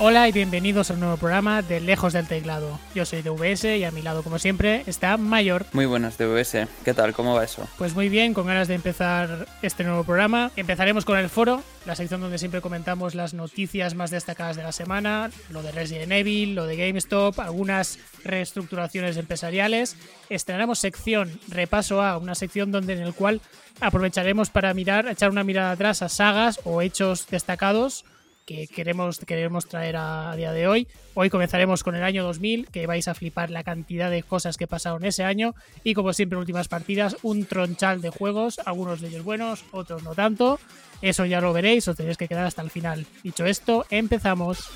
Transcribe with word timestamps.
Hola 0.00 0.28
y 0.28 0.32
bienvenidos 0.32 0.90
a 0.90 0.94
un 0.94 1.00
nuevo 1.00 1.16
programa 1.16 1.60
de 1.60 1.80
Lejos 1.80 2.12
del 2.12 2.28
Teclado. 2.28 2.78
Yo 2.94 3.04
soy 3.04 3.20
DVS 3.20 3.64
y 3.64 3.82
a 3.82 3.90
mi 3.90 4.00
lado, 4.00 4.22
como 4.22 4.38
siempre, 4.38 4.84
está 4.86 5.16
Mayor. 5.16 5.66
Muy 5.72 5.86
buenas, 5.86 6.16
DVS. 6.16 6.68
¿Qué 6.84 6.94
tal? 6.94 7.12
¿Cómo 7.14 7.34
va 7.34 7.42
eso? 7.42 7.66
Pues 7.78 7.96
muy 7.96 8.08
bien, 8.08 8.32
con 8.32 8.46
ganas 8.46 8.68
de 8.68 8.76
empezar 8.76 9.48
este 9.60 9.82
nuevo 9.82 10.04
programa. 10.04 10.52
Empezaremos 10.54 11.04
con 11.04 11.18
el 11.18 11.28
foro, 11.28 11.64
la 11.84 11.96
sección 11.96 12.20
donde 12.20 12.38
siempre 12.38 12.60
comentamos 12.60 13.16
las 13.16 13.34
noticias 13.34 13.96
más 13.96 14.12
destacadas 14.12 14.54
de 14.54 14.62
la 14.62 14.70
semana, 14.70 15.32
lo 15.50 15.64
de 15.64 15.72
Resident 15.72 16.12
Evil, 16.12 16.54
lo 16.54 16.66
de 16.66 16.76
GameStop, 16.76 17.40
algunas 17.40 17.98
reestructuraciones 18.22 19.16
empresariales. 19.16 19.96
Estrenaremos 20.28 20.78
sección 20.78 21.40
Repaso 21.48 22.02
A, 22.02 22.18
una 22.18 22.36
sección 22.36 22.70
donde 22.70 22.92
en 22.92 23.00
el 23.00 23.14
cual 23.14 23.40
aprovecharemos 23.80 24.48
para 24.50 24.72
mirar, 24.74 25.08
echar 25.08 25.30
una 25.30 25.42
mirada 25.42 25.72
atrás 25.72 26.02
a 26.02 26.08
sagas 26.08 26.60
o 26.62 26.82
hechos 26.82 27.26
destacados 27.28 28.04
que 28.48 28.66
queremos, 28.66 29.18
queremos 29.18 29.66
traer 29.66 29.96
a, 29.98 30.34
día 30.34 30.52
de 30.52 30.66
hoy. 30.66 30.88
Hoy 31.12 31.28
comenzaremos 31.28 31.84
con 31.84 31.94
el 31.94 32.02
año 32.02 32.24
2000, 32.24 32.68
que 32.68 32.86
vais 32.86 33.06
a 33.06 33.12
flipar 33.12 33.50
la 33.50 33.62
cantidad 33.62 34.10
de 34.10 34.22
cosas 34.22 34.56
que 34.56 34.66
pasaron 34.66 35.04
ese 35.04 35.22
año. 35.22 35.54
Y 35.84 35.92
como 35.92 36.14
siempre, 36.14 36.38
últimas 36.38 36.66
partidas, 36.66 37.18
un 37.22 37.44
tronchal 37.44 38.00
de 38.00 38.08
juegos, 38.08 38.58
algunos 38.64 39.02
de 39.02 39.08
ellos 39.08 39.22
buenos, 39.22 39.66
otros 39.70 40.02
no 40.02 40.14
tanto. 40.14 40.58
Eso 41.02 41.26
ya 41.26 41.42
lo 41.42 41.52
veréis, 41.52 41.86
os 41.88 41.96
tenéis 41.96 42.16
que 42.16 42.26
quedar 42.26 42.46
hasta 42.46 42.62
el 42.62 42.70
final. 42.70 43.04
Dicho 43.22 43.44
esto, 43.44 43.84
empezamos. 43.90 44.70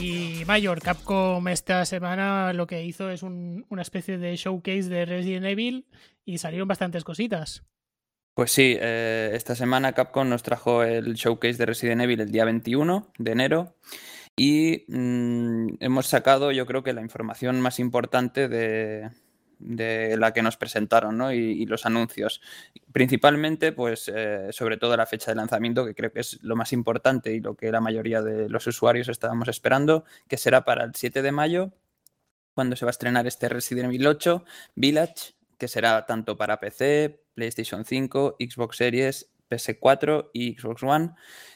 Y 0.00 0.44
Mayor, 0.46 0.80
Capcom 0.80 1.46
esta 1.48 1.84
semana 1.84 2.54
lo 2.54 2.66
que 2.66 2.82
hizo 2.84 3.10
es 3.10 3.22
una 3.22 3.82
especie 3.82 4.16
de 4.16 4.34
showcase 4.34 4.88
de 4.88 5.04
Resident 5.04 5.44
Evil 5.44 5.86
y 6.24 6.38
salieron 6.38 6.66
bastantes 6.66 7.04
cositas. 7.04 7.64
Pues 8.34 8.50
sí, 8.50 8.78
eh, 8.80 9.32
esta 9.34 9.54
semana 9.54 9.92
Capcom 9.92 10.26
nos 10.26 10.42
trajo 10.42 10.82
el 10.84 11.14
showcase 11.14 11.58
de 11.58 11.66
Resident 11.66 12.00
Evil 12.00 12.20
el 12.20 12.32
día 12.32 12.46
21 12.46 13.12
de 13.18 13.32
enero 13.32 13.76
y 14.36 14.84
mm, 14.88 15.74
hemos 15.80 16.06
sacado 16.06 16.50
yo 16.50 16.64
creo 16.64 16.82
que 16.82 16.94
la 16.94 17.02
información 17.02 17.60
más 17.60 17.78
importante 17.78 18.48
de, 18.48 19.10
de 19.60 20.16
la 20.16 20.32
que 20.32 20.42
nos 20.42 20.56
presentaron 20.56 21.18
¿no? 21.18 21.32
y, 21.32 21.66
los 21.66 21.86
anuncios. 21.86 22.40
Principalmente, 22.92 23.72
pues, 23.72 24.10
eh, 24.12 24.48
sobre 24.50 24.78
todo 24.78 24.96
la 24.96 25.06
fecha 25.06 25.30
de 25.30 25.36
lanzamiento, 25.36 25.84
que 25.84 25.94
creo 25.94 26.12
que 26.12 26.20
es 26.20 26.42
lo 26.42 26.56
más 26.56 26.72
importante 26.72 27.32
y 27.32 27.40
lo 27.40 27.54
que 27.54 27.70
la 27.70 27.80
mayoría 27.80 28.22
de 28.22 28.48
los 28.48 28.66
usuarios 28.66 29.08
estábamos 29.08 29.48
esperando, 29.48 30.04
que 30.26 30.36
será 30.36 30.64
para 30.64 30.84
el 30.84 30.94
7 30.94 31.22
de 31.22 31.32
mayo, 31.32 31.72
cuando 32.54 32.74
se 32.74 32.84
va 32.84 32.90
a 32.90 32.90
estrenar 32.90 33.26
este 33.26 33.48
Resident 33.48 33.86
Evil 33.86 34.06
8 34.06 34.44
Village, 34.74 35.34
que 35.58 35.68
será 35.68 36.06
tanto 36.06 36.36
para 36.36 36.58
PC, 36.58 37.22
PlayStation 37.34 37.84
5, 37.84 38.36
Xbox 38.40 38.76
Series, 38.76 39.30
PS4 39.50 40.30
y 40.32 40.54
Xbox 40.54 40.82
One. 40.82 41.10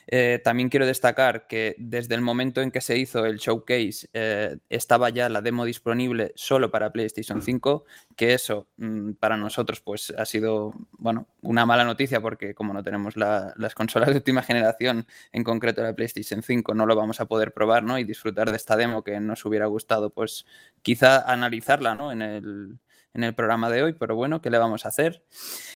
Eh, 0.06 0.41
también 0.45 0.69
quiero 0.69 0.87
destacar 0.87 1.47
que 1.47 1.75
desde 1.78 2.14
el 2.14 2.20
momento 2.20 2.61
en 2.61 2.70
que 2.70 2.83
se 2.83 2.98
hizo 2.98 3.25
el 3.25 3.39
showcase 3.39 4.09
eh, 4.12 4.59
estaba 4.69 5.09
ya 5.09 5.28
la 5.31 5.41
demo 5.41 5.64
disponible 5.64 6.33
solo 6.34 6.70
para 6.70 6.92
PlayStation 6.92 7.41
5, 7.41 7.84
que 8.14 8.34
eso 8.34 8.69
mm, 8.77 9.12
para 9.12 9.36
nosotros 9.36 9.81
pues 9.81 10.12
ha 10.17 10.27
sido 10.27 10.75
bueno, 10.92 11.27
una 11.41 11.64
mala 11.64 11.84
noticia 11.84 12.20
porque 12.20 12.55
como 12.55 12.75
no 12.75 12.83
tenemos 12.83 13.17
las 13.17 13.74
consolas 13.74 14.11
de 14.11 14.17
última 14.17 14.42
generación, 14.42 15.07
en 15.33 15.45
concreto 15.45 15.83
la 15.83 15.95
PlayStation 15.95 16.42
5, 16.42 16.74
no 16.74 16.85
lo 16.85 16.96
vamos 16.96 17.20
a 17.20 17.27
poder 17.27 17.52
probar 17.52 17.83
¿no? 17.83 17.98
y 17.98 18.05
disfrutar 18.05 18.51
de 18.51 18.57
esta 18.57 18.77
demo 18.77 19.02
que 19.05 19.19
nos 19.20 19.45
hubiera 19.46 19.67
gustado 19.67 20.11
pues 20.11 20.45
quizá 20.83 21.20
analizarla 21.30 21.95
¿no? 21.95 22.13
en 22.13 22.20
el 22.20 22.79
en 23.14 23.25
el 23.25 23.35
programa 23.35 23.70
de 23.70 23.83
hoy, 23.83 23.92
pero 23.92 24.17
bueno, 24.17 24.42
¿qué 24.42 24.51
le 24.51 24.58
vamos 24.58 24.85
a 24.85 24.89
hacer? 24.89 25.23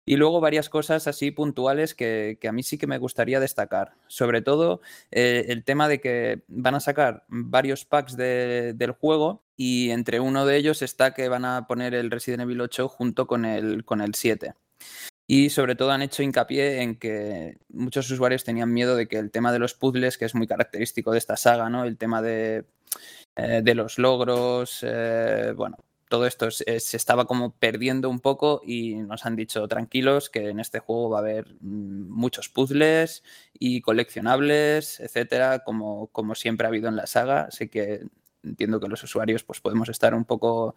Y 0.04 0.16
luego 0.16 0.40
varias 0.40 0.68
cosas 0.68 1.06
así 1.06 1.30
puntuales 1.30 1.94
que, 1.94 2.38
a 2.46 2.52
mí 2.52 2.62
sí 2.62 2.78
que 2.78 2.86
me 2.86 2.98
gustaría 2.98 3.40
destacar. 3.40 3.94
Sobre 4.08 4.42
todo 4.42 4.80
eh, 5.10 5.46
el 5.48 5.64
tema 5.64 5.88
de 5.88 6.00
que 6.00 6.42
van 6.48 6.74
a 6.74 6.80
sacar 6.80 7.24
varios 7.28 7.84
packs 7.84 8.16
del 8.16 8.92
juego 8.92 9.42
y 9.56 9.90
entre 9.90 10.20
uno 10.20 10.46
de 10.46 10.56
ellos 10.56 10.82
está 10.82 11.14
que 11.14 11.28
van 11.28 11.44
a 11.44 11.66
poner 11.66 11.94
el 11.94 12.10
Resident 12.10 12.42
Evil 12.42 12.60
8 12.60 12.88
junto 12.88 13.26
con 13.26 13.44
el, 13.44 13.84
con 13.84 14.00
el 14.00 14.14
7. 14.14 14.54
Y 15.30 15.50
sobre 15.50 15.76
todo 15.76 15.90
han 15.90 16.02
hecho 16.02 16.22
hincapié 16.22 16.80
en 16.80 16.96
que 16.96 17.58
muchos 17.68 18.10
usuarios 18.10 18.44
tenían 18.44 18.72
miedo 18.72 18.96
de 18.96 19.08
que 19.08 19.18
el 19.18 19.30
tema 19.30 19.52
de 19.52 19.58
los 19.58 19.74
puzzles, 19.74 20.16
que 20.16 20.24
es 20.24 20.34
muy 20.34 20.46
característico 20.46 21.12
de 21.12 21.18
esta 21.18 21.36
saga, 21.36 21.68
¿no? 21.68 21.84
El 21.84 21.98
tema 21.98 22.22
de, 22.22 22.64
eh, 23.36 23.60
de 23.62 23.74
los 23.74 23.98
logros, 23.98 24.80
eh, 24.82 25.52
bueno, 25.54 25.76
todo 26.08 26.26
esto 26.26 26.50
se, 26.50 26.64
estaba 26.76 27.26
como 27.26 27.52
perdiendo 27.52 28.08
un 28.10 28.20
poco 28.20 28.62
y 28.64 28.94
nos 28.94 29.26
han 29.26 29.36
dicho 29.36 29.66
tranquilos 29.68 30.30
que 30.30 30.48
en 30.48 30.60
este 30.60 30.78
juego 30.78 31.10
va 31.10 31.18
a 31.18 31.20
haber 31.22 31.54
mm, 31.60 32.10
muchos 32.10 32.48
puzzles 32.48 33.22
y 33.58 33.80
coleccionables, 33.80 35.00
etcétera, 35.00 35.60
como, 35.60 36.08
como 36.08 36.34
siempre 36.34 36.66
ha 36.66 36.68
habido 36.68 36.88
en 36.88 36.96
la 36.96 37.06
saga. 37.06 37.42
Así 37.42 37.68
que 37.68 38.02
entiendo 38.42 38.80
que 38.80 38.88
los 38.88 39.02
usuarios 39.02 39.44
pues 39.44 39.60
podemos 39.60 39.88
estar 39.88 40.14
un 40.14 40.24
poco, 40.24 40.74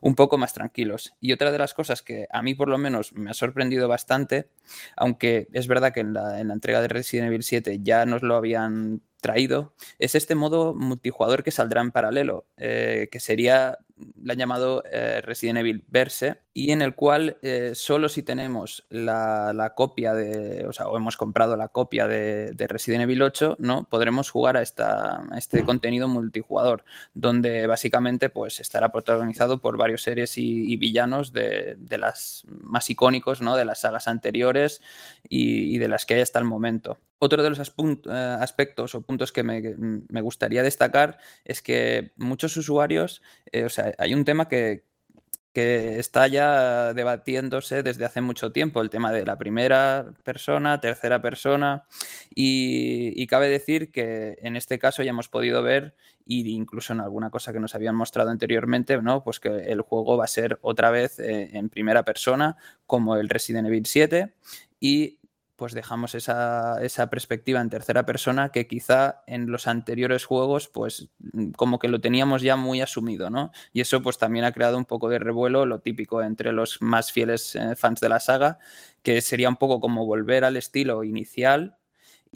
un 0.00 0.14
poco 0.14 0.38
más 0.38 0.52
tranquilos. 0.52 1.14
Y 1.20 1.32
otra 1.32 1.52
de 1.52 1.58
las 1.58 1.74
cosas 1.74 2.02
que 2.02 2.26
a 2.30 2.42
mí 2.42 2.54
por 2.54 2.68
lo 2.68 2.78
menos 2.78 3.12
me 3.12 3.30
ha 3.30 3.34
sorprendido 3.34 3.88
bastante, 3.88 4.50
aunque 4.96 5.48
es 5.52 5.66
verdad 5.66 5.92
que 5.92 6.00
en 6.00 6.14
la, 6.14 6.40
en 6.40 6.48
la 6.48 6.54
entrega 6.54 6.80
de 6.80 6.88
Resident 6.88 7.28
Evil 7.28 7.42
7 7.42 7.80
ya 7.82 8.06
nos 8.06 8.22
lo 8.22 8.36
habían 8.36 9.02
traído, 9.24 9.72
es 9.98 10.14
este 10.14 10.34
modo 10.34 10.74
multijugador 10.74 11.42
que 11.42 11.50
saldrá 11.50 11.80
en 11.80 11.92
paralelo, 11.92 12.44
eh, 12.58 13.08
que 13.10 13.20
sería, 13.20 13.78
la 14.22 14.34
han 14.34 14.38
llamado 14.38 14.84
eh, 14.92 15.22
Resident 15.22 15.60
Evil 15.60 15.82
Verse, 15.88 16.42
y 16.52 16.72
en 16.72 16.82
el 16.82 16.94
cual 16.94 17.38
eh, 17.40 17.72
solo 17.74 18.10
si 18.10 18.22
tenemos 18.22 18.84
la, 18.90 19.72
copia 19.74 20.12
de, 20.12 20.66
o 20.66 20.74
sea, 20.74 20.88
o 20.88 20.98
hemos 20.98 21.16
comprado 21.16 21.56
la 21.56 21.68
copia 21.68 22.06
de, 22.06 22.54
Resident 22.68 23.04
Evil 23.04 23.22
8, 23.22 23.56
¿no? 23.60 23.84
Podremos 23.84 24.28
jugar 24.28 24.58
a, 24.58 24.62
esta, 24.62 25.24
este 25.38 25.64
contenido 25.64 26.06
multijugador, 26.06 26.84
donde 27.14 27.66
básicamente 27.66 28.28
pues 28.28 28.60
estará 28.60 28.92
protagonizado 28.92 29.58
por 29.58 29.78
varios 29.78 30.02
seres 30.02 30.36
y, 30.36 30.76
villanos 30.76 31.32
de, 31.32 31.78
las 31.98 32.44
más 32.50 32.90
icónicos, 32.90 33.40
¿no? 33.40 33.56
De 33.56 33.64
las 33.64 33.80
sagas 33.80 34.06
anteriores 34.06 34.82
y, 35.30 35.74
y 35.74 35.78
de 35.78 35.88
las 35.88 36.04
que 36.04 36.12
hay 36.12 36.20
hasta 36.20 36.38
el 36.40 36.44
momento. 36.44 36.98
Otro 37.24 37.42
de 37.42 37.48
los 37.48 37.58
eh, 37.58 38.36
aspectos 38.38 38.94
o 38.94 39.00
puntos 39.00 39.32
que 39.32 39.42
me, 39.42 40.20
gustaría 40.20 40.62
destacar 40.62 41.16
es 41.46 41.62
que 41.62 42.12
muchos 42.16 42.54
usuarios, 42.58 43.22
eh, 43.50 43.64
o 43.64 43.70
sea, 43.70 43.94
hay 43.96 44.12
un 44.12 44.26
tema 44.26 44.46
que, 44.46 44.84
está 45.54 46.26
ya 46.26 46.92
debatiéndose 46.92 47.82
desde 47.82 48.04
hace 48.04 48.20
mucho 48.20 48.52
tiempo, 48.52 48.82
el 48.82 48.90
tema 48.90 49.10
de 49.10 49.24
la 49.24 49.38
primera 49.38 50.12
persona, 50.22 50.80
tercera 50.80 51.22
persona, 51.22 51.84
y, 52.34 53.26
cabe 53.26 53.48
decir 53.48 53.90
que 53.90 54.36
en 54.42 54.56
este 54.56 54.78
caso 54.78 55.02
ya 55.02 55.10
hemos 55.10 55.28
podido 55.28 55.62
ver, 55.62 55.94
y 56.26 56.50
incluso 56.52 56.92
en 56.92 57.00
alguna 57.00 57.30
cosa 57.30 57.54
que 57.54 57.60
nos 57.60 57.74
habían 57.74 57.94
mostrado 57.94 58.30
anteriormente, 58.30 59.00
¿no? 59.00 59.24
pues 59.24 59.40
que 59.40 59.48
el 59.48 59.80
juego 59.80 60.18
va 60.18 60.24
a 60.24 60.26
ser 60.26 60.58
otra 60.60 60.90
vez 60.90 61.18
eh, 61.20 61.50
en 61.54 61.70
primera 61.70 62.02
persona, 62.02 62.58
como 62.86 63.16
el 63.16 63.30
Resident 63.30 63.68
Evil 63.68 63.86
7, 63.86 64.34
y 64.78 65.20
pues 65.56 65.72
dejamos 65.72 66.14
esa, 66.14 66.78
perspectiva 67.10 67.60
en 67.60 67.70
tercera 67.70 68.04
persona 68.04 68.50
que 68.50 68.66
quizá 68.66 69.22
en 69.26 69.50
los 69.50 69.66
anteriores 69.66 70.24
juegos 70.24 70.68
pues 70.68 71.08
mm, 71.18 71.50
como 71.52 71.78
que 71.78 71.88
lo 71.88 72.00
teníamos 72.00 72.42
ya 72.42 72.56
muy 72.56 72.80
asumido, 72.80 73.30
¿no? 73.30 73.52
Y 73.72 73.80
eso 73.80 74.02
pues 74.02 74.18
también 74.18 74.44
ha 74.44 74.52
creado 74.52 74.76
un 74.78 74.84
poco 74.84 75.08
de 75.08 75.18
revuelo, 75.18 75.66
lo 75.66 75.80
típico 75.80 76.22
entre 76.22 76.52
los 76.52 76.80
más 76.82 77.12
fieles 77.12 77.54
eh, 77.56 77.76
fans 77.76 78.00
de 78.00 78.08
la 78.08 78.20
saga, 78.20 78.58
que 79.02 79.20
sería 79.20 79.48
un 79.48 79.56
poco 79.56 79.80
como 79.80 80.06
volver 80.06 80.44
al 80.44 80.56
estilo 80.56 81.04
inicial 81.04 81.76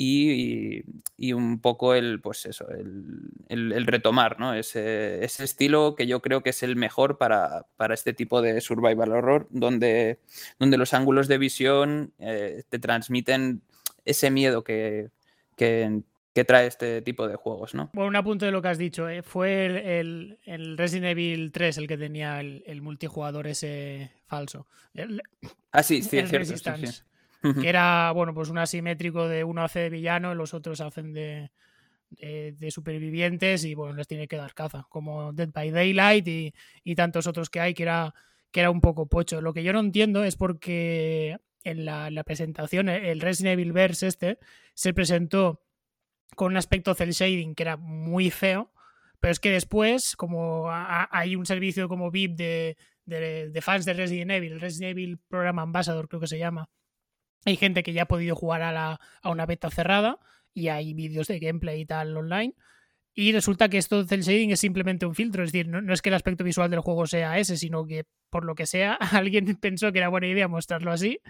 y, 0.00 1.32
un 1.32 1.60
poco 1.60 1.94
el, 1.94 2.20
pues 2.20 2.46
eso, 2.46 2.66
el, 2.68 3.86
retomar, 3.86 4.38
¿no? 4.38 4.54
Ese, 4.54 5.24
estilo 5.24 5.96
que 5.96 6.06
yo 6.06 6.22
creo 6.22 6.42
que 6.42 6.50
es 6.50 6.62
el 6.62 6.76
mejor 6.76 7.18
para, 7.18 7.66
este 7.90 8.12
tipo 8.12 8.40
de 8.40 8.60
survival 8.60 9.10
horror, 9.10 9.48
donde, 9.50 10.20
donde 10.60 10.76
los 10.76 10.94
ángulos 10.94 11.26
de 11.26 11.38
visión 11.38 12.12
eh, 12.20 12.62
te 12.68 12.78
transmiten 12.78 13.62
ese 14.04 14.30
miedo 14.30 14.62
que, 14.62 15.10
que, 15.56 16.02
trae 16.46 16.68
este 16.68 17.02
tipo 17.02 17.26
de 17.26 17.34
juegos, 17.34 17.74
¿no? 17.74 17.90
Bueno, 17.92 18.10
un 18.10 18.14
apunte 18.14 18.46
de 18.46 18.52
lo 18.52 18.62
que 18.62 18.68
has 18.68 18.78
dicho, 18.78 19.08
¿eh? 19.08 19.24
fue 19.24 19.98
el, 19.98 20.38
Resident 20.76 21.06
Evil 21.06 21.50
3 21.50 21.78
el 21.78 21.88
que 21.88 21.98
tenía 21.98 22.38
el, 22.40 22.80
multijugador 22.80 23.48
ese 23.48 24.12
falso. 24.26 24.68
ah, 25.72 25.82
sí, 25.82 26.02
sí, 26.02 26.18
es 26.18 26.30
cierto 26.30 26.54
que 27.40 27.68
era, 27.68 28.10
bueno, 28.12 28.34
pues 28.34 28.48
un 28.48 28.58
asimétrico 28.58 29.28
de 29.28 29.44
uno 29.44 29.62
hace 29.62 29.80
de 29.80 29.90
villano 29.90 30.32
y 30.32 30.36
los 30.36 30.54
otros 30.54 30.80
hacen 30.80 31.12
de, 31.12 31.50
supervivientes 32.70 33.64
y 33.64 33.74
bueno, 33.74 33.94
les 33.94 34.08
tiene 34.08 34.28
que 34.28 34.36
dar 34.36 34.54
caza, 34.54 34.86
como 34.88 35.32
Dead 35.32 35.50
by 35.52 35.70
Daylight 35.70 36.26
y, 36.84 36.94
tantos 36.94 37.26
otros 37.26 37.50
que 37.50 37.60
hay 37.60 37.74
que 37.74 37.84
era, 37.84 38.14
que 38.50 38.60
era 38.60 38.70
un 38.70 38.80
poco 38.80 39.06
pocho. 39.06 39.40
Lo 39.40 39.52
que 39.52 39.62
yo 39.62 39.72
no 39.72 39.80
entiendo 39.80 40.24
es 40.24 40.36
porque 40.36 41.38
en 41.64 41.84
la, 41.84 42.10
la 42.10 42.24
presentación, 42.24 42.88
el 42.88 43.20
Resident 43.20 43.54
Evil 43.54 43.72
Verse 43.72 44.06
este, 44.06 44.38
se 44.74 44.94
presentó 44.94 45.62
con 46.34 46.52
un 46.52 46.56
aspecto 46.56 46.94
cel 46.94 47.10
shading 47.10 47.54
que 47.54 47.62
era 47.62 47.76
muy 47.76 48.30
feo, 48.30 48.72
Pero 49.20 49.32
es 49.32 49.40
que 49.40 49.50
después, 49.50 50.14
como 50.16 50.68
hay 50.70 51.34
un 51.34 51.46
servicio 51.46 51.88
como 51.88 52.10
VIP 52.10 52.36
de, 52.36 52.76
de, 53.04 53.60
fans 53.60 53.84
de 53.84 53.94
Resident 53.94 54.30
Evil, 54.30 54.60
Resident 54.60 54.92
Evil 54.92 55.18
Program 55.18 55.58
Ambassador 55.58 56.08
creo 56.08 56.20
que 56.20 56.28
se 56.28 56.38
llama, 56.38 56.68
hay 57.48 57.56
gente 57.56 57.82
que 57.82 57.92
ya 57.92 58.02
ha 58.02 58.08
podido 58.08 58.36
jugar 58.36 58.62
a, 58.62 58.72
la, 58.72 59.00
a 59.22 59.30
una 59.30 59.46
beta 59.46 59.70
cerrada 59.70 60.18
y 60.52 60.68
hay 60.68 60.92
vídeos 60.92 61.28
de 61.28 61.38
gameplay 61.38 61.80
y 61.80 61.86
tal 61.86 62.16
online. 62.16 62.54
Y 63.14 63.32
resulta 63.32 63.68
que 63.68 63.78
esto 63.78 64.04
del 64.04 64.22
shading 64.22 64.50
es 64.50 64.60
simplemente 64.60 65.06
un 65.06 65.14
filtro, 65.14 65.42
es 65.42 65.50
decir, 65.50 65.66
no, 65.66 65.92
es 65.92 66.02
que 66.02 66.10
el 66.10 66.14
aspecto 66.14 66.44
visual 66.44 66.70
del 66.70 66.80
juego 66.80 67.06
sea 67.06 67.38
ese, 67.38 67.56
sino 67.56 67.86
que 67.86 68.04
por 68.30 68.44
lo 68.44 68.54
que 68.54 68.66
sea, 68.66 68.94
alguien 69.12 69.56
pensó 69.56 69.90
que 69.92 69.98
era 69.98 70.08
buena 70.08 70.28
idea 70.28 70.46
mostrarlo 70.46 70.92
así 70.92 71.20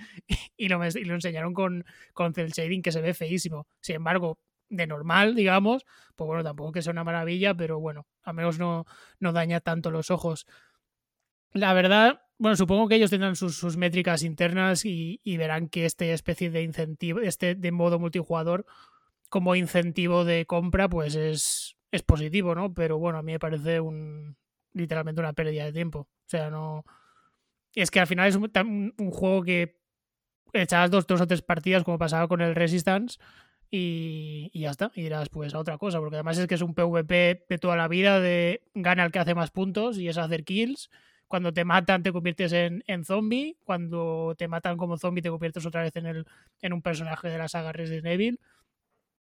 y 0.57 0.69
lo, 0.69 0.85
y 0.85 1.05
lo 1.05 1.15
enseñaron 1.15 1.55
con, 1.55 1.85
con 2.13 2.35
cel 2.35 2.51
shading 2.51 2.83
que 2.83 2.93
se 2.93 3.01
ve 3.01 3.15
feísimo. 3.15 3.69
Sin 3.81 3.97
embargo, 3.97 4.39
de 4.69 4.87
normal, 4.87 5.37
digamos, 5.37 5.87
pues 6.17 6.27
bueno, 6.27 6.43
tampoco 6.43 6.73
que 6.73 6.83
sea 6.83 6.91
una 6.91 7.05
maravilla, 7.05 7.55
pero 7.55 7.79
bueno, 7.79 8.07
al 8.23 8.35
menos 8.35 8.59
no, 8.59 8.87
no 9.21 9.33
daña 9.33 9.61
tanto 9.61 9.91
los 9.91 10.11
ojos. 10.11 10.47
La 11.53 11.73
verdad, 11.73 12.21
bueno, 12.39 12.57
supongo 12.57 12.89
que 12.89 12.97
ellos 12.97 13.11
tendrán 13.11 13.37
sus, 13.37 13.77
métricas 13.77 14.23
internas 14.23 14.85
y, 14.85 15.21
verán 15.37 15.69
que 15.69 15.85
esta 15.85 16.05
especie 16.07 16.51
de 16.51 16.63
incentivo, 16.63 17.21
este 17.21 17.55
de 17.55 17.73
modo 17.73 17.99
multijugador, 17.99 18.67
como 19.29 19.57
incentivo 19.57 20.25
de 20.25 20.47
compra, 20.47 20.89
pues 20.89 21.15
es, 21.15 21.77
es 21.91 22.03
positivo, 22.03 22.55
¿no? 22.55 22.73
Pero 22.75 22.99
bueno, 22.99 23.19
a 23.19 23.23
mí 23.23 23.33
me 23.33 23.39
parece 23.39 23.81
un 23.81 24.37
literalmente 24.73 25.21
una 25.21 25.33
pérdida 25.33 25.65
de 25.65 25.73
tiempo. 25.73 26.01
O 26.01 26.29
sea, 26.29 26.51
no. 26.51 26.85
Es 27.75 27.91
que 27.91 28.01
al 28.01 28.07
final 28.07 28.29
es 28.29 28.37
un, 28.37 29.11
juego 29.11 29.43
que 29.43 29.79
echabas 30.53 30.91
dos, 30.91 31.07
dos 31.07 31.21
o 31.21 31.27
tres 31.27 31.43
partidas, 31.43 31.85
como 31.85 31.99
pasaba 31.99 32.29
con 32.29 32.41
el 32.41 32.55
Resistance, 32.55 33.19
y, 33.71 34.51
ya 34.59 34.71
está. 34.71 34.91
Y 34.95 35.03
dirás, 35.03 35.29
pues 35.29 35.55
a 35.55 35.59
otra 35.59 35.79
cosa, 35.79 35.99
porque 35.99 36.17
además 36.17 36.39
es 36.39 36.47
que 36.47 36.55
es 36.55 36.63
un 36.63 36.75
PvP 36.75 37.47
de 37.49 37.59
toda 37.59 37.77
la 37.77 37.89
vida 37.89 38.21
de 38.21 38.63
gana 38.75 39.05
el 39.05 39.13
que 39.13 39.19
hace 39.19 39.35
más 39.35 39.51
puntos 39.51 39.99
y 39.99 40.09
es 40.09 40.17
hacer 40.17 40.45
kills. 40.45 40.91
Cuando 41.29 41.53
te 41.53 41.65
matan 41.65 42.03
te 42.03 42.11
conviertes 42.13 42.53
en, 42.53 42.83
en 42.87 43.05
zombie. 43.05 43.57
Cuando 43.65 44.35
te 44.37 44.49
matan 44.49 44.77
como 44.77 44.97
zombie 44.97 45.23
te 45.23 45.31
conviertes 45.31 45.65
otra 45.65 45.83
vez 45.83 45.95
en, 45.97 46.07
el, 46.07 46.27
en 46.63 46.73
un 46.73 46.83
personaje 46.83 47.29
de 47.29 47.39
la 47.39 47.49
saga 47.49 47.73
Resident 47.73 48.07
Evil. 48.07 48.41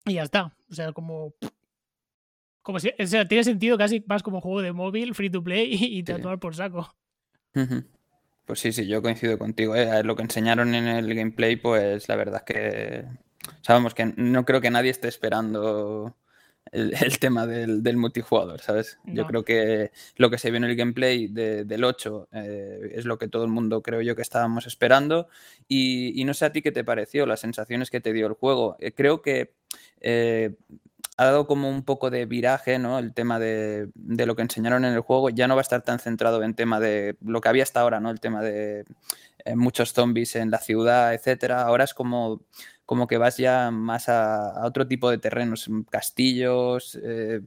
Y 0.05 0.13
ya 0.13 0.23
está. 0.23 0.55
O 0.69 0.73
sea, 0.73 0.93
como... 0.93 1.33
como 2.61 2.79
si, 2.79 2.93
o 2.97 3.07
sea, 3.07 3.27
tiene 3.27 3.43
sentido 3.43 3.77
casi 3.77 4.03
más 4.07 4.23
como 4.23 4.39
juego 4.39 4.61
de 4.61 4.71
móvil, 4.71 5.15
free 5.15 5.29
to 5.29 5.43
play 5.43 5.69
y, 5.71 6.03
te 6.03 6.15
sí. 6.15 6.21
por 6.39 6.55
saco. 6.55 6.95
Pues 8.45 8.59
sí, 8.59 8.71
sí, 8.71 8.85
yo 8.85 9.01
coincido 9.01 9.39
contigo. 9.39 9.75
¿eh? 9.75 10.03
Lo 10.03 10.15
que 10.15 10.21
enseñaron 10.21 10.75
en 10.75 10.87
el 10.87 11.13
gameplay, 11.13 11.55
pues 11.55 12.07
la 12.07 12.15
verdad 12.15 12.43
es 12.45 12.53
que 12.53 13.05
sabemos 13.61 13.95
que 13.95 14.13
no 14.15 14.45
creo 14.45 14.61
que 14.61 14.69
nadie 14.69 14.91
esté 14.91 15.07
esperando 15.07 16.15
el, 16.71 17.19
tema 17.19 17.45
del, 17.45 17.97
multijugador, 17.97 18.59
¿sabes? 18.61 18.97
Yo 19.05 19.25
creo 19.27 19.45
que 19.45 19.91
lo 20.17 20.29
que 20.29 20.37
se 20.37 20.49
vio 20.49 20.57
en 20.57 20.63
el 20.63 20.75
gameplay 20.75 21.27
del 21.27 21.83
8 21.83 22.29
eh, 22.31 22.91
es 22.95 23.05
lo 23.05 23.17
que 23.17 23.27
todo 23.27 23.43
el 23.43 23.51
mundo 23.51 23.81
creo 23.81 24.01
yo 24.01 24.15
que 24.15 24.21
estábamos 24.21 24.67
esperando. 24.67 25.27
Y, 25.67 26.23
no 26.25 26.33
sé 26.33 26.45
a 26.45 26.51
ti 26.51 26.61
qué 26.61 26.71
te 26.71 26.83
pareció, 26.83 27.25
las 27.25 27.39
sensaciones 27.39 27.89
que 27.89 28.01
te 28.01 28.13
dio 28.13 28.27
el 28.27 28.33
juego. 28.33 28.75
Eh, 28.79 28.91
creo 28.91 29.21
que 29.21 29.53
eh, 30.01 30.55
ha 31.17 31.25
dado 31.25 31.47
como 31.47 31.69
un 31.69 31.83
poco 31.83 32.09
de 32.09 32.25
viraje, 32.25 32.79
¿no? 32.79 32.99
El 32.99 33.13
tema 33.13 33.39
de, 33.39 33.89
de, 33.93 34.25
lo 34.25 34.35
que 34.35 34.41
enseñaron 34.41 34.85
en 34.85 34.93
el 34.93 35.01
juego 35.01 35.29
ya 35.29 35.47
no 35.47 35.55
va 35.55 35.61
a 35.61 35.63
estar 35.63 35.81
tan 35.81 35.99
centrado 35.99 36.43
en 36.43 36.55
tema 36.55 36.79
de 36.79 37.15
lo 37.21 37.41
que 37.41 37.49
había 37.49 37.63
hasta 37.63 37.81
ahora, 37.81 37.99
¿no? 37.99 38.09
El 38.09 38.19
tema 38.19 38.41
de 38.41 38.85
muchos 39.55 39.93
zombies 39.93 40.35
en 40.35 40.49
la 40.51 40.59
ciudad, 40.59 41.13
etcétera. 41.13 41.61
Ahora 41.63 41.83
es 41.83 41.93
como 41.93 42.41
como 42.85 43.07
que 43.07 43.17
vas 43.17 43.37
ya 43.37 43.71
más 43.71 44.09
a, 44.09 44.65
otro 44.65 44.87
tipo 44.87 45.09
de 45.09 45.17
terrenos, 45.17 45.67
mm, 45.69 45.81
castillos, 45.83 46.99
eh, 47.03 47.41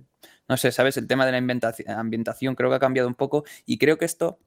no 0.49 0.57
sé, 0.57 0.73
¿sabes? 0.73 0.97
El 0.97 1.07
tema 1.07 1.27
de 1.27 1.33
la 1.33 1.99
ambientación 1.99 2.55
creo 2.55 2.71
que 2.71 2.77
ha 2.77 2.81
cambiado 2.81 3.09
un 3.09 3.15
poco 3.15 3.45
y 3.67 3.79
creo 3.79 3.99
que 3.99 4.05
esto 4.05 4.39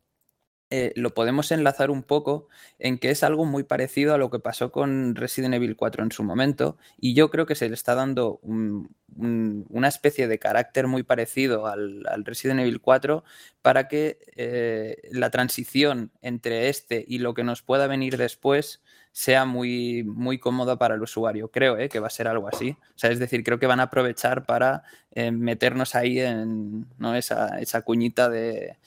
eh, 0.74 0.94
lo 0.96 1.14
podemos 1.14 1.52
enlazar 1.52 1.92
un 1.92 2.02
poco 2.02 2.48
en 2.80 2.98
que 2.98 3.10
es 3.10 3.24
algo 3.24 3.44
muy 3.44 3.64
parecido 3.64 4.14
a 4.14 4.18
lo 4.18 4.30
que 4.30 4.40
pasó 4.40 4.72
con 4.72 5.16
Resident 5.16 5.54
Evil 5.54 5.76
4 5.76 6.02
en 6.02 6.14
su 6.14 6.24
momento 6.24 6.78
y 6.98 7.14
yo 7.14 7.30
creo 7.30 7.46
que 7.46 7.56
se 7.56 7.68
le 7.68 7.76
está 7.76 7.94
dando 7.94 8.40
una 8.42 9.88
especie 9.90 10.30
de 10.30 10.40
carácter 10.40 10.88
muy 10.88 11.04
parecido 11.04 11.68
al, 11.68 12.06
Resident 12.24 12.62
Evil 12.62 12.80
4 12.80 13.26
para 13.62 13.90
que 13.90 14.20
eh, 14.38 14.96
la 15.12 15.30
transición 15.30 16.12
entre 16.22 16.70
este 16.70 17.04
y 17.06 17.18
lo 17.18 17.34
que 17.34 17.44
nos 17.44 17.62
pueda 17.62 17.88
venir 17.88 18.16
después 18.16 18.82
sea 19.12 19.44
muy, 19.44 20.04
muy 20.04 20.40
cómoda 20.40 20.78
para 20.78 20.96
el 20.96 21.02
usuario. 21.02 21.52
Creo 21.52 21.78
¿eh? 21.78 21.90
que 21.90 22.00
va 22.00 22.08
a 22.08 22.12
ser 22.12 22.30
algo 22.30 22.48
así. 22.48 22.78
Es 23.04 23.20
decir, 23.20 23.44
creo 23.44 23.60
que 23.60 23.68
van 23.68 23.82
a 23.82 23.84
aprovechar 23.84 24.46
para 24.46 24.84
meternos 25.14 25.96
ahí 25.96 26.22
en 26.22 26.88
esa, 27.14 27.60
esa 27.60 27.82
cuñita 27.82 28.30
de, 28.30 28.78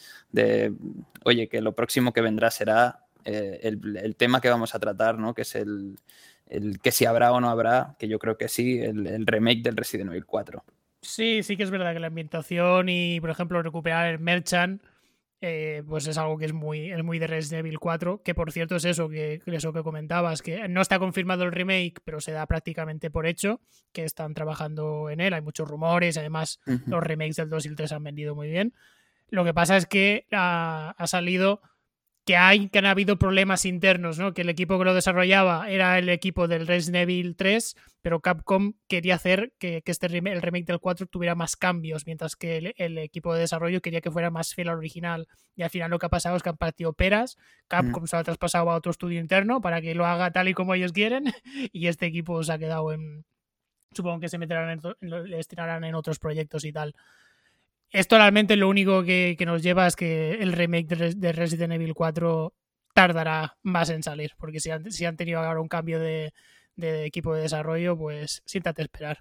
oye, 1.25 1.49
que 1.49 1.61
lo 1.61 1.75
próximo 1.75 2.13
que 2.13 2.21
vendrá 2.21 2.51
será 2.51 3.05
eh, 3.25 3.61
el, 3.63 4.17
tema 4.17 4.41
que 4.41 4.49
vamos 4.49 4.75
a 4.75 4.79
tratar, 4.79 5.19
¿no? 5.19 5.35
que 5.35 5.43
es 5.43 5.55
el, 5.55 5.97
el, 6.47 6.79
que 6.81 6.93
si 6.93 7.07
habrá 7.07 7.33
o 7.33 7.41
no 7.41 7.49
habrá, 7.49 7.97
que 7.99 8.09
yo 8.09 8.19
creo 8.19 8.37
que 8.37 8.49
sí, 8.49 8.81
el, 8.81 9.27
remake 9.27 9.63
del 9.63 9.77
Resident 9.77 10.11
Evil 10.11 10.27
4. 10.27 10.65
Sí, 11.01 11.43
sí 11.43 11.57
que 11.57 11.63
es 11.63 11.71
verdad 11.71 11.93
que 11.93 12.01
la 12.01 12.07
ambientación 12.09 12.89
y, 12.89 13.21
por 13.21 13.31
ejemplo, 13.31 13.63
recuperar 13.63 14.09
el 14.09 14.19
Merchant 14.19 14.83
eh, 15.47 15.83
pues 15.87 16.07
es 16.07 16.17
algo 16.17 16.39
que 16.39 16.47
es 16.47 16.55
muy, 16.55 16.91
es 16.91 17.05
muy 17.05 17.19
de 17.19 17.27
Resident 17.27 17.67
Evil 17.67 17.79
4, 17.79 18.23
que 18.23 18.35
por 18.35 18.51
cierto 18.51 18.77
es 18.77 18.87
eso 18.87 19.11
que, 19.11 19.43
eso 19.45 19.75
que 19.75 19.83
comentabas, 19.83 20.41
que 20.41 20.69
no 20.69 20.81
está 20.81 20.99
confirmado 20.99 21.45
el 21.45 21.53
remake, 21.53 22.01
pero 22.03 22.19
se 22.23 22.33
da 22.33 22.47
prácticamente 22.47 23.11
por 23.11 23.27
hecho 23.27 23.61
que 23.93 24.05
están 24.05 24.33
trabajando 24.33 25.11
en 25.11 25.21
él, 25.21 25.35
hay 25.35 25.43
muchos 25.43 25.69
rumores, 25.69 26.17
además 26.17 26.61
los 26.87 27.03
remakes 27.03 27.37
del 27.37 27.51
2 27.51 27.67
y 27.67 27.69
el 27.69 27.77
3 27.77 27.93
han 27.93 28.05
vendido 28.05 28.35
muy 28.35 28.49
bien. 28.49 28.73
Lo 29.29 29.45
que 29.45 29.55
pasa 29.55 29.77
es 29.77 29.87
que 29.87 30.27
ha 30.31 30.95
salido 31.07 31.61
que 32.25 32.37
hay 32.37 32.69
que 32.69 32.79
han 32.79 32.87
habido 32.87 33.19
problemas 33.19 33.65
internos, 33.67 34.19
¿no? 34.19 34.33
Que 34.33 34.43
el 34.43 34.49
equipo 34.49 34.79
que 34.79 34.85
lo 34.85 34.95
desarrollaba 34.95 35.71
era 35.71 35.99
el 35.99 36.09
equipo 36.09 36.49
del 36.49 36.67
Resident 36.67 37.03
Evil 37.03 37.37
3, 37.37 37.77
pero 38.01 38.21
Capcom 38.21 38.75
quería 38.89 39.17
hacer 39.17 39.53
que, 39.59 39.83
este 39.85 40.07
el 40.07 40.43
remake 40.43 40.65
del 40.65 40.81
4 40.81 41.07
tuviera 41.07 41.35
más 41.35 41.57
cambios, 41.57 42.07
mientras 42.07 42.35
que 42.35 42.75
el, 42.77 42.99
equipo 42.99 43.35
de 43.35 43.41
desarrollo 43.41 43.83
quería 43.83 44.01
que 44.01 44.11
fuera 44.11 44.31
más 44.31 44.55
fiel 44.55 44.69
al 44.71 44.79
original. 44.79 45.27
Y 45.55 45.63
al 45.63 45.71
final 45.71 45.91
lo 45.91 45.99
que 45.99 46.07
ha 46.07 46.11
pasado 46.11 46.37
es 46.37 46.43
que 46.43 46.49
han 46.49 46.57
partido 46.57 46.95
peras, 46.95 47.37
Capcom 47.69 48.07
se 48.07 48.17
ha 48.17 48.25
traspasado 48.25 48.71
a 48.71 48.77
otro 48.77 48.91
estudio 48.91 49.21
interno 49.21 49.61
para 49.61 49.83
que 49.83 49.95
lo 49.95 50.07
haga 50.07 50.31
tal 50.33 50.49
y 50.49 50.55
como 50.55 50.75
ellos 50.75 50.93
quieren, 50.93 51.25
y 51.73 51.89
este 51.89 52.07
equipo 52.07 52.43
se 52.43 52.53
ha 52.53 52.59
quedado 52.59 52.93
en... 52.93 53.25
Supongo 53.93 54.21
que 54.21 54.29
se 54.29 54.39
meterán 54.39 54.81
en, 55.01 55.31
destinarán 55.31 55.85
en 55.85 55.95
otros 55.95 56.19
proyectos 56.19 56.65
y 56.65 56.73
tal. 56.73 56.95
Esto 57.91 58.17
realmente 58.17 58.57
lo 58.57 58.69
único 58.69 59.05
que, 59.05 59.37
nos 59.47 59.63
lleva 59.63 59.87
es 59.87 59.97
que 59.97 60.33
el 60.35 60.53
remake 60.53 60.89
de, 60.89 61.33
Resident 61.33 61.73
Evil 61.73 61.95
4 61.95 62.53
tardará 62.93 63.57
más 63.63 63.91
en 63.91 64.03
salir, 64.03 64.33
porque 64.39 64.61
si 64.61 64.71
han, 64.71 64.91
si 64.91 65.05
han 65.05 65.17
tenido 65.17 65.41
ahora 65.41 65.61
un 65.61 65.69
cambio 65.69 66.01
de, 66.01 66.33
equipo 66.77 67.35
de 67.35 67.43
desarrollo, 67.43 67.97
pues 67.97 68.43
siéntate 68.47 68.83
a 68.83 68.85
esperar. 68.85 69.19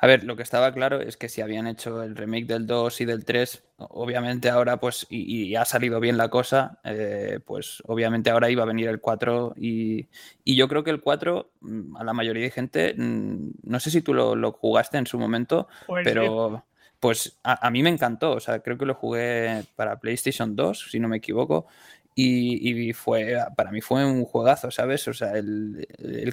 A 0.00 0.06
ver, 0.06 0.24
lo 0.24 0.36
que 0.36 0.42
estaba 0.42 0.72
claro 0.72 1.00
es 1.00 1.16
que 1.16 1.28
si 1.28 1.40
habían 1.40 1.66
hecho 1.66 2.02
el 2.02 2.16
remake 2.16 2.46
del 2.46 2.66
2 2.66 3.00
y 3.02 3.04
del 3.04 3.24
3, 3.24 3.64
obviamente 3.76 4.48
ahora, 4.48 4.78
pues, 4.78 5.06
y, 5.10 5.54
ha 5.56 5.64
salido 5.64 6.00
bien 6.00 6.16
la 6.16 6.28
cosa, 6.28 6.78
eh, 6.84 7.40
pues 7.44 7.82
obviamente 7.86 8.30
ahora 8.30 8.50
iba 8.50 8.62
a 8.62 8.66
venir 8.66 8.88
el 8.88 9.00
4 9.00 9.54
y, 9.56 10.08
yo 10.44 10.68
creo 10.68 10.84
que 10.84 10.90
el 10.90 11.00
4, 11.00 11.52
mm, 11.60 11.96
a 11.96 12.04
la 12.04 12.12
mayoría 12.12 12.44
de 12.44 12.50
gente, 12.50 12.94
mm, 12.96 13.50
no 13.64 13.80
sé 13.80 13.90
si 13.90 14.00
tú 14.00 14.14
lo, 14.14 14.52
jugaste 14.52 14.98
en 14.98 15.06
su 15.06 15.18
momento, 15.18 15.68
pues, 15.86 16.04
pero... 16.04 16.64
Pues 17.00 17.38
a, 17.42 17.70
mí 17.70 17.82
me 17.82 17.88
encantó, 17.88 18.32
o 18.32 18.40
sea, 18.40 18.60
creo 18.60 18.76
que 18.76 18.84
lo 18.84 18.94
jugué 18.94 19.64
para 19.74 19.98
PlayStation 20.00 20.54
2, 20.54 20.90
si 20.90 21.00
no 21.00 21.08
me 21.08 21.16
equivoco, 21.16 21.66
y, 22.14 22.92
fue, 22.92 23.38
para 23.56 23.70
mí 23.70 23.80
fue 23.80 24.04
un 24.04 24.24
juegazo, 24.26 24.70
¿sabes? 24.70 25.08
O 25.08 25.14
sea, 25.14 25.32
el, 25.32 25.86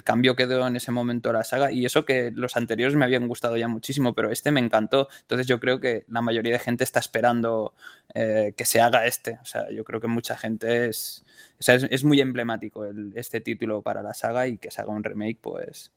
cambio 0.04 0.36
que 0.36 0.46
dio 0.46 0.66
en 0.66 0.76
ese 0.76 0.92
momento 0.92 1.32
la 1.32 1.44
saga, 1.44 1.72
y 1.72 1.86
eso 1.86 2.04
que 2.04 2.30
los 2.34 2.56
anteriores 2.56 2.96
me 2.96 3.06
habían 3.06 3.26
gustado 3.28 3.56
ya 3.56 3.68
muchísimo, 3.68 4.14
pero 4.14 4.30
este 4.30 4.50
me 4.50 4.60
encantó, 4.60 5.08
entonces 5.22 5.46
yo 5.46 5.58
creo 5.60 5.80
que 5.80 6.04
la 6.08 6.20
mayoría 6.20 6.52
de 6.52 6.58
gente 6.58 6.84
está 6.84 7.00
esperando 7.00 7.74
eh, 8.14 8.52
que 8.56 8.66
se 8.66 8.80
haga 8.82 9.06
este, 9.06 9.38
o 9.42 9.46
sea, 9.46 9.70
yo 9.70 9.84
creo 9.84 10.00
que 10.00 10.08
mucha 10.08 10.36
gente 10.36 10.88
es, 10.88 11.24
o 11.58 11.62
sea, 11.62 11.76
es, 11.76 12.04
muy 12.04 12.20
emblemático 12.20 12.84
este 13.14 13.40
título 13.40 13.80
para 13.82 14.02
la 14.02 14.14
saga 14.14 14.46
y 14.46 14.58
que 14.58 14.70
se 14.70 14.82
haga 14.82 14.92
un 14.92 15.04
remake, 15.04 15.38
pues 15.40 15.92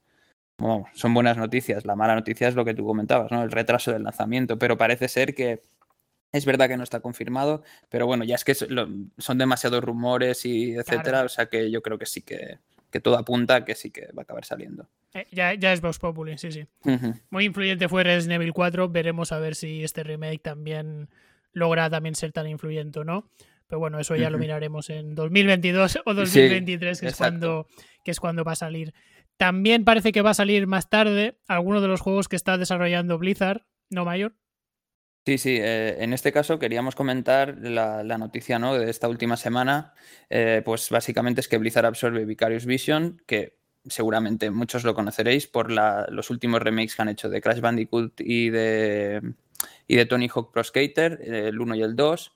son 0.94 1.14
buenas 1.14 1.38
noticias. 1.38 1.86
La 1.86 1.96
mala 1.96 2.16
noticia 2.16 2.48
es 2.48 2.56
lo 2.56 2.66
que 2.66 2.74
tú 2.74 2.86
comentabas, 2.86 3.32
¿no? 3.32 3.44
El 3.44 3.52
retraso 3.52 3.92
del 3.92 4.04
lanzamiento, 4.04 4.58
pero 4.58 4.78
parece 4.78 5.08
ser 5.08 5.34
que 5.34 5.64
es 6.32 6.46
verdad 6.46 6.70
que 6.70 6.78
no 6.78 6.84
está 6.84 7.02
confirmado, 7.02 7.64
pero 7.90 8.06
bueno, 8.06 8.24
ya 8.24 8.36
es 8.36 8.46
que 8.46 8.56
son 8.56 9.38
demasiados 9.38 9.84
rumores 9.84 10.46
y 10.46 10.74
etcétera, 10.76 11.24
o 11.24 11.30
sea 11.30 11.48
que 11.48 11.70
yo 11.70 11.82
creo 11.82 11.98
que 11.98 12.06
sí 12.06 12.22
que, 12.22 12.60
todo 13.02 13.18
apunta 13.18 13.56
a 13.56 13.66
que 13.66 13.76
sí 13.76 13.92
que 13.92 14.08
va 14.08 14.20
a 14.20 14.24
acabar 14.24 14.46
saliendo. 14.46 14.88
Eh, 15.14 15.28
ya, 15.32 15.54
ya, 15.54 15.74
es 15.74 15.82
Vox 15.82 16.00
Populi, 16.00 16.38
sí, 16.38 16.52
sí. 16.52 16.66
Muy 17.30 17.46
influyente 17.46 17.90
fue 17.90 18.04
Resident 18.04 18.42
Evil 18.42 18.54
4, 18.54 18.90
veremos 18.90 19.32
a 19.32 19.40
ver 19.40 19.56
si 19.56 19.84
este 19.84 20.04
remake 20.04 20.42
también 20.42 21.10
logra 21.54 21.90
también 21.90 22.16
ser 22.16 22.32
tan 22.32 22.48
influyente 22.48 23.00
o 23.00 23.04
no. 23.04 23.30
Pero 23.68 23.80
bueno, 23.80 24.00
eso 24.00 24.18
ya 24.18 24.30
lo 24.30 24.38
miraremos 24.38 24.90
en 24.90 25.16
2022 25.16 26.00
o 26.06 26.14
2023, 26.14 27.00
que, 27.00 27.08
es 27.08 27.16
cuando, 27.16 27.68
que 28.04 28.12
es 28.12 28.20
cuando 28.20 28.44
va 28.44 28.52
a 28.52 28.56
salir. 28.56 28.94
También 29.42 29.86
parece 29.86 30.12
que 30.12 30.22
va 30.22 30.30
a 30.30 30.36
salir 30.36 30.68
más 30.68 30.88
tarde 30.88 31.40
alguno 31.48 31.82
de 31.82 31.88
los 31.88 32.00
juegos 32.00 32.28
que 32.28 32.36
está 32.36 32.60
desarrollando 32.60 33.18
Blizzard, 33.18 33.66
no 33.90 34.06
mayor, 34.06 34.36
Sí, 35.26 35.40
sí, 35.40 35.58
eh, 35.60 36.04
en 36.04 36.14
este 36.14 36.32
caso 36.32 36.60
queríamos 36.60 36.94
comentar 36.94 37.58
la, 37.60 38.04
noticia 38.20 38.60
¿no? 38.60 38.76
de 38.76 38.88
esta 38.92 39.08
última 39.08 39.38
semana, 39.38 39.96
eh, 40.30 40.62
pues 40.64 40.92
básicamente 40.92 41.42
es 41.42 41.48
que 41.48 41.58
Blizzard 41.58 41.88
absorbe 41.88 42.26
Vicarious 42.26 42.68
Vision, 42.68 43.20
que 43.26 43.58
seguramente 43.88 44.52
muchos 44.52 44.84
lo 44.84 44.94
conoceréis 44.94 45.48
por 45.48 45.72
los 45.72 46.30
últimos 46.30 46.62
remakes 46.62 46.96
que 46.96 47.02
han 47.02 47.10
hecho 47.10 47.28
de 47.28 47.42
Crash 47.42 47.62
Bandicoot 47.62 48.22
y 48.22 48.52
de, 48.52 49.34
y 49.88 49.96
de 49.96 50.06
Tony 50.06 50.28
Hawk 50.28 50.52
Pro 50.52 50.64
Skater, 50.64 51.20
el 51.24 51.60
1 51.60 51.76
y 51.76 51.82
el 51.82 51.96
2. 51.96 52.32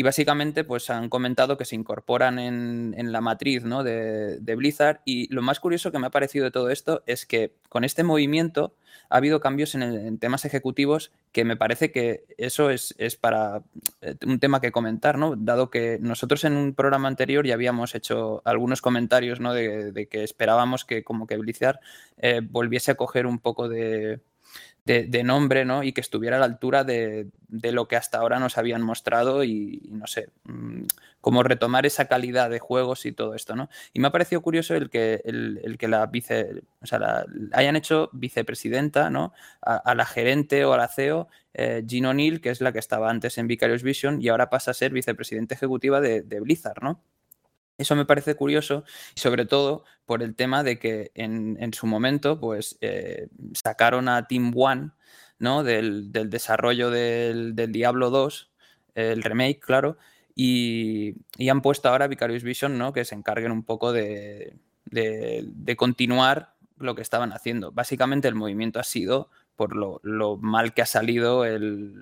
Y 0.00 0.02
básicamente 0.02 0.64
pues 0.64 0.88
han 0.88 1.10
comentado 1.10 1.58
que 1.58 1.66
se 1.66 1.74
incorporan 1.74 2.38
en, 2.38 3.12
la 3.12 3.20
matriz 3.20 3.64
¿no? 3.64 3.84
de, 3.84 4.54
Blizzard. 4.56 5.02
Y 5.04 5.30
lo 5.30 5.42
más 5.42 5.60
curioso 5.60 5.92
que 5.92 5.98
me 5.98 6.06
ha 6.06 6.10
parecido 6.10 6.46
de 6.46 6.50
todo 6.50 6.70
esto 6.70 7.02
es 7.04 7.26
que 7.26 7.52
con 7.68 7.84
este 7.84 8.02
movimiento 8.02 8.74
ha 9.10 9.18
habido 9.18 9.40
cambios 9.40 9.74
en, 9.74 10.16
temas 10.16 10.46
ejecutivos 10.46 11.12
que 11.32 11.44
me 11.44 11.58
parece 11.58 11.92
que 11.92 12.24
eso 12.38 12.70
es, 12.70 12.94
para 13.20 13.62
eh, 14.00 14.14
un 14.24 14.40
tema 14.40 14.62
que 14.62 14.72
comentar, 14.72 15.18
¿no? 15.18 15.36
Dado 15.36 15.68
que 15.68 15.98
nosotros 16.00 16.44
en 16.44 16.56
un 16.56 16.72
programa 16.72 17.06
anterior 17.06 17.46
ya 17.46 17.52
habíamos 17.52 17.94
hecho 17.94 18.40
algunos 18.46 18.80
comentarios, 18.80 19.38
¿no? 19.38 19.52
De, 19.52 20.08
que 20.10 20.24
esperábamos 20.24 20.86
que 20.86 21.04
como 21.04 21.26
que 21.26 21.36
Blizzard 21.36 21.78
eh, 22.16 22.40
volviese 22.42 22.92
a 22.92 22.94
coger 22.94 23.26
un 23.26 23.38
poco 23.38 23.68
de, 23.68 24.20
de, 24.84 25.22
nombre, 25.24 25.64
¿no? 25.64 25.82
Y 25.82 25.92
que 25.92 26.00
estuviera 26.00 26.36
a 26.36 26.40
la 26.40 26.46
altura 26.46 26.84
de, 26.84 27.28
lo 27.48 27.88
que 27.88 27.96
hasta 27.96 28.18
ahora 28.18 28.38
nos 28.38 28.58
habían 28.58 28.82
mostrado 28.82 29.44
y, 29.44 29.88
no 29.90 30.06
sé, 30.06 30.30
mm, 30.44 30.84
cómo 31.20 31.42
retomar 31.42 31.86
esa 31.86 32.06
calidad 32.06 32.50
de 32.50 32.58
juegos 32.58 33.06
y 33.06 33.12
todo 33.12 33.34
esto, 33.34 33.56
¿no? 33.56 33.68
Y 33.92 34.00
me 34.00 34.08
ha 34.08 34.12
parecido 34.12 34.40
curioso 34.42 34.74
el 34.74 34.90
que, 34.90 35.20
el, 35.24 35.76
que 35.78 35.88
la 35.88 36.06
vice, 36.06 36.62
o 36.82 36.86
sea, 36.86 37.24
hayan 37.52 37.76
hecho 37.76 38.10
vicepresidenta, 38.12 39.10
¿no? 39.10 39.32
A, 39.62 39.94
la 39.94 40.06
gerente 40.06 40.64
o 40.64 40.72
a 40.72 40.78
la 40.78 40.88
CEO, 40.88 41.28
eh, 41.54 41.82
Jean 41.86 42.06
O'Neill, 42.06 42.40
que 42.40 42.50
es 42.50 42.60
la 42.60 42.72
que 42.72 42.78
estaba 42.78 43.10
antes 43.10 43.38
en 43.38 43.46
Vicarious 43.46 43.82
Vision 43.82 44.22
y 44.22 44.28
ahora 44.28 44.50
pasa 44.50 44.70
a 44.70 44.74
ser 44.74 44.92
vicepresidenta 44.92 45.54
ejecutiva 45.54 46.00
de, 46.00 46.22
de 46.22 46.40
Blizzard, 46.40 46.82
¿no? 46.82 47.00
Eso 47.80 47.96
me 47.96 48.04
parece 48.04 48.34
curioso 48.34 48.84
y 49.16 49.20
sobre 49.20 49.46
todo 49.46 49.84
por 50.04 50.22
el 50.22 50.34
tema 50.36 50.62
de 50.62 50.78
que 50.78 51.12
en, 51.14 51.72
su 51.72 51.86
momento 51.86 52.38
pues 52.38 52.76
eh, 52.82 53.28
sacaron 53.54 54.06
a 54.10 54.26
Team 54.26 54.52
One 54.54 54.90
¿no? 55.38 55.64
del, 55.64 56.12
desarrollo 56.12 56.90
del, 56.90 57.54
Diablo 57.72 58.10
2, 58.10 58.50
el 58.96 59.22
remake, 59.22 59.60
claro, 59.60 59.96
y, 60.34 61.14
han 61.48 61.62
puesto 61.62 61.88
ahora 61.88 62.06
Vicarious 62.06 62.42
Vision 62.42 62.76
¿no? 62.76 62.92
que 62.92 63.06
se 63.06 63.14
encarguen 63.14 63.50
un 63.50 63.64
poco 63.64 63.94
de, 63.94 64.58
de 64.84 65.76
continuar 65.76 66.52
lo 66.76 66.94
que 66.94 67.00
estaban 67.00 67.32
haciendo. 67.32 67.72
Básicamente 67.72 68.28
el 68.28 68.34
movimiento 68.34 68.78
ha 68.78 68.84
sido 68.84 69.30
por 69.60 69.76
lo, 69.76 70.38
mal 70.38 70.72
que 70.72 70.80
ha 70.80 70.86
salido 70.86 71.44
el, 71.44 71.92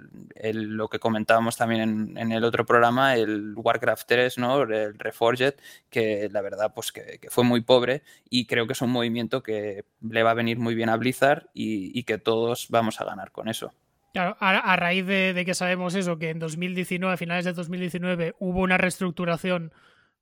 lo 0.76 0.86
que 0.86 1.00
comentábamos 1.00 1.56
también 1.56 2.16
en, 2.16 2.30
el 2.30 2.44
otro 2.44 2.64
programa, 2.64 3.16
el 3.16 3.54
Warcraft 3.56 4.06
3, 4.06 4.38
¿no? 4.38 4.62
el 4.62 4.96
Reforged, 4.96 5.54
que 5.90 6.28
la 6.30 6.40
verdad 6.40 6.72
pues 6.72 6.92
que, 6.92 7.18
fue 7.30 7.42
muy 7.42 7.62
pobre 7.62 8.04
y 8.30 8.46
creo 8.46 8.68
que 8.68 8.74
es 8.74 8.80
un 8.80 8.90
movimiento 8.90 9.42
que 9.42 9.84
le 10.08 10.22
va 10.22 10.30
a 10.30 10.34
venir 10.34 10.60
muy 10.60 10.76
bien 10.76 10.88
a 10.88 10.96
Blizzard 10.96 11.48
y, 11.52 12.04
que 12.04 12.18
todos 12.18 12.68
vamos 12.70 13.00
a 13.00 13.04
ganar 13.04 13.32
con 13.32 13.48
eso. 13.48 13.72
Claro, 14.12 14.36
a, 14.38 14.76
raíz 14.76 15.04
de, 15.04 15.42
que 15.44 15.54
sabemos 15.54 15.96
eso, 15.96 16.16
que 16.16 16.30
en 16.30 16.38
2019, 16.38 17.12
a 17.12 17.16
finales 17.16 17.44
de 17.44 17.54
2019, 17.54 18.36
hubo 18.38 18.60
una 18.60 18.78
reestructuración, 18.78 19.72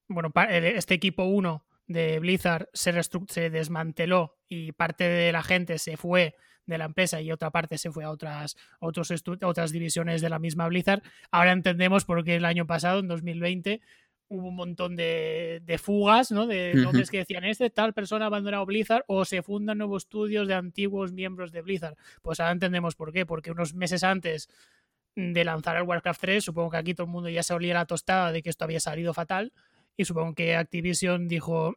bueno, 0.08 0.32
este 0.48 0.94
equipo 0.94 1.24
1 1.24 1.66
de 1.86 2.18
Blizzard 2.18 2.70
se 2.72 3.50
desmanteló 3.50 4.38
y 4.48 4.72
parte 4.72 5.04
de 5.04 5.32
la 5.32 5.42
gente 5.42 5.78
se 5.78 5.98
fue 5.98 6.34
de 6.66 6.78
la 6.78 6.84
empresa 6.86 7.20
y 7.20 7.32
otra 7.32 7.50
parte 7.50 7.78
se 7.78 7.90
fue 7.90 8.04
a 8.04 8.10
otras, 8.10 8.56
otros 8.80 9.12
otras 9.42 9.72
divisiones 9.72 10.20
de 10.20 10.28
la 10.28 10.38
misma 10.38 10.68
Blizzard. 10.68 11.02
Ahora 11.30 11.52
entendemos 11.52 12.04
por 12.04 12.24
qué 12.24 12.36
el 12.36 12.44
año 12.44 12.66
pasado, 12.66 13.00
en 13.00 13.08
2020, 13.08 13.80
hubo 14.28 14.48
un 14.48 14.56
montón 14.56 14.96
de, 14.96 15.80
fugas, 15.82 16.32
¿no? 16.32 16.46
De 16.46 16.74
nombres 16.74 17.10
que 17.10 17.18
decían, 17.18 17.44
este 17.44 17.70
tal 17.70 17.92
persona 17.92 18.24
ha 18.24 18.28
abandonado 18.28 18.66
Blizzard 18.66 19.04
o 19.06 19.24
se 19.24 19.42
fundan 19.42 19.78
nuevos 19.78 20.04
estudios 20.04 20.48
de 20.48 20.54
antiguos 20.54 21.12
miembros 21.12 21.52
de 21.52 21.62
Blizzard. 21.62 21.96
Pues 22.22 22.40
ahora 22.40 22.52
entendemos 22.52 22.96
por 22.96 23.12
qué, 23.12 23.24
porque 23.24 23.52
unos 23.52 23.74
meses 23.74 24.02
antes 24.02 24.48
de 25.14 25.44
lanzar 25.44 25.76
el 25.76 25.84
Warcraft 25.84 26.20
3, 26.20 26.44
supongo 26.44 26.70
que 26.70 26.76
aquí 26.76 26.94
todo 26.94 27.06
el 27.06 27.12
mundo 27.12 27.28
ya 27.28 27.42
se 27.42 27.54
olía 27.54 27.74
la 27.74 27.86
tostada 27.86 28.32
de 28.32 28.42
que 28.42 28.50
esto 28.50 28.64
había 28.64 28.80
salido 28.80 29.14
fatal 29.14 29.52
y 29.96 30.04
supongo 30.04 30.34
que 30.34 30.56
Activision 30.56 31.26
dijo, 31.26 31.76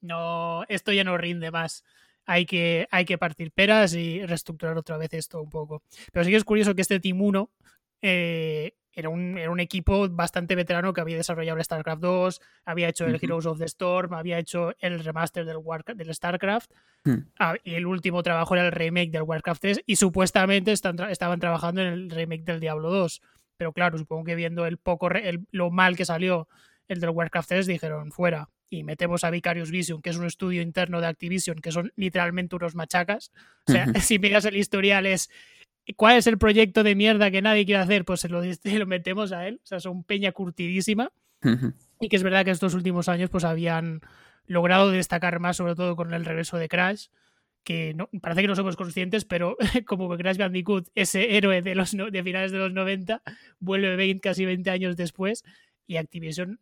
no, 0.00 0.64
esto 0.68 0.92
ya 0.92 1.04
no 1.04 1.16
rinde 1.16 1.50
más 1.50 1.84
hay 2.26 2.46
que, 2.46 2.88
hay 2.90 3.04
que 3.04 3.18
partir 3.18 3.52
peras 3.52 3.94
y 3.94 4.24
reestructurar 4.24 4.76
otra 4.76 4.96
vez 4.96 5.12
esto 5.14 5.42
un 5.42 5.50
poco. 5.50 5.82
Pero 6.12 6.24
sí 6.24 6.30
que 6.30 6.36
es 6.36 6.44
curioso 6.44 6.74
que 6.74 6.82
este 6.82 7.00
Team 7.00 7.20
1 7.20 7.50
eh, 8.02 8.74
era, 8.92 9.08
un, 9.08 9.38
era, 9.38 9.50
un, 9.50 9.60
equipo 9.60 10.08
bastante 10.08 10.54
veterano 10.54 10.92
que 10.92 11.00
había 11.00 11.16
desarrollado 11.16 11.58
el 11.58 11.64
StarCraft 11.64 12.02
2, 12.02 12.40
había 12.64 12.88
hecho 12.88 13.06
el 13.06 13.18
Heroes 13.20 13.46
of 13.46 13.58
the 13.58 13.64
Storm, 13.64 14.12
había 14.12 14.38
hecho 14.38 14.74
el 14.80 15.02
remaster 15.02 15.44
del, 15.44 15.58
del 15.96 16.14
StarCraft, 16.14 16.70
hmm. 17.04 17.18
ah, 17.38 17.54
y 17.64 17.74
el 17.74 17.86
último 17.86 18.22
trabajo 18.22 18.54
era 18.54 18.66
el 18.66 18.72
remake 18.72 19.10
del 19.10 19.22
Warcraft 19.22 19.62
3, 19.62 19.82
y 19.86 19.96
supuestamente 19.96 20.72
están, 20.72 20.98
estaban 21.10 21.40
trabajando 21.40 21.80
en 21.80 21.88
el 21.88 22.10
remake 22.10 22.44
del 22.44 22.60
Diablo 22.60 22.90
2. 22.90 23.22
Pero 23.56 23.72
claro, 23.72 23.96
supongo 23.96 24.24
que 24.24 24.34
viendo 24.34 24.66
el 24.66 24.78
poco 24.78 25.08
lo 25.52 25.70
mal 25.70 25.96
que 25.96 26.04
salió 26.04 26.48
el 26.88 27.00
del 27.00 27.10
Warcraft 27.10 27.48
3, 27.48 27.66
dijeron 27.66 28.10
fuera 28.10 28.48
y 28.72 28.84
metemos 28.84 29.22
a 29.22 29.30
Vicarious 29.30 29.70
Vision, 29.70 30.00
que 30.00 30.08
es 30.08 30.16
un 30.16 30.24
estudio 30.24 30.62
interno 30.62 31.02
de 31.02 31.06
Activision, 31.06 31.58
que 31.58 31.72
son 31.72 31.92
literalmente 31.94 32.56
unos 32.56 32.74
machacas. 32.74 33.30
O 33.66 33.72
sea, 33.72 33.86
si 34.00 34.18
miras 34.18 34.46
el 34.46 34.56
historial 34.56 35.04
es 35.04 35.28
¿cuál 35.96 36.16
es 36.16 36.26
el 36.26 36.38
proyecto 36.38 36.82
de 36.82 36.94
mierda 36.94 37.30
que 37.30 37.42
nadie 37.42 37.66
quiere 37.66 37.82
hacer? 37.82 38.06
Pues 38.06 38.20
se 38.20 38.30
lo, 38.30 38.42
lo 38.64 38.86
metemos 38.86 39.32
a 39.32 39.46
él. 39.46 39.60
O 39.62 39.66
sea, 39.66 39.78
son 39.78 40.04
peña 40.04 40.32
curtidísima. 40.32 41.12
y 42.00 42.08
que 42.08 42.16
es 42.16 42.22
verdad 42.22 42.46
que 42.46 42.50
estos 42.50 42.72
últimos 42.72 43.10
años 43.10 43.28
pues 43.28 43.44
habían 43.44 44.00
logrado 44.46 44.90
destacar 44.90 45.38
más, 45.38 45.58
sobre 45.58 45.74
todo 45.74 45.94
con 45.94 46.14
el 46.14 46.24
regreso 46.24 46.56
de 46.56 46.68
Crash, 46.68 47.08
que 47.64 47.92
no, 47.94 48.08
parece 48.22 48.40
que 48.40 48.48
no 48.48 48.56
somos 48.56 48.76
conscientes, 48.76 49.26
pero 49.26 49.56
como 49.86 50.10
que 50.10 50.16
Crash 50.16 50.38
Bandicoot, 50.38 50.88
ese 50.94 51.36
héroe 51.36 51.60
de, 51.60 51.74
los, 51.74 51.92
de 51.92 52.22
finales 52.22 52.52
de 52.52 52.58
los 52.58 52.72
90, 52.72 53.22
vuelve 53.60 53.96
20, 53.96 54.20
casi 54.20 54.46
20 54.46 54.70
años 54.70 54.96
después 54.96 55.44
y 55.86 55.96
Activision, 55.96 56.58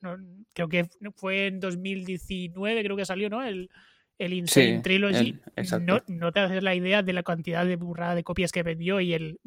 creo 0.53 0.69
que 0.69 0.89
fue 1.15 1.47
en 1.47 1.61
2019, 1.61 2.83
creo 2.83 2.97
que 2.97 3.05
salió, 3.05 3.29
¿no? 3.29 3.45
El, 3.45 3.71
el 4.19 4.33
Insane 4.35 4.81
Trilogy. 4.81 5.39
no, 6.09 6.33
te 6.33 6.41
haces 6.41 6.63
la 6.63 6.75
idea 6.75 7.03
de 7.03 7.13
la 7.13 7.23
cantidad 7.23 7.65
de 7.65 7.77
burrada 7.77 8.15
de 8.15 8.25
copias 8.25 8.53
que 8.53 8.63
vendió 8.63 9.01
y 9.01 9.15
el, 9.15 9.41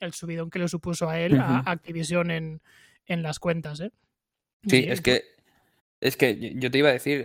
el 0.00 0.12
subidón 0.12 0.50
que 0.50 0.58
le 0.58 0.68
supuso 0.68 1.08
a 1.08 1.20
él, 1.20 1.38
a 1.38 1.58
Activision 1.66 2.30
en, 2.30 2.62
en, 3.06 3.22
las 3.22 3.38
cuentas, 3.38 3.80
¿eh? 3.80 3.90
Sí, 4.66 4.86
es 4.88 5.02
que 5.02 5.24
es 6.00 6.16
que 6.16 6.54
yo 6.56 6.70
te 6.70 6.78
iba 6.78 6.90
a 6.90 6.92
decir, 6.92 7.24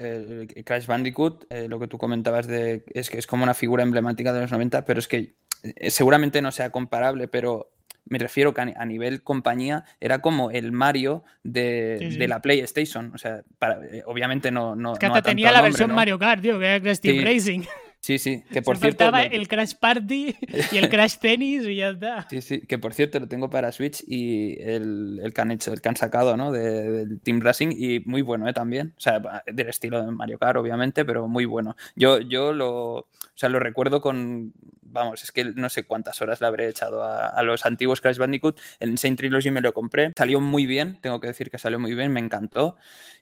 Crash 0.65 0.85
Bandicoot, 0.85 1.45
eh, 1.49 1.67
lo 1.67 1.79
que 1.79 1.87
tú 1.87 1.97
comentabas 1.97 2.47
de 2.47 2.85
es 2.93 3.09
que 3.09 3.17
es 3.17 3.27
como 3.27 3.43
una 3.43 3.53
figura 3.53 3.83
emblemática 3.83 4.31
de 4.31 4.41
los 4.41 4.51
90, 4.51 4.85
pero 4.85 4.99
es 4.99 5.07
que 5.07 5.35
eh, 5.63 5.91
seguramente 5.91 6.41
no 6.41 6.51
sea 6.51 6.71
comparable, 6.71 7.27
pero 7.27 7.71
me 8.09 8.19
refiero 8.19 8.53
que 8.53 8.61
a, 8.61 8.85
nivel 8.85 9.23
compañía 9.23 9.85
era 9.99 10.19
como 10.19 10.51
el 10.51 10.71
Mario 10.71 11.23
de, 11.43 12.25
la 12.27 12.41
PlayStation. 12.41 13.11
O 13.13 13.17
sea, 13.17 13.43
eh, 13.91 14.03
obviamente 14.05 14.51
no. 14.51 14.75
no 14.75 14.93
es 14.93 14.99
que 14.99 15.05
hasta 15.05 15.21
tenía 15.21 15.51
la 15.51 15.61
versión 15.61 15.93
Mario 15.93 16.19
Kart, 16.19 16.41
tío, 16.41 16.59
que 16.59 16.65
era 16.65 16.81
Crash 16.81 16.99
Team 16.99 17.23
Racing. 17.23 17.61
Sí, 18.01 18.17
sí, 18.17 18.43
que 18.51 18.61
por 18.61 18.77
Se 18.77 18.81
cierto. 18.81 19.05
Faltaba 19.05 19.23
el 19.23 19.47
Crash 19.47 19.75
Party 19.75 20.35
y 20.71 20.77
el 20.77 20.89
Crash 20.89 21.17
Tennis 21.17 21.65
y 21.65 21.75
ya 21.75 21.89
está. 21.89 22.27
Sí, 22.29 22.41
sí, 22.41 22.61
que 22.61 22.77
por 22.77 22.93
cierto 22.93 23.19
lo 23.19 23.27
tengo 23.27 23.49
para 23.49 23.71
Switch 23.71 24.03
y 24.07 24.59
el, 24.61 25.19
el 25.21 25.33
que 25.33 25.41
han 25.41 25.51
hecho, 25.51 25.73
el 25.73 25.81
que 25.81 25.89
han 25.89 25.95
sacado, 25.95 26.37
¿no? 26.37 26.51
del 26.51 27.19
Team 27.21 27.41
Racing 27.41 27.69
y 27.77 27.99
muy 28.05 28.21
bueno, 28.21 28.47
¿eh? 28.47 28.53
También. 28.53 28.93
O 28.97 29.01
sea, 29.01 29.21
del 29.45 29.69
estilo 29.69 30.03
de 30.03 30.11
Mario 30.11 30.39
Kart, 30.39 30.57
obviamente, 30.57 31.05
pero 31.05 31.27
muy 31.27 31.45
bueno. 31.45 31.75
Yo, 31.95 32.19
yo 32.19 32.53
lo, 32.53 32.95
o 32.99 33.07
sea, 33.35 33.49
lo 33.49 33.59
recuerdo 33.59 34.01
con, 34.01 34.53
vamos, 34.91 35.23
es 35.23 35.31
que 35.31 35.45
no 35.45 35.69
sé 35.69 35.83
cuántas 35.83 36.21
horas 36.21 36.41
le 36.41 36.47
habré 36.47 36.67
echado 36.67 37.03
a, 37.03 37.41
los 37.43 37.65
antiguos 37.65 38.01
Crash 38.01 38.17
Bandicoot. 38.17 38.59
El 38.79 38.89
Insane 38.89 39.15
Trilogy 39.15 39.51
me 39.51 39.61
lo 39.61 39.73
compré, 39.73 40.11
salió 40.15 40.41
muy 40.41 40.65
bien, 40.65 40.99
tengo 41.01 41.19
que 41.19 41.27
decir 41.27 41.49
que 41.49 41.57
salió 41.57 41.79
muy 41.79 41.95
bien, 41.95 42.11
me 42.11 42.19
encantó. 42.19 42.77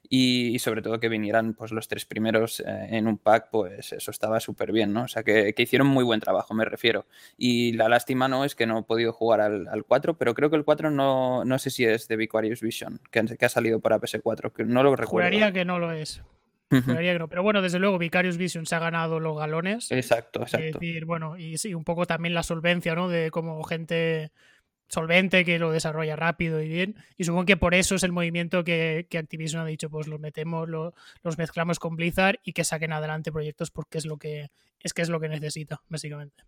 Y, 0.08 0.58
sobre 0.60 0.80
todo 0.80 1.00
que 1.00 1.08
vinieran 1.08 1.54
pues 1.54 1.70
los 1.70 1.88
tres 1.88 2.06
primeros 2.06 2.60
eh, 2.60 2.64
en 2.90 3.06
un 3.06 3.18
pack, 3.18 3.50
pues 3.50 3.92
eso 3.92 4.10
estaba 4.10 4.40
súper 4.40 4.72
bien, 4.72 4.92
¿no? 4.92 5.02
O 5.02 5.08
sea, 5.08 5.22
que, 5.22 5.54
hicieron 5.56 5.86
muy 5.86 6.04
buen 6.04 6.20
trabajo, 6.20 6.54
me 6.54 6.64
refiero. 6.64 7.06
Y 7.36 7.72
la 7.72 7.88
lástima 7.88 8.28
no 8.28 8.44
es 8.44 8.54
que 8.54 8.66
no 8.66 8.78
he 8.78 8.82
podido 8.82 9.12
jugar 9.12 9.40
al, 9.40 9.68
al 9.68 9.84
4, 9.84 10.16
pero 10.16 10.34
creo 10.34 10.50
que 10.50 10.56
el 10.56 10.64
4 10.64 10.90
no, 10.90 11.44
no 11.44 11.58
sé 11.58 11.70
si 11.70 11.84
es 11.84 12.08
de 12.08 12.16
Vicarious 12.16 12.60
Vision, 12.60 13.00
que, 13.10 13.24
que 13.36 13.44
ha 13.44 13.48
salido 13.48 13.80
para 13.80 14.00
PS4, 14.00 14.52
que 14.52 14.64
no 14.64 14.82
lo 14.82 14.96
recuerdo. 14.96 15.28
Juraría 15.28 15.52
que 15.52 15.64
no 15.64 15.78
lo 15.78 15.92
es. 15.92 16.22
Pero 16.68 17.42
bueno, 17.42 17.62
desde 17.62 17.78
luego, 17.78 17.98
Vicarious 17.98 18.36
Vision 18.36 18.66
se 18.66 18.74
ha 18.74 18.78
ganado 18.78 19.20
los 19.20 19.38
galones. 19.38 19.90
Exacto, 19.90 20.42
exacto. 20.42 20.66
Es 20.66 20.74
decir, 20.74 21.04
bueno, 21.04 21.36
y 21.38 21.58
sí, 21.58 21.74
un 21.74 21.84
poco 21.84 22.06
también 22.06 22.34
la 22.34 22.42
solvencia, 22.42 22.94
¿no? 22.94 23.08
De 23.08 23.30
como 23.30 23.62
gente 23.64 24.30
solvente 24.88 25.44
que 25.44 25.58
lo 25.58 25.70
desarrolla 25.70 26.16
rápido 26.16 26.60
y 26.62 26.68
bien. 26.68 26.96
Y 27.16 27.24
supongo 27.24 27.46
que 27.46 27.56
por 27.56 27.74
eso 27.74 27.94
es 27.94 28.02
el 28.02 28.12
movimiento 28.12 28.64
que, 28.64 29.06
que 29.08 29.18
Activision 29.18 29.62
ha 29.62 29.66
dicho, 29.66 29.90
pues 29.90 30.08
los 30.08 30.20
metemos, 30.20 30.68
los 30.68 31.38
mezclamos 31.38 31.78
con 31.78 31.96
Blizzard 31.96 32.40
y 32.42 32.52
que 32.52 32.64
saquen 32.64 32.92
adelante 32.92 33.32
proyectos 33.32 33.70
porque 33.70 33.98
es 33.98 34.06
lo 34.06 34.16
que 34.16 34.50
es 34.80 34.94
que 34.94 35.02
es 35.02 35.08
lo 35.08 35.20
que 35.20 35.28
necesita, 35.28 35.82
básicamente. 35.88 36.44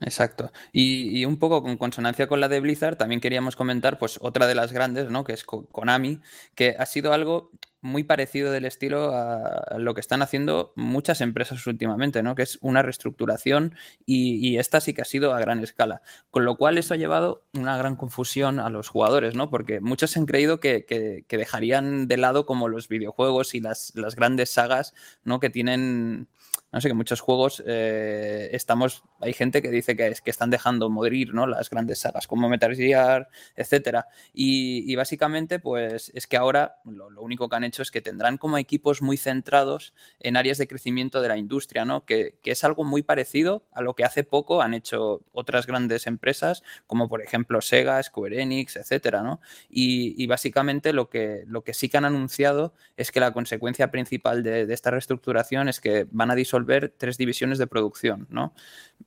Exacto. 0.00 0.52
Y, 0.72 1.24
un 1.24 1.38
poco 1.38 1.62
con 1.62 1.76
consonancia 1.78 2.26
con 2.26 2.40
la 2.40 2.48
de 2.48 2.60
Blizzard, 2.60 2.96
también 2.96 3.20
queríamos 3.20 3.56
comentar, 3.56 3.98
pues, 3.98 4.18
otra 4.20 4.46
de 4.46 4.54
las 4.54 4.72
grandes, 4.72 5.10
¿no? 5.10 5.24
Que 5.24 5.32
es 5.32 5.44
Konami, 5.44 6.20
que 6.54 6.76
ha 6.78 6.86
sido 6.86 7.12
algo 7.12 7.50
muy 7.80 8.04
parecido 8.04 8.50
del 8.50 8.64
estilo 8.64 9.14
a 9.14 9.78
lo 9.78 9.94
que 9.94 10.00
están 10.00 10.20
haciendo 10.20 10.72
muchas 10.76 11.20
empresas 11.20 11.66
últimamente, 11.66 12.22
¿no? 12.22 12.34
Que 12.34 12.42
es 12.42 12.58
una 12.60 12.82
reestructuración 12.82 13.74
y, 14.04 14.58
esta 14.58 14.80
sí 14.80 14.92
que 14.92 15.02
ha 15.02 15.04
sido 15.04 15.32
a 15.32 15.40
gran 15.40 15.62
escala. 15.62 16.02
Con 16.30 16.44
lo 16.44 16.56
cual 16.56 16.78
eso 16.78 16.94
ha 16.94 16.96
llevado 16.96 17.44
una 17.54 17.76
gran 17.78 17.96
confusión 17.96 18.58
a 18.60 18.68
los 18.70 18.88
jugadores, 18.88 19.34
¿no? 19.34 19.50
Porque 19.50 19.80
muchos 19.80 20.16
han 20.16 20.26
creído 20.26 20.60
que, 20.60 21.24
dejarían 21.28 22.08
de 22.08 22.16
lado 22.16 22.44
como 22.44 22.68
los 22.68 22.88
videojuegos 22.88 23.54
y 23.54 23.60
las, 23.60 23.92
las 23.94 24.16
grandes 24.16 24.50
sagas, 24.50 24.94
¿no? 25.24 25.40
Que 25.40 25.50
tienen 25.50 26.28
no 26.76 26.82
sé, 26.82 26.88
que 26.88 26.94
muchos 26.94 27.22
juegos 27.22 27.62
eh, 27.66 28.50
estamos, 28.52 29.02
hay 29.22 29.32
gente 29.32 29.62
que 29.62 29.70
dice 29.70 29.96
que, 29.96 30.08
es, 30.08 30.20
que 30.20 30.28
están 30.28 30.50
dejando 30.50 30.90
morir, 30.90 31.32
¿no? 31.32 31.46
Las 31.46 31.70
grandes 31.70 32.00
sagas 32.00 32.26
como 32.26 32.50
Metal 32.50 32.76
Gear, 32.76 33.30
etcétera. 33.54 34.08
Y, 34.34 34.94
básicamente, 34.94 35.58
pues 35.58 36.12
es 36.14 36.26
que 36.26 36.36
ahora 36.36 36.76
lo, 36.84 37.08
único 37.22 37.48
que 37.48 37.56
han 37.56 37.64
hecho 37.64 37.80
es 37.80 37.90
que 37.90 38.02
tendrán 38.02 38.36
como 38.36 38.58
equipos 38.58 39.00
muy 39.00 39.16
centrados 39.16 39.94
en 40.20 40.36
áreas 40.36 40.58
de 40.58 40.68
crecimiento 40.68 41.22
de 41.22 41.28
la 41.28 41.38
industria, 41.38 41.86
¿no? 41.86 42.04
Que, 42.04 42.34
es 42.44 42.62
algo 42.62 42.84
muy 42.84 43.02
parecido 43.02 43.64
a 43.72 43.80
lo 43.80 43.94
que 43.94 44.04
hace 44.04 44.22
poco 44.22 44.60
han 44.60 44.74
hecho 44.74 45.22
otras 45.32 45.66
grandes 45.66 46.06
empresas, 46.06 46.62
como 46.86 47.08
por 47.08 47.22
ejemplo 47.22 47.62
Sega, 47.62 48.02
Square 48.02 48.42
Enix, 48.42 48.76
etcétera, 48.76 49.22
¿no? 49.22 49.40
Y, 49.70 50.26
básicamente 50.26 50.92
lo 50.92 51.08
que, 51.08 51.44
lo 51.46 51.64
que 51.64 51.72
sí 51.72 51.88
que 51.88 51.96
han 51.96 52.04
anunciado 52.04 52.74
es 52.98 53.10
que 53.12 53.20
la 53.20 53.32
consecuencia 53.32 53.90
principal 53.90 54.42
de, 54.42 54.66
de 54.66 54.74
esta 54.74 54.90
reestructuración 54.90 55.70
es 55.70 55.80
que 55.80 56.06
van 56.10 56.30
a 56.30 56.34
disolver 56.34 56.65
ver 56.66 56.94
tres 56.96 57.16
divisiones 57.16 57.58
de 57.58 57.66
producción, 57.66 58.26
¿no? 58.30 58.52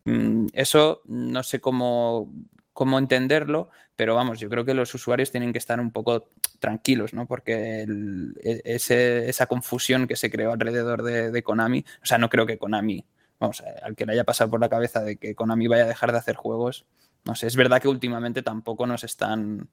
Mm, 0.05 0.47
eso 0.53 1.01
no 1.05 1.43
sé 1.43 1.61
cómo, 1.61 2.31
cómo 2.73 2.97
entenderlo, 2.97 3.69
pero 3.95 4.15
vamos, 4.15 4.39
yo 4.39 4.49
creo 4.49 4.63
que 4.63 4.73
los 4.73 4.93
usuarios 4.95 5.31
tienen 5.31 5.51
que 5.51 5.57
estar 5.57 5.79
un 5.79 5.91
poco 5.91 6.29
tranquilos, 6.59 7.13
¿no? 7.13 7.27
Porque 7.27 7.85
e, 8.41 8.61
esa 8.65 9.45
confusión 9.47 10.07
que 10.07 10.15
se 10.15 10.31
creó 10.31 10.53
alrededor 10.53 11.03
de, 11.03 11.43
Konami, 11.43 11.83
o 12.01 12.05
sea, 12.05 12.17
no 12.17 12.29
creo 12.29 12.45
que 12.45 12.57
Konami, 12.57 13.03
vamos, 13.39 13.61
al 13.83 13.97
que 13.97 14.05
le 14.05 14.13
haya 14.13 14.23
pasado 14.23 14.49
por 14.49 14.61
la 14.61 14.69
cabeza 14.69 15.01
de 15.03 15.17
que 15.17 15.35
Konami 15.35 15.67
vaya 15.67 15.83
a 15.83 15.87
dejar 15.87 16.13
de 16.13 16.17
hacer 16.17 16.37
juegos, 16.37 16.85
no 17.25 17.35
sé, 17.35 17.47
es 17.47 17.57
verdad 17.57 17.81
que 17.81 17.89
últimamente 17.89 18.41
tampoco 18.41 18.87
nos 18.87 19.03
están 19.03 19.67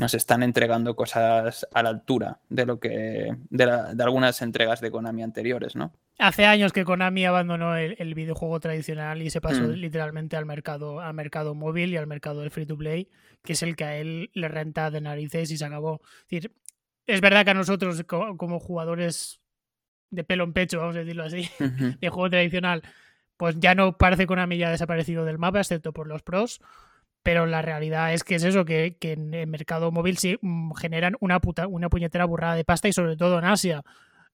nos 0.00 0.14
están 0.14 0.42
entregando 0.42 0.96
cosas 0.96 1.66
a 1.72 1.82
la 1.82 1.90
altura 1.90 2.40
de 2.48 2.66
lo 2.66 2.80
que 2.80 3.36
de, 3.50 3.64
algunas 4.02 4.42
entregas 4.42 4.80
de 4.80 4.90
Konami 4.90 5.22
anteriores, 5.22 5.76
¿no? 5.76 5.92
Hace 6.18 6.46
años 6.46 6.72
que 6.72 6.84
Konami 6.84 7.24
abandonó 7.26 7.76
el, 7.76 8.14
videojuego 8.14 8.58
tradicional 8.60 9.22
y 9.22 9.30
se 9.30 9.40
pasó 9.40 9.62
mm. 9.62 9.72
literalmente 9.72 10.36
al 10.36 10.46
mercado, 10.46 11.00
al 11.00 11.14
mercado 11.14 11.54
móvil 11.54 11.90
y 11.90 11.96
al 11.96 12.06
mercado 12.06 12.40
del 12.40 12.50
free 12.50 12.66
to 12.66 12.76
play, 12.76 13.08
que 13.42 13.52
es 13.52 13.62
el 13.62 13.76
que 13.76 13.84
a 13.84 13.96
él 13.96 14.30
le 14.34 14.48
renta 14.48 14.90
de 14.90 15.00
narices 15.00 15.50
y 15.50 15.56
se 15.56 15.64
acabó. 15.64 16.00
Es, 16.22 16.42
decir, 16.42 16.52
es 17.06 17.20
verdad 17.20 17.44
que 17.44 17.50
a 17.52 17.54
nosotros 17.54 18.04
como 18.06 18.58
jugadores 18.58 19.40
de 20.10 20.24
pelo 20.24 20.44
en 20.44 20.52
pecho, 20.52 20.78
vamos 20.78 20.96
a 20.96 21.00
decirlo 21.00 21.24
así, 21.24 21.48
de 22.00 22.08
juego 22.08 22.28
tradicional, 22.30 22.82
pues 23.36 23.56
ya 23.58 23.74
no 23.74 23.96
parece 23.96 24.26
Konami 24.26 24.58
ya 24.58 24.70
desaparecido 24.70 25.24
del 25.24 25.38
mapa, 25.38 25.60
excepto 25.60 25.92
por 25.92 26.06
los 26.06 26.22
pros 26.22 26.60
pero 27.22 27.46
la 27.46 27.62
realidad 27.62 28.14
es 28.14 28.24
que 28.24 28.36
es 28.36 28.44
eso, 28.44 28.64
que, 28.64 28.96
en 29.00 29.34
el 29.34 29.46
mercado 29.46 29.90
móvil 29.90 30.16
sí 30.18 30.38
mm, 30.40 30.72
generan 30.74 31.16
una, 31.20 31.40
puta, 31.40 31.66
una 31.66 31.88
puñetera 31.88 32.24
burrada 32.24 32.54
de 32.54 32.64
pasta 32.64 32.88
y 32.88 32.92
sobre 32.92 33.16
todo 33.16 33.38
en 33.38 33.44
Asia. 33.44 33.82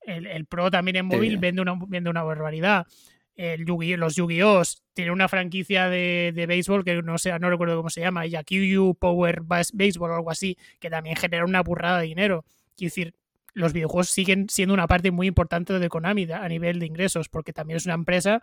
El, 0.03 0.45
Pro 0.47 0.71
también 0.71 0.97
en 0.97 1.07
móvil 1.07 1.37
vende, 1.39 1.63
una, 1.63 1.75
vende 1.89 2.11
una 2.11 2.23
barbaridad. 2.23 2.87
El 3.35 3.65
los 3.65 4.15
Yu-Gi-Oh! 4.15 4.63
tiene 4.95 5.11
una 5.11 5.29
franquicia 5.29 5.91
de, 5.91 6.33
de, 6.35 6.47
béisbol 6.47 6.85
que 6.85 7.03
no 7.03 7.19
sé, 7.19 7.37
no 7.39 7.51
recuerdo 7.51 7.77
cómo 7.77 7.91
se 7.91 8.01
llama, 8.01 8.25
Yakuyu 8.25 8.95
Power 8.95 9.43
Baseball 9.43 10.13
o 10.13 10.15
algo 10.15 10.31
así, 10.31 10.57
que 10.79 10.89
también 10.89 11.17
genera 11.17 11.45
una 11.45 11.63
burrada 11.63 11.99
de 11.99 12.07
dinero. 12.07 12.45
Quiero 12.77 12.91
decir, 12.91 13.15
los 13.53 13.73
videojuegos 13.73 14.11
siguen 14.11 14.49
siendo 14.49 14.75
una 14.75 14.87
parte 14.87 15.11
muy 15.11 15.27
importante 15.27 15.79
de 15.79 15.89
Konami 15.89 16.31
a 16.31 16.49
nivel 16.49 16.79
de 16.79 16.87
ingresos, 16.87 17.29
porque 17.29 17.53
también 17.53 17.79
es 17.79 17.87
una 17.87 17.95
empresa 17.95 18.43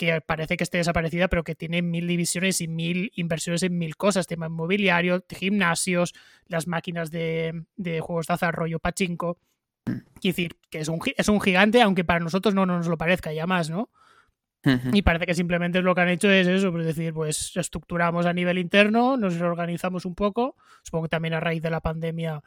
que 0.00 0.22
parece 0.22 0.56
que 0.56 0.64
esté 0.64 0.78
desaparecida, 0.78 1.28
pero 1.28 1.44
que 1.44 1.54
tiene 1.54 1.82
mil 1.82 2.06
divisiones 2.06 2.62
y 2.62 2.68
mil 2.68 3.12
inversiones 3.16 3.62
en 3.64 3.76
mil 3.76 3.96
cosas, 3.96 4.26
tema 4.26 4.46
inmobiliario, 4.46 5.22
gimnasios, 5.28 6.14
las 6.46 6.66
máquinas 6.66 7.10
de, 7.10 7.66
juegos 8.00 8.26
de 8.26 8.32
azar, 8.32 8.54
rollo 8.54 8.78
pachinko. 8.78 9.36
Quiero 9.84 10.02
decir, 10.22 10.56
que 10.70 10.78
es 10.78 10.88
un, 10.88 11.00
es 11.14 11.28
un 11.28 11.38
gigante, 11.38 11.82
aunque 11.82 12.02
para 12.02 12.18
nosotros 12.18 12.54
no, 12.54 12.64
nos 12.64 12.86
lo 12.86 12.96
parezca 12.96 13.34
ya 13.34 13.46
más, 13.46 13.68
¿no? 13.68 13.90
Y 14.90 15.02
parece 15.02 15.26
que 15.26 15.34
simplemente 15.34 15.82
lo 15.82 15.94
que 15.94 16.00
han 16.00 16.08
hecho 16.08 16.30
es 16.30 16.46
eso, 16.46 16.78
es 16.78 16.86
decir, 16.86 17.12
pues 17.12 17.54
estructuramos 17.54 18.24
a 18.24 18.32
nivel 18.32 18.56
interno, 18.56 19.18
nos 19.18 19.38
reorganizamos 19.38 20.06
un 20.06 20.14
poco. 20.14 20.56
Supongo 20.82 21.04
que 21.04 21.10
también 21.10 21.34
a 21.34 21.40
raíz 21.40 21.62
de 21.62 21.70
la 21.70 21.80
pandemia 21.80 22.42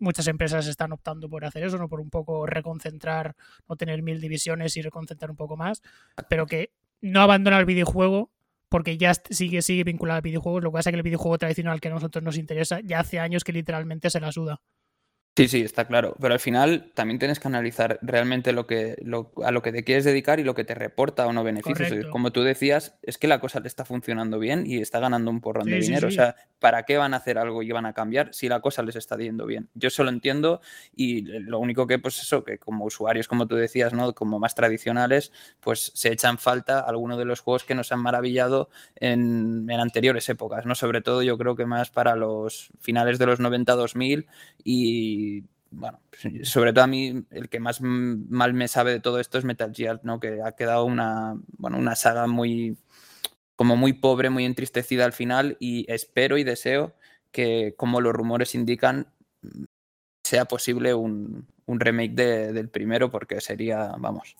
muchas 0.00 0.26
empresas 0.26 0.66
están 0.66 0.92
optando 0.92 1.28
por 1.28 1.44
hacer 1.44 1.62
eso, 1.62 1.78
¿no? 1.78 1.88
Por 1.88 2.00
un 2.00 2.10
poco 2.10 2.44
reconcentrar, 2.46 3.36
no 3.68 3.76
tener 3.76 4.02
mil 4.02 4.20
divisiones 4.20 4.76
y 4.76 4.82
reconcentrar 4.82 5.30
un 5.30 5.36
poco 5.36 5.56
más, 5.56 5.82
pero 6.28 6.46
que 6.46 6.72
no 7.00 7.20
abandona 7.20 7.58
el 7.58 7.64
videojuego 7.64 8.32
porque 8.68 8.98
ya 8.98 9.14
sigue, 9.14 9.62
sigue 9.62 9.84
vinculado 9.84 10.16
al 10.16 10.22
videojuego. 10.22 10.60
Lo 10.60 10.70
que 10.70 10.74
pasa 10.74 10.90
es 10.90 10.92
que 10.92 10.98
el 10.98 11.02
videojuego 11.02 11.38
tradicional 11.38 11.80
que 11.80 11.88
a 11.88 11.92
nosotros 11.92 12.22
nos 12.22 12.36
interesa 12.36 12.80
ya 12.80 13.00
hace 13.00 13.18
años 13.18 13.44
que 13.44 13.52
literalmente 13.52 14.10
se 14.10 14.20
la 14.20 14.32
suda. 14.32 14.60
Sí, 15.38 15.46
sí, 15.46 15.60
está 15.60 15.84
claro. 15.84 16.16
Pero 16.20 16.34
al 16.34 16.40
final 16.40 16.90
también 16.94 17.20
tienes 17.20 17.38
que 17.38 17.46
analizar 17.46 18.00
realmente 18.02 18.52
lo 18.52 18.66
que, 18.66 18.96
a 19.44 19.52
lo 19.52 19.62
que 19.62 19.70
te 19.70 19.84
quieres 19.84 20.04
dedicar 20.04 20.40
y 20.40 20.42
lo 20.42 20.56
que 20.56 20.64
te 20.64 20.74
reporta 20.74 21.28
o 21.28 21.32
no 21.32 21.44
beneficios. 21.44 22.06
Como 22.10 22.32
tú 22.32 22.42
decías, 22.42 22.98
es 23.02 23.18
que 23.18 23.28
la 23.28 23.38
cosa 23.38 23.60
le 23.60 23.68
está 23.68 23.84
funcionando 23.84 24.40
bien 24.40 24.64
y 24.66 24.78
está 24.78 24.98
ganando 24.98 25.30
un 25.30 25.40
porrón 25.40 25.66
de 25.66 25.78
dinero. 25.78 26.08
O 26.08 26.10
sea, 26.10 26.34
¿para 26.58 26.82
qué 26.82 26.96
van 26.96 27.14
a 27.14 27.18
hacer 27.18 27.38
algo 27.38 27.62
y 27.62 27.70
van 27.70 27.86
a 27.86 27.92
cambiar 27.92 28.34
si 28.34 28.48
la 28.48 28.60
cosa 28.60 28.82
les 28.82 28.96
está 28.96 29.16
yendo 29.16 29.46
bien? 29.46 29.68
Yo 29.74 29.86
eso 29.86 30.02
lo 30.02 30.10
entiendo 30.10 30.60
y 30.92 31.22
lo 31.22 31.60
único 31.60 31.86
que, 31.86 32.00
pues 32.00 32.20
eso, 32.20 32.42
que 32.42 32.58
como 32.58 32.84
usuarios, 32.84 33.28
como 33.28 33.46
tú 33.46 33.54
decías, 33.54 33.92
¿no? 33.92 34.14
Como 34.14 34.40
más 34.40 34.56
tradicionales, 34.56 35.30
pues 35.60 35.92
se 35.94 36.12
echan 36.12 36.38
falta 36.38 36.80
algunos 36.80 37.16
de 37.16 37.26
los 37.26 37.38
juegos 37.38 37.62
que 37.62 37.76
nos 37.76 37.92
han 37.92 38.00
maravillado 38.00 38.70
en, 38.96 39.70
en 39.70 39.78
anteriores 39.78 40.28
épocas, 40.28 40.66
¿no? 40.66 40.74
Sobre 40.74 41.00
todo 41.00 41.22
yo 41.22 41.38
creo 41.38 41.54
que 41.54 41.64
más 41.64 41.90
para 41.90 42.16
los 42.16 42.70
finales 42.80 43.20
de 43.20 43.26
los 43.26 43.38
90-2000 43.38 44.26
y 44.64 45.27
bueno, 45.70 46.00
sobre 46.42 46.72
todo 46.72 46.84
a 46.84 46.88
mí 46.88 47.24
el 47.30 47.48
que 47.48 47.60
más 47.60 47.80
mal 47.80 48.54
me 48.54 48.68
sabe 48.68 48.92
de 48.92 49.00
todo 49.00 49.20
esto 49.20 49.38
es 49.38 49.44
Metal 49.44 49.72
Gear, 49.74 50.00
¿no? 50.02 50.18
Que 50.20 50.40
ha 50.42 50.52
quedado 50.52 50.84
una, 50.84 51.36
bueno, 51.58 51.78
una 51.78 51.94
saga 51.94 52.26
muy, 52.26 52.78
como 53.56 53.76
muy 53.76 53.92
pobre, 53.92 54.30
muy 54.30 54.44
entristecida 54.44 55.04
al 55.04 55.12
final 55.12 55.56
y 55.60 55.84
espero 55.92 56.38
y 56.38 56.44
deseo 56.44 56.94
que, 57.32 57.74
como 57.76 58.00
los 58.00 58.14
rumores 58.14 58.54
indican, 58.54 59.12
sea 60.24 60.46
posible 60.46 60.94
un, 60.94 61.46
remake 61.66 62.14
del 62.14 62.70
primero 62.70 63.10
porque 63.10 63.40
sería, 63.42 63.92
vamos, 63.98 64.36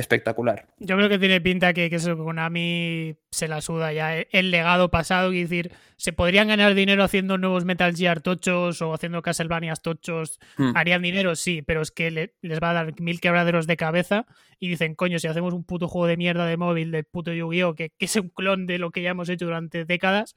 espectacular. 0.00 0.66
Yo 0.78 0.96
creo 0.96 1.08
que 1.08 1.18
tiene 1.18 1.40
pinta 1.40 1.72
que, 1.72 1.90
que 1.90 1.96
eso, 1.96 2.16
Konami 2.16 3.16
se 3.30 3.48
la 3.48 3.60
suda 3.60 3.92
ya 3.92 4.16
el 4.18 4.50
legado 4.50 4.90
pasado, 4.90 5.32
y 5.32 5.42
decir, 5.42 5.72
se 5.96 6.12
podrían 6.12 6.48
ganar 6.48 6.74
dinero 6.74 7.04
haciendo 7.04 7.38
nuevos 7.38 7.64
Metal 7.64 7.94
Gear 7.94 8.20
tochos 8.20 8.80
o 8.82 8.94
haciendo 8.94 9.22
Castlevanias 9.22 9.82
tochos, 9.82 10.38
hmm. 10.56 10.72
harían 10.74 11.02
dinero, 11.02 11.36
sí, 11.36 11.62
pero 11.62 11.82
es 11.82 11.90
que 11.90 12.32
les 12.40 12.60
va 12.60 12.70
a 12.70 12.74
dar 12.74 13.00
mil 13.00 13.20
quebraderos 13.20 13.66
de 13.66 13.76
cabeza 13.76 14.26
y 14.58 14.68
dicen, 14.68 14.94
coño, 14.94 15.18
si 15.18 15.28
hacemos 15.28 15.54
un 15.54 15.64
puto 15.64 15.88
juego 15.88 16.06
de 16.06 16.16
mierda 16.16 16.46
de 16.46 16.56
móvil 16.56 16.90
de 16.90 17.04
puto 17.04 17.32
Yu-Gi-Oh! 17.32 17.74
Que, 17.74 17.90
que 17.90 18.04
es 18.06 18.16
un 18.16 18.28
clon 18.28 18.66
de 18.66 18.78
lo 18.78 18.90
que 18.90 19.02
ya 19.02 19.10
hemos 19.10 19.28
hecho 19.28 19.46
durante 19.46 19.84
décadas, 19.84 20.34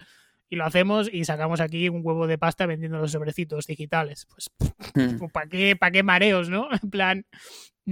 y 0.51 0.57
lo 0.57 0.65
hacemos 0.65 1.09
y 1.11 1.23
sacamos 1.23 1.61
aquí 1.61 1.87
un 1.87 2.01
huevo 2.03 2.27
de 2.27 2.37
pasta 2.37 2.65
vendiendo 2.65 2.97
los 2.97 3.13
sobrecitos 3.13 3.67
digitales. 3.67 4.27
Pues, 4.29 4.51
hmm. 4.93 5.17
pues 5.17 5.31
¿para 5.31 5.47
qué, 5.47 5.77
para 5.77 5.91
qué 5.91 6.03
mareos, 6.03 6.49
no? 6.49 6.67
En 6.83 6.89
plan, 6.89 7.25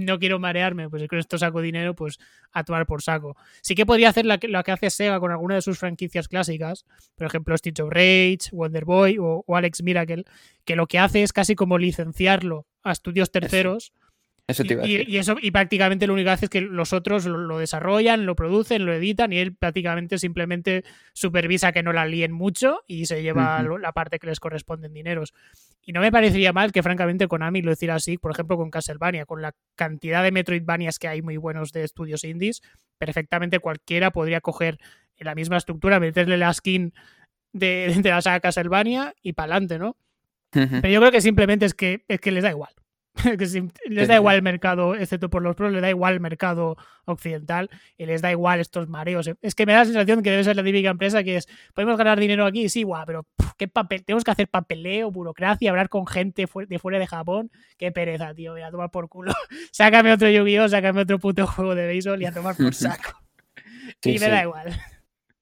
no 0.00 0.18
quiero 0.18 0.38
marearme, 0.38 0.88
pues 0.88 1.06
con 1.08 1.18
esto 1.18 1.38
saco 1.38 1.60
dinero, 1.60 1.94
pues 1.94 2.18
a 2.52 2.64
tomar 2.64 2.86
por 2.86 3.02
saco. 3.02 3.36
Sí 3.62 3.74
que 3.74 3.86
podría 3.86 4.08
hacer 4.08 4.26
lo 4.26 4.38
que, 4.38 4.48
que 4.48 4.72
hace 4.72 4.90
Sega 4.90 5.20
con 5.20 5.30
alguna 5.30 5.56
de 5.56 5.62
sus 5.62 5.78
franquicias 5.78 6.28
clásicas, 6.28 6.84
por 7.16 7.26
ejemplo 7.26 7.56
Stitch 7.56 7.80
of 7.80 7.90
Rage, 7.90 8.50
Wonder 8.52 8.84
Boy 8.84 9.18
o, 9.20 9.44
Alex 9.54 9.82
Miracle, 9.82 10.24
que 10.64 10.76
lo 10.76 10.86
que 10.86 10.98
hace 10.98 11.22
es 11.22 11.32
casi 11.32 11.54
como 11.54 11.78
licenciarlo 11.78 12.66
a 12.82 12.92
estudios 12.92 13.30
terceros. 13.30 13.92
Y, 14.48 15.16
eso, 15.16 15.36
y 15.40 15.50
prácticamente 15.50 16.06
lo 16.06 16.14
único 16.14 16.26
que 16.26 16.30
hace 16.32 16.46
es 16.46 16.50
que 16.50 16.60
los 16.60 16.92
otros 16.92 17.24
lo, 17.26 17.58
desarrollan, 17.58 18.26
lo 18.26 18.34
producen, 18.34 18.84
lo 18.84 18.92
editan 18.92 19.32
y 19.32 19.38
él 19.38 19.54
prácticamente 19.54 20.18
simplemente 20.18 20.84
supervisa 21.12 21.72
que 21.72 21.82
no 21.82 21.92
la 21.92 22.06
líen 22.06 22.32
mucho 22.32 22.82
y 22.86 23.06
se 23.06 23.22
lleva 23.22 23.62
la 23.62 23.92
parte 23.92 24.18
que 24.18 24.26
les 24.26 24.40
corresponde 24.40 24.88
en 24.88 24.94
dineros. 24.94 25.34
Y 25.82 25.92
no 25.92 26.00
me 26.00 26.12
parecería 26.12 26.52
mal 26.52 26.72
que, 26.72 26.82
francamente, 26.82 27.26
Konami 27.26 27.62
lo 27.62 27.72
hiciera 27.72 27.94
así, 27.94 28.18
por 28.18 28.32
ejemplo, 28.32 28.56
con 28.56 28.70
Castlevania, 28.70 29.24
con 29.24 29.40
la 29.40 29.54
cantidad 29.76 30.22
de 30.22 30.30
Metroidvanias 30.30 30.98
que 30.98 31.08
hay 31.08 31.22
muy 31.22 31.36
buenos 31.36 31.72
de 31.72 31.84
estudios 31.84 32.24
indies, 32.24 32.60
perfectamente 32.98 33.60
cualquiera 33.60 34.10
podría 34.10 34.40
coger 34.40 34.78
en 35.16 35.26
la 35.26 35.34
misma 35.34 35.56
estructura, 35.56 36.00
meterle 36.00 36.36
la 36.36 36.52
skin 36.52 36.92
de, 37.52 37.96
de 38.02 38.10
la 38.10 38.20
saga 38.20 38.40
Castlevania 38.40 39.14
y 39.22 39.32
para 39.32 39.54
adelante, 39.54 39.78
¿no? 39.78 39.96
Pero 40.52 40.88
yo 40.88 41.00
creo 41.00 41.12
que 41.12 41.20
simplemente 41.20 41.64
es 41.64 41.74
que, 41.74 42.04
es 42.08 42.20
que 42.20 42.32
les 42.32 42.42
da 42.42 42.50
igual. 42.50 42.72
les 43.88 44.08
da 44.08 44.16
igual 44.16 44.36
el 44.36 44.42
mercado, 44.42 44.94
excepto 44.94 45.30
por 45.30 45.42
los 45.42 45.56
pros, 45.56 45.72
les 45.72 45.82
da 45.82 45.90
igual 45.90 46.14
el 46.14 46.20
mercado 46.20 46.76
occidental 47.04 47.68
y 47.96 48.06
les 48.06 48.22
da 48.22 48.30
igual 48.30 48.60
estos 48.60 48.88
mareos. 48.88 49.30
Es 49.42 49.54
que 49.54 49.66
me 49.66 49.72
da 49.72 49.80
la 49.80 49.84
sensación 49.84 50.22
que 50.22 50.30
debe 50.30 50.44
ser 50.44 50.56
la 50.56 50.62
típica 50.62 50.90
empresa 50.90 51.22
que 51.22 51.36
es, 51.36 51.48
podemos 51.74 51.96
ganar 51.96 52.18
dinero 52.20 52.46
aquí, 52.46 52.68
sí, 52.68 52.82
guau, 52.82 53.04
pero 53.06 53.26
qué 53.56 53.68
papel, 53.68 54.04
tenemos 54.04 54.24
que 54.24 54.30
hacer 54.30 54.48
papeleo, 54.48 55.10
burocracia, 55.10 55.70
hablar 55.70 55.88
con 55.88 56.06
gente 56.06 56.46
de 56.68 56.78
fuera 56.78 56.98
de 56.98 57.06
Japón, 57.06 57.50
qué 57.76 57.92
pereza, 57.92 58.34
tío, 58.34 58.52
voy 58.52 58.62
a 58.62 58.70
tomar 58.70 58.90
por 58.90 59.08
culo. 59.08 59.32
sácame 59.72 60.12
otro 60.12 60.28
Yu-Gi-Oh, 60.30 60.68
sácame 60.68 61.02
otro 61.02 61.18
puto 61.18 61.46
juego 61.46 61.74
de 61.74 61.86
béisbol 61.86 62.22
y 62.22 62.26
a 62.26 62.32
tomar 62.32 62.56
por 62.56 62.74
saco. 62.74 63.18
y 64.04 64.18
me 64.18 64.28
da 64.28 64.42
igual. 64.42 64.80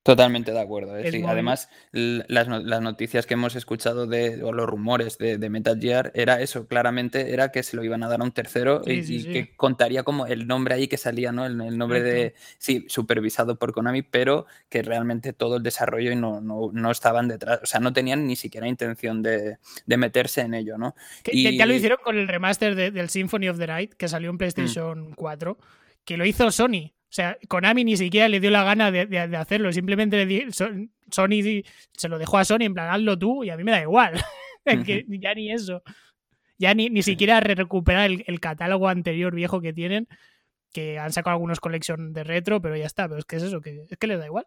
Totalmente 0.08 0.52
de 0.52 0.60
acuerdo. 0.60 0.96
¿eh? 0.96 1.22
además, 1.26 1.68
las, 1.92 2.48
noticias 2.48 3.26
que 3.26 3.34
hemos 3.34 3.54
escuchado 3.56 4.06
de, 4.06 4.42
o 4.42 4.52
los 4.52 4.66
rumores 4.66 5.18
de, 5.18 5.50
Metal 5.50 5.78
Gear 5.78 6.12
era 6.14 6.40
eso, 6.40 6.66
claramente 6.66 7.34
era 7.34 7.52
que 7.52 7.62
se 7.62 7.76
lo 7.76 7.84
iban 7.84 8.02
a 8.02 8.08
dar 8.08 8.22
a 8.22 8.24
un 8.24 8.32
tercero 8.32 8.80
y, 8.86 9.24
que 9.24 9.54
contaría 9.54 10.04
como 10.04 10.24
el 10.24 10.46
nombre 10.46 10.76
ahí 10.76 10.88
que 10.88 10.96
salía, 10.96 11.30
¿no? 11.30 11.44
El, 11.44 11.76
nombre 11.76 12.00
de, 12.00 12.32
sí, 12.56 12.86
supervisado 12.88 13.58
por 13.58 13.74
Konami, 13.74 14.00
pero 14.00 14.46
que 14.70 14.80
realmente 14.80 15.34
todo 15.34 15.58
el 15.58 15.62
desarrollo 15.62 16.10
y 16.10 16.16
no, 16.16 16.40
no, 16.40 16.90
estaban 16.90 17.28
detrás, 17.28 17.60
o 17.62 17.66
sea, 17.66 17.78
no 17.78 17.92
tenían 17.92 18.26
ni 18.26 18.36
siquiera 18.36 18.66
intención 18.66 19.22
de, 19.22 19.58
meterse 19.84 20.40
en 20.40 20.54
ello, 20.54 20.78
¿no? 20.78 20.94
y... 21.26 21.54
ya 21.54 21.66
lo 21.66 21.74
hicieron 21.74 21.98
con 22.02 22.16
el 22.16 22.28
remaster 22.28 22.74
del 22.74 23.10
Symphony 23.10 23.50
of 23.50 23.58
the 23.58 23.66
Night, 23.66 23.92
que 23.92 24.08
salió 24.08 24.30
en 24.30 24.36
mm. 24.36 24.38
PlayStation 24.38 25.12
4, 25.14 25.58
que 26.06 26.16
lo 26.16 26.24
hizo 26.24 26.50
Sony. 26.50 26.94
O 27.08 27.12
sea, 27.12 27.38
Konami 27.48 27.84
ni 27.84 27.96
siquiera 27.96 28.28
le 28.28 28.38
dio 28.38 28.50
la 28.50 28.64
gana 28.64 28.90
de, 28.90 29.36
hacerlo, 29.36 29.72
simplemente 29.72 30.16
le 30.18 30.26
di, 30.26 30.46
Sony 30.50 31.64
se 31.92 32.08
lo 32.08 32.18
dejó 32.18 32.36
a 32.36 32.44
Sony 32.44 32.64
en 32.64 32.74
plan, 32.74 32.90
hazlo 32.92 33.18
tú 33.18 33.44
y 33.44 33.50
a 33.50 33.56
mí 33.56 33.64
me 33.64 33.70
da 33.70 33.80
igual. 33.80 34.12
que 34.86 35.06
ya 35.08 35.34
ni 35.34 35.50
eso. 35.50 35.82
Ya 36.58 36.74
ni, 36.74 36.90
ni 36.90 37.02
siquiera 37.02 37.40
recuperar 37.40 38.10
el, 38.10 38.40
catálogo 38.40 38.88
anterior 38.88 39.34
viejo 39.34 39.60
que 39.60 39.72
tienen, 39.72 40.08
que 40.72 40.98
han 40.98 41.12
sacado 41.12 41.34
algunos 41.34 41.60
collection 41.60 42.12
de 42.12 42.24
retro, 42.24 42.60
pero 42.60 42.76
ya 42.76 42.86
está. 42.86 43.08
Pero 43.08 43.20
es 43.20 43.24
que 43.24 43.36
es 43.36 43.44
eso, 43.44 43.60
que 43.60 43.84
es 43.88 43.96
que 43.96 44.06
les 44.06 44.18
da 44.18 44.26
igual. 44.26 44.46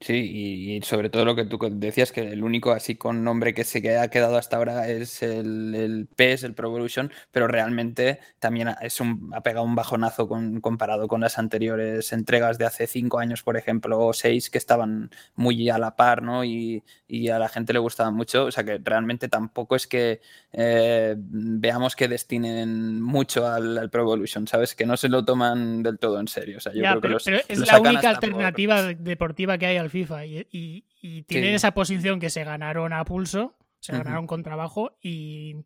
Sí, 0.00 0.76
y, 0.76 0.82
sobre 0.82 1.10
todo 1.10 1.24
lo 1.24 1.34
que 1.34 1.44
tú 1.44 1.58
decías, 1.72 2.12
que 2.12 2.20
el 2.20 2.44
único 2.44 2.70
así 2.70 2.94
con 2.94 3.24
nombre 3.24 3.52
que 3.52 3.64
se 3.64 3.98
ha 3.98 4.08
quedado 4.08 4.36
hasta 4.36 4.56
ahora 4.56 4.88
es 4.88 5.24
el, 5.24 5.74
el 5.74 6.06
PES, 6.14 6.44
el 6.44 6.54
Pro 6.54 6.68
Evolution, 6.68 7.10
pero 7.32 7.48
realmente 7.48 8.20
también 8.38 8.68
es 8.80 9.00
un, 9.00 9.32
ha 9.34 9.42
pegado 9.42 9.66
un 9.66 9.74
bajonazo 9.74 10.28
con, 10.28 10.60
comparado 10.60 11.08
con 11.08 11.20
las 11.20 11.36
anteriores 11.36 12.12
entregas 12.12 12.58
de 12.58 12.66
hace 12.66 12.86
cinco 12.86 13.18
años, 13.18 13.42
por 13.42 13.56
ejemplo, 13.56 13.98
o 13.98 14.12
seis, 14.12 14.50
que 14.50 14.58
estaban 14.58 15.10
muy 15.34 15.68
a 15.68 15.78
la 15.78 15.96
par, 15.96 16.22
¿no? 16.22 16.44
Y, 16.44 16.84
a 17.32 17.38
la 17.38 17.48
gente 17.48 17.72
le 17.72 17.78
gustaba 17.78 18.10
mucho, 18.10 18.44
o 18.44 18.50
sea 18.50 18.64
que 18.64 18.78
realmente 18.82 19.28
tampoco 19.28 19.74
es 19.76 19.86
que 19.86 20.20
eh, 20.52 21.14
veamos 21.18 21.96
que 21.96 22.06
destinen 22.06 23.00
mucho 23.00 23.46
al, 23.46 23.88
Pro 23.90 24.02
Evolution, 24.02 24.46
¿sabes? 24.46 24.74
Que 24.74 24.86
no 24.86 24.96
se 24.96 25.08
lo 25.08 25.24
toman 25.24 25.82
del 25.82 25.98
todo 25.98 26.20
en 26.20 26.28
serio. 26.28 26.58
O 26.58 26.60
sea, 26.60 26.72
yo 26.72 26.82
creo 26.82 27.00
que 27.00 27.08
los, 27.08 27.26
es 27.26 27.58
la 27.66 27.80
única 27.80 28.10
alternativa 28.10 28.82
deportiva 28.82 29.56
que 29.56 29.66
hay 29.66 29.78
al 29.78 29.87
FIFA 29.90 30.26
y, 30.26 30.84
tienen 31.26 31.54
esa 31.54 31.72
posición 31.72 32.20
que 32.20 32.30
se 32.30 32.44
ganaron 32.44 32.92
a 32.92 33.04
pulso, 33.04 33.54
se 33.80 33.92
ganaron 33.92 34.26
con 34.26 34.42
trabajo 34.42 34.98
y 35.00 35.56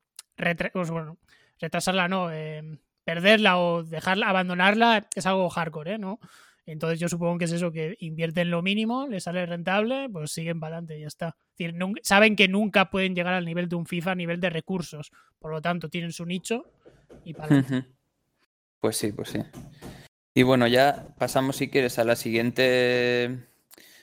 pues 0.72 0.90
bueno, 0.90 1.18
retrasarla 1.60 2.08
no, 2.08 2.30
em, 2.30 2.78
perderla 3.04 3.58
o 3.58 3.82
dejarla, 3.82 4.28
abandonarla 4.28 5.08
es 5.14 5.26
algo 5.26 5.48
hardcore, 5.48 5.94
¿eh? 5.94 5.98
¿no? 5.98 6.18
Entonces 6.64 7.00
yo 7.00 7.08
supongo 7.08 7.38
que 7.38 7.46
es 7.46 7.52
eso, 7.52 7.72
que 7.72 7.96
invierten 8.00 8.50
lo 8.50 8.62
mínimo, 8.62 9.08
les 9.08 9.24
sale 9.24 9.44
rentable, 9.46 10.08
pues 10.08 10.30
siguen 10.30 10.60
para 10.60 10.76
adelante 10.76 10.98
y 10.98 11.00
ya 11.00 11.08
está. 11.08 11.36
saben 12.02 12.36
que 12.36 12.46
nunca 12.46 12.90
pueden 12.90 13.14
llegar 13.14 13.34
al 13.34 13.44
nivel 13.44 13.68
de 13.68 13.76
un 13.76 13.86
FIFA 13.86 14.12
a 14.12 14.16
nivel 14.16 14.40
de 14.40 14.50
recursos, 14.50 15.10
por 15.38 15.50
lo 15.50 15.60
tanto 15.60 15.88
tienen 15.88 16.12
su 16.12 16.24
nicho 16.24 16.64
y 17.24 17.34
para 17.34 17.64
Pues 18.78 18.96
sí, 18.96 19.12
pues 19.12 19.30
sí. 19.30 19.40
Y 20.34 20.44
bueno, 20.44 20.66
ya 20.66 21.08
pasamos 21.18 21.56
si 21.56 21.68
quieres 21.68 21.98
a 21.98 22.04
la 22.04 22.16
siguiente 22.16 23.48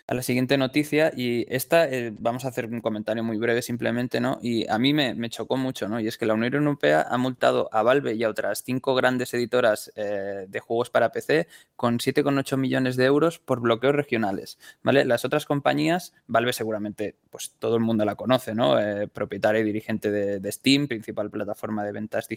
a 0.09 0.15
la 0.15 0.23
siguiente 0.23 0.57
noticia 0.57 1.11
y 1.15 1.45
esta, 1.53 1.87
eh, 1.87 2.11
vamos 2.17 2.43
a 2.43 2.47
hacer 2.47 2.65
un 2.65 2.81
comentario 2.81 3.23
muy 3.23 3.37
breve 3.37 3.61
simplemente, 3.61 4.19
¿no? 4.19 4.39
Y 4.41 4.67
a 4.67 4.79
mí 4.79 4.91
me, 4.91 5.29
chocó 5.29 5.55
mucho, 5.55 5.87
¿no? 5.87 5.99
Y 5.99 6.07
es 6.07 6.17
que 6.17 6.25
la 6.25 6.33
Unión 6.33 6.55
Europea 6.55 7.05
ha 7.07 7.17
multado 7.19 7.69
a 7.71 7.83
Valve 7.83 8.15
y 8.15 8.23
a 8.23 8.29
otras 8.29 8.63
cinco 8.65 8.95
grandes 8.95 9.35
editoras 9.35 9.91
eh, 9.95 10.47
de 10.49 10.59
juegos 10.61 10.89
para 10.89 11.11
PC 11.11 11.47
con 11.75 11.99
7,8 11.99 12.57
millones 12.57 12.95
de 12.95 13.05
euros 13.05 13.37
por 13.37 13.61
bloqueos 13.61 13.93
regionales, 13.93 14.57
¿vale? 14.81 15.05
Las 15.05 15.25
otras 15.25 15.45
compañías, 15.45 16.15
Valve 16.25 16.53
seguramente, 16.53 17.15
pues 17.29 17.53
todo 17.59 17.75
el 17.75 17.83
mundo 17.83 18.03
la 18.03 18.15
conoce, 18.15 18.55
¿no? 18.55 18.79
Eh, 18.79 19.07
propietaria 19.07 19.61
y 19.61 19.63
dirigente 19.63 20.09
de, 20.09 20.51
Steam, 20.51 20.87
principal 20.87 21.29
plataforma 21.29 21.83
de 21.83 21.91
ventas 21.91 22.27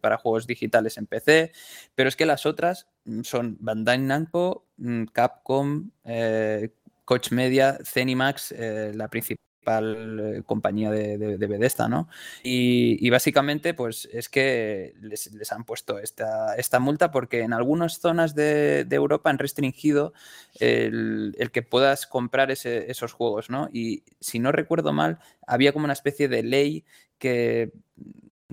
para 0.00 0.16
juegos 0.16 0.46
digitales 0.46 0.96
en 0.96 1.04
PC, 1.04 1.52
pero 1.94 2.08
es 2.08 2.16
que 2.16 2.24
las 2.24 2.46
otras 2.46 2.88
mm, 3.04 3.20
son 3.20 3.58
Bandai 3.60 3.98
Namco, 3.98 4.64
mm, 4.78 5.04
Capcom, 5.12 5.90
Coach 7.04 7.32
Media, 7.32 7.78
Zenimax, 7.84 8.52
eh, 8.52 8.92
la 8.94 9.08
principal 9.08 9.42
eh, 9.66 10.42
compañía 10.44 10.90
de, 10.90 11.18
de, 11.18 11.46
Bethesda, 11.46 11.88
¿no? 11.88 12.08
Y, 12.42 13.08
básicamente, 13.10 13.74
pues 13.74 14.08
es 14.12 14.28
que 14.28 14.94
les, 15.00 15.52
han 15.52 15.64
puesto 15.64 15.98
esta, 15.98 16.56
esta, 16.56 16.80
multa 16.80 17.10
porque 17.12 17.40
en 17.42 17.52
algunas 17.52 18.00
zonas 18.00 18.34
de, 18.34 18.86
Europa 18.90 19.30
han 19.30 19.38
restringido 19.38 20.14
el, 20.58 21.34
que 21.52 21.62
puedas 21.62 22.06
comprar 22.06 22.50
esos 22.50 23.12
juegos, 23.12 23.50
¿no? 23.50 23.68
Y 23.72 24.04
si 24.20 24.38
no 24.38 24.50
recuerdo 24.52 24.92
mal, 24.92 25.18
había 25.46 25.72
como 25.72 25.84
una 25.84 25.92
especie 25.92 26.28
de 26.28 26.42
ley 26.42 26.84
que, 27.18 27.72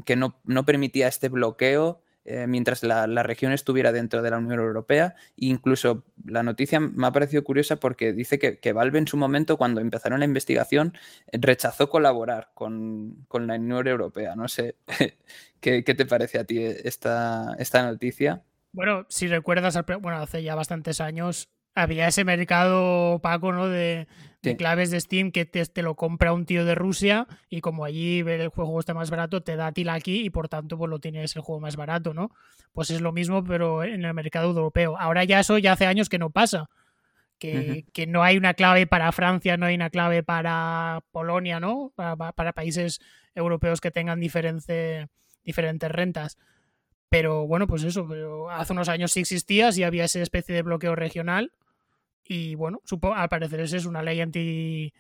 que 0.06 0.16
no, 0.16 0.40
no 0.44 0.66
permitía 0.66 1.08
este 1.08 1.30
bloqueo 1.30 2.02
eh, 2.32 2.46
mientras 2.46 2.84
la, 2.84 3.08
región 3.24 3.54
estuviera 3.54 3.92
dentro 3.92 4.22
de 4.22 4.30
la 4.30 4.38
Unión 4.38 4.60
Europea. 4.60 5.16
incluso 5.36 6.04
la 6.24 6.44
noticia 6.44 6.80
me 6.80 7.08
ha 7.08 7.12
parecido 7.12 7.44
curiosa 7.44 7.78
porque 7.78 8.14
dice 8.14 8.38
que, 8.38 8.72
Valve 8.72 9.00
en 9.00 9.08
su 9.08 9.18
momento, 9.18 9.58
cuando 9.58 9.82
empezaron 9.82 10.20
la 10.20 10.26
investigación, 10.26 10.94
rechazó 11.32 11.90
colaborar 11.90 12.52
con, 12.54 13.26
la 13.34 13.56
Unión 13.56 13.88
Europea. 13.88 14.36
No 14.36 14.48
sé, 14.48 14.76
¿qué, 15.60 15.82
te 15.82 16.06
parece 16.06 16.38
a 16.38 16.44
ti 16.44 16.64
esta, 16.64 17.56
esta 17.58 17.82
noticia? 17.82 18.44
Bueno, 18.74 19.08
si 19.10 19.28
recuerdas, 19.28 19.80
bueno, 20.00 20.20
hace 20.20 20.44
ya 20.44 20.54
bastantes 20.54 21.02
años 21.02 21.50
había 21.74 22.08
ese 22.08 22.26
mercado 22.26 23.14
opaco, 23.14 23.52
¿no? 23.54 23.68
De, 23.68 24.08
claves 24.42 24.92
de 24.92 25.00
Steam 25.00 25.32
que 25.32 25.46
te, 25.46 25.82
lo 25.82 25.96
compra 25.96 26.34
un 26.34 26.46
tío 26.46 26.66
de 26.66 26.76
Rusia 26.76 27.28
y 27.50 27.62
como 27.62 27.86
allí 27.86 28.20
el 28.20 28.50
juego 28.50 28.80
está 28.80 28.94
más 28.94 29.10
barato, 29.10 29.42
te 29.42 29.56
da 29.56 29.68
a 29.68 29.72
ti 29.72 29.84
la 29.84 29.94
aquí 29.94 30.22
y 30.22 30.30
por 30.30 30.48
tanto 30.48 30.78
pues 30.78 30.90
lo 30.90 31.00
tienes 31.00 31.36
el 31.36 31.42
juego 31.42 31.60
más 31.60 31.76
barato, 31.76 32.14
¿no? 32.14 32.32
Pues 32.74 32.90
es 32.90 33.02
lo 33.02 33.12
mismo 33.12 33.44
pero 33.44 33.84
en 33.84 34.06
el 34.06 34.14
mercado 34.14 34.50
europeo. 34.50 34.98
Ahora 34.98 35.24
ya 35.24 35.40
eso 35.40 35.58
ya 35.58 35.74
hace 35.74 35.86
años 35.86 36.10
que 36.10 36.20
no 36.20 36.30
pasa. 36.30 36.70
Que, 37.38 37.86
no 38.08 38.22
hay 38.22 38.36
una 38.36 38.54
clave 38.54 38.86
para 38.86 39.14
Francia, 39.14 39.56
no 39.56 39.66
hay 39.66 39.76
una 39.76 39.90
clave 39.90 40.24
para 40.24 41.06
Polonia, 41.12 41.62
¿no? 41.62 41.94
Para, 41.96 42.52
países 42.52 43.00
europeos 43.34 43.80
que 43.80 43.92
tengan 43.92 44.20
diferentes 44.20 45.08
rentas. 45.46 46.38
Pero 47.08 47.48
bueno, 47.48 47.66
pues 47.66 47.84
eso, 47.84 48.06
pero 48.10 48.50
hace 48.52 48.74
unos 48.74 48.90
años 48.90 49.14
sí 49.14 49.22
existía, 49.22 49.72
sí 49.72 49.84
había 49.84 50.04
esa 50.04 50.20
especie 50.20 50.54
de 50.54 50.64
bloqueo 50.64 50.96
regional 50.96 51.54
y 52.30 52.54
bueno, 52.54 52.80
supongo, 52.86 53.16
al 53.16 53.28
parecer 53.28 53.60
esa 53.60 53.76
es 53.76 53.86
una 53.86 54.04
ley 54.04 54.22
anti 54.22 54.94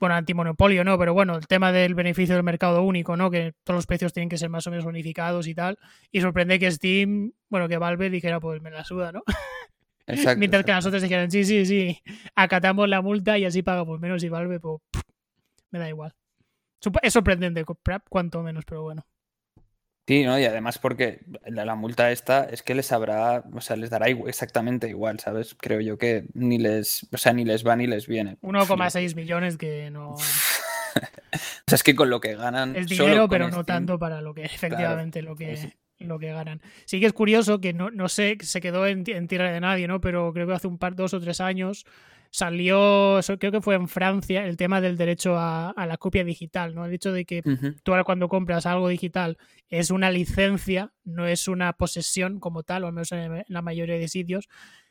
bueno, 0.00 0.16
antimonopolio, 0.16 0.82
¿no? 0.84 0.98
Pero 0.98 1.14
bueno, 1.14 1.36
el 1.36 1.46
tema 1.46 1.70
del 1.70 1.94
beneficio 1.94 2.34
del 2.34 2.42
mercado 2.42 2.82
único, 2.82 3.16
¿no? 3.16 3.30
Que 3.30 3.54
todos 3.62 3.78
los 3.78 3.86
precios 3.86 4.12
tienen 4.12 4.28
que 4.28 4.36
ser 4.36 4.50
más 4.50 4.66
o 4.66 4.70
menos 4.70 4.84
unificados 4.84 5.46
y 5.46 5.54
tal. 5.54 5.78
Y 6.10 6.20
sorprende 6.20 6.58
que 6.58 6.70
Steam, 6.72 7.32
bueno, 7.50 7.68
que 7.68 7.78
Valve 7.78 8.10
dijera, 8.10 8.40
pues 8.40 8.60
me 8.60 8.72
la 8.72 8.84
suda, 8.84 9.12
¿no? 9.12 9.22
Exacto, 10.08 10.38
Mientras 10.40 10.64
que 10.64 10.72
nosotros 10.72 11.02
dijeran, 11.02 11.30
sí, 11.30 11.44
sí, 11.44 11.66
sí, 11.66 12.02
acatamos 12.34 12.88
la 12.88 13.00
multa 13.00 13.38
y 13.38 13.44
así 13.44 13.62
pagamos 13.62 14.00
menos 14.00 14.24
y 14.24 14.28
Valve, 14.28 14.58
pues 14.58 14.80
me 15.70 15.78
da 15.78 15.88
igual. 15.88 16.14
Es 17.02 17.12
sorprendente, 17.12 17.64
cuanto 18.08 18.42
menos, 18.42 18.64
pero 18.64 18.82
bueno. 18.82 19.06
Sí, 20.06 20.22
¿no? 20.24 20.38
Y 20.38 20.44
además 20.44 20.78
porque 20.78 21.20
la, 21.46 21.74
multa 21.74 22.12
esta 22.12 22.44
es 22.44 22.62
que 22.62 22.76
les 22.76 22.92
habrá, 22.92 23.42
o 23.52 23.60
sea, 23.60 23.74
les 23.74 23.90
dará 23.90 24.06
exactamente 24.06 24.88
igual, 24.88 25.18
¿sabes? 25.18 25.56
Creo 25.58 25.80
yo 25.80 25.98
que 25.98 26.26
ni 26.32 26.58
les, 26.58 27.08
o 27.12 27.18
sea, 27.18 27.32
ni 27.32 27.44
les 27.44 27.66
va 27.66 27.74
ni 27.74 27.88
les 27.88 28.06
viene. 28.06 28.38
1,6 28.42 29.16
millones 29.16 29.56
que 29.56 29.90
no... 29.90 30.10
o 30.14 30.18
sea, 30.18 31.74
es 31.74 31.82
que 31.82 31.96
con 31.96 32.08
lo 32.08 32.20
que 32.20 32.36
ganan... 32.36 32.76
Es 32.76 32.86
dinero, 32.86 33.28
pero 33.28 33.48
no 33.48 33.64
tanto 33.64 33.98
para 33.98 34.20
lo 34.20 34.32
que 34.32 34.44
efectivamente 34.44 35.22
lo 35.22 35.34
que... 35.34 35.72
lo 35.98 36.20
que 36.20 36.28
ganan. 36.28 36.62
Sí 36.84 37.00
que 37.00 37.06
es 37.06 37.12
curioso 37.12 37.60
que 37.60 37.72
no, 37.72 37.90
no 37.90 38.08
sé, 38.08 38.38
se 38.42 38.60
quedó 38.60 38.86
en, 38.86 39.02
en, 39.08 39.26
tierra 39.26 39.50
de 39.50 39.60
nadie, 39.60 39.88
¿no? 39.88 40.00
Pero 40.00 40.32
creo 40.32 40.46
que 40.46 40.54
hace 40.54 40.68
un 40.68 40.78
par, 40.78 40.94
dos 40.94 41.14
o 41.14 41.20
tres 41.20 41.40
años 41.40 41.84
salió, 42.36 43.18
creo 43.38 43.50
que 43.50 43.62
fue 43.62 43.76
en 43.76 43.88
Francia, 43.88 44.44
el 44.44 44.58
tema 44.58 44.82
del 44.82 44.98
derecho 44.98 45.38
a, 45.38 45.72
la 45.74 45.96
copia 45.96 46.22
digital, 46.22 46.74
¿no? 46.74 46.84
El 46.84 46.92
hecho 46.92 47.10
de 47.10 47.24
que 47.24 47.42
tú 47.82 47.92
ahora 47.92 48.04
cuando 48.04 48.28
compras 48.28 48.66
algo 48.66 48.88
digital 48.88 49.38
es 49.70 49.90
una 49.90 50.10
licencia, 50.10 50.92
no 51.02 51.26
es 51.26 51.48
una 51.48 51.72
posesión 51.72 52.38
como 52.38 52.62
tal, 52.62 52.84
o 52.84 52.88
al 52.88 52.92
menos 52.92 53.10
en 53.12 53.42
la 53.48 53.62
mayoría 53.62 53.96
de 53.96 54.08
sitios. 54.08 54.50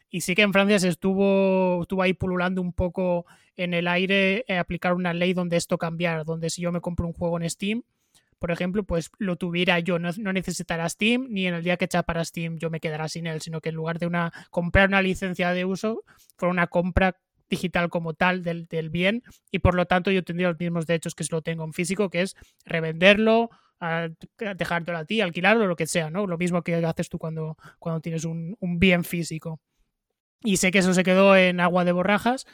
Y 0.09 0.21
sí 0.21 0.33
que 0.33 0.41
en 0.41 0.53
Francia 0.53 0.79
se 0.79 0.87
estuvo, 0.87 1.83
estuvo 1.83 2.01
ahí 2.01 2.13
pululando 2.13 2.63
un 2.63 2.73
poco 2.73 3.27
en 3.57 3.75
el 3.75 3.87
aire 3.87 4.43
eh, 4.47 4.57
aplicar 4.57 4.95
una 4.95 5.13
ley 5.13 5.33
donde 5.33 5.57
esto 5.57 5.77
cambiara, 5.77 6.23
donde 6.23 6.49
si 6.49 6.63
yo 6.63 6.71
me 6.71 6.81
compro 6.81 7.05
un 7.05 7.13
juego 7.13 7.39
en 7.39 7.47
Steam, 7.47 7.83
por 8.39 8.49
ejemplo, 8.49 8.83
pues 8.83 9.11
lo 9.19 9.35
tuviera 9.35 9.77
yo, 9.79 9.99
no, 9.99 10.09
no 10.17 10.33
necesitara 10.33 10.89
Steam, 10.89 11.27
ni 11.29 11.45
en 11.45 11.53
el 11.53 11.63
día 11.63 11.77
que 11.77 11.87
para 12.05 12.25
Steam 12.25 12.57
yo 12.57 12.71
me 12.71 12.79
quedara 12.79 13.07
sin 13.07 13.27
él, 13.27 13.39
sino 13.41 13.61
que 13.61 13.69
en 13.69 13.75
lugar 13.75 13.99
de 13.99 14.07
una 14.07 14.33
comprar 14.49 14.87
una 14.89 15.03
licencia 15.03 15.51
de 15.51 15.63
uso, 15.63 16.03
fuera 16.37 16.51
una 16.51 16.67
compra 16.67 17.15
digital 17.49 17.89
como 17.89 18.13
tal 18.13 18.43
del, 18.43 18.65
del, 18.67 18.89
bien 18.89 19.23
y 19.51 19.59
por 19.59 19.75
lo 19.75 19.85
tanto 19.85 20.11
yo 20.11 20.23
tendría 20.23 20.49
los 20.49 20.59
mismos 20.59 20.87
derechos 20.87 21.15
que 21.15 21.23
si 21.23 21.31
lo 21.31 21.41
tengo 21.41 21.63
en 21.63 21.73
físico, 21.73 22.09
que 22.09 22.21
es 22.21 22.35
revenderlo, 22.65 23.49
a 23.79 24.09
dejártelo 24.57 24.97
a 24.97 25.05
ti, 25.05 25.21
alquilarlo, 25.21 25.67
lo 25.67 25.75
que 25.75 25.87
sea, 25.87 26.09
¿no? 26.09 26.27
Lo 26.27 26.37
mismo 26.37 26.63
que 26.63 26.75
haces 26.75 27.09
tú 27.09 27.17
cuando, 27.17 27.57
cuando 27.79 28.01
tienes 28.01 28.25
un, 28.25 28.55
un 28.59 28.79
bien 28.79 29.03
físico. 29.03 29.59
Y 30.43 30.57
sé 30.57 30.71
que 30.71 30.79
eso 30.79 30.93
se 30.93 31.03
quedó 31.03 31.35
en 31.35 31.59
agua 31.59 31.85
de 31.85 31.91
borrajas, 31.91 32.45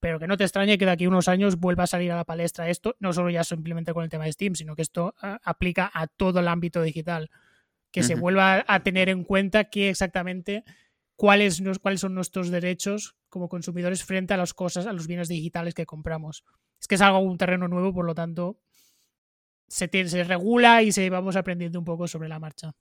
pero 0.00 0.18
que 0.18 0.26
no 0.26 0.36
te 0.36 0.44
extrañe 0.44 0.78
que 0.78 0.84
de 0.84 0.90
aquí 0.92 1.04
a 1.04 1.08
unos 1.08 1.28
años 1.28 1.56
vuelva 1.56 1.84
a 1.84 1.86
salir 1.86 2.12
a 2.12 2.16
la 2.16 2.24
palestra 2.24 2.68
esto, 2.68 2.96
no 2.98 3.12
solo 3.12 3.30
ya 3.30 3.44
simplemente 3.44 3.92
con 3.94 4.04
el 4.04 4.10
tema 4.10 4.24
de 4.24 4.32
Steam, 4.32 4.54
sino 4.54 4.74
que 4.76 4.82
esto 4.82 5.14
uh, 5.22 5.36
aplica 5.42 5.90
a 5.94 6.06
todo 6.06 6.40
el 6.40 6.48
ámbito 6.48 6.82
digital. 6.82 7.30
Que 7.90 8.00
uh 8.00 8.02
-huh. 8.02 8.06
se 8.06 8.14
vuelva 8.16 8.64
a 8.66 8.82
tener 8.82 9.08
en 9.08 9.24
cuenta 9.24 9.64
que 9.64 9.88
exactamente 9.90 10.64
cuáles, 11.16 11.62
cuáles 11.80 12.00
son 12.00 12.14
nuestros 12.14 12.50
derechos 12.50 13.16
como 13.34 13.48
consumidores 13.48 14.04
frente 14.04 14.32
a 14.32 14.36
las 14.36 14.54
cosas, 14.54 14.86
a 14.86 14.92
los 14.92 15.08
bienes 15.08 15.26
digitales 15.26 15.74
que 15.74 15.86
compramos. 15.86 16.44
Es 16.80 16.86
que 16.86 16.94
es 16.94 17.00
algo, 17.00 17.18
un 17.18 17.36
terreno 17.36 17.66
nuevo, 17.66 17.92
por 17.92 18.04
lo 18.04 18.14
tanto, 18.14 18.60
se, 19.66 19.88
tiene, 19.88 20.08
se 20.08 20.22
regula 20.22 20.82
y 20.82 20.92
se 20.92 21.10
vamos 21.10 21.34
aprendiendo 21.34 21.80
un 21.80 21.84
poco 21.84 22.06
sobre 22.06 22.28
la 22.28 22.38
marcha. 22.38 22.76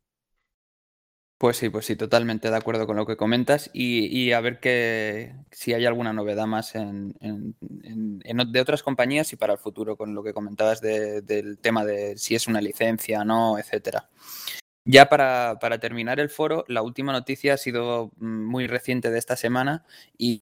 Pues 1.39 1.57
sí, 1.57 1.69
pues 1.69 1.87
sí, 1.87 1.95
totalmente 1.95 2.51
de 2.51 2.55
acuerdo 2.55 2.85
con 2.85 2.95
lo 2.95 3.07
que 3.07 3.17
comentas 3.17 3.71
y, 3.73 4.31
a 4.31 4.41
ver 4.41 4.59
que, 4.59 5.33
si 5.51 5.73
hay 5.73 5.87
alguna 5.87 6.13
novedad 6.13 6.45
más 6.45 6.75
en, 6.75 7.15
en, 7.19 7.55
en, 8.23 8.51
de 8.51 8.61
otras 8.61 8.83
compañías 8.83 9.33
y 9.33 9.37
para 9.37 9.53
el 9.53 9.59
futuro 9.59 9.97
con 9.97 10.13
lo 10.13 10.23
que 10.23 10.33
comentabas 10.33 10.81
de, 10.81 11.23
del 11.23 11.57
tema 11.57 11.83
de 11.83 12.15
si 12.15 12.35
es 12.35 12.47
una 12.47 12.61
licencia 12.61 13.21
o 13.21 13.25
no, 13.25 13.57
etcétera. 13.57 14.07
Ya 14.85 15.07
para, 15.07 15.57
terminar 15.79 16.19
el 16.19 16.29
foro, 16.29 16.65
la 16.67 16.81
última 16.81 17.13
noticia 17.13 17.53
ha 17.53 17.57
sido 17.57 18.11
mm, 18.17 18.45
muy 18.45 18.67
reciente 18.67 19.11
de 19.11 19.17
esta 19.17 19.37
semana 19.37 19.85
y, 20.17 20.43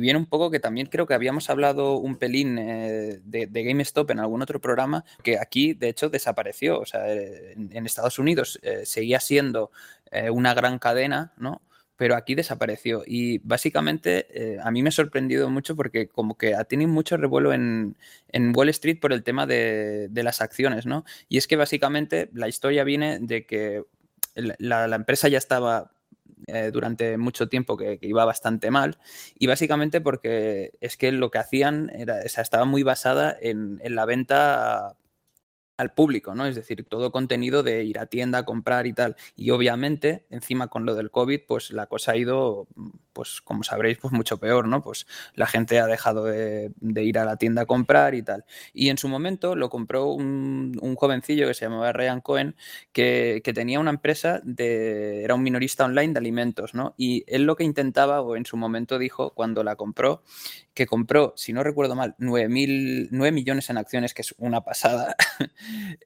viene 0.00 0.18
un 0.18 0.26
poco 0.26 0.50
que 0.50 0.58
también 0.58 0.86
creo 0.86 1.06
que 1.06 1.12
habíamos 1.12 1.50
hablado 1.50 1.98
un 1.98 2.16
pelín 2.16 2.56
eh, 2.58 3.20
de, 3.24 3.46
GameStop 3.46 4.10
en 4.10 4.20
algún 4.20 4.40
otro 4.40 4.58
programa, 4.58 5.04
que 5.22 5.38
aquí 5.38 5.74
de 5.74 5.90
hecho 5.90 6.08
desapareció. 6.08 6.80
O 6.80 6.86
sea, 6.86 7.12
en, 7.12 7.70
en 7.72 7.84
Estados 7.84 8.18
Unidos 8.18 8.58
eh, 8.62 8.86
seguía 8.86 9.20
siendo 9.20 9.70
eh, 10.10 10.30
una 10.30 10.54
gran 10.54 10.78
cadena, 10.78 11.34
¿no? 11.36 11.60
Pero 11.96 12.16
aquí 12.16 12.34
desapareció. 12.34 13.02
Y 13.06 13.38
básicamente 13.38 14.26
eh, 14.30 14.58
a 14.62 14.70
mí 14.70 14.82
me 14.82 14.88
ha 14.88 14.92
sorprendido 14.92 15.48
mucho 15.50 15.76
porque 15.76 16.08
como 16.08 16.36
que 16.36 16.54
ha 16.54 16.64
tenido 16.64 16.90
mucho 16.90 17.16
revuelo 17.16 17.52
en, 17.52 17.96
en 18.28 18.52
Wall 18.54 18.68
Street 18.70 18.98
por 19.00 19.12
el 19.12 19.22
tema 19.22 19.46
de, 19.46 20.08
de, 20.10 20.22
las 20.22 20.40
acciones, 20.40 20.86
¿no? 20.86 21.04
Y 21.28 21.38
es 21.38 21.46
que 21.46 21.56
básicamente 21.56 22.30
la 22.32 22.48
historia 22.48 22.84
viene 22.84 23.18
de 23.20 23.46
que 23.46 23.84
la, 24.34 24.88
la 24.88 24.96
empresa 24.96 25.28
ya 25.28 25.38
estaba 25.38 25.92
eh, 26.48 26.70
durante 26.72 27.16
mucho 27.16 27.48
tiempo 27.48 27.76
que, 27.76 27.98
que, 27.98 28.06
iba 28.06 28.24
bastante 28.24 28.70
mal 28.70 28.98
y 29.38 29.46
básicamente 29.46 30.00
porque 30.00 30.72
es 30.80 30.96
que 30.96 31.10
lo 31.12 31.30
que 31.30 31.38
hacían 31.38 31.90
era, 31.94 32.20
o 32.24 32.28
sea, 32.28 32.42
estaba 32.42 32.66
muy 32.66 32.82
basada 32.82 33.34
en, 33.40 33.80
en 33.82 33.94
la 33.94 34.04
venta 34.04 34.96
al 35.76 35.92
público, 35.92 36.34
¿no? 36.34 36.46
Es 36.46 36.54
decir, 36.54 36.84
todo 36.84 37.10
contenido 37.10 37.62
de 37.62 37.84
ir 37.84 37.98
a 37.98 38.06
tienda 38.06 38.38
a 38.38 38.44
comprar 38.44 38.86
y 38.86 38.92
tal. 38.92 39.16
Y 39.36 39.50
obviamente, 39.50 40.26
encima 40.30 40.68
con 40.68 40.86
lo 40.86 40.94
del 40.94 41.10
COVID, 41.10 41.40
pues 41.46 41.70
la 41.70 41.86
cosa 41.86 42.12
ha 42.12 42.16
ido, 42.16 42.68
pues 43.14 43.40
como 43.40 43.62
sabréis, 43.62 43.96
pues 43.98 44.12
mucho 44.12 44.38
peor, 44.38 44.68
¿no? 44.68 44.82
Pues 44.82 45.06
la 45.34 45.46
gente 45.46 45.78
ha 45.80 45.86
dejado 45.86 46.24
de, 46.24 46.72
ir 46.80 47.18
a 47.18 47.24
la 47.24 47.36
tienda 47.36 47.62
a 47.62 47.66
comprar 47.66 48.14
y 48.14 48.22
tal. 48.22 48.44
Y 48.74 48.90
en 48.90 48.98
su 48.98 49.08
momento 49.08 49.56
lo 49.56 49.70
compró 49.70 50.08
un, 50.08 50.78
un 50.82 50.96
jovencillo 50.96 51.46
que 51.46 51.54
se 51.54 51.64
llamaba 51.64 51.92
Ryan 51.92 52.20
Cohen, 52.20 52.56
que, 52.92 53.40
que, 53.44 53.54
tenía 53.54 53.80
una 53.80 53.90
empresa 53.90 54.40
de, 54.44 55.24
era 55.24 55.34
un 55.34 55.42
minorista 55.42 55.84
online 55.84 56.12
de 56.12 56.18
alimentos, 56.18 56.74
¿no? 56.74 56.94
Y 56.98 57.24
él 57.28 57.44
lo 57.44 57.56
que 57.56 57.64
intentaba, 57.64 58.20
o 58.20 58.36
en 58.36 58.44
su 58.44 58.56
momento 58.56 58.98
dijo, 58.98 59.32
cuando 59.34 59.62
la 59.64 59.76
compró, 59.76 60.22
que 60.74 60.86
compró, 60.86 61.32
si 61.36 61.52
no 61.52 61.62
recuerdo 61.62 61.94
mal, 61.94 62.16
9, 62.18 62.48
mil, 62.48 63.08
9 63.12 63.30
millones 63.32 63.70
en 63.70 63.78
acciones, 63.78 64.12
que 64.12 64.22
es 64.22 64.34
una 64.38 64.62
pasada, 64.62 65.14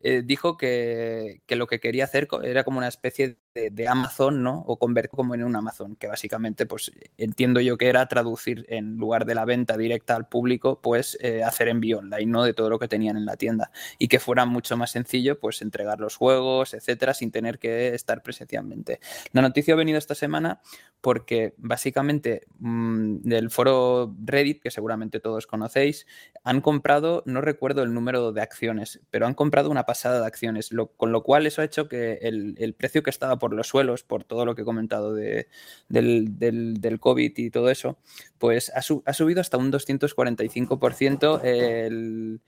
eh, 0.02 0.22
dijo 0.24 0.58
que, 0.58 1.40
que, 1.46 1.56
lo 1.56 1.66
que 1.66 1.80
quería 1.80 2.04
hacer 2.04 2.28
era 2.44 2.64
como 2.64 2.78
una 2.78 2.88
especie 2.88 3.38
de, 3.54 3.70
de, 3.70 3.88
Amazon, 3.88 4.42
¿no? 4.42 4.62
O 4.66 4.78
convertir 4.78 5.16
como 5.16 5.34
en 5.34 5.42
un 5.42 5.56
Amazon, 5.56 5.96
que 5.96 6.06
básicamente, 6.06 6.66
pues 6.66 6.92
entiendo 7.16 7.60
yo 7.60 7.76
que 7.76 7.88
era 7.88 8.06
traducir 8.08 8.66
en 8.68 8.96
lugar 8.96 9.24
de 9.24 9.34
la 9.34 9.44
venta 9.44 9.76
directa 9.76 10.16
al 10.16 10.28
público, 10.28 10.80
pues 10.80 11.18
eh, 11.20 11.42
hacer 11.42 11.68
envío 11.68 11.98
online, 11.98 12.26
¿no? 12.26 12.44
De 12.44 12.54
todo 12.54 12.70
lo 12.70 12.78
que 12.78 12.88
tenían 12.88 13.16
en 13.16 13.26
la 13.26 13.36
tienda. 13.36 13.70
Y 13.98 14.08
que 14.08 14.18
fuera 14.18 14.46
mucho 14.46 14.76
más 14.76 14.90
sencillo, 14.90 15.38
pues 15.38 15.62
entregar 15.62 16.00
los 16.00 16.16
juegos, 16.16 16.74
etcétera, 16.74 17.14
sin 17.14 17.30
tener 17.30 17.58
que 17.58 17.94
estar 17.94 18.22
presencialmente. 18.22 19.00
La 19.32 19.42
noticia 19.42 19.74
ha 19.74 19.76
venido 19.76 19.98
esta 19.98 20.14
semana 20.14 20.60
porque 21.00 21.54
básicamente 21.58 22.46
mmm, 22.58 23.18
del 23.22 23.50
foro 23.50 24.14
Reddit, 24.24 24.60
que 24.60 24.70
seguramente 24.70 25.20
todos 25.20 25.46
conocéis, 25.46 26.06
han 26.42 26.60
comprado, 26.60 27.22
no 27.26 27.40
recuerdo 27.40 27.82
el 27.82 27.94
número 27.94 28.32
de 28.32 28.40
acciones, 28.40 29.00
pero 29.10 29.26
han 29.26 29.34
comprado 29.34 29.70
una 29.70 29.84
pasada 29.84 30.20
de 30.20 30.26
acciones, 30.26 30.70
con 30.96 31.12
lo 31.12 31.22
cual 31.22 31.46
eso 31.46 31.62
ha 31.62 31.64
hecho 31.64 31.88
que 31.88 32.18
el, 32.22 32.74
precio 32.74 33.02
que 33.02 33.10
estaba 33.10 33.38
por 33.38 33.54
los 33.54 33.68
suelos, 33.68 34.02
por 34.02 34.24
todo 34.24 34.44
lo 34.44 34.54
que 34.54 34.62
he 34.62 34.64
comentado 34.64 35.14
de, 35.14 35.48
del, 35.88 36.87
COVID 36.98 37.32
y 37.36 37.50
todo 37.50 37.70
eso, 37.70 37.98
pues 38.38 38.72
ha, 38.74 38.82
su, 38.82 39.02
ha 39.04 39.12
subido 39.12 39.40
hasta 39.40 39.58
un 39.58 39.70
245% 39.70 41.40
el, 41.44 42.40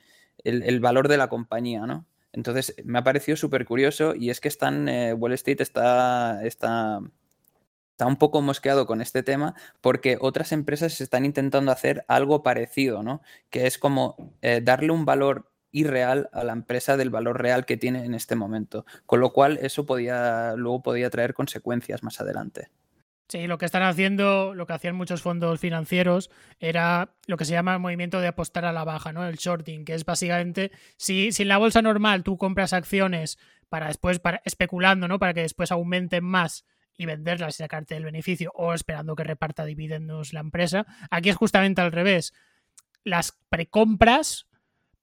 el, 0.44 0.62
el 0.62 0.80
valor 0.80 1.08
de 1.08 1.18
la 1.18 1.28
compañía, 1.28 1.86
¿no? 1.86 2.06
Entonces 2.32 2.74
me 2.84 2.98
ha 2.98 3.04
parecido 3.04 3.36
súper 3.36 3.66
curioso 3.66 4.14
y 4.14 4.30
es 4.30 4.40
que 4.40 4.48
están, 4.48 4.88
eh, 4.88 5.12
Wall 5.12 5.32
Street 5.32 5.60
está, 5.60 6.40
está 6.44 7.00
está 8.00 8.06
un 8.06 8.16
poco 8.16 8.40
mosqueado 8.40 8.86
con 8.86 9.02
este 9.02 9.22
tema 9.22 9.54
porque 9.82 10.16
otras 10.18 10.52
empresas 10.52 11.02
están 11.02 11.26
intentando 11.26 11.70
hacer 11.70 12.02
algo 12.08 12.42
parecido, 12.42 13.02
¿no? 13.02 13.20
Que 13.50 13.66
es 13.66 13.76
como 13.76 14.16
eh, 14.40 14.62
darle 14.64 14.90
un 14.90 15.04
valor 15.04 15.50
irreal 15.70 16.30
a 16.32 16.42
la 16.42 16.54
empresa 16.54 16.96
del 16.96 17.10
valor 17.10 17.42
real 17.42 17.66
que 17.66 17.76
tiene 17.76 18.06
en 18.06 18.14
este 18.14 18.36
momento. 18.36 18.86
Con 19.04 19.20
lo 19.20 19.34
cual, 19.34 19.58
eso 19.60 19.84
podía, 19.84 20.54
luego 20.56 20.82
podía 20.82 21.10
traer 21.10 21.34
consecuencias 21.34 22.02
más 22.02 22.22
adelante. 22.22 22.70
Sí, 23.30 23.46
lo 23.46 23.58
que 23.58 23.64
están 23.64 23.84
haciendo, 23.84 24.54
lo 24.56 24.66
que 24.66 24.72
hacían 24.72 24.96
muchos 24.96 25.22
fondos 25.22 25.60
financieros, 25.60 26.30
era 26.58 27.14
lo 27.28 27.36
que 27.36 27.44
se 27.44 27.52
llama 27.52 27.74
el 27.74 27.78
movimiento 27.78 28.20
de 28.20 28.26
apostar 28.26 28.64
a 28.64 28.72
la 28.72 28.82
baja, 28.82 29.12
¿no? 29.12 29.24
El 29.24 29.36
shorting, 29.36 29.84
que 29.84 29.94
es 29.94 30.04
básicamente, 30.04 30.72
si, 30.96 31.30
si 31.30 31.42
en 31.42 31.48
la 31.48 31.58
bolsa 31.58 31.80
normal 31.80 32.24
tú 32.24 32.36
compras 32.36 32.72
acciones 32.72 33.38
para 33.68 33.86
después, 33.86 34.18
para, 34.18 34.42
especulando, 34.44 35.06
¿no? 35.06 35.20
Para 35.20 35.32
que 35.32 35.42
después 35.42 35.70
aumenten 35.70 36.24
más 36.24 36.64
y 36.98 37.06
venderlas 37.06 37.54
y 37.54 37.58
sacarte 37.58 37.96
el 37.96 38.04
beneficio 38.04 38.50
o 38.56 38.74
esperando 38.74 39.14
que 39.14 39.22
reparta 39.22 39.64
dividendos 39.64 40.32
la 40.32 40.40
empresa. 40.40 40.84
Aquí 41.08 41.28
es 41.28 41.36
justamente 41.36 41.80
al 41.80 41.92
revés. 41.92 42.34
Las 43.04 43.38
precompras 43.48 44.48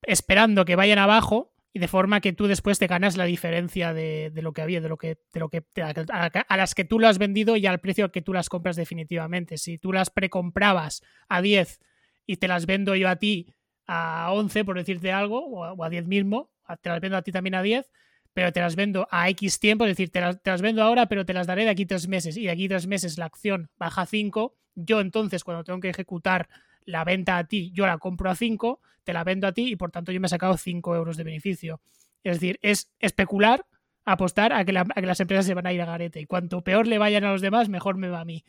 esperando 0.02 0.66
que 0.66 0.76
vayan 0.76 0.98
abajo 0.98 1.54
y 1.72 1.78
de 1.78 1.88
forma 1.88 2.20
que 2.20 2.32
tú 2.32 2.46
después 2.46 2.78
te 2.78 2.86
ganas 2.86 3.16
la 3.16 3.24
diferencia 3.24 3.92
de, 3.92 4.30
de 4.32 4.42
lo 4.42 4.52
que 4.52 4.62
había, 4.62 4.80
de 4.80 4.88
lo 4.88 4.96
que, 4.96 5.18
de 5.32 5.40
lo 5.40 5.48
que 5.48 5.64
a, 5.82 6.56
las 6.56 6.74
que 6.74 6.84
tú 6.84 6.98
lo 6.98 7.08
has 7.08 7.18
vendido 7.18 7.56
y 7.56 7.66
al 7.66 7.80
precio 7.80 8.04
al 8.04 8.10
que 8.10 8.22
tú 8.22 8.32
las 8.32 8.48
compras 8.48 8.76
definitivamente. 8.76 9.58
Si 9.58 9.78
tú 9.78 9.92
las 9.92 10.10
precomprabas 10.10 11.02
a 11.28 11.42
10 11.42 11.80
y 12.26 12.36
te 12.36 12.48
las 12.48 12.66
vendo 12.66 12.94
yo 12.94 13.08
a 13.08 13.16
ti 13.16 13.54
a 13.86 14.32
11, 14.32 14.64
por 14.64 14.76
decirte 14.76 15.12
algo, 15.12 15.46
o 15.46 15.64
a, 15.64 15.72
o 15.72 15.84
a 15.84 15.90
10 15.90 16.06
mismo, 16.06 16.50
te 16.82 16.88
las 16.88 17.00
vendo 17.00 17.16
a 17.16 17.22
ti 17.22 17.32
también 17.32 17.54
a 17.54 17.62
10, 17.62 17.90
pero 18.34 18.52
te 18.52 18.60
las 18.60 18.76
vendo 18.76 19.08
a 19.10 19.28
X 19.30 19.58
tiempo, 19.58 19.84
es 19.84 19.90
decir, 19.90 20.10
te 20.10 20.20
las, 20.20 20.40
te 20.42 20.50
las, 20.50 20.62
vendo 20.62 20.82
ahora, 20.82 21.06
pero 21.06 21.24
te 21.24 21.32
las 21.32 21.46
daré 21.46 21.64
de 21.64 21.70
aquí 21.70 21.86
tres 21.86 22.08
meses, 22.08 22.36
y 22.36 22.44
de 22.44 22.50
aquí 22.50 22.68
tres 22.68 22.86
meses 22.86 23.18
la 23.18 23.24
acción 23.24 23.70
baja 23.78 24.02
a 24.02 24.06
5, 24.06 24.56
yo 24.74 25.00
entonces 25.00 25.42
cuando 25.44 25.64
tengo 25.64 25.80
que 25.80 25.88
ejecutar 25.88 26.48
la 26.88 27.04
venta 27.04 27.36
a 27.36 27.44
ti, 27.44 27.70
yo 27.74 27.86
la 27.86 27.98
compro 27.98 28.30
a 28.30 28.34
5, 28.34 28.80
te 29.04 29.12
la 29.12 29.22
vendo 29.22 29.46
a 29.46 29.52
ti 29.52 29.72
y 29.72 29.76
por 29.76 29.90
tanto 29.90 30.10
yo 30.10 30.20
me 30.20 30.26
he 30.26 30.30
sacado 30.30 30.56
5 30.56 30.96
euros 30.96 31.18
de 31.18 31.24
beneficio. 31.24 31.82
Es 32.24 32.40
decir, 32.40 32.58
es 32.62 32.90
especular, 32.98 33.66
apostar 34.06 34.54
a 34.54 34.64
que, 34.64 34.72
las 34.72 35.20
empresas 35.20 35.44
se 35.44 35.52
van 35.52 35.66
a 35.66 35.72
ir 35.72 35.82
a 35.82 35.84
garete, 35.84 36.20
y 36.20 36.26
cuanto 36.26 36.64
peor 36.64 36.86
le 36.86 36.96
vayan 36.96 37.24
a 37.24 37.32
los 37.32 37.42
demás, 37.42 37.68
mejor 37.68 37.98
me 37.98 38.08
va 38.08 38.20
a 38.20 38.24
mí. 38.24 38.42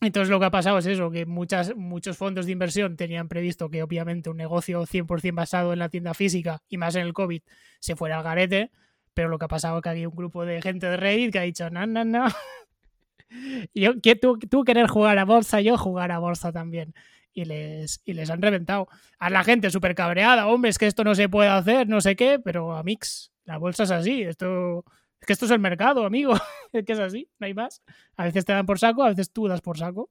Entonces 0.00 0.28
lo 0.28 0.40
que 0.40 0.46
ha 0.46 0.50
pasado 0.50 0.78
es 0.78 0.86
eso, 0.86 1.10
que 1.10 1.24
muchas, 1.24 1.74
muchos 1.76 2.18
fondos 2.18 2.46
de 2.46 2.52
inversión 2.52 2.96
tenían 2.96 3.28
previsto 3.28 3.70
que 3.70 3.82
obviamente 3.82 4.28
un 4.28 4.36
negocio 4.36 4.84
100% 4.84 5.34
basado 5.34 5.72
en 5.72 5.78
la 5.78 5.88
tienda 5.88 6.14
física 6.14 6.62
y 6.68 6.78
más 6.78 6.96
en 6.96 7.02
el 7.02 7.12
COVID 7.12 7.42
se 7.78 7.94
fuera 7.94 8.18
al 8.18 8.24
garete, 8.24 8.72
pero 9.14 9.28
lo 9.28 9.38
que 9.38 9.44
ha 9.44 9.48
pasado 9.48 9.76
es 9.78 9.82
que 9.82 9.88
había 9.88 10.08
un 10.08 10.16
grupo 10.16 10.44
de 10.44 10.60
gente 10.60 10.88
de 10.88 10.96
Reddit 10.96 11.32
que 11.32 11.38
ha 11.38 11.42
dicho, 11.42 11.70
no, 11.70 11.86
no, 11.86 12.04
no, 12.04 12.26
yo, 13.74 13.94
tú, 14.20 14.38
tú 14.38 14.64
querer 14.64 14.88
jugar 14.88 15.18
a 15.18 15.24
bolsa, 15.24 15.60
yo 15.60 15.78
jugar 15.78 16.10
a 16.10 16.18
bolsa 16.18 16.50
también. 16.52 16.92
Y 17.36 17.44
les, 17.44 18.00
y 18.06 18.14
les 18.14 18.30
han 18.30 18.40
reventado. 18.40 18.88
A 19.18 19.28
la 19.28 19.44
gente 19.44 19.68
súper 19.70 19.94
cabreada, 19.94 20.46
hombre, 20.46 20.70
es 20.70 20.78
que 20.78 20.86
esto 20.86 21.04
no 21.04 21.14
se 21.14 21.28
puede 21.28 21.50
hacer, 21.50 21.86
no 21.86 22.00
sé 22.00 22.16
qué, 22.16 22.38
pero 22.42 22.74
a 22.74 22.82
Mix, 22.82 23.30
la 23.44 23.58
bolsa 23.58 23.82
es 23.82 23.90
así, 23.90 24.22
esto... 24.22 24.84
Es 25.20 25.26
que 25.26 25.32
esto 25.32 25.44
es 25.44 25.50
el 25.50 25.60
mercado, 25.60 26.04
amigo. 26.04 26.34
es 26.72 26.84
que 26.84 26.92
es 26.92 26.98
así, 26.98 27.28
no 27.38 27.46
hay 27.46 27.54
más. 27.54 27.82
A 28.16 28.24
veces 28.24 28.44
te 28.44 28.52
dan 28.52 28.64
por 28.64 28.78
saco, 28.78 29.02
a 29.02 29.10
veces 29.10 29.30
tú 29.32 29.48
das 29.48 29.60
por 29.60 29.78
saco. 29.78 30.10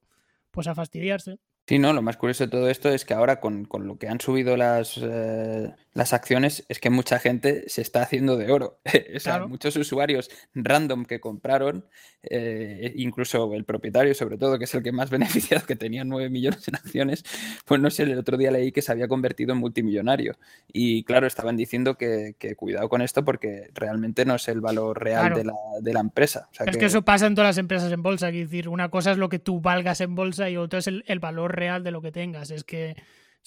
Pues 0.51 0.67
a 0.67 0.75
fastidiarse. 0.75 1.37
Sí, 1.67 1.79
no, 1.79 1.93
lo 1.93 2.03
más 2.03 2.17
curioso 2.17 2.45
de 2.45 2.51
todo 2.51 2.69
esto 2.69 2.89
es 2.89 3.05
que 3.05 3.15
ahora 3.15 3.39
con, 3.39 3.65
con 3.65 3.87
lo 3.87 3.97
que 3.97 4.07
han 4.07 4.21
subido 4.21 4.55
las, 4.55 4.99
eh, 5.01 5.73
las 5.95 6.11
acciones 6.11 6.65
es 6.67 6.79
que 6.79 6.89
mucha 6.89 7.19
gente 7.19 7.63
se 7.67 7.81
está 7.81 8.01
haciendo 8.01 8.35
de 8.35 8.51
oro. 8.51 8.79
o 9.15 9.19
sea, 9.19 9.47
muchos 9.47 9.77
usuarios 9.77 10.29
random 10.53 11.05
que 11.05 11.21
compraron, 11.21 11.85
eh, 12.21 12.91
incluso 12.97 13.53
el 13.53 13.63
propietario, 13.63 14.13
sobre 14.13 14.37
todo, 14.37 14.59
que 14.59 14.65
es 14.65 14.75
el 14.75 14.83
que 14.83 14.91
más 14.91 15.09
beneficiado, 15.49 15.65
que 15.65 15.77
tenía 15.77 16.03
9 16.03 16.29
millones 16.29 16.67
en 16.67 16.75
acciones, 16.75 17.23
pues 17.65 17.79
no 17.79 17.89
sé, 17.89 18.03
el 18.03 18.19
otro 18.19 18.35
día 18.35 18.51
leí 18.51 18.73
que 18.73 18.81
se 18.81 18.91
había 18.91 19.07
convertido 19.07 19.53
en 19.53 19.59
multimillonario. 19.59 20.35
Y 20.71 21.05
claro, 21.05 21.27
estaban 21.27 21.55
diciendo 21.55 21.97
que, 21.97 22.35
cuidado 22.57 22.89
con 22.89 23.01
esto 23.01 23.23
porque 23.23 23.69
realmente 23.73 24.25
no 24.25 24.35
es 24.35 24.49
el 24.49 24.59
valor 24.59 25.01
real 25.01 25.33
de, 25.33 25.93
la, 25.93 25.99
empresa. 26.01 26.49
es 26.65 26.77
que... 26.77 26.85
eso 26.85 27.03
pasa 27.03 27.25
en 27.25 27.35
todas 27.35 27.49
las 27.49 27.57
empresas 27.57 27.91
en 27.91 28.03
bolsa. 28.03 28.27
Es 28.29 28.35
decir, 28.35 28.67
una 28.67 28.89
cosa 28.89 29.11
es 29.13 29.17
lo 29.17 29.29
que 29.29 29.39
tú 29.39 29.61
valgas 29.61 30.01
en 30.01 30.13
bolsa 30.13 30.49
y 30.49 30.57
otra 30.57 30.79
es 30.79 30.87
el, 30.87 31.19
valor 31.21 31.55
real 31.55 31.85
de 31.85 31.91
lo 31.91 32.01
que 32.01 32.11
tengas. 32.11 32.51
Es 32.51 32.65
que 32.65 32.97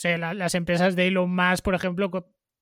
las 0.02 0.54
empresas 0.54 0.96
de 0.96 1.08
Elon 1.08 1.34
Musk, 1.34 1.62
por 1.62 1.74
ejemplo, 1.74 2.10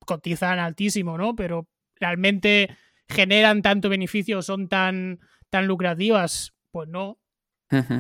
cotizan 0.07 0.59
altísimo, 0.59 1.19
¿no? 1.19 1.37
Pero 1.37 1.69
realmente 1.97 2.71
generan 3.09 3.61
tanto 3.61 3.89
beneficio, 3.89 4.41
son 4.41 4.69
tan, 4.69 5.21
tan 5.51 5.67
lucrativas, 5.67 6.55
pues 6.71 6.89
no. 6.89 7.19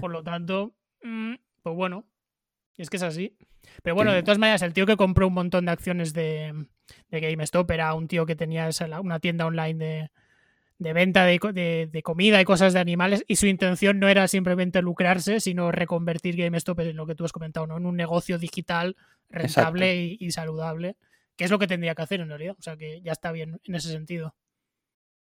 Por 0.00 0.10
lo 0.10 0.22
tanto, 0.22 0.74
mm, 1.02 1.34
pues 1.62 1.76
bueno, 1.76 2.06
es 2.76 2.88
que 2.88 2.96
es 2.96 3.02
así. 3.02 3.36
Pero 3.82 3.94
bueno, 3.96 4.12
de 4.12 4.22
todas 4.22 4.38
maneras, 4.38 4.62
el 4.62 4.72
tío 4.72 4.86
que 4.86 4.96
compró 4.96 5.26
un 5.26 5.34
montón 5.34 5.66
de 5.66 5.72
acciones 5.72 6.14
de, 6.14 6.66
de 7.10 7.20
GameStop 7.20 7.70
era 7.70 7.92
un 7.94 8.08
tío 8.08 8.26
que 8.26 8.36
tenía 8.36 8.68
esa, 8.68 9.00
una 9.00 9.18
tienda 9.18 9.46
online 9.46 9.84
de, 9.84 10.10
de 10.78 10.92
venta 10.92 11.24
de, 11.24 11.88
de, 11.90 12.02
comida 12.02 12.40
y 12.40 12.44
cosas 12.44 12.72
de 12.72 12.80
animales 12.80 13.24
y 13.26 13.36
su 13.36 13.46
intención 13.46 13.98
no 13.98 14.08
era 14.08 14.28
simplemente 14.28 14.82
lucrarse, 14.82 15.40
sino 15.40 15.72
reconvertir 15.72 16.36
GameStop 16.36 16.80
en 16.80 16.96
lo 16.96 17.06
que 17.06 17.14
tú 17.14 17.24
has 17.24 17.32
comentado, 17.32 17.66
¿no? 17.66 17.76
En 17.76 17.86
un 17.86 17.96
negocio 17.96 18.38
digital 18.38 18.96
rentable 19.30 20.16
y, 20.18 20.30
saludable 20.30 20.96
que 21.36 21.44
es 21.44 21.50
lo 21.50 21.58
que 21.58 21.66
tendría 21.66 21.94
que 21.94 22.02
hacer 22.02 22.20
en 22.20 22.28
realidad. 22.28 22.56
O 22.58 22.62
sea 22.62 22.76
que 22.76 23.00
ya 23.02 23.12
está 23.12 23.32
bien 23.32 23.60
en 23.64 23.74
ese 23.74 23.90
sentido. 23.90 24.34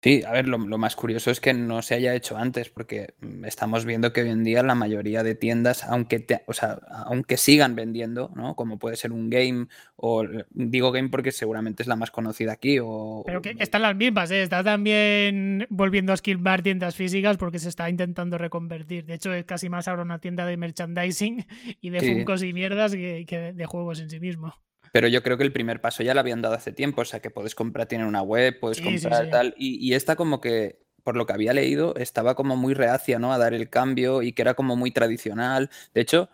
Sí, 0.04 0.22
a 0.22 0.32
ver, 0.32 0.48
lo, 0.48 0.58
más 0.58 0.96
curioso 0.96 1.30
es 1.30 1.40
que 1.40 1.54
no 1.54 1.80
se 1.80 1.94
haya 1.94 2.14
hecho 2.14 2.36
antes, 2.36 2.68
porque 2.68 3.14
mm, 3.20 3.46
estamos 3.46 3.86
viendo 3.86 4.12
que 4.12 4.20
hoy 4.20 4.28
en 4.28 4.44
día 4.44 4.62
la 4.62 4.74
mayoría 4.74 5.22
de 5.22 5.34
tiendas, 5.34 5.82
aunque, 5.82 6.26
o 6.46 6.52
sea, 6.52 6.78
aunque 7.06 7.38
sigan 7.38 7.74
vendiendo, 7.74 8.30
¿no? 8.36 8.54
Como 8.54 8.78
puede 8.78 8.96
ser 8.96 9.12
un 9.12 9.30
game, 9.30 9.68
o 9.96 10.26
digo 10.50 10.92
game 10.92 11.08
porque 11.08 11.32
seguramente 11.32 11.82
es 11.82 11.86
la 11.86 11.96
más 11.96 12.10
conocida 12.10 12.52
aquí. 12.52 12.78
O, 12.82 13.22
Pero 13.24 13.40
que 13.40 13.56
están 13.58 13.80
las 13.80 13.96
mismas, 13.96 14.30
¿eh? 14.30 14.42
Está 14.42 14.62
también 14.62 15.66
volviendo 15.70 16.12
a 16.12 16.18
skillbar 16.18 16.60
tiendas 16.60 16.94
físicas 16.94 17.38
porque 17.38 17.58
se 17.58 17.70
está 17.70 17.88
intentando 17.88 18.36
reconvertir. 18.36 19.06
De 19.06 19.14
hecho, 19.14 19.32
es 19.32 19.46
casi 19.46 19.70
más 19.70 19.88
ahora 19.88 20.02
una 20.02 20.18
tienda 20.18 20.44
de 20.44 20.58
merchandising 20.58 21.46
y 21.80 21.88
de 21.88 22.00
funcos 22.02 22.42
y 22.42 22.52
mierdas 22.52 22.92
que 22.92 23.52
de 23.54 23.64
juegos 23.64 24.00
en 24.00 24.10
sí 24.10 24.20
mismo. 24.20 24.52
Pero 24.94 25.08
yo 25.08 25.24
creo 25.24 25.36
que 25.36 25.42
el 25.42 25.52
primer 25.52 25.80
paso 25.80 26.04
ya 26.04 26.14
lo 26.14 26.20
habían 26.20 26.40
dado 26.40 26.54
hace 26.54 26.70
tiempo, 26.70 27.02
o 27.02 27.04
sea, 27.04 27.18
que 27.18 27.28
puedes 27.28 27.56
comprar, 27.56 27.88
tienen 27.88 28.06
una 28.06 28.22
web, 28.22 28.60
puedes 28.60 28.80
comprar 28.80 29.28
tal. 29.28 29.52
Y, 29.58 29.84
y, 29.84 29.94
esta 29.94 30.14
como 30.14 30.40
que, 30.40 30.78
por 31.02 31.16
lo 31.16 31.26
que 31.26 31.32
había 31.32 31.52
leído, 31.52 31.96
estaba 31.96 32.36
como 32.36 32.54
muy 32.54 32.74
reacia, 32.74 33.18
¿no? 33.18 33.32
A 33.32 33.38
dar 33.38 33.54
el 33.54 33.68
cambio 33.68 34.22
y 34.22 34.34
que 34.34 34.42
era 34.42 34.54
como 34.54 34.76
muy 34.76 34.92
tradicional. 34.92 35.68
De 35.94 36.00
hecho, 36.00 36.28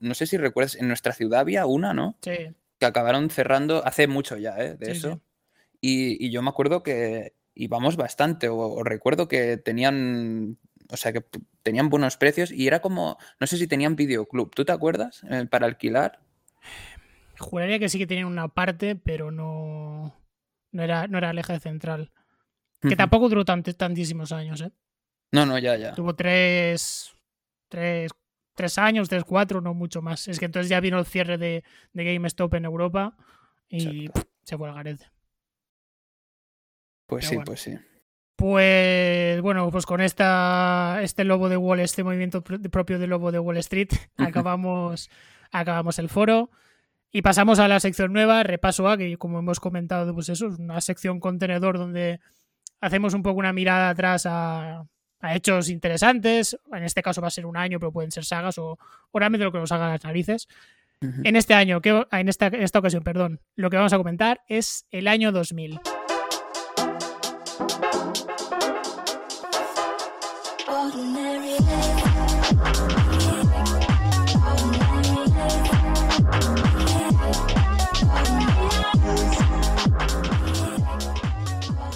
no 0.00 0.14
sé 0.14 0.26
si 0.26 0.38
recuerdas, 0.38 0.76
en 0.76 0.88
nuestra 0.88 1.12
ciudad 1.12 1.40
había 1.40 1.66
una, 1.66 1.92
¿no? 1.92 2.16
Sí. 2.22 2.54
Que 2.78 2.86
acabaron 2.86 3.28
cerrando 3.28 3.84
hace 3.84 4.06
mucho 4.06 4.38
ya, 4.38 4.56
¿eh? 4.60 4.76
De 4.76 4.92
eso. 4.92 5.20
Y, 5.82 6.16
y, 6.24 6.30
yo 6.30 6.40
me 6.40 6.48
acuerdo 6.48 6.82
que 6.82 7.34
íbamos 7.54 7.96
bastante, 7.96 8.48
o, 8.48 8.82
recuerdo 8.82 9.28
que 9.28 9.58
tenían 9.58 10.56
o 10.88 10.96
sea, 10.96 11.12
que 11.12 11.22
tenían 11.62 11.90
buenos 11.90 12.16
precios 12.16 12.50
y 12.50 12.66
era 12.66 12.80
como, 12.80 13.18
no 13.40 13.46
sé 13.46 13.58
si 13.58 13.66
tenían 13.66 13.94
videoclub, 13.94 14.54
¿tú 14.54 14.64
te 14.64 14.72
acuerdas? 14.72 15.20
Eh, 15.28 15.44
para 15.50 15.66
alquilar. 15.66 16.20
Juraría 17.38 17.78
que 17.78 17.88
sí 17.88 17.98
que 17.98 18.06
tenían 18.06 18.26
una 18.26 18.48
parte, 18.48 18.96
pero 18.96 19.30
no, 19.30 20.14
no, 20.72 20.82
era, 20.82 21.06
no 21.06 21.18
era 21.18 21.30
el 21.30 21.38
eje 21.38 21.58
central. 21.60 22.12
Que 22.80 22.94
tampoco 22.94 23.28
duró 23.28 23.44
tantísimos 23.44 24.32
años, 24.32 24.60
¿eh? 24.60 24.70
No, 25.32 25.44
no, 25.44 25.58
ya, 25.58 25.76
ya. 25.76 25.94
Tuvo 25.94 26.14
tres, 26.14 27.12
tres, 27.68 28.12
tres 28.54 28.78
años, 28.78 29.08
tres, 29.08 29.24
cuatro, 29.24 29.60
no 29.60 29.74
mucho 29.74 30.02
más. 30.02 30.28
Es 30.28 30.38
que 30.38 30.44
entonces 30.44 30.68
ya 30.68 30.78
vino 30.78 30.98
el 30.98 31.06
cierre 31.06 31.36
de, 31.36 31.64
de 31.92 32.04
GameStop 32.04 32.54
en 32.54 32.64
Europa 32.64 33.16
y 33.68 34.08
se 34.44 34.56
fue 34.56 34.68
al 34.68 34.74
garete. 34.74 35.10
Pues 37.06 37.26
sí, 37.26 37.38
pues 37.44 37.60
sí. 37.60 37.76
Pues 38.36 39.40
bueno, 39.40 39.70
pues 39.70 39.86
con 39.86 40.00
esta, 40.00 40.98
este 41.02 41.24
lobo 41.24 41.48
de 41.48 41.56
Wall, 41.56 41.80
este 41.80 42.04
movimiento 42.04 42.44
propio 42.44 42.98
del 42.98 43.10
lobo 43.10 43.32
de 43.32 43.38
Wall 43.38 43.56
Street, 43.58 43.88
acabamos, 44.18 45.10
acabamos 45.50 45.98
el 45.98 46.08
foro. 46.08 46.50
Y 47.16 47.22
pasamos 47.22 47.58
a 47.60 47.66
la 47.66 47.80
sección 47.80 48.12
nueva, 48.12 48.42
repaso 48.42 48.86
A, 48.90 48.98
que 48.98 49.16
como 49.16 49.38
hemos 49.38 49.58
comentado, 49.58 50.12
pues 50.12 50.28
eso, 50.28 50.48
es 50.48 50.58
una 50.58 50.78
sección 50.82 51.18
contenedor 51.18 51.78
donde 51.78 52.20
hacemos 52.78 53.14
un 53.14 53.22
poco 53.22 53.38
una 53.38 53.54
mirada 53.54 53.88
atrás 53.88 54.26
a, 54.26 54.84
hechos 55.22 55.70
interesantes. 55.70 56.58
En 56.70 56.82
este 56.82 57.00
caso 57.02 57.22
va 57.22 57.28
a 57.28 57.30
ser 57.30 57.46
un 57.46 57.56
año, 57.56 57.80
pero 57.80 57.90
pueden 57.90 58.10
ser 58.10 58.26
sagas 58.26 58.58
o, 58.58 58.78
realmente 59.14 59.46
lo 59.46 59.50
que 59.50 59.58
nos 59.58 59.72
haga 59.72 59.88
las 59.88 60.04
narices. 60.04 60.46
En 61.00 61.36
este 61.36 61.54
año, 61.54 61.80
que, 61.80 62.04
en, 62.12 62.28
esta, 62.28 62.48
en 62.48 62.62
esta 62.62 62.80
ocasión, 62.80 63.02
perdón, 63.02 63.40
lo 63.54 63.70
que 63.70 63.78
vamos 63.78 63.94
a 63.94 63.96
comentar 63.96 64.42
es 64.46 64.84
el 64.90 65.08
año 65.08 65.32
2000. 65.32 65.80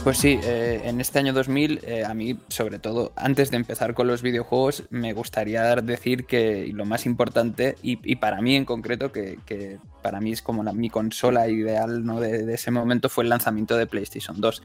Pues 0.03 0.17
sí, 0.17 0.41
eh, 0.43 0.81
en 0.85 0.99
este 1.01 1.19
año 1.19 1.35
2000, 1.35 1.81
eh, 1.83 2.05
a 2.05 2.15
mí, 2.15 2.39
sobre 2.49 2.79
todo, 2.79 3.13
antes 3.17 3.51
de 3.51 3.59
empezar 3.59 3.93
con 3.93 4.07
los 4.07 4.23
videojuegos, 4.23 4.85
me 4.89 5.13
gustaría 5.13 5.77
decir 5.77 6.25
que 6.25 6.71
lo 6.73 6.87
más 6.87 7.05
importante, 7.05 7.77
y, 7.83 8.17
para 8.17 8.41
mí 8.41 8.57
en 8.57 8.65
concreto, 8.65 9.13
que, 9.13 9.79
para 10.03 10.21
mí 10.21 10.33
es 10.33 10.41
como 10.41 10.63
mi 10.73 10.89
consola 10.89 11.49
ideal 11.49 12.05
¿no? 12.05 12.19
de, 12.19 12.47
de, 12.47 12.55
ese 12.55 12.71
momento, 12.71 13.11
fue 13.11 13.25
el 13.25 13.31
lanzamiento 13.31 13.77
de 13.77 13.87
PlayStation 13.87 14.41
2 14.41 14.63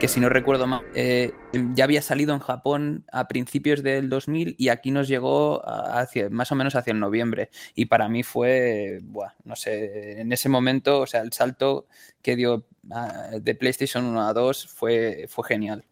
que 0.00 0.08
si 0.08 0.18
no 0.18 0.30
recuerdo 0.30 0.66
mal, 0.66 0.82
eh, 0.94 1.32
ya 1.74 1.84
había 1.84 2.00
salido 2.00 2.32
en 2.32 2.40
Japón 2.40 3.04
a 3.12 3.28
principios 3.28 3.82
del 3.82 4.08
2000 4.08 4.56
y 4.58 4.70
aquí 4.70 4.90
nos 4.90 5.06
llegó 5.08 5.62
hacia, 5.64 6.30
más 6.30 6.50
o 6.50 6.54
menos 6.54 6.74
hacia 6.74 6.92
el 6.92 6.98
noviembre. 6.98 7.50
Y 7.74 7.84
para 7.84 8.08
mí 8.08 8.22
fue, 8.22 9.00
no 9.44 9.56
sé, 9.56 10.20
en 10.20 10.32
ese 10.32 10.48
momento, 10.48 11.00
o 11.00 11.06
sea, 11.06 11.20
el 11.20 11.32
salto 11.32 11.86
que 12.22 12.34
dio 12.34 12.66
ah, 12.90 13.28
de 13.40 13.54
PlayStation 13.54 14.06
1 14.06 14.26
a 14.26 14.32
2 14.32 14.68
fue, 14.68 15.26
fue 15.28 15.46
genial. 15.46 15.84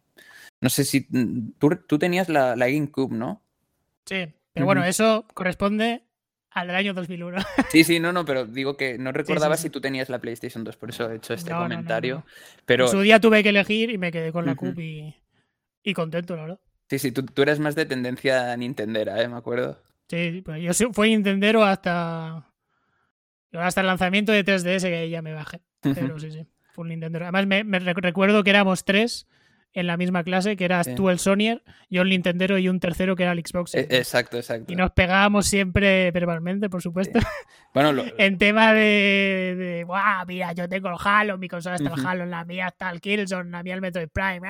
No 0.62 0.70
sé 0.70 0.84
si 0.84 1.06
tú, 1.58 1.98
tenías 1.98 2.30
la, 2.30 2.56
la 2.56 2.66
GameCube, 2.66 3.12
¿no? 3.12 3.42
Sí, 4.06 4.26
pero 4.54 4.64
bueno, 4.64 4.84
eso 4.84 5.26
corresponde 5.34 6.02
al 6.60 6.68
del 6.68 6.76
año 6.76 6.94
2001. 6.94 7.38
Sí, 7.70 7.84
sí, 7.84 8.00
no, 8.00 8.12
no, 8.12 8.24
pero 8.24 8.46
digo 8.46 8.76
que 8.76 8.98
no 8.98 9.12
recordaba 9.12 9.56
si 9.56 9.70
tú 9.70 9.80
tenías 9.80 10.08
la 10.08 10.18
PlayStation 10.18 10.64
2, 10.64 10.76
por 10.76 10.90
eso 10.90 11.10
he 11.10 11.16
hecho 11.16 11.34
este 11.34 11.50
comentario. 11.50 12.24
pero... 12.64 12.84
En 12.84 12.90
su 12.90 13.00
día 13.00 13.20
tuve 13.20 13.42
que 13.42 13.50
elegir 13.50 13.90
y 13.90 13.98
me 13.98 14.10
quedé 14.10 14.32
con 14.32 14.46
la 14.46 14.54
CUP 14.54 14.78
y, 14.78 15.94
contento, 15.94 16.36
la 16.36 16.42
verdad. 16.42 16.60
Sí, 16.88 16.98
sí, 16.98 17.12
tú, 17.12 17.22
tú, 17.24 17.42
eres 17.42 17.58
más 17.58 17.74
de 17.74 17.86
tendencia 17.86 18.56
Nintendera, 18.56 19.22
¿eh? 19.22 19.28
Me 19.28 19.36
acuerdo. 19.36 19.80
Sí, 20.08 20.42
pues 20.44 20.62
yo 20.62 20.92
fui 20.92 21.10
Nintendero 21.10 21.64
hasta, 21.64 22.46
hasta 23.52 23.80
el 23.80 23.86
lanzamiento 23.86 24.32
de 24.32 24.44
3DS 24.44 24.82
que 24.82 25.10
ya 25.10 25.22
me 25.22 25.32
bajé. 25.32 25.60
Pero 25.80 26.18
sí, 26.18 26.30
sí, 26.30 26.46
fue 26.72 26.82
un 26.82 26.88
Nintendero. 26.88 27.26
Además, 27.26 27.46
me, 27.46 27.64
me 27.64 27.78
recuerdo 27.78 28.42
que 28.42 28.50
éramos 28.50 28.84
tres 28.84 29.26
en 29.74 29.86
la 29.86 29.96
misma 29.96 30.24
clase, 30.24 30.56
que 30.56 30.64
eras 30.64 30.94
tú 30.94 31.10
el 31.10 31.18
Sonyer, 31.18 31.62
yo 31.90 32.02
el 32.02 32.08
Nintendero 32.08 32.58
y 32.58 32.68
un 32.68 32.80
tercero 32.80 33.14
que 33.16 33.22
era 33.24 33.32
el 33.32 33.38
Xbox. 33.38 33.74
E, 33.74 33.86
exacto, 33.90 34.36
exacto. 34.36 34.72
Y 34.72 34.76
nos 34.76 34.90
pegábamos 34.92 35.46
siempre 35.46 36.10
verbalmente, 36.10 36.68
por 36.68 36.82
supuesto. 36.82 37.18
Bueno, 37.74 38.02
en 38.18 38.38
tema 38.38 38.72
de, 38.72 39.54
de 39.56 39.86
mira, 40.26 40.52
yo 40.52 40.68
tengo 40.68 40.88
el 40.88 40.96
Halo, 41.02 41.38
mi 41.38 41.48
consola 41.48 41.76
está 41.76 41.92
el 41.94 42.06
Halo, 42.06 42.26
la 42.26 42.44
mía 42.44 42.68
está 42.68 42.90
el 42.90 43.00
Killzone, 43.00 43.50
la 43.50 43.62
mía 43.62 43.74
el 43.74 43.80
Metroid 43.80 44.08
Prime. 44.08 44.48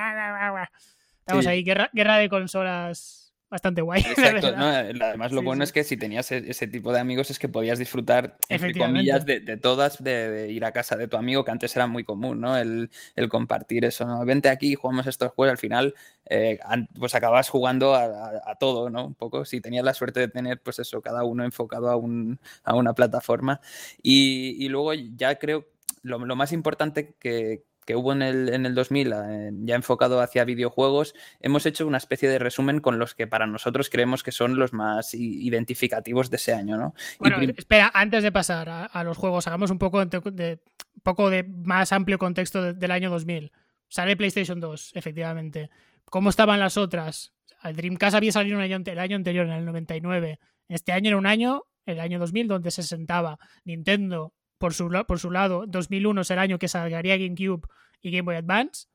Estamos 1.21 1.47
ahí, 1.47 1.63
guerra, 1.63 1.91
guerra 1.93 2.17
de 2.17 2.29
consolas 2.29 3.18
bastante 3.51 3.83
guay. 3.83 4.03
Exacto, 4.09 4.49
además 4.57 5.33
lo 5.33 5.43
bueno 5.43 5.65
es 5.65 5.73
que 5.73 5.85
si 5.85 5.97
tenías 5.97 6.31
e-, 6.33 6.51
ese 6.51 6.67
tipo 6.67 6.93
de 6.93 7.01
amigos 7.01 7.31
es 7.31 7.39
que 7.39 7.49
podías 7.49 7.79
disfrutar, 7.79 8.37
entre 8.49 8.75
comillas, 8.75 9.25
de, 9.25 9.41
todas, 9.57 10.03
de, 10.03 10.51
ir 10.51 10.65
a 10.65 10.73
casa 10.73 10.97
de 10.97 11.09
tu 11.09 11.17
amigo, 11.17 11.45
que 11.45 11.51
antes 11.51 11.75
era 11.77 11.87
muy 11.87 12.05
común, 12.05 12.41
¿no? 12.41 12.57
El, 12.57 12.91
compartir 13.29 13.85
eso, 13.85 14.07
¿no? 14.07 14.25
Vente 14.25 14.49
aquí, 14.49 14.75
jugamos 14.75 15.07
estos 15.07 15.33
juegos, 15.33 15.53
al 15.53 15.59
final 15.59 15.95
eh, 16.27 16.59
pues 16.99 17.15
acabas 17.15 17.49
jugando 17.49 17.95
a, 17.95 18.57
todo, 18.59 18.91
¿no? 18.91 19.07
Un 19.07 19.15
poco, 19.15 19.45
si 19.45 19.61
tenías 19.61 19.85
la 19.85 19.95
suerte 19.95 20.21
de 20.21 20.29
tener, 20.29 20.61
pues 20.61 20.79
eso, 20.79 21.01
cada 21.03 21.25
uno 21.25 21.45
enfocado 21.45 21.91
a, 21.91 21.97
un, 21.97 22.41
a 22.65 22.75
una 22.75 22.95
plataforma. 22.95 23.61
Y, 24.03 24.69
luego 24.69 24.95
ya 24.95 25.39
creo, 25.39 25.67
lo, 26.03 26.19
lo 26.25 26.37
más 26.37 26.53
importante 26.53 27.15
que, 27.19 27.65
que 27.89 27.97
hubo 27.97 28.13
en 28.13 28.21
el, 28.21 28.51
en 28.51 28.67
el 28.67 28.75
2000, 28.75 29.13
eh, 29.13 29.51
ya 29.65 29.75
enfocado 29.75 30.21
hacia 30.21 30.45
videojuegos, 30.45 31.15
hemos 31.41 31.65
hecho 31.65 31.87
una 31.87 31.97
especie 31.97 32.29
de 32.29 32.39
resumen 32.39 32.81
con 32.81 32.99
los 32.99 33.15
que 33.15 33.27
para 33.27 33.47
nosotros 33.47 33.89
creemos 33.89 34.23
que 34.23 34.31
son 34.31 34.59
los 34.59 34.75
más 34.75 35.15
identificativos 35.15 36.29
de 36.29 36.37
ese 36.37 36.53
año, 36.53 36.77
¿no? 36.77 36.95
Bueno, 37.19 37.39
espera, 37.57 37.91
antes 37.95 38.23
de 38.23 38.31
pasar 38.31 38.69
a, 38.93 39.05
los 39.05 39.17
juegos, 39.17 39.47
hagamos 39.47 39.71
un 39.71 39.79
poco 39.79 40.05
de, 40.05 40.61
poco 41.03 41.31
de 41.31 41.45
más 41.45 41.91
amplio 41.93 42.19
contexto 42.19 42.75
del 42.75 42.91
año 42.91 43.09
2000. 43.09 43.53
Sale 43.89 44.19
PlayStation 44.19 44.61
2, 44.61 44.93
efectivamente. 44.95 45.71
¿Cómo 46.11 46.29
estaban 46.29 46.61
las 46.61 46.77
otras? 46.77 47.33
El 47.65 47.75
Dreamcast 47.75 48.17
había 48.17 48.33
salido 48.33 48.59
el 48.59 48.65
año 48.65 49.17
anterior, 49.17 49.47
en 49.47 49.53
el 49.53 49.65
99. 49.65 50.39
Este 50.69 50.93
año 50.93 51.09
era 51.09 51.17
un 51.17 51.27
año, 51.27 51.63
el 51.87 52.01
año 52.01 52.19
2000, 52.19 52.49
donde 52.49 52.71
se 52.71 52.83
sentaba 52.83 53.39
Nintendo 53.65 54.35
por 54.59 54.75
su, 54.75 54.89
por 55.07 55.19
su 55.19 55.31
lado. 55.31 55.65
2001 55.67 56.21
es 56.21 56.31
el 56.31 56.39
año 56.39 56.59
que 56.59 56.69
salgaría 56.69 57.17
GameCube 57.17 57.67
y 58.01 58.11
Game 58.11 58.23
Boy 58.23 58.37
Advance. 58.37 58.87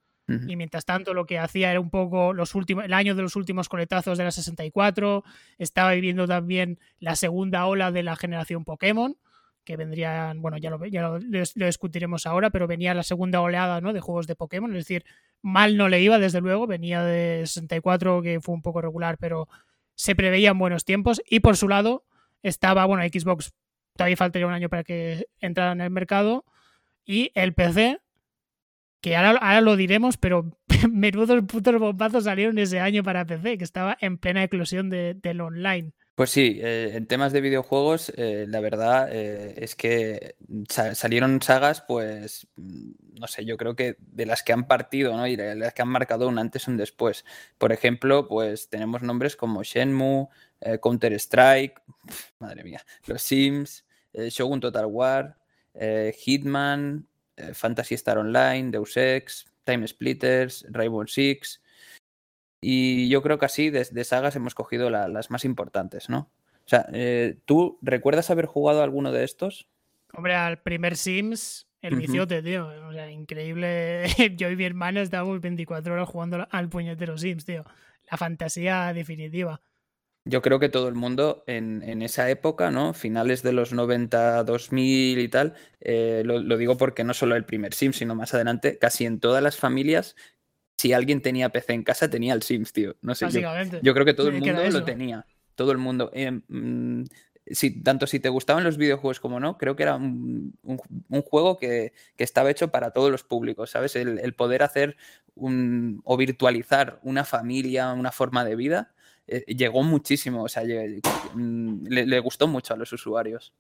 Y 0.47 0.55
mientras 0.55 0.86
tanto 0.86 1.14
lo 1.14 1.26
que 1.26 1.38
hacía 1.38 1.70
era 1.70 1.82
un 1.82 1.89
poco 1.89 2.32
los 2.32 2.55
últimos, 2.55 2.86
el 2.86 2.93
año 2.93 3.14
de 3.14 3.22
los 3.22 3.36
últimos 3.36 3.68
coletazos 3.68 4.18
de 4.18 4.24
la 4.24 4.32
64. 4.32 5.24
Estaba 5.57 5.91
viviendo 5.91 6.26
también 6.26 6.80
la 6.99 7.18
segunda 7.18 7.66
ola 7.66 7.91
de 7.91 8.03
la 8.03 8.16
generación 8.16 8.64
Pokémon 8.64 9.18
que 9.64 9.78
vendrían, 9.78 10.41
bueno, 10.41 10.57
ya 10.57 10.70
lo, 10.70 10.86
ya 10.86 11.01
lo, 11.07 11.20
discutiremos 11.20 12.26
ahora, 12.26 12.49
pero 12.49 12.68
venía 12.68 12.93
la 12.93 13.03
segunda 13.03 13.41
oleada 13.41 13.82
¿no? 13.82 13.93
de 13.93 14.01
juegos 14.01 14.28
de 14.28 14.36
Pokémon, 14.36 14.72
es 14.72 14.78
decir, 14.78 15.05
mal 15.41 15.78
no 15.78 15.89
le 15.89 16.01
iba, 16.01 16.20
desde 16.20 16.41
luego, 16.41 16.68
venía 16.68 17.03
de 17.03 17.43
64, 17.45 18.22
que 18.22 18.41
fue 18.41 18.55
un 18.55 18.61
poco 18.61 18.82
regular, 18.82 19.18
pero 19.20 19.47
se 19.95 20.16
preveían 20.16 20.57
buenos 20.57 20.86
tiempos, 20.86 21.22
y 21.30 21.39
por 21.39 21.55
su 21.55 21.70
lado 21.70 22.05
estaba, 22.41 22.86
bueno, 22.86 23.03
Xbox 23.03 23.53
todavía 23.95 24.17
faltaría 24.17 24.47
un 24.47 24.53
año 24.53 24.69
para 24.69 24.83
que 24.83 25.27
entrara 25.39 25.71
en 25.71 25.81
el 25.81 25.89
mercado, 25.89 26.45
y 27.05 27.31
el 27.35 27.53
PC, 27.53 27.99
que 29.01 29.15
ahora, 29.15 29.39
ahora 29.39 29.61
lo 29.61 29.75
diremos, 29.75 30.17
pero 30.17 30.57
menudos 30.91 31.43
putos 31.45 31.77
bombazos 31.79 32.23
salieron 32.23 32.57
ese 32.57 32.79
año 32.79 33.03
para 33.03 33.25
PC, 33.25 33.57
que 33.57 33.63
estaba 33.63 33.97
en 33.99 34.17
plena 34.17 34.43
eclosión 34.43 34.89
de, 34.89 35.15
del 35.15 35.41
online. 35.41 35.93
Pues 36.15 36.29
sí, 36.29 36.59
eh, 36.61 36.91
en 36.93 37.07
temas 37.07 37.33
de 37.33 37.41
videojuegos, 37.41 38.13
eh, 38.15 38.45
la 38.47 38.59
verdad 38.59 39.09
eh, 39.11 39.55
es 39.57 39.75
que 39.75 40.35
salieron 40.69 41.41
sagas, 41.41 41.81
pues, 41.81 42.47
mm, 42.55 42.91
no 43.19 43.25
sé, 43.27 43.45
yo 43.45 43.57
creo 43.57 43.75
que 43.75 43.95
de 43.97 44.27
las 44.27 44.43
que 44.43 44.53
han 44.53 44.67
partido, 44.67 45.17
¿no? 45.17 45.25
Y 45.25 45.35
de 45.35 45.55
las 45.55 45.73
que 45.73 45.81
han 45.81 45.87
marcado 45.87 46.27
un 46.27 46.37
antes 46.37 46.67
y 46.67 46.71
un 46.71 46.77
después. 46.77 47.25
Por 47.57 47.71
ejemplo, 47.71 48.27
pues 48.27 48.69
tenemos 48.69 49.01
nombres 49.01 49.35
como 49.35 49.63
Shenmue, 49.63 50.27
Counter-Strike, 50.82 51.82
madre 52.39 52.64
mía, 52.64 52.82
los 53.05 53.22
Sims, 53.22 53.86
Shogun 54.14 54.59
Total 54.59 54.86
War, 54.86 55.38
Hitman, 56.18 57.07
Fantasy 57.53 57.95
Star 57.95 58.18
Online, 58.18 58.72
Deus 58.72 58.95
Ex, 58.95 59.45
Time 59.64 59.88
Splitters, 59.88 60.66
Rainbow 60.70 61.07
Six, 61.07 61.61
y 62.64 63.09
yo 63.09 63.22
creo 63.22 63.38
que 63.38 63.45
así, 63.45 63.70
de, 63.70 64.03
sagas, 64.05 64.38
hemos 64.38 64.55
cogido 64.55 64.89
las 64.89 65.30
más 65.30 65.43
importantes, 65.43 66.09
¿no? 66.09 66.30
O 66.66 66.70
sea, 66.70 66.88
eh, 66.93 67.38
¿tú 67.43 67.78
recuerdas 67.82 68.30
haber 68.30 68.45
jugado 68.45 68.84
alguno 68.84 69.11
de 69.11 69.26
estos? 69.26 69.68
Hombre, 70.14 70.34
al 70.36 70.61
primer 70.61 70.95
Sims, 70.95 71.68
el 71.82 71.97
viciote, 71.97 72.41
tío. 72.41 72.70
O 72.88 72.93
sea, 72.93 73.11
increíble. 73.11 74.05
Yo 74.38 74.49
y 74.49 74.55
mi 74.55 74.64
hermana 74.64 75.01
estábamos 75.01 75.41
24 75.41 75.93
horas 75.93 76.07
jugando 76.07 76.47
al 76.49 76.70
puñetero 76.70 77.18
Sims, 77.18 77.43
tío. 77.43 77.66
La 78.09 78.18
fantasía 78.18 78.93
definitiva. 78.93 79.59
Yo 80.26 80.41
creo 80.41 80.59
que 80.59 80.69
todo 80.69 80.88
el 80.88 80.95
mundo 80.95 81.43
en, 81.47 82.01
esa 82.01 82.30
época, 82.30 82.71
¿no? 82.71 82.93
Finales 82.93 83.43
de 83.43 83.51
los 83.51 83.74
90, 83.74 84.43
2000 84.45 85.19
y 85.19 85.28
tal, 85.28 85.53
eh, 85.82 86.24
lo, 86.26 86.39
lo, 86.39 86.57
digo 86.57 86.78
porque 86.78 87.03
no 87.03 87.13
solo 87.13 87.36
el 87.36 87.43
primer 87.43 87.74
Sims, 87.74 87.97
sino 87.97 88.15
más 88.15 88.34
adelante, 88.34 88.78
casi 88.78 89.05
en 89.05 89.19
todas 89.19 89.43
las 89.43 89.57
familias 89.57 90.15
si 90.78 90.91
alguien 90.91 91.21
tenía 91.21 91.47
PC 91.47 91.74
en 91.74 91.84
casa, 91.84 92.09
tenía 92.09 92.34
el 92.34 92.43
Sims, 92.43 92.74
tío. 92.74 92.95
No 93.01 93.15
sé. 93.15 93.28
Yo, 93.82 93.93
creo 93.93 94.05
que 94.05 94.13
todo 94.13 94.28
el 94.28 94.34
mundo 94.41 94.63
lo 94.69 94.84
tenía. 94.84 95.26
Todo 95.55 95.71
el 95.71 95.78
mundo. 95.78 96.11
Eh, 96.13 96.41
mm, 96.47 97.03
si, 97.45 97.82
tanto 97.82 98.05
si 98.05 98.19
te 98.19 98.30
gustaban 98.30 98.63
los 98.63 98.78
videojuegos 98.78 99.19
como 99.19 99.39
no, 99.39 99.57
creo 99.57 99.76
que 99.76 99.84
era 99.84 99.95
un, 99.95 100.57
juego 101.26 101.57
que, 101.57 101.93
estaba 102.17 102.51
hecho 102.51 102.69
para 102.69 102.91
todos 102.91 103.11
los 103.11 103.24
públicos, 103.24 103.69
¿sabes? 103.69 103.95
El, 103.95 104.34
poder 104.34 104.63
hacer 104.63 104.97
un, 105.36 106.01
o 106.03 106.17
virtualizar 106.17 106.99
una 107.03 107.24
familia, 107.24 107.93
una 107.93 108.11
forma 108.11 108.43
de 108.43 108.55
vida, 108.55 108.93
eh, 109.28 109.43
llegó 109.47 109.84
muchísimo, 109.84 110.43
o 110.43 110.49
sea, 110.49 110.63
mm, 110.63 111.88
le, 111.88 112.19
gustó 112.19 112.47
mucho 112.47 112.74
a 112.74 112.78
los 112.78 112.91
usuarios. 112.93 113.53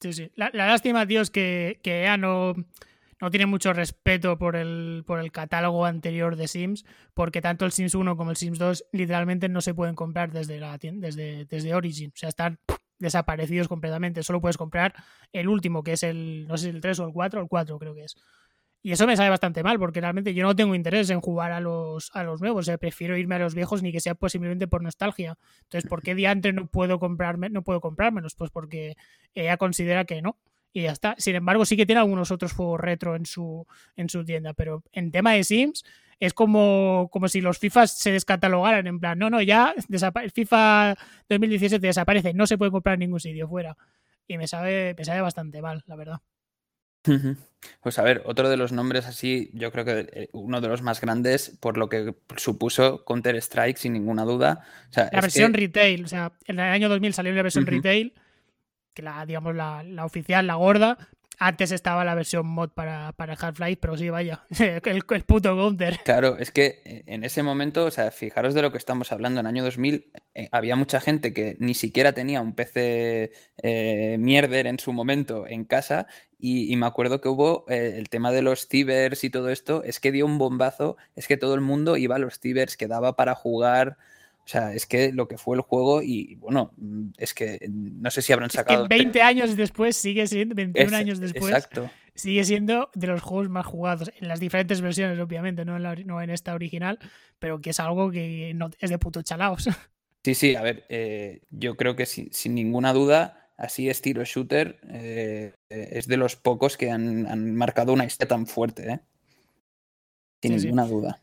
Sí, 0.00 0.12
sí. 0.12 0.30
La, 0.36 0.50
lástima, 0.52 1.06
tío, 1.06 1.20
es 1.20 1.30
que, 1.30 1.80
que 1.82 2.02
ya 2.02 2.16
no 2.16 2.54
no 3.20 3.30
tiene 3.30 3.46
mucho 3.46 3.72
respeto 3.72 4.38
por 4.38 4.56
el, 4.56 5.02
por 5.06 5.18
el 5.18 5.32
catálogo 5.32 5.84
anterior 5.84 6.36
de 6.36 6.48
Sims, 6.48 6.84
porque 7.14 7.40
tanto 7.40 7.64
el 7.64 7.72
Sims 7.72 7.94
1 7.94 8.16
como 8.16 8.30
el 8.30 8.36
Sims 8.36 8.58
2 8.58 8.86
literalmente 8.92 9.48
no 9.48 9.60
se 9.60 9.74
pueden 9.74 9.94
comprar 9.94 10.30
desde, 10.30 10.60
la, 10.60 10.78
desde, 10.78 11.44
desde 11.46 11.74
Origin. 11.74 12.12
O 12.14 12.16
sea, 12.16 12.28
están 12.28 12.58
desaparecidos 12.98 13.68
completamente. 13.68 14.22
Solo 14.22 14.40
puedes 14.40 14.56
comprar 14.56 14.94
el 15.32 15.48
último, 15.48 15.82
que 15.82 15.92
es 15.92 16.02
el, 16.02 16.46
no 16.46 16.56
sé 16.56 16.70
el 16.70 16.80
3 16.80 17.00
o 17.00 17.06
el 17.06 17.12
4, 17.12 17.40
el 17.40 17.48
4 17.48 17.78
creo 17.78 17.94
que 17.94 18.04
es. 18.04 18.16
Y 18.82 18.92
eso 18.92 19.06
me 19.06 19.16
sabe 19.16 19.30
bastante 19.30 19.62
mal, 19.62 19.78
porque 19.78 20.00
realmente 20.00 20.34
yo 20.34 20.44
no 20.44 20.54
tengo 20.54 20.74
interés 20.74 21.10
en 21.10 21.20
jugar 21.20 21.52
a 21.52 21.60
los, 21.60 22.10
a 22.14 22.22
los 22.22 22.40
nuevos. 22.40 22.70
Prefiero 22.80 23.16
irme 23.16 23.34
a 23.34 23.40
los 23.40 23.54
viejos 23.54 23.82
ni 23.82 23.92
que 23.92 24.00
sea 24.00 24.14
posiblemente 24.14 24.68
por 24.68 24.82
nostalgia. 24.82 25.36
Entonces, 25.64 25.88
¿por 25.88 26.02
qué 26.02 26.14
diantre 26.14 26.52
no 26.52 26.66
puedo 26.66 26.98
comprarme, 26.98 27.50
no 27.50 27.62
puedo 27.62 27.80
comprármelos? 27.80 28.34
Pues 28.34 28.50
porque 28.50 28.96
ella 29.34 29.56
considera 29.56 30.04
que 30.04 30.22
no 30.22 30.38
y 30.72 30.82
ya 30.82 30.92
está. 30.92 31.14
Sin 31.18 31.34
embargo, 31.34 31.64
sí 31.64 31.76
que 31.76 31.86
tiene 31.86 32.00
algunos 32.00 32.30
otros 32.30 32.52
juegos 32.52 32.80
retro 32.80 33.16
en 33.16 33.26
su, 33.26 33.66
en 33.96 34.08
su 34.08 34.24
tienda, 34.24 34.52
pero 34.54 34.82
en 34.92 35.10
tema 35.10 35.32
de 35.32 35.44
Sims 35.44 35.84
es 36.20 36.34
como, 36.34 37.08
como 37.12 37.28
si 37.28 37.40
los 37.40 37.58
FIFA 37.58 37.86
se 37.86 38.12
descatalogaran 38.12 38.86
en 38.86 38.98
plan, 39.00 39.18
no, 39.18 39.30
no, 39.30 39.40
ya 39.40 39.74
el 39.76 40.30
FIFA 40.32 40.96
2017 41.28 41.86
desaparece, 41.86 42.34
no 42.34 42.46
se 42.46 42.58
puede 42.58 42.70
comprar 42.72 42.94
en 42.94 43.00
ningún 43.00 43.20
sitio 43.20 43.48
fuera. 43.48 43.76
Y 44.26 44.36
me 44.36 44.46
sabe, 44.46 44.94
me 44.96 45.04
sabe 45.04 45.20
bastante 45.20 45.62
mal, 45.62 45.82
la 45.86 45.96
verdad. 45.96 46.20
Pues 47.80 47.98
a 47.98 48.02
ver, 48.02 48.22
otro 48.24 48.48
de 48.48 48.56
los 48.56 48.72
nombres 48.72 49.06
así, 49.06 49.50
yo 49.52 49.72
creo 49.72 49.84
que 49.84 50.08
eh, 50.12 50.28
uno 50.32 50.60
de 50.60 50.68
los 50.68 50.82
más 50.82 51.00
grandes, 51.00 51.56
por 51.60 51.76
lo 51.76 51.88
que 51.88 52.14
supuso 52.36 53.04
Counter-Strike, 53.04 53.76
sin 53.76 53.94
ninguna 53.94 54.24
duda. 54.24 54.60
la 54.94 55.20
versión 55.20 55.54
retail, 55.54 56.04
o 56.04 56.08
sea, 56.08 56.32
en 56.46 56.60
el 56.60 56.66
año 56.66 56.88
2000 56.88 57.14
salió 57.14 57.32
la 57.32 57.42
versión 57.42 57.66
retail 57.66 58.14
que 58.94 59.02
la, 59.02 59.24
digamos, 59.26 59.54
la, 59.54 60.04
oficial, 60.04 60.46
la 60.46 60.56
gorda, 60.56 60.98
antes 61.38 61.70
estaba 61.70 62.04
la 62.04 62.14
versión 62.14 62.46
mod 62.46 62.70
para, 62.70 63.12
para 63.12 63.34
Half-Life, 63.34 63.78
pero 63.80 63.96
sí, 63.96 64.10
vaya, 64.10 64.44
el, 64.58 65.02
puto 65.24 65.56
Counter. 65.56 65.98
Claro, 66.04 66.36
es 66.38 66.50
que 66.50 66.82
eh, 66.84 67.04
en 67.06 67.24
ese 67.24 67.42
momento, 67.42 67.84
o 67.84 67.90
sea, 67.90 68.10
fijaros 68.10 68.54
de 68.54 68.62
lo 68.62 68.72
que 68.72 68.78
estamos 68.78 69.12
hablando, 69.12 69.40
en 69.40 69.46
el 69.46 69.50
año 69.50 69.64
2000 69.64 70.10
eh, 70.34 70.48
había 70.50 70.76
mucha 70.76 71.00
gente 71.00 71.32
que 71.32 71.56
ni 71.60 71.74
siquiera 71.74 72.12
tenía 72.12 72.40
un 72.40 72.54
PC 72.54 73.32
eh, 73.62 74.16
mierder 74.18 74.66
en 74.66 74.78
su 74.78 74.92
momento 74.92 75.46
en 75.46 75.64
casa 75.64 76.06
y, 76.40 76.74
me 76.76 76.86
acuerdo 76.86 77.20
que 77.20 77.28
hubo 77.28 77.64
el 77.68 78.08
tema 78.08 78.30
de 78.30 78.42
los 78.42 78.68
cibers 78.68 79.24
y 79.24 79.30
todo 79.30 79.50
esto, 79.50 79.82
es 79.82 79.98
que 79.98 80.12
dio 80.12 80.24
un 80.24 80.38
bombazo, 80.38 80.96
es 81.16 81.26
que 81.26 81.36
todo 81.36 81.56
el 81.56 81.60
mundo 81.60 81.96
iba 81.96 82.14
a 82.14 82.20
los 82.20 82.38
cibers, 82.38 82.76
que 82.76 82.86
daba 82.86 83.16
para 83.16 83.34
jugar 83.34 83.96
o 84.48 84.50
sea, 84.50 84.72
es 84.72 84.86
que 84.86 85.12
lo 85.12 85.28
que 85.28 85.36
fue 85.36 85.56
el 85.56 85.60
juego 85.60 86.00
y 86.02 86.36
bueno, 86.36 86.72
mm, 86.78 87.10
es 87.18 87.34
que 87.34 87.68
no 87.70 88.10
sé 88.10 88.22
si 88.22 88.32
habrán 88.32 88.48
sacado... 88.48 88.84
Es 88.84 88.88
que 88.88 88.94
20 88.96 89.20
años 89.20 89.56
después 89.58 89.94
sigue 89.94 90.26
siendo, 90.26 90.54
21 90.54 90.96
años 90.96 91.20
después, 91.20 91.52
exacto. 91.52 91.90
sigue 92.14 92.42
siendo 92.44 92.88
de 92.94 93.08
los 93.08 93.20
juegos 93.20 93.50
más 93.50 93.66
jugados 93.66 94.10
en 94.18 94.26
las 94.26 94.40
diferentes 94.40 94.80
versiones, 94.80 95.18
obviamente, 95.18 95.66
no 95.66 95.76
en, 95.76 95.82
la, 95.82 95.94
no 95.96 96.22
en 96.22 96.30
esta 96.30 96.54
original, 96.54 96.98
pero 97.38 97.60
que 97.60 97.70
es 97.70 97.78
algo 97.80 98.10
que 98.10 98.54
no, 98.54 98.70
es 98.80 98.88
de 98.88 98.98
puto 98.98 99.20
chalaos. 99.22 99.68
Sí, 100.24 100.34
sí, 100.34 100.56
a 100.56 100.62
ver, 100.62 100.84
eh, 100.88 101.42
yo 101.50 101.76
creo 101.76 101.94
que 101.94 102.04
sin, 102.04 102.54
ninguna 102.54 102.92
duda, 102.92 103.50
así 103.56 103.88
estilo 103.88 104.24
shooter, 104.24 104.80
eh, 104.90 105.54
es 105.70 106.08
de 106.08 106.16
los 106.16 106.36
pocos 106.36 106.76
que 106.76 106.90
han, 106.90 107.54
marcado 107.54 107.92
una 107.92 108.04
historia 108.04 108.28
tan 108.28 108.46
fuerte, 108.46 108.92
¿eh? 108.92 109.00
Sin 110.42 110.56
ninguna 110.56 110.86
duda. 110.86 111.20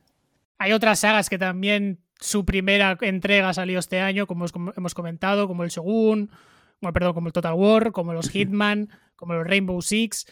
Hay 0.57 0.71
otras 0.71 0.99
sagas 1.01 1.29
que 1.29 1.37
también 1.37 2.04
su 2.19 2.45
primera 2.45 2.97
entrega 3.01 3.53
salió 3.53 3.79
este 3.79 3.99
año, 3.99 4.27
como 4.27 4.45
hemos 4.75 4.93
comentado, 4.93 5.47
como 5.47 5.63
el 5.63 5.69
Shogun, 5.69 6.31
como, 6.79 6.93
perdón, 6.93 7.13
como 7.13 7.27
el 7.27 7.33
Total 7.33 7.53
War, 7.53 7.91
como 7.91 8.13
los 8.13 8.29
Hitman, 8.31 8.89
como 9.15 9.33
los 9.33 9.45
Rainbow 9.45 9.81
Six. 9.81 10.25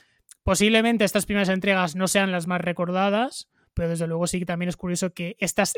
Posiblemente 0.44 1.06
estas 1.06 1.26
primeras 1.26 1.50
entregas 1.50 1.96
no 1.96 2.08
sean 2.08 2.32
las 2.32 2.48
más 2.48 2.62
recordadas, 2.62 3.50
pero 3.74 3.90
desde 3.90 4.08
luego 4.08 4.28
sí 4.28 4.40
que 4.40 4.46
también 4.46 4.70
es 4.70 4.78
curioso 4.78 5.14
que 5.14 5.36
estas, 5.40 5.74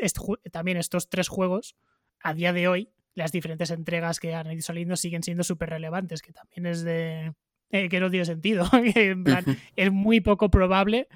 también 0.52 0.76
estos 0.76 1.08
tres 1.08 1.28
juegos, 1.28 1.76
a 2.20 2.34
día 2.34 2.52
de 2.52 2.68
hoy, 2.68 2.90
las 3.14 3.32
diferentes 3.32 3.70
entregas 3.70 4.20
que 4.20 4.34
han 4.34 4.50
ido 4.50 4.62
saliendo 4.62 4.96
siguen 4.96 5.22
siendo 5.22 5.42
súper 5.42 5.70
relevantes, 5.70 6.22
que 6.22 6.32
también 6.32 6.66
es 6.66 6.82
de... 6.82 7.32
Eh, 7.70 7.88
que 7.88 7.98
no 7.98 8.10
tiene 8.10 8.24
sentido. 8.24 8.68
en 8.72 9.24
plan, 9.24 9.44
es 9.74 9.90
muy 9.90 10.20
poco 10.20 10.50
probable 10.50 11.08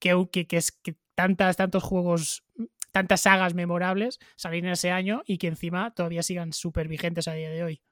que, 0.00 0.26
que, 0.32 0.46
que, 0.46 0.56
es, 0.56 0.72
que 0.72 0.96
tantas, 1.14 1.56
tantos 1.56 1.82
juegos 1.82 2.44
tantas 2.92 3.22
sagas 3.22 3.54
memorables 3.54 4.20
salir 4.36 4.64
en 4.64 4.72
ese 4.72 4.90
año 4.90 5.22
y 5.26 5.38
que 5.38 5.48
encima 5.48 5.92
todavía 5.94 6.22
sigan 6.22 6.52
súper 6.52 6.88
vigentes 6.88 7.26
a 7.26 7.32
día 7.32 7.50
de 7.50 7.64
hoy. 7.64 7.82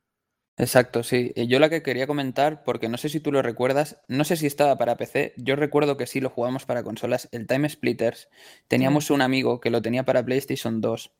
Exacto, 0.56 1.02
sí. 1.02 1.32
Yo 1.48 1.58
la 1.58 1.70
que 1.70 1.82
quería 1.82 2.06
comentar, 2.06 2.62
porque 2.64 2.90
no 2.90 2.98
sé 2.98 3.08
si 3.08 3.18
tú 3.18 3.32
lo 3.32 3.40
recuerdas, 3.40 4.02
no 4.08 4.24
sé 4.24 4.36
si 4.36 4.46
estaba 4.46 4.76
para 4.76 4.96
PC, 4.96 5.32
yo 5.38 5.56
recuerdo 5.56 5.96
que 5.96 6.06
sí 6.06 6.20
lo 6.20 6.28
jugamos 6.28 6.66
para 6.66 6.82
consolas, 6.82 7.28
el 7.32 7.46
Time 7.46 7.68
Splitters, 7.68 8.28
teníamos 8.68 9.10
un 9.10 9.22
amigo 9.22 9.58
que 9.58 9.70
lo 9.70 9.80
tenía 9.80 10.04
para 10.04 10.22
PlayStation 10.22 10.82
2 10.82 11.12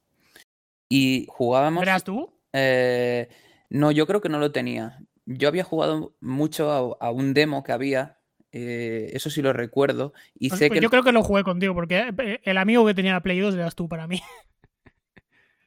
y 0.91 1.26
jugábamos... 1.31 1.83
¿Eras 1.83 2.05
tú? 2.05 2.35
Eh, 2.53 3.28
no, 3.70 3.91
yo 3.93 4.07
creo 4.07 4.20
que 4.20 4.28
no 4.28 4.39
lo 4.39 4.53
tenía. 4.53 4.99
Yo 5.24 5.49
había 5.49 5.64
jugado 5.64 6.14
mucho 6.20 6.99
a, 7.01 7.11
un 7.11 7.33
demo 7.33 7.62
que 7.62 7.72
había, 7.72 8.18
eh, 8.53 9.11
eso 9.13 9.31
sí 9.31 9.43
lo 9.43 9.53
recuerdo, 9.53 10.13
y 10.35 10.49
pues, 10.49 10.59
sé 10.59 10.69
pues 10.69 10.79
que... 10.79 10.83
Yo 10.83 10.91
creo 10.91 11.03
que 11.03 11.13
lo 11.13 11.23
jugué 11.23 11.45
contigo, 11.45 11.75
porque 11.75 12.13
eh, 12.19 12.41
el 12.45 12.59
amigo 12.59 12.87
que 12.87 12.95
tenía 12.95 13.21
Play 13.21 13.39
2 13.41 13.55
eras 13.55 13.75
tú 13.75 13.89
para 13.89 14.07
mí. 14.07 14.21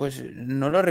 Pues 0.03 0.21
no 0.35 0.69
lo 0.69 0.81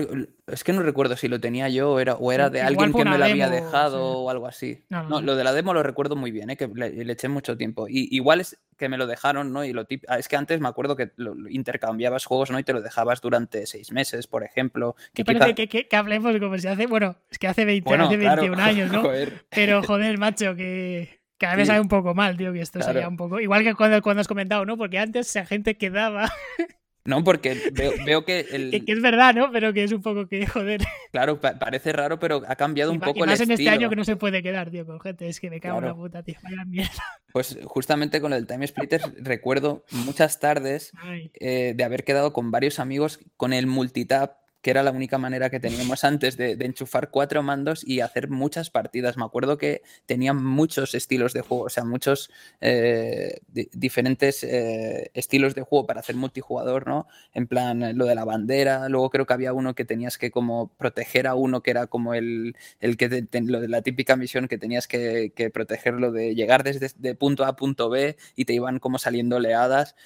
es 0.46 0.64
que 0.64 0.72
no 0.72 0.82
recuerdo 0.82 1.16
si 1.16 1.28
lo 1.28 1.40
tenía 1.40 1.68
yo 1.68 1.90
o 1.92 2.00
era, 2.00 2.14
o 2.14 2.32
era 2.32 2.50
de 2.50 2.62
alguien 2.62 2.94
que 2.94 3.04
me 3.04 3.18
lo 3.18 3.24
había 3.24 3.50
dejado 3.50 4.02
o 4.02 4.30
algo 4.30 4.46
así. 4.46 4.84
No, 4.88 5.20
lo 5.20 5.36
de 5.36 5.44
la 5.44 5.52
demo 5.52 5.74
lo 5.74 5.82
recuerdo 5.82 6.14
muy 6.16 6.30
bien, 6.30 6.48
¿eh? 6.50 6.56
que 6.56 6.66
le, 6.68 7.12
eché 7.12 7.28
mucho 7.28 7.56
tiempo. 7.56 7.88
Y 7.88 8.08
igual 8.10 8.40
es 8.40 8.58
que 8.78 8.88
me 8.88 8.96
lo 8.96 9.06
dejaron, 9.06 9.52
¿no? 9.52 9.64
Y 9.64 9.72
lo 9.72 9.86
ah, 10.08 10.18
es 10.18 10.28
que 10.28 10.36
antes 10.36 10.60
me 10.60 10.68
acuerdo 10.68 10.96
que 10.96 11.10
lo, 11.16 11.34
intercambiabas 11.50 12.24
juegos, 12.24 12.50
¿no? 12.50 12.58
Y 12.58 12.64
te 12.64 12.72
lo 12.72 12.80
dejabas 12.80 13.20
durante 13.20 13.66
seis 13.66 13.92
meses, 13.92 14.28
por 14.28 14.44
ejemplo. 14.44 14.94
Que 15.12 15.24
parece 15.24 15.54
que, 15.54 15.68
que, 15.68 15.96
hablemos 15.96 16.34
como 16.38 16.56
si 16.56 16.68
hace, 16.68 16.86
bueno, 16.86 17.16
es 17.28 17.38
que 17.38 17.48
hace, 17.48 17.64
20, 17.64 17.94
hace 17.94 18.16
21 18.16 18.62
años, 18.62 18.92
¿no? 18.92 19.02
Pero 19.50 19.82
joder, 19.82 20.16
macho, 20.16 20.54
que 20.54 21.21
cada 21.42 21.56
vez 21.56 21.66
sabe 21.66 21.80
un 21.80 21.88
poco 21.88 22.14
mal, 22.14 22.36
tío, 22.36 22.52
que 22.52 22.60
esto 22.60 22.80
sería 22.80 23.08
un 23.08 23.16
poco. 23.16 23.40
Igual 23.40 23.64
que 23.64 23.74
cuando, 23.74 24.00
cuando 24.00 24.20
has 24.20 24.28
comentado, 24.28 24.64
¿no? 24.64 24.76
Porque 24.76 25.00
antes 25.00 25.34
la 25.34 25.44
gente 25.44 25.76
quedaba 25.76 26.30
no, 27.04 27.24
porque 27.24 27.72
veo, 28.06 28.24
que, 28.24 28.46
el... 28.52 28.70
que, 28.86 28.92
es 28.92 29.02
verdad, 29.02 29.34
¿no? 29.34 29.50
Pero 29.50 29.72
que 29.72 29.82
es 29.82 29.90
un 29.90 30.02
poco 30.02 30.28
que, 30.28 30.46
joder. 30.46 30.82
Claro, 31.10 31.40
parece 31.40 31.92
raro, 31.92 32.20
pero 32.20 32.42
ha 32.46 32.54
cambiado 32.54 32.92
un 32.92 33.00
poco 33.00 33.18
y 33.18 33.22
más 33.26 33.40
en 33.40 33.50
este 33.50 33.68
año 33.68 33.90
que 33.90 33.96
no 33.96 34.04
se 34.04 34.14
puede 34.14 34.40
quedar, 34.40 34.70
tío, 34.70 34.86
con 34.86 35.00
gente. 35.00 35.28
Es 35.28 35.40
que 35.40 35.50
me 35.50 35.58
cago 35.58 35.80
en 35.80 35.86
la 35.86 35.94
puta, 35.96 36.22
tío. 36.22 36.36
Vaya 36.44 36.64
mierda. 36.64 37.02
Pues 37.32 37.58
justamente 37.64 38.20
con 38.20 38.32
el 38.32 38.46
Time 38.46 38.64
Splitters 38.64 39.10
recuerdo 39.18 39.84
muchas 39.90 40.38
tardes 40.38 40.92
eh, 41.40 41.72
de 41.74 41.84
haber 41.84 42.04
quedado 42.04 42.32
con 42.32 42.52
varios 42.52 42.78
amigos 42.78 43.18
con 43.36 43.52
el 43.52 43.66
multitap 43.66 44.41
que 44.62 44.70
era 44.70 44.82
la 44.82 44.92
única 44.92 45.18
manera 45.18 45.50
que 45.50 45.60
teníamos 45.60 46.04
antes 46.04 46.36
de, 46.36 46.52
enchufar 46.62 47.10
cuatro 47.10 47.42
mandos 47.42 47.86
y 47.86 48.00
hacer 48.00 48.30
muchas 48.30 48.70
partidas. 48.70 49.16
Me 49.16 49.24
acuerdo 49.24 49.58
que 49.58 49.82
tenían 50.06 50.42
muchos 50.42 50.94
estilos 50.94 51.32
de 51.32 51.42
juego, 51.42 51.64
o 51.64 51.68
sea, 51.68 51.84
muchos 51.84 52.30
eh, 52.60 53.40
diferentes 53.72 54.44
eh, 54.44 55.10
estilos 55.14 55.54
de 55.54 55.62
juego 55.62 55.86
para 55.86 56.00
hacer 56.00 56.14
multijugador, 56.14 56.86
¿no? 56.86 57.08
En 57.34 57.48
plan, 57.48 57.82
eh, 57.82 57.92
lo 57.92 58.06
de 58.06 58.14
la 58.14 58.24
bandera, 58.24 58.88
luego 58.88 59.10
creo 59.10 59.26
que 59.26 59.34
había 59.34 59.52
uno 59.52 59.74
que 59.74 59.84
tenías 59.84 60.16
que 60.16 60.30
como 60.30 60.68
proteger 60.78 61.26
a 61.26 61.34
uno, 61.34 61.62
que 61.62 61.72
era 61.72 61.88
como 61.88 62.14
el, 62.14 62.56
el 62.80 62.96
que, 62.96 63.26
lo 63.42 63.60
de 63.60 63.68
la 63.68 63.82
típica 63.82 64.16
misión 64.16 64.46
que 64.46 64.58
tenías 64.58 64.86
que, 64.86 65.32
protegerlo 65.52 66.12
de 66.12 66.34
llegar 66.34 66.62
desde 66.62 67.14
punto 67.14 67.44
A 67.44 67.48
a 67.48 67.56
punto 67.56 67.90
B 67.90 68.16
y 68.36 68.44
te 68.44 68.52
iban 68.54 68.78
como 68.78 68.98
saliendo 68.98 69.36
oleadas. 69.36 69.96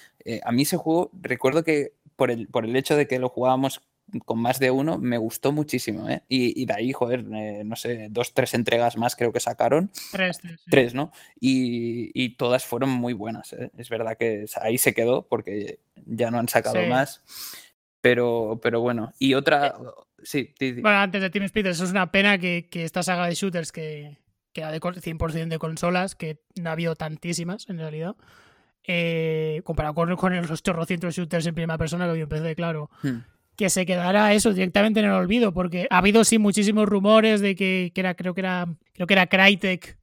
a 0.42 0.52
mí 0.52 0.62
ese 0.62 0.76
juego, 0.78 1.11
recuerdo 1.20 1.62
que 1.62 1.92
por 2.16 2.30
el, 2.30 2.48
por 2.48 2.64
el 2.64 2.74
hecho 2.74 2.96
de 2.96 3.07
que 3.07 3.18
lo 3.18 3.28
jugábamos 3.28 3.82
con 4.24 4.40
más 4.40 4.59
de 4.59 4.70
uno, 4.70 4.98
me 4.98 5.18
gustó 5.18 5.52
muchísimo, 5.52 6.09
¿eh? 6.09 6.22
Y, 6.28 6.64
de 6.66 6.72
ahí, 6.72 6.92
joder, 6.92 7.24
eh, 7.32 7.62
no 7.64 7.76
sé, 7.76 8.09
dos, 8.11 8.34
tres 8.34 8.54
entregas 8.54 8.96
más 8.96 9.16
creo 9.16 9.32
que 9.32 9.40
sacaron. 9.40 9.90
Tres, 10.12 10.40
tres. 10.68 10.94
¿no? 10.94 11.12
Y, 11.40 12.36
todas 12.36 12.64
fueron 12.64 12.90
muy 12.90 13.12
buenas, 13.12 13.52
¿eh? 13.52 13.70
Es 13.76 13.88
verdad 13.88 14.16
que 14.16 14.46
ahí 14.61 14.78
se 14.78 14.94
quedó 14.94 15.26
porque 15.26 15.80
ya 16.04 16.30
no 16.30 16.38
han 16.38 16.48
sacado 16.48 16.86
más. 16.86 17.22
Pero, 18.00 18.61
pero 18.62 18.80
bueno, 18.80 19.12
y 19.18 19.34
otra... 19.34 19.74
Sí, 20.22 20.54
Bueno, 20.59 20.98
antes 20.98 21.20
de 21.22 21.30
Team 21.30 21.44
Speed, 21.44 21.66
eso 21.66 21.84
es 21.84 21.90
una 21.90 22.11
pena 22.11 22.38
que, 22.38 22.68
esta 22.72 23.02
saga 23.02 23.26
de 23.26 23.34
shooters 23.34 23.72
que, 23.72 24.18
que 24.52 24.61
era 24.61 24.70
de 24.70 24.80
100% 24.80 25.48
de 25.48 25.59
consolas, 25.59 26.14
que 26.14 26.40
no 26.57 26.70
ha 26.70 26.72
habido 26.72 26.94
tantísimas 26.94 27.68
en 27.68 27.78
realidad, 27.78 28.16
eh, 28.84 29.62
comparado 29.64 29.94
con, 29.94 30.14
con 30.16 30.36
los 30.36 30.50
800 30.50 31.14
shooters 31.14 31.46
en 31.46 31.54
primera 31.54 31.78
persona 31.78 32.04
que 32.04 32.11
había 32.11 32.22
empecé, 32.24 32.54
claro. 32.54 32.90
Hmm 33.02 33.18
que 33.57 33.70
se 33.70 33.86
quedara 33.86 34.34
eso 34.34 34.52
directamente 34.52 35.00
en 35.00 35.07
el 35.07 35.12
olvido, 35.12 35.52
porque 35.52 35.86
ha 35.90 35.98
habido 35.98 36.24
sí 36.24 36.38
muchísimos 36.38 36.86
rumores 36.86 37.40
de 37.40 37.57
que, 37.57 37.90
era, 37.94 38.14
creo 38.14 38.34
que 38.34 38.42
era, 38.42 38.66
creo 38.92 39.07
que 39.07 39.14
era 39.14 39.26
Crytek 39.26 39.98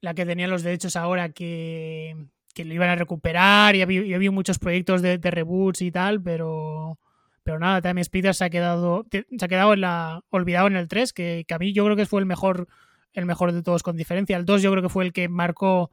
la 0.00 0.14
que 0.14 0.26
tenía 0.26 0.48
los 0.48 0.62
derechos 0.62 0.96
ahora 0.96 1.30
que, 1.30 2.16
que 2.54 2.64
lo 2.64 2.74
iban 2.74 2.90
a 2.90 2.96
recuperar 2.96 3.74
y 3.76 3.82
había, 3.82 4.16
había 4.16 4.30
muchos 4.30 4.58
proyectos 4.58 5.02
de, 5.02 5.18
reboots 5.18 5.82
y 5.82 5.90
tal, 5.90 6.22
pero 6.22 6.98
pero 7.42 7.58
nada, 7.58 7.80
también 7.80 8.04
Speeder 8.04 8.34
se 8.34 8.44
ha 8.44 8.50
quedado 8.50 9.06
se 9.10 9.24
ha 9.44 9.48
quedado 9.48 9.72
en 9.72 9.80
la 9.80 10.22
olvidado 10.28 10.66
en 10.66 10.76
el 10.76 10.86
3, 10.86 11.12
que, 11.12 11.46
a 11.48 11.58
mí 11.58 11.72
yo 11.72 11.84
creo 11.84 11.96
que 11.96 12.04
fue 12.04 12.20
el 12.20 12.26
mejor 12.26 12.68
el 13.14 13.24
mejor 13.24 13.52
de 13.52 13.62
todos 13.62 13.82
con 13.82 13.96
diferencia. 13.96 14.36
El 14.36 14.44
2 14.44 14.62
yo 14.62 14.70
creo 14.70 14.82
que 14.82 14.90
fue 14.90 15.04
el 15.04 15.12
que 15.12 15.28
marcó 15.28 15.90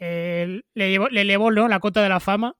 le, 0.00 0.62
le 0.74 1.20
elevó 1.20 1.50
¿no? 1.50 1.68
la 1.68 1.80
cota 1.80 2.02
de 2.02 2.08
la 2.08 2.20
fama 2.20 2.56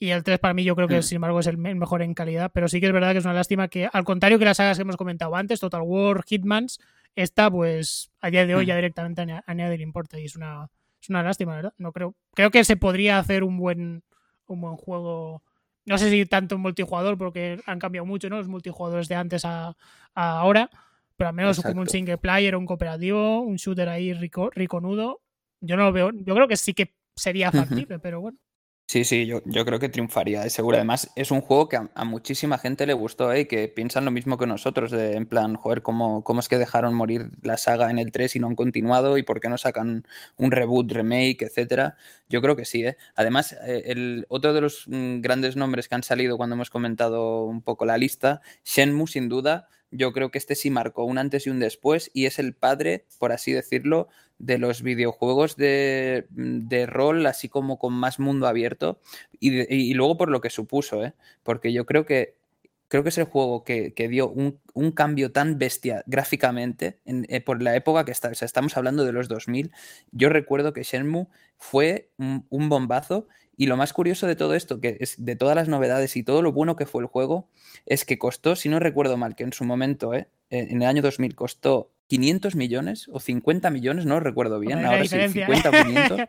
y 0.00 0.10
el 0.10 0.22
3 0.22 0.38
para 0.38 0.54
mí 0.54 0.62
yo 0.62 0.76
creo 0.76 0.86
que, 0.86 0.98
mm. 0.98 1.02
sin 1.02 1.16
embargo, 1.16 1.40
es 1.40 1.46
el 1.46 1.58
mejor 1.58 2.02
en 2.02 2.14
calidad. 2.14 2.50
Pero 2.54 2.68
sí 2.68 2.80
que 2.80 2.86
es 2.86 2.92
verdad 2.92 3.12
que 3.12 3.18
es 3.18 3.24
una 3.24 3.34
lástima 3.34 3.68
que, 3.68 3.88
al 3.92 4.04
contrario 4.04 4.38
que 4.38 4.44
las 4.44 4.58
sagas 4.58 4.78
que 4.78 4.82
hemos 4.82 4.96
comentado 4.96 5.34
antes, 5.34 5.60
Total 5.60 5.82
War, 5.82 6.24
Hitmans, 6.28 6.78
esta, 7.16 7.50
pues, 7.50 8.10
a 8.20 8.30
día 8.30 8.46
de 8.46 8.54
hoy 8.54 8.66
ya 8.66 8.74
mm. 8.74 8.78
directamente 8.78 9.22
a, 9.22 9.54
nadie 9.54 9.76
le 9.76 9.82
importa. 9.82 10.18
Y 10.20 10.26
es 10.26 10.36
una, 10.36 10.70
es 11.02 11.10
una 11.10 11.22
lástima, 11.22 11.56
¿verdad? 11.56 11.74
No 11.78 11.92
creo. 11.92 12.14
Creo 12.34 12.50
que 12.50 12.62
se 12.62 12.76
podría 12.76 13.18
hacer 13.18 13.42
un 13.42 13.58
buen, 13.58 14.04
un 14.46 14.60
buen 14.60 14.76
juego. 14.76 15.42
No 15.84 15.98
sé 15.98 16.10
si 16.10 16.26
tanto 16.26 16.54
un 16.54 16.62
multijugador, 16.62 17.18
porque 17.18 17.60
han 17.66 17.80
cambiado 17.80 18.06
mucho, 18.06 18.28
¿no? 18.28 18.36
Los 18.36 18.48
multijugadores 18.48 19.08
de 19.08 19.16
antes 19.16 19.44
a, 19.44 19.74
ahora. 20.14 20.70
Pero 21.16 21.30
al 21.30 21.34
menos 21.34 21.60
como 21.60 21.80
un 21.80 21.88
single 21.88 22.18
player, 22.18 22.54
un 22.54 22.66
cooperativo, 22.66 23.40
un 23.40 23.56
shooter 23.56 23.88
ahí 23.88 24.12
rico, 24.12 24.50
riconudo. 24.54 25.22
Yo 25.60 25.76
no 25.76 25.82
lo 25.86 25.92
veo. 25.92 26.12
Yo 26.12 26.36
creo 26.36 26.46
que 26.46 26.56
sí 26.56 26.72
que 26.72 26.94
sería 27.16 27.50
factible, 27.50 27.98
pero 27.98 28.20
bueno. 28.20 28.38
Sí, 28.90 29.04
sí, 29.04 29.26
yo, 29.26 29.42
yo 29.44 29.66
creo 29.66 29.78
que 29.78 29.90
triunfaría, 29.90 30.40
de 30.40 30.48
seguro. 30.48 30.78
Además, 30.78 31.10
es 31.14 31.30
un 31.30 31.42
juego 31.42 31.68
que 31.68 31.76
a, 31.76 32.04
muchísima 32.06 32.56
gente 32.56 32.86
le 32.86 32.94
gustó 32.94 33.30
¿eh? 33.34 33.40
y 33.40 33.44
que 33.44 33.68
piensan 33.68 34.06
lo 34.06 34.10
mismo 34.10 34.38
que 34.38 34.46
nosotros, 34.46 34.90
de, 34.90 35.14
en 35.14 35.26
plan, 35.26 35.56
joder, 35.56 35.82
¿cómo, 35.82 36.24
¿cómo 36.24 36.40
es 36.40 36.48
que 36.48 36.56
dejaron 36.56 36.94
morir 36.94 37.30
la 37.42 37.58
saga 37.58 37.90
en 37.90 37.98
el 37.98 38.12
3 38.12 38.36
y 38.36 38.38
no 38.38 38.46
han 38.46 38.54
continuado? 38.54 39.18
¿Y 39.18 39.24
por 39.24 39.40
qué 39.40 39.50
no 39.50 39.58
sacan 39.58 40.06
un 40.38 40.50
reboot, 40.52 40.90
remake, 40.90 41.42
etcétera? 41.42 41.96
Yo 42.30 42.40
creo 42.40 42.56
que 42.56 42.64
sí, 42.64 42.82
¿eh? 42.82 42.96
Además, 43.14 43.52
eh, 43.66 43.82
el, 43.88 44.24
otro 44.30 44.54
de 44.54 44.62
los 44.62 44.84
mm, 44.86 45.20
grandes 45.20 45.54
nombres 45.54 45.86
que 45.86 45.94
han 45.94 46.02
salido 46.02 46.38
cuando 46.38 46.54
hemos 46.54 46.70
comentado 46.70 47.44
un 47.44 47.60
poco 47.60 47.84
la 47.84 47.98
lista, 47.98 48.40
Shenmue, 48.64 49.06
sin 49.06 49.28
duda, 49.28 49.68
yo 49.90 50.12
creo 50.12 50.30
que 50.30 50.38
este 50.38 50.54
sí 50.54 50.70
marcó 50.70 51.04
un 51.04 51.18
antes 51.18 51.46
y 51.46 51.50
un 51.50 51.60
después 51.60 52.10
y 52.14 52.26
es 52.26 52.38
el 52.38 52.54
padre, 52.54 53.04
por 53.18 53.32
así 53.32 53.52
decirlo, 53.52 54.08
de 54.38 54.58
los 54.58 54.82
videojuegos 54.82 55.56
de, 55.56 56.26
rol, 56.88 57.26
así 57.26 57.48
como 57.48 57.78
con 57.78 57.92
más 57.92 58.18
mundo 58.18 58.46
abierto, 58.46 59.00
y, 59.40 59.94
luego 59.94 60.16
por 60.16 60.30
lo 60.30 60.40
que 60.40 60.50
supuso, 60.50 61.04
¿eh? 61.04 61.14
porque 61.42 61.72
yo 61.72 61.86
creo 61.86 62.06
que 62.06 62.37
creo 62.88 63.02
que 63.02 63.10
es 63.10 63.18
el 63.18 63.24
juego 63.24 63.64
que, 63.64 63.92
dio 64.10 64.28
un, 64.28 64.92
cambio 64.92 65.30
tan 65.30 65.58
bestia 65.58 66.02
gráficamente 66.06 67.00
eh, 67.04 67.40
por 67.40 67.62
la 67.62 67.76
época 67.76 68.04
que 68.04 68.12
está, 68.12 68.30
estamos 68.30 68.76
hablando 68.76 69.04
de 69.04 69.12
los 69.12 69.28
2000. 69.28 69.72
Yo 70.10 70.28
recuerdo 70.28 70.72
que 70.72 70.82
Shenmue 70.82 71.28
fue 71.56 72.10
un, 72.18 72.46
un, 72.48 72.68
bombazo 72.68 73.28
y 73.56 73.66
lo 73.66 73.76
más 73.76 73.92
curioso 73.92 74.26
de 74.26 74.36
todo 74.36 74.54
esto, 74.54 74.80
que 74.80 74.96
es 75.00 75.16
de 75.18 75.36
todas 75.36 75.56
las 75.56 75.68
novedades 75.68 76.16
y 76.16 76.22
todo 76.22 76.42
lo 76.42 76.52
bueno 76.52 76.76
que 76.76 76.86
fue 76.86 77.02
el 77.02 77.08
juego, 77.08 77.48
es 77.86 78.04
que 78.04 78.18
costó, 78.18 78.56
si 78.56 78.68
no 78.68 78.78
recuerdo 78.78 79.16
mal, 79.16 79.34
que 79.34 79.44
en 79.44 79.52
su 79.52 79.64
momento, 79.64 80.14
¿eh? 80.14 80.28
en 80.50 80.82
el 80.82 80.88
año 80.88 81.02
2000 81.02 81.34
costó 81.34 81.90
500 82.08 82.56
millones 82.56 83.08
o 83.12 83.20
50 83.20 83.70
millones, 83.70 84.06
no 84.06 84.18
recuerdo 84.18 84.58
bien, 84.58 84.84
ahora 84.84 85.04
sí, 85.04 85.28
50 85.28 85.68
o 85.68 85.72
500, 85.72 86.20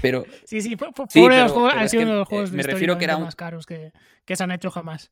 pero... 0.00 0.24
Sí, 0.44 0.62
sí, 0.62 0.76
fue, 0.76 0.88
uno 0.88 1.34
de 1.34 1.42
los 1.42 1.52
juegos, 1.52 1.74
ha 1.76 1.88
sido 1.88 2.02
uno 2.04 2.12
de 2.12 2.18
los 2.18 2.28
juegos 2.28 2.52
me 2.52 2.62
refiero 2.62 2.96
que 2.96 3.04
era 3.04 3.18
más 3.18 3.36
caros 3.36 3.66
que, 3.66 3.92
que, 4.24 4.34
se 4.34 4.44
han 4.44 4.50
hecho 4.50 4.70
jamás. 4.70 5.10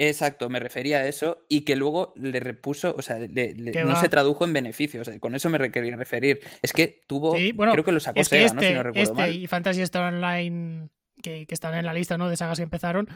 Exacto, 0.00 0.48
me 0.48 0.60
refería 0.60 0.98
a 0.98 1.06
eso 1.08 1.44
y 1.48 1.62
que 1.62 1.74
luego 1.74 2.14
le 2.16 2.38
repuso, 2.38 2.94
o 2.96 3.02
sea, 3.02 3.18
no 3.18 3.96
se 4.00 4.08
tradujo 4.08 4.44
en 4.44 4.52
beneficios, 4.52 5.10
con 5.18 5.34
eso 5.34 5.50
me 5.50 5.72
quería 5.72 5.96
referir. 5.96 6.40
Es 6.62 6.72
que 6.72 7.02
tuvo, 7.08 7.32
creo 7.34 7.84
que 7.84 7.92
lo 7.92 7.98
sacó 7.98 8.20
es 8.20 8.28
Sega, 8.28 8.54
¿no? 8.54 8.62
Si 8.62 8.72
no 8.72 8.82
recuerdo 8.84 9.10
este 9.10 9.14
mal. 9.14 9.34
y 9.34 9.46
Fantasy 9.48 9.82
Star 9.82 10.14
Online, 10.14 10.88
que, 11.20 11.46
que 11.46 11.54
están 11.54 11.74
en 11.74 11.84
la 11.84 11.92
lista 11.92 12.16
¿no? 12.16 12.30
de 12.30 12.36
sagas 12.36 12.58
que 12.58 12.62
empezaron, 12.62 13.08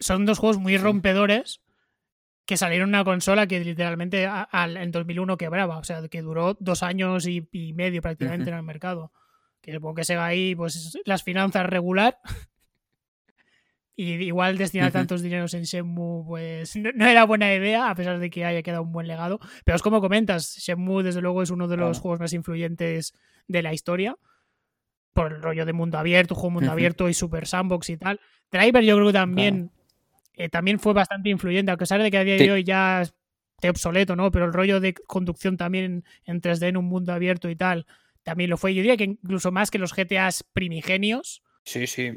son 0.00 0.26
dos 0.26 0.38
juegos 0.38 0.58
muy 0.58 0.76
rompedores 0.76 1.62
que 2.48 2.56
salieron 2.56 2.88
una 2.88 3.04
consola 3.04 3.46
que 3.46 3.60
literalmente 3.60 4.26
en 4.52 4.90
2001 4.90 5.36
quebraba, 5.36 5.76
o 5.76 5.84
sea, 5.84 6.06
que 6.08 6.22
duró 6.22 6.56
dos 6.60 6.82
años 6.82 7.26
y, 7.26 7.46
medio 7.74 8.00
prácticamente 8.00 8.50
en 8.50 8.56
el 8.56 8.62
mercado. 8.62 9.12
Que 9.60 9.74
supongo 9.74 9.96
que 9.96 10.04
se 10.04 10.16
va 10.16 10.26
ahí, 10.26 10.54
pues, 10.54 10.98
las 11.04 11.22
finanzas 11.22 11.66
regular. 11.66 12.18
y 14.00 14.12
igual 14.12 14.56
destinar 14.56 14.92
tantos 14.92 15.22
dineros 15.22 15.54
en 15.54 15.64
Shenmue, 15.64 16.24
pues, 16.24 16.76
no, 16.76 17.04
era 17.04 17.24
buena 17.24 17.52
idea, 17.52 17.90
a 17.90 17.96
pesar 17.96 18.20
de 18.20 18.30
que 18.30 18.44
haya 18.44 18.62
quedado 18.62 18.84
un 18.84 18.92
buen 18.92 19.08
legado. 19.08 19.40
Pero 19.64 19.74
es 19.74 19.82
como 19.82 20.00
comentas, 20.00 20.56
Shenmue, 20.56 21.02
desde 21.02 21.20
luego, 21.20 21.42
es 21.42 21.50
uno 21.50 21.66
de 21.66 21.76
los 21.76 21.98
juegos 21.98 22.20
más 22.20 22.32
influyentes 22.32 23.12
de 23.48 23.60
la 23.60 23.74
historia. 23.74 24.16
Por 25.14 25.32
el 25.32 25.42
rollo 25.42 25.66
de 25.66 25.72
mundo 25.72 25.98
abierto, 25.98 26.36
juego 26.36 26.50
mundo 26.50 26.70
abierto 26.70 27.08
y 27.08 27.14
super 27.14 27.48
sandbox 27.48 27.90
y 27.90 27.96
tal. 27.96 28.20
Driver, 28.52 28.84
yo 28.84 28.94
creo 28.94 29.08
que 29.08 29.12
también 29.14 29.72
eh, 30.34 30.48
también 30.48 30.78
fue 30.78 30.92
bastante 30.92 31.30
influyente, 31.30 31.72
a 31.72 31.76
pesar 31.76 32.00
de 32.00 32.12
que 32.12 32.18
a 32.18 32.22
día 32.22 32.36
de 32.36 32.52
hoy 32.52 32.62
ya 32.62 33.02
obsoleto, 33.68 34.14
¿no? 34.14 34.30
Pero 34.30 34.44
el 34.44 34.52
rollo 34.52 34.78
de 34.78 34.94
conducción 34.94 35.56
también 35.56 36.04
en 36.24 36.40
3D 36.40 36.68
en 36.68 36.76
un 36.76 36.84
mundo 36.84 37.12
abierto 37.12 37.50
y 37.50 37.56
tal, 37.56 37.84
también 38.22 38.48
lo 38.48 38.56
fue. 38.56 38.72
Yo 38.72 38.82
diría 38.82 38.96
que 38.96 39.04
incluso 39.04 39.50
más 39.50 39.72
que 39.72 39.80
los 39.80 39.92
GTAs 39.92 40.44
primigenios. 40.52 41.42
Sí, 41.68 41.86
sí. 41.86 42.12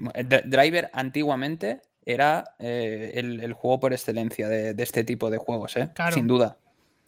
Driver 0.46 0.90
antiguamente 0.94 1.82
era 2.06 2.56
eh, 2.58 3.12
el, 3.16 3.52
juego 3.52 3.82
por 3.82 3.92
excelencia 3.92 4.48
de, 4.48 4.74
este 4.82 5.04
tipo 5.04 5.30
de 5.30 5.40
juegos, 5.40 5.76
¿eh? 5.76 5.90
Sin 6.14 6.26
duda. 6.26 6.58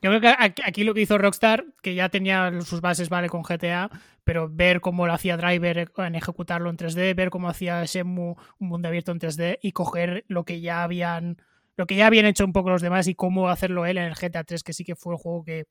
Yo 0.02 0.10
creo 0.10 0.20
que 0.20 0.36
aquí 0.66 0.84
lo 0.84 0.94
que 0.94 1.00
hizo 1.00 1.18
Rockstar, 1.18 1.64
que 1.82 1.96
ya 1.96 2.10
tenía 2.10 2.52
sus 2.66 2.82
bases, 2.82 3.08
vale, 3.08 3.30
con 3.30 3.44
GTA, 3.44 3.90
pero 4.26 4.50
ver 4.52 4.82
cómo 4.82 5.08
lo 5.08 5.14
hacía 5.14 5.38
Driver 5.38 5.90
en 5.96 6.16
ejecutarlo 6.16 6.70
en 6.70 6.76
3D, 6.76 7.16
ver 7.16 7.30
cómo 7.30 7.48
hacía 7.48 7.86
Shenmue 7.86 8.36
un 8.60 8.68
mundo 8.68 8.90
abierto 8.90 9.14
en 9.14 9.20
3D 9.22 9.60
y 9.62 9.72
coger 9.72 10.26
lo 10.28 10.44
que 10.44 10.60
ya 10.60 10.84
habían 10.84 11.38
lo 11.78 11.88
que 11.88 11.96
ya 11.96 12.08
habían 12.08 12.26
hecho 12.26 12.44
un 12.44 12.52
poco 12.52 12.70
los 12.70 12.82
demás 12.82 13.08
y 13.08 13.16
cómo 13.16 13.48
hacerlo 13.48 13.86
él 13.86 13.98
en 13.98 14.04
el 14.04 14.16
GTA 14.16 14.44
3, 14.44 14.64
que 14.64 14.74
sí 14.74 14.84
que 14.84 14.98
fue 14.98 15.14
el 15.14 15.18
juego 15.18 15.46
que 15.46 15.66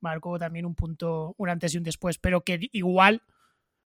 marcó 0.00 0.38
también 0.38 0.64
un 0.66 0.76
punto, 0.76 1.34
un 1.36 1.48
antes 1.48 1.74
y 1.74 1.78
un 1.78 1.82
después, 1.82 2.18
pero 2.18 2.42
que 2.42 2.70
igual 2.70 3.22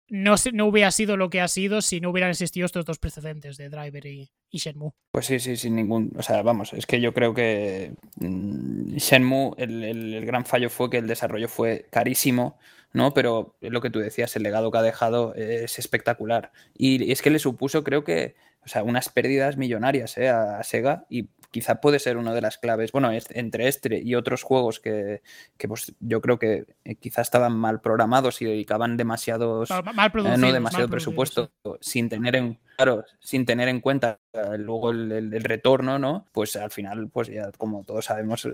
no, 0.10 0.36
no 0.54 0.66
hubiera 0.66 0.92
sido 0.92 1.18
lo 1.18 1.30
que 1.30 1.42
ha 1.42 1.48
sido 1.48 1.82
si 1.82 2.02
no 2.02 2.10
hubieran 2.10 2.32
existido 2.32 2.66
estos 2.66 2.86
dos 2.86 3.00
precedentes 3.00 3.58
de 3.58 3.70
Driver 3.70 4.06
y, 4.06 4.32
Shenmue. 4.52 4.92
Pues 5.12 5.28
sí, 5.28 5.40
sí, 5.40 5.56
sin 5.58 5.76
ningún. 5.76 6.12
O 6.18 6.24
sea, 6.24 6.42
vamos, 6.42 6.74
es 6.74 6.86
que 6.86 7.00
yo 7.00 7.14
creo 7.14 7.34
que 7.34 7.94
mm, 8.20 8.96
Shenmue, 8.96 9.54
el, 9.58 10.26
gran 10.26 10.46
fallo 10.46 10.70
fue 10.70 10.90
que 10.90 10.98
el 10.98 11.08
desarrollo 11.08 11.48
fue 11.48 11.86
carísimo, 11.92 12.58
¿no? 12.94 13.14
Pero 13.14 13.56
lo 13.62 13.82
que 13.82 13.90
tú 13.90 14.00
decías, 14.00 14.36
el 14.36 14.44
legado 14.44 14.72
que 14.72 14.78
ha 14.80 14.84
dejado 14.84 15.36
es 15.36 15.78
espectacular. 15.80 16.52
Y 16.76 17.12
es 17.12 17.22
que 17.22 17.30
le 17.30 17.40
supuso, 17.40 17.84
creo 17.84 18.04
que, 18.04 18.36
o 18.66 18.68
sea, 18.68 18.84
unas 18.84 19.10
pérdidas 19.10 19.58
millonarias 19.58 20.18
¿eh? 20.18 20.30
a, 20.30 20.62
Sega 20.64 21.06
y 21.10 21.30
quizá 21.52 21.82
puede 21.82 22.00
ser 22.00 22.18
una 22.18 22.34
de 22.34 22.42
las 22.42 22.58
claves. 22.58 22.92
Bueno, 22.92 23.10
entre 23.12 23.68
este 23.68 24.00
y 24.00 24.16
otros 24.16 24.44
juegos 24.44 24.80
que, 24.80 25.22
pues, 25.68 25.94
yo 26.00 26.22
creo 26.22 26.38
que 26.38 26.66
eh, 26.84 26.96
quizá 26.96 27.22
estaban 27.22 27.54
mal 27.54 27.82
programados 27.82 28.42
y 28.42 28.46
dedicaban 28.46 28.98
demasiados, 28.98 29.70
mal 29.94 30.12
eh, 30.14 30.38
no 30.38 30.52
demasiado 30.52 30.90
presupuesto 30.90 31.52
sin 31.80 32.10
tener 32.10 32.36
en 32.36 32.60
claro, 32.76 33.04
sin 33.20 33.46
tener 33.46 33.68
en 33.68 33.82
cuenta 33.82 34.20
luego 34.58 34.92
el, 34.92 35.44
retorno, 35.44 35.98
¿no? 36.00 36.28
Pues 36.32 36.56
al 36.56 36.72
final, 36.72 37.10
pues 37.10 37.30
ya 37.30 37.52
como 37.58 37.84
todos 37.84 38.06
sabemos 38.06 38.48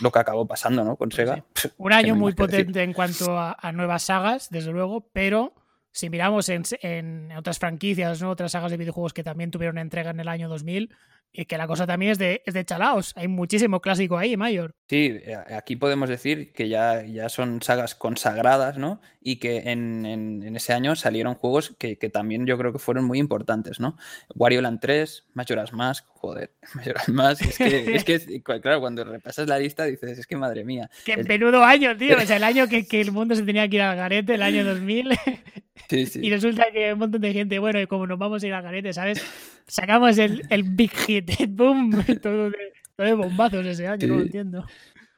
lo 0.00 0.10
que 0.10 0.18
acabó 0.18 0.46
pasando, 0.46 0.84
¿no? 0.84 0.96
Con 0.96 1.12
Sega. 1.12 1.44
Un 1.76 1.92
año 1.92 2.16
muy 2.16 2.32
potente 2.32 2.82
en 2.82 2.92
cuanto 2.92 3.38
a, 3.38 3.56
a 3.60 3.72
nuevas 3.72 4.04
sagas, 4.04 4.48
desde 4.50 4.72
luego, 4.72 5.06
pero 5.12 5.52
si 5.94 6.10
miramos 6.10 6.48
en, 6.48 7.30
otras 7.36 7.60
franquicias, 7.60 8.20
¿no? 8.20 8.30
otras 8.30 8.50
sagas 8.50 8.72
de 8.72 8.76
videojuegos 8.76 9.14
que 9.14 9.22
también 9.22 9.52
tuvieron 9.52 9.78
entrega 9.78 10.10
en 10.10 10.18
el 10.18 10.26
año 10.26 10.48
2000, 10.48 10.90
y 11.36 11.46
que 11.46 11.58
la 11.58 11.66
cosa 11.66 11.84
también 11.84 12.12
es 12.12 12.18
de, 12.18 12.42
es 12.46 12.54
de 12.54 12.64
chalaos. 12.64 13.12
Hay 13.16 13.26
muchísimo 13.26 13.80
clásico 13.80 14.16
ahí, 14.16 14.36
Mayor. 14.36 14.76
Sí, 14.88 15.18
eh, 15.20 15.36
aquí 15.56 15.74
podemos 15.74 16.08
decir 16.08 16.52
que 16.52 16.68
ya, 16.68 17.02
ya 17.02 17.28
son 17.28 17.60
sagas 17.60 17.96
consagradas, 17.96 18.78
¿no? 18.78 19.00
Y 19.20 19.36
que 19.36 19.64
en, 19.66 20.54
ese 20.54 20.72
año 20.72 20.94
salieron 20.94 21.34
juegos 21.34 21.74
que, 21.76 21.96
también 21.96 22.46
yo 22.46 22.56
creo 22.56 22.72
que 22.72 22.78
fueron 22.78 23.04
muy 23.04 23.18
importantes, 23.18 23.80
¿no? 23.80 23.96
Wario 24.36 24.62
Land 24.62 24.78
3, 24.80 25.24
Majora's 25.34 25.72
Mask, 25.72 26.06
joder, 26.06 26.52
Majora's 26.74 27.08
Mask, 27.08 27.42
es 27.42 27.58
que, 27.58 27.96
es 27.96 28.04
que, 28.04 28.42
claro, 28.42 28.80
cuando 28.80 29.02
repasas 29.02 29.48
la 29.48 29.58
lista 29.58 29.86
dices, 29.86 30.16
es 30.16 30.26
que 30.28 30.36
madre 30.36 30.64
mía. 30.64 30.88
Qué 31.04 31.16
peludo 31.24 31.64
año, 31.64 31.96
tío, 31.96 32.16
o 32.16 32.20
sea, 32.20 32.36
el 32.36 32.44
año 32.44 32.68
que, 32.68 32.86
que, 32.86 33.00
el 33.00 33.10
mundo 33.10 33.34
se 33.34 33.42
tenía 33.42 33.68
que 33.68 33.76
ir 33.76 33.82
al 33.82 33.96
garete, 33.96 34.34
el 34.34 34.42
año 34.42 34.64
2000. 34.64 35.18
Y 35.90 36.30
resulta 36.30 36.64
que 36.72 36.92
un 36.92 36.98
montón 36.98 37.20
de 37.20 37.32
gente, 37.32 37.58
bueno, 37.58 37.78
y 37.80 37.86
como 37.86 38.06
nos 38.06 38.18
vamos 38.18 38.42
a 38.42 38.46
ir 38.46 38.54
al 38.54 38.62
garete, 38.62 38.92
¿sabes? 38.92 39.22
Sacamos 39.66 40.18
el, 40.18 40.42
el 40.50 40.62
Big 40.62 40.92
Hit, 40.92 41.30
boom, 41.48 42.04
todo 42.22 42.50
de, 42.98 43.14
bombazos 43.14 43.66
ese 43.66 43.86
año, 43.86 44.06
no 44.06 44.16
lo 44.16 44.22
entiendo. 44.22 44.66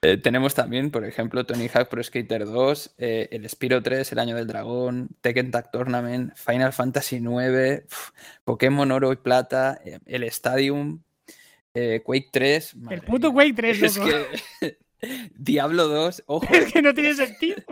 Eh, 0.03 0.19
tenemos 0.19 0.55
también, 0.55 0.91
por 0.91 1.05
ejemplo, 1.05 1.45
Tony 1.45 1.69
Hawk 1.69 1.89
Pro 1.89 2.03
Skater 2.03 2.45
2, 2.45 2.95
eh, 2.99 3.29
el 3.33 3.49
Spiro 3.49 3.83
3, 3.83 4.13
el 4.13 4.19
Año 4.19 4.37
del 4.37 4.47
Dragón, 4.47 5.09
Tekken 5.21 5.51
Tag 5.51 5.71
Tournament, 5.71 6.35
Final 6.37 6.73
Fantasy 6.73 7.21
9, 7.21 7.87
Pokémon 8.45 8.91
Oro 8.93 9.13
y 9.13 9.17
Plata, 9.17 9.81
eh, 9.85 9.99
el 10.07 10.23
Stadium, 10.25 11.03
Quake 11.73 12.29
3. 12.31 12.77
El 12.91 13.03
puto 13.03 13.33
Quake 13.33 13.55
3, 13.55 13.83
Es 13.83 13.99
que. 13.99 14.79
Diablo 15.37 15.89
2, 15.89 16.23
ojo. 16.27 16.47
Es 16.55 16.73
que 16.73 16.83
no 16.83 16.95
tiene 16.95 17.15
sentido. 17.15 17.63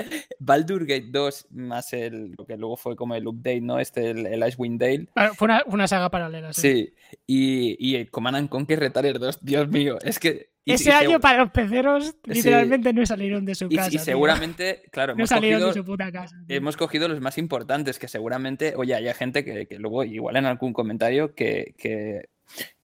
Baldur 0.38 0.86
Gate 0.86 1.08
2 1.10 1.46
más 1.50 1.92
el 1.92 2.34
lo 2.36 2.46
que 2.46 2.56
luego 2.56 2.76
fue 2.76 2.96
como 2.96 3.14
el 3.14 3.26
update, 3.26 3.60
¿no? 3.60 3.78
Este, 3.78 4.10
el, 4.10 4.42
Icewind 4.46 4.80
Dale. 4.80 5.08
fue 5.34 5.48
una, 5.66 5.88
saga 5.88 6.10
paralela, 6.10 6.52
sí. 6.52 6.60
Sí, 6.60 6.94
y, 7.26 7.76
y 7.78 7.96
el 7.96 8.10
Command 8.10 8.36
and 8.36 8.48
Conquer 8.48 8.80
Retaler 8.80 9.18
2, 9.18 9.44
Dios 9.44 9.68
mío, 9.68 9.98
es 10.02 10.18
que... 10.18 10.50
Ese 10.66 10.92
año 10.92 11.18
para 11.18 11.38
los 11.38 11.50
peceros 11.50 12.14
literalmente 12.24 12.92
no 12.92 13.04
salieron 13.04 13.44
de 13.44 13.56
su 13.56 13.68
casa. 13.68 13.88
Y, 13.92 13.98
seguramente, 13.98 14.82
claro, 14.92 15.16
no 15.16 15.26
salieron 15.26 15.66
de 15.66 15.72
su 15.72 15.84
puta 15.84 16.12
casa. 16.12 16.36
Hemos 16.46 16.76
cogido 16.76 17.08
los 17.08 17.20
más 17.20 17.38
importantes, 17.38 17.98
que 17.98 18.06
seguramente, 18.06 18.74
oye, 18.76 18.94
hay 18.94 19.12
gente 19.14 19.44
que, 19.44 19.66
que 19.66 19.78
luego, 19.78 20.04
igual 20.04 20.36
en 20.36 20.44
algún 20.44 20.72
comentario, 20.72 21.34
que, 21.34 21.74
que 21.76 22.28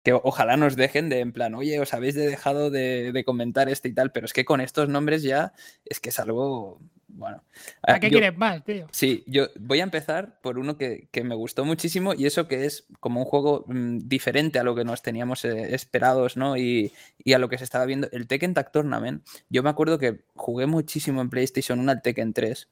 que 0.02 0.12
ojalá 0.12 0.56
nos 0.56 0.76
dejen 0.76 1.08
de 1.08 1.18
en 1.18 1.32
plan, 1.32 1.54
oye, 1.56 1.80
os 1.80 1.92
habéis 1.92 2.14
dejado 2.14 2.70
de, 2.70 3.10
de, 3.10 3.24
comentar 3.24 3.68
este 3.68 3.88
y 3.88 3.92
tal, 3.92 4.12
pero 4.12 4.26
es 4.26 4.32
que 4.32 4.44
con 4.44 4.60
estos 4.60 4.88
nombres 4.88 5.24
ya 5.24 5.52
es 5.84 5.98
que 5.98 6.10
es 6.10 6.20
algo, 6.20 6.80
bueno. 7.16 7.42
¿A 7.82 7.98
qué 7.98 8.10
quieres 8.10 8.36
más, 8.36 8.64
tío? 8.64 8.86
Sí, 8.92 9.24
yo 9.26 9.48
voy 9.58 9.80
a 9.80 9.84
empezar 9.84 10.40
por 10.42 10.58
uno 10.58 10.76
que, 10.76 11.08
me 11.24 11.34
gustó 11.34 11.64
muchísimo 11.64 12.14
y 12.14 12.26
eso 12.26 12.46
que 12.46 12.66
es 12.66 12.86
como 13.00 13.20
un 13.20 13.26
juego 13.26 13.64
mm, 13.66 14.00
diferente 14.04 14.58
a 14.58 14.62
lo 14.62 14.74
que 14.74 14.84
nos 14.84 15.02
teníamos 15.02 15.44
eh, 15.44 15.74
esperados, 15.74 16.36
¿no? 16.36 16.56
Y, 16.56 16.92
a 17.34 17.38
lo 17.38 17.48
que 17.48 17.58
se 17.58 17.64
estaba 17.64 17.86
viendo. 17.86 18.08
El 18.12 18.26
Tekken 18.26 18.54
Tag 18.54 18.70
Tournament, 18.70 19.26
yo 19.48 19.62
me 19.62 19.70
acuerdo 19.70 19.98
que 19.98 20.20
jugué 20.34 20.66
muchísimo 20.66 21.20
en 21.20 21.30
PlayStation 21.30 21.80
1 21.80 21.90
al 21.90 22.02
Tekken 22.02 22.32
3 22.32 22.68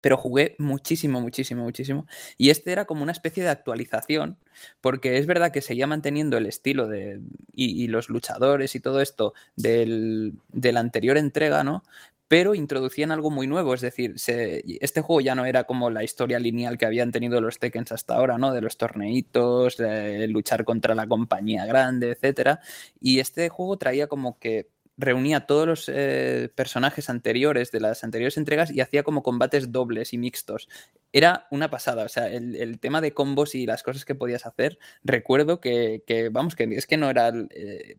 pero 0.00 0.16
jugué 0.16 0.56
muchísimo, 0.58 1.20
muchísimo, 1.20 1.62
muchísimo. 1.62 2.06
Y 2.38 2.50
este 2.50 2.72
era 2.72 2.86
como 2.86 3.02
una 3.02 3.12
especie 3.12 3.42
de 3.42 3.50
actualización, 3.50 4.38
porque 4.80 5.18
es 5.18 5.26
verdad 5.26 5.52
que 5.52 5.60
seguía 5.60 5.86
manteniendo 5.86 6.38
el 6.38 6.46
estilo 6.46 6.88
de, 6.88 7.20
y, 7.52 7.86
los 7.88 8.08
luchadores 8.08 8.74
y 8.74 8.80
todo 8.80 9.00
esto 9.00 9.34
del, 9.56 10.34
de 10.48 10.72
la 10.72 10.80
anterior 10.80 11.18
entrega, 11.18 11.64
¿no? 11.64 11.82
Pero 12.30 12.54
introducían 12.54 13.10
algo 13.10 13.28
muy 13.28 13.48
nuevo, 13.48 13.74
es 13.74 13.80
decir, 13.80 14.14
este 14.14 15.00
juego 15.00 15.20
ya 15.20 15.34
no 15.34 15.46
era 15.46 15.64
como 15.64 15.90
la 15.90 16.04
historia 16.04 16.38
lineal 16.38 16.78
que 16.78 16.86
habían 16.86 17.10
tenido 17.10 17.40
los 17.40 17.58
Tekkens 17.58 17.90
hasta 17.90 18.14
ahora, 18.14 18.38
¿no? 18.38 18.52
De 18.52 18.60
los 18.60 18.76
torneitos, 18.76 19.78
luchar 20.28 20.64
contra 20.64 20.94
la 20.94 21.08
compañía 21.08 21.66
grande, 21.66 22.12
etcétera, 22.12 22.60
y 23.00 23.18
este 23.18 23.48
juego 23.48 23.78
traía 23.78 24.06
como 24.06 24.38
que 24.38 24.68
reunía 24.96 25.40
todos 25.46 25.66
los 25.66 25.88
eh, 25.88 26.50
personajes 26.54 27.10
anteriores 27.10 27.72
de 27.72 27.80
las 27.80 28.04
anteriores 28.04 28.36
entregas 28.36 28.70
y 28.70 28.80
hacía 28.80 29.02
como 29.02 29.24
combates 29.24 29.72
dobles 29.72 30.12
y 30.12 30.18
mixtos. 30.18 30.68
Era 31.12 31.48
una 31.50 31.68
pasada, 31.68 32.04
o 32.04 32.08
sea, 32.08 32.28
el, 32.28 32.78
tema 32.78 33.00
de 33.00 33.12
combos 33.12 33.56
y 33.56 33.66
las 33.66 33.82
cosas 33.82 34.04
que 34.04 34.14
podías 34.14 34.46
hacer, 34.46 34.78
recuerdo 35.02 35.60
que, 35.60 36.30
vamos, 36.30 36.54
que 36.54 36.62
es 36.76 36.86
que 36.86 36.96
no 36.96 37.10
era 37.10 37.32
eh, 37.50 37.96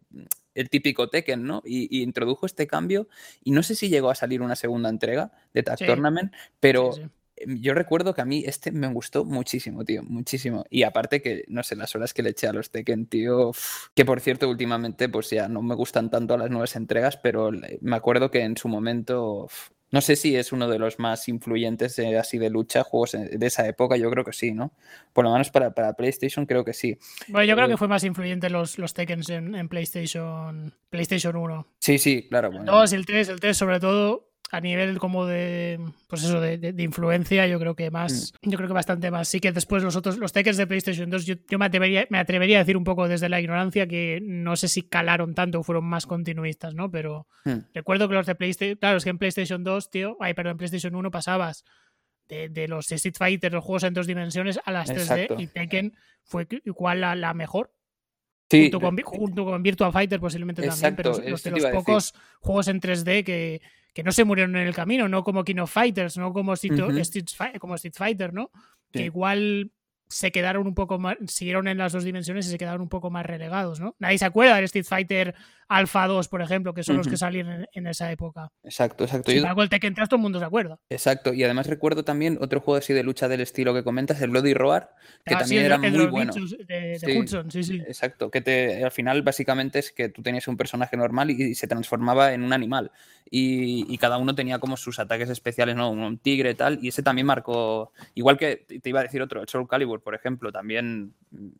el 0.55 0.69
típico 0.69 1.09
Tekken, 1.09 1.43
¿no? 1.43 1.61
Y, 1.65 2.01
introdujo 2.01 2.45
este 2.45 2.67
cambio 2.67 3.07
y 3.43 3.51
no 3.51 3.63
sé 3.63 3.75
si 3.75 3.89
llegó 3.89 4.09
a 4.09 4.15
salir 4.15 4.41
una 4.41 4.55
segunda 4.55 4.89
entrega 4.89 5.31
de 5.53 5.63
Tag 5.63 5.79
Tournament, 5.79 6.33
pero 6.59 6.91
em, 7.35 7.61
yo 7.61 7.73
recuerdo 7.73 8.13
que 8.13 8.21
a 8.21 8.25
mí 8.25 8.43
este 8.45 8.71
me 8.71 8.87
gustó 8.87 9.25
muchísimo, 9.25 9.83
tío, 9.83 10.03
muchísimo. 10.03 10.65
Y 10.69 10.83
aparte 10.83 11.21
que, 11.21 11.45
no 11.47 11.63
sé, 11.63 11.75
las 11.75 11.95
horas 11.95 12.13
que 12.13 12.23
le 12.23 12.31
eché 12.31 12.47
a 12.47 12.53
los 12.53 12.69
Tekken, 12.69 13.07
tío, 13.07 13.51
que 13.95 14.05
por 14.05 14.19
cierto 14.19 14.49
últimamente 14.49 15.09
pues 15.09 15.29
ya 15.29 15.47
no 15.47 15.61
me 15.61 15.75
gustan 15.75 16.09
tanto 16.09 16.37
las 16.37 16.49
nuevas 16.49 16.75
entregas, 16.75 17.17
pero 17.17 17.51
me 17.81 17.95
acuerdo 17.95 18.31
que 18.31 18.41
en 18.41 18.57
su 18.57 18.67
momento... 18.67 19.47
No 19.91 19.99
sé 19.99 20.15
si 20.15 20.35
es 20.35 20.53
uno 20.53 20.69
de 20.69 20.79
los 20.79 20.99
más 20.99 21.27
influyentes 21.27 21.99
así 21.99 22.37
de 22.37 22.49
lucha, 22.49 22.83
juegos 22.83 23.11
de 23.11 23.45
esa 23.45 23.67
época, 23.67 23.97
yo 23.97 24.09
creo 24.09 24.23
que 24.23 24.31
sí, 24.31 24.53
¿no? 24.53 24.71
Por 25.11 25.25
lo 25.25 25.31
menos 25.31 25.51
para, 25.51 25.73
para 25.73 25.93
PlayStation 25.93 26.45
creo 26.45 26.63
que 26.63 26.73
sí. 26.73 26.97
Bueno, 27.27 27.45
yo 27.45 27.55
creo 27.55 27.67
que 27.67 27.73
eh, 27.73 27.77
fue 27.77 27.89
más 27.89 28.03
influyente 28.05 28.49
los, 28.49 28.77
los 28.77 28.93
Tekken 28.93 29.21
en, 29.29 29.67
PlayStation, 29.67 30.73
PlayStation 30.89 31.35
1. 31.35 31.67
Sí, 31.79 31.97
sí, 31.97 32.27
claro. 32.29 32.49
Bueno. 32.51 32.63
El 32.63 32.79
2, 32.79 32.93
el 32.93 33.05
3, 33.05 33.29
el 33.29 33.39
3 33.41 33.57
sobre 33.57 33.79
todo, 33.81 34.30
a 34.51 34.59
nivel 34.59 34.99
como 34.99 35.25
de 35.25 35.79
pues 36.07 36.23
eso 36.23 36.41
de, 36.41 36.75
influencia 36.77 37.47
yo 37.47 37.57
creo 37.57 37.73
que 37.73 37.89
más 37.89 38.33
mm. 38.41 38.49
yo 38.49 38.57
creo 38.57 38.67
que 38.67 38.73
bastante 38.73 39.09
más. 39.09 39.29
Sí 39.29 39.39
que 39.39 39.53
después 39.53 39.81
los 39.81 39.95
otros 39.95 40.17
los 40.17 40.33
Tekken 40.33 40.57
de 40.57 40.67
PlayStation 40.67 41.09
2 41.09 41.25
yo, 41.25 41.35
me, 41.57 41.65
atrevería, 41.65 42.05
me 42.09 42.19
atrevería 42.19 42.57
a 42.57 42.59
decir 42.59 42.75
un 42.75 42.83
poco 42.83 43.07
desde 43.07 43.29
la 43.29 43.39
ignorancia 43.39 43.87
que 43.87 44.19
no 44.21 44.57
sé 44.57 44.67
si 44.67 44.83
calaron 44.83 45.33
tanto 45.33 45.61
o 45.61 45.63
fueron 45.63 45.85
más 45.85 46.05
continuistas 46.05 46.75
no 46.75 46.91
pero 46.91 47.27
mm. 47.45 47.73
recuerdo 47.73 48.09
que 48.09 48.15
los 48.15 48.25
de 48.25 48.35
PlayStation 48.35 48.77
claro 48.77 48.97
es 48.97 49.05
que 49.05 49.09
en 49.09 49.17
PlayStation 49.17 49.63
2 49.63 49.89
tío 49.89 50.17
ay 50.19 50.33
perdón 50.33 50.51
en 50.51 50.57
PlayStation 50.57 50.95
1 50.95 51.11
pasabas 51.11 51.63
de, 52.27 52.67
los 52.67 52.91
Street 52.91 53.15
Fighter 53.17 53.53
los 53.53 53.63
juegos 53.63 53.83
en 53.83 53.93
dos 53.93 54.07
dimensiones 54.07 54.59
a 54.63 54.71
las 54.71 54.89
3D 54.89 55.39
y 55.39 55.47
Tekken 55.47 55.93
fue 56.23 56.47
igual 56.63 57.01
la, 57.01 57.13
la 57.15 57.33
mejor. 57.33 57.73
Sí, 58.49 58.69
junto, 59.03 59.45
con, 59.45 59.63
Virtua 59.63 59.91
Fighter 59.91 60.19
posiblemente 60.19 60.61
también, 60.61 60.95
pero 60.95 61.11
los 61.11 61.43
de 61.43 61.51
los 61.51 61.65
pocos 61.67 62.13
juegos 62.39 62.67
en 62.67 62.81
3D 62.81 63.23
que, 63.23 63.61
que 63.93 64.03
no 64.03 64.11
se 64.11 64.23
murieron 64.23 64.55
en 64.55 64.67
el 64.67 64.73
camino, 64.73 65.07
no 65.09 65.23
como 65.23 65.43
King 65.43 65.57
of 65.57 65.71
Fighters, 65.71 66.17
no 66.17 66.33
como 66.33 66.53
Street, 66.53 66.79
como 67.59 67.75
Street 67.75 67.95
Fighter, 67.95 68.33
¿no? 68.33 68.51
Que 68.91 69.05
igual 69.05 69.71
se 70.11 70.31
quedaron 70.31 70.67
un 70.67 70.75
poco 70.75 70.99
más, 70.99 71.17
siguieron 71.27 71.67
en 71.67 71.77
las 71.77 71.93
dos 71.93 72.03
dimensiones 72.03 72.47
y 72.47 72.51
se 72.51 72.57
quedaron 72.57 72.81
un 72.81 72.89
poco 72.89 73.09
más 73.09 73.25
relegados, 73.25 73.79
¿no? 73.79 73.95
Nadie 73.99 74.17
se 74.17 74.25
acuerda 74.25 74.55
del 74.55 74.65
Street 74.65 74.85
Fighter 74.85 75.35
Alpha 75.71 76.05
2, 76.05 76.27
por 76.27 76.41
ejemplo, 76.41 76.73
que 76.73 76.83
son 76.83 76.97
los 76.97 77.07
que 77.07 77.15
salieron 77.15 77.65
en, 77.71 77.87
esa 77.87 78.11
época. 78.11 78.51
Exacto, 78.61 79.05
exacto. 79.05 79.31
Sin 79.31 79.37
embargo, 79.37 79.63
el 79.63 79.69
Tekken 79.69 79.93
3 79.93 80.09
todo 80.09 80.17
el 80.17 80.21
mundo 80.21 80.37
se 80.37 80.43
acuerda. 80.43 80.77
Exacto, 80.89 81.33
y 81.33 81.45
además 81.45 81.67
recuerdo 81.67 82.03
también 82.03 82.37
otro 82.41 82.59
juego 82.59 82.77
así 82.77 82.91
de 82.91 83.03
lucha 83.03 83.29
del 83.29 83.39
estilo 83.39 83.73
que 83.73 83.81
comentas, 83.81 84.21
el 84.21 84.31
Bloody 84.31 84.53
Roar, 84.53 84.93
que 85.25 85.33
ah, 85.33 85.39
también 85.39 85.63
era 85.63 85.77
muy 85.77 86.07
bueno. 86.07 86.33
De, 86.33 86.99
de 86.99 87.17
Hudson, 87.17 87.49
sí, 87.49 87.63
sí. 87.63 87.81
Exacto, 87.87 88.29
que 88.29 88.41
te, 88.41 88.83
al 88.83 88.91
final 88.91 89.21
básicamente 89.21 89.79
es 89.79 89.93
que 89.93 90.09
tú 90.09 90.21
tenías 90.21 90.45
un 90.49 90.57
personaje 90.57 90.97
normal 90.97 91.31
y, 91.31 91.55
se 91.55 91.67
transformaba 91.67 92.33
en 92.33 92.43
un 92.43 92.51
animal. 92.51 92.91
Y, 93.29 93.97
cada 93.97 94.17
uno 94.17 94.35
tenía 94.35 94.59
como 94.59 94.75
sus 94.75 94.99
ataques 94.99 95.29
especiales, 95.29 95.77
¿no? 95.77 95.89
Un, 95.89 96.17
tigre 96.17 96.53
tal, 96.53 96.79
y 96.81 96.89
ese 96.89 97.01
también 97.01 97.25
marcó, 97.27 97.93
igual 98.13 98.37
que 98.37 98.57
te 98.57 98.89
iba 98.89 98.99
a 98.99 99.03
decir 99.03 99.21
otro, 99.21 99.41
el 99.41 99.47
Soul 99.47 99.69
Calibur, 99.69 100.00
por 100.01 100.15
ejemplo, 100.15 100.51
también 100.51 101.13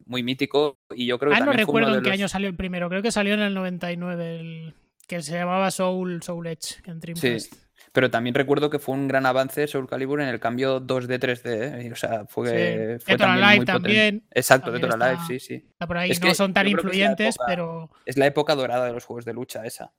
muy 0.06 0.24
mítico, 0.24 0.80
y 0.94 1.06
yo 1.06 1.20
creo 1.20 1.32
que... 1.32 1.38
Ah, 1.38 1.46
no 1.46 1.54
recuerdo 1.54 1.96
en 1.96 2.04
qué 2.04 2.12
año 2.12 2.28
salió 2.28 2.50
el 2.50 2.56
primero, 2.56 2.90
creo 2.90 3.02
que 3.02 3.12
salió 3.12 3.34
en 3.34 3.42
el 3.42 3.54
99, 3.54 4.40
el 4.40 4.74
que 5.08 5.22
se 5.22 5.34
llamaba 5.34 5.72
Soul, 5.72 6.24
Soul 6.24 6.48
Edge 6.48 6.82
en 6.86 7.00
Dreamcast. 7.00 7.54
Sí. 7.54 7.60
Pero 7.92 8.10
también 8.10 8.34
recuerdo 8.34 8.70
que 8.70 8.80
fue 8.80 8.96
un 8.96 9.08
gran 9.08 9.26
avance 9.26 9.68
Soul 9.68 9.88
Calibur 9.88 10.22
en 10.22 10.30
el 10.30 10.40
cambio 10.40 10.80
2D 10.80 11.20
3D. 11.20 11.86
¿eh? 11.86 11.92
O 11.92 11.96
sea, 11.96 12.26
fue, 12.26 13.00
fue 13.04 13.18
también 13.18 13.50
Live 13.50 13.66
también. 13.66 14.24
Exacto, 14.32 14.72
Dead 14.72 14.82
Live, 14.82 15.20
sí, 15.28 15.40
sí. 15.40 15.66
por 15.86 15.98
ahí. 15.98 16.12
no 16.22 16.34
son 16.34 16.54
tan 16.54 16.68
influyentes, 16.68 17.36
pero. 17.46 17.90
Es 18.06 18.18
la 18.18 18.28
época 18.28 18.56
dorada 18.56 18.86
de 18.86 18.94
los 18.94 19.04
juegos 19.04 19.26
de 19.26 19.34
lucha 19.34 19.66
esa. 19.66 19.92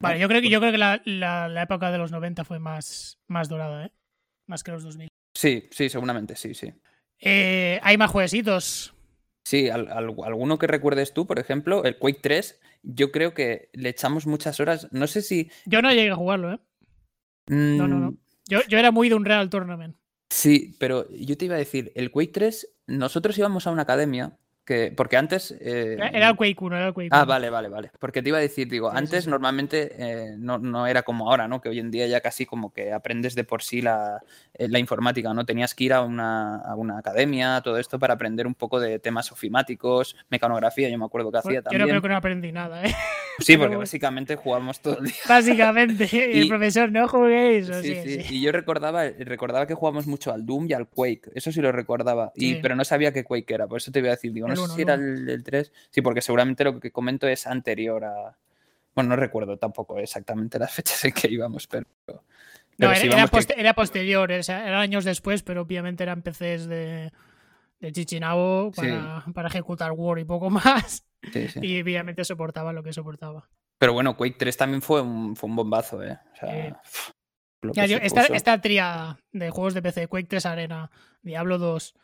Vale, 0.00 0.18
yo 0.18 0.28
creo 0.28 0.42
que, 0.42 0.50
yo 0.50 0.60
creo 0.60 0.72
que 0.72 0.78
la, 0.78 1.00
la, 1.06 1.62
época 1.62 1.90
de 1.90 1.96
los 1.96 2.12
90 2.12 2.44
fue 2.44 2.58
más, 2.58 3.18
más 3.26 3.48
dorada, 3.48 3.86
¿eh? 3.86 3.92
Más 4.46 4.62
que 4.62 4.72
los 4.72 4.82
2000. 4.82 5.08
Sí, 5.34 5.68
sí, 5.70 5.88
seguramente, 5.88 6.36
sí, 6.36 6.52
sí. 6.52 6.74
Eh, 7.20 7.80
hay 7.82 7.96
más 7.96 8.10
jueguecitos. 8.10 8.94
Sí, 9.44 9.68
alguno 9.68 10.58
que 10.58 10.66
recuerdes 10.66 11.12
tú, 11.12 11.26
por 11.26 11.38
ejemplo, 11.38 11.84
el 11.84 11.98
Quake 11.98 12.20
3, 12.22 12.60
yo 12.82 13.12
creo 13.12 13.34
que 13.34 13.68
le 13.74 13.90
echamos 13.90 14.26
muchas 14.26 14.58
horas. 14.58 14.88
No 14.90 15.06
sé 15.06 15.22
si. 15.22 15.50
Yo 15.66 15.82
no 15.82 15.90
llegué 15.90 16.10
a 16.10 16.16
jugarlo, 16.16 16.52
¿eh? 16.52 16.60
No, 17.48 17.86
no, 17.86 17.98
no. 17.98 18.10
Mm. 18.12 18.18
Yo, 18.48 18.60
yo 18.68 18.78
era 18.78 18.90
muy 18.90 19.08
de 19.08 19.14
un 19.14 19.24
Real 19.24 19.50
Tournament. 19.50 19.96
Sí, 20.30 20.76
pero 20.78 21.08
yo 21.10 21.36
te 21.36 21.44
iba 21.44 21.54
a 21.54 21.58
decir, 21.58 21.92
el 21.94 22.10
Quake 22.10 22.32
3, 22.32 22.76
nosotros 22.86 23.36
íbamos 23.38 23.66
a 23.66 23.70
una 23.70 23.82
academia 23.82 24.38
porque 24.96 25.16
antes. 25.16 25.54
Eh, 25.60 25.96
era 26.12 26.30
el 26.30 26.36
Quake 26.36 26.56
1, 26.58 26.76
era 26.76 26.86
el 26.88 26.94
Quake 26.94 27.08
1. 27.12 27.16
Ah, 27.20 27.24
vale, 27.24 27.50
vale, 27.50 27.68
vale. 27.68 27.90
Porque 27.98 28.22
te 28.22 28.30
iba 28.30 28.38
a 28.38 28.40
decir, 28.40 28.68
digo, 28.68 28.90
antes 28.90 29.26
normalmente 29.26 29.92
eh, 29.98 30.34
no, 30.38 30.86
era 30.86 31.02
como 31.02 31.30
ahora, 31.30 31.48
¿no? 31.48 31.60
Que 31.60 31.68
hoy 31.68 31.78
en 31.78 31.90
día 31.90 32.06
ya 32.06 32.20
casi 32.20 32.46
como 32.46 32.72
que 32.72 32.92
aprendes 32.92 33.34
de 33.34 33.44
por 33.44 33.62
sí 33.62 33.82
la, 33.82 34.22
eh, 34.54 34.68
la 34.68 34.78
informática, 34.78 35.34
¿no? 35.34 35.44
Tenías 35.44 35.74
que 35.74 35.84
ir 35.84 35.92
a 35.92 36.02
una, 36.02 36.56
a 36.56 36.74
una, 36.76 36.98
academia, 36.98 37.60
todo 37.62 37.78
esto 37.78 37.98
para 37.98 38.14
aprender 38.14 38.46
un 38.46 38.54
poco 38.54 38.80
de 38.80 38.98
temas 38.98 39.30
ofimáticos, 39.32 40.16
mecanografía, 40.30 40.88
yo 40.88 40.98
me 40.98 41.04
acuerdo 41.04 41.30
que 41.30 41.38
hacía 41.38 41.62
también. 41.62 41.80
Yo 41.80 41.86
no 41.86 41.90
creo 41.90 42.02
que 42.02 42.08
no 42.08 42.16
aprendí 42.16 42.52
nada, 42.52 42.84
¿eh? 42.84 42.94
Sí, 43.40 43.56
porque 43.58 43.76
básicamente 43.76 44.36
jugábamos 44.36 44.80
todo 44.80 44.98
el 44.98 45.06
día. 45.06 45.14
Básicamente, 45.28 46.08
y, 46.12 46.40
el 46.40 46.48
profesor, 46.48 46.90
no 46.90 47.06
juguéis. 47.08 47.66
Sí, 47.82 47.96
sí, 48.04 48.20
Y 48.30 48.40
yo 48.40 48.52
recordaba, 48.52 49.04
recordaba 49.04 49.66
que 49.66 49.74
jugábamos 49.74 50.06
mucho 50.06 50.32
al 50.32 50.46
Doom 50.46 50.66
y 50.70 50.72
al 50.72 50.86
Quake, 50.86 51.30
eso 51.34 51.52
sí 51.52 51.60
lo 51.60 51.72
recordaba, 51.72 52.32
y, 52.34 52.56
pero 52.56 52.76
no 52.76 52.84
sabía 52.84 53.12
qué 53.12 53.24
Quake 53.24 53.54
era, 53.54 53.66
por 53.66 53.78
eso 53.78 53.92
te 53.92 54.00
voy 54.00 54.08
a 54.08 54.12
decir, 54.12 54.32
digo, 54.32 54.48
no 54.48 54.53
sé 54.56 54.74
si 54.74 54.82
era 54.82 54.94
el, 54.94 55.42
3. 55.44 55.72
Sí, 55.90 56.02
porque 56.02 56.20
seguramente 56.20 56.64
lo 56.64 56.80
que 56.80 56.90
comento 56.90 57.26
es 57.26 57.46
anterior 57.46 58.04
a. 58.04 58.36
Bueno, 58.94 59.10
no 59.10 59.16
recuerdo 59.16 59.56
tampoco 59.58 59.98
exactamente 59.98 60.58
las 60.58 60.72
fechas 60.72 61.04
en 61.04 61.12
que 61.12 61.28
íbamos, 61.28 61.66
pero. 61.66 61.86
no, 62.78 62.92
era, 62.92 63.74
posterior, 63.74 64.30
eran 64.30 64.74
años 64.74 65.04
después, 65.04 65.42
pero 65.42 65.62
obviamente 65.62 66.02
eran 66.02 66.22
PCs 66.22 66.66
de, 66.66 67.12
de 67.80 67.92
Chichinabo 67.92 68.72
para, 68.72 69.48
ejecutar 69.48 69.92
War 69.92 70.18
y 70.18 70.24
poco 70.24 70.50
más. 70.50 71.04
Y 71.60 71.80
obviamente 71.80 72.24
soportaba 72.24 72.72
lo 72.72 72.82
que 72.82 72.92
soportaba. 72.92 73.48
Pero 73.78 73.92
bueno, 73.92 74.16
Quake 74.16 74.36
3 74.38 74.56
también 74.56 74.82
fue 74.82 75.02
un, 75.02 75.36
fue 75.36 75.50
un 75.50 75.56
bombazo, 75.56 76.02
¿eh? 76.02 76.18
esta, 77.72 78.26
esta 78.26 78.60
tríada 78.60 79.18
de 79.32 79.50
juegos 79.50 79.74
de 79.74 79.82
PC, 79.82 80.06
Quake 80.06 80.28
3 80.28 80.46
Arena, 80.46 80.90
Diablo 81.22 81.58
2, 81.58 81.94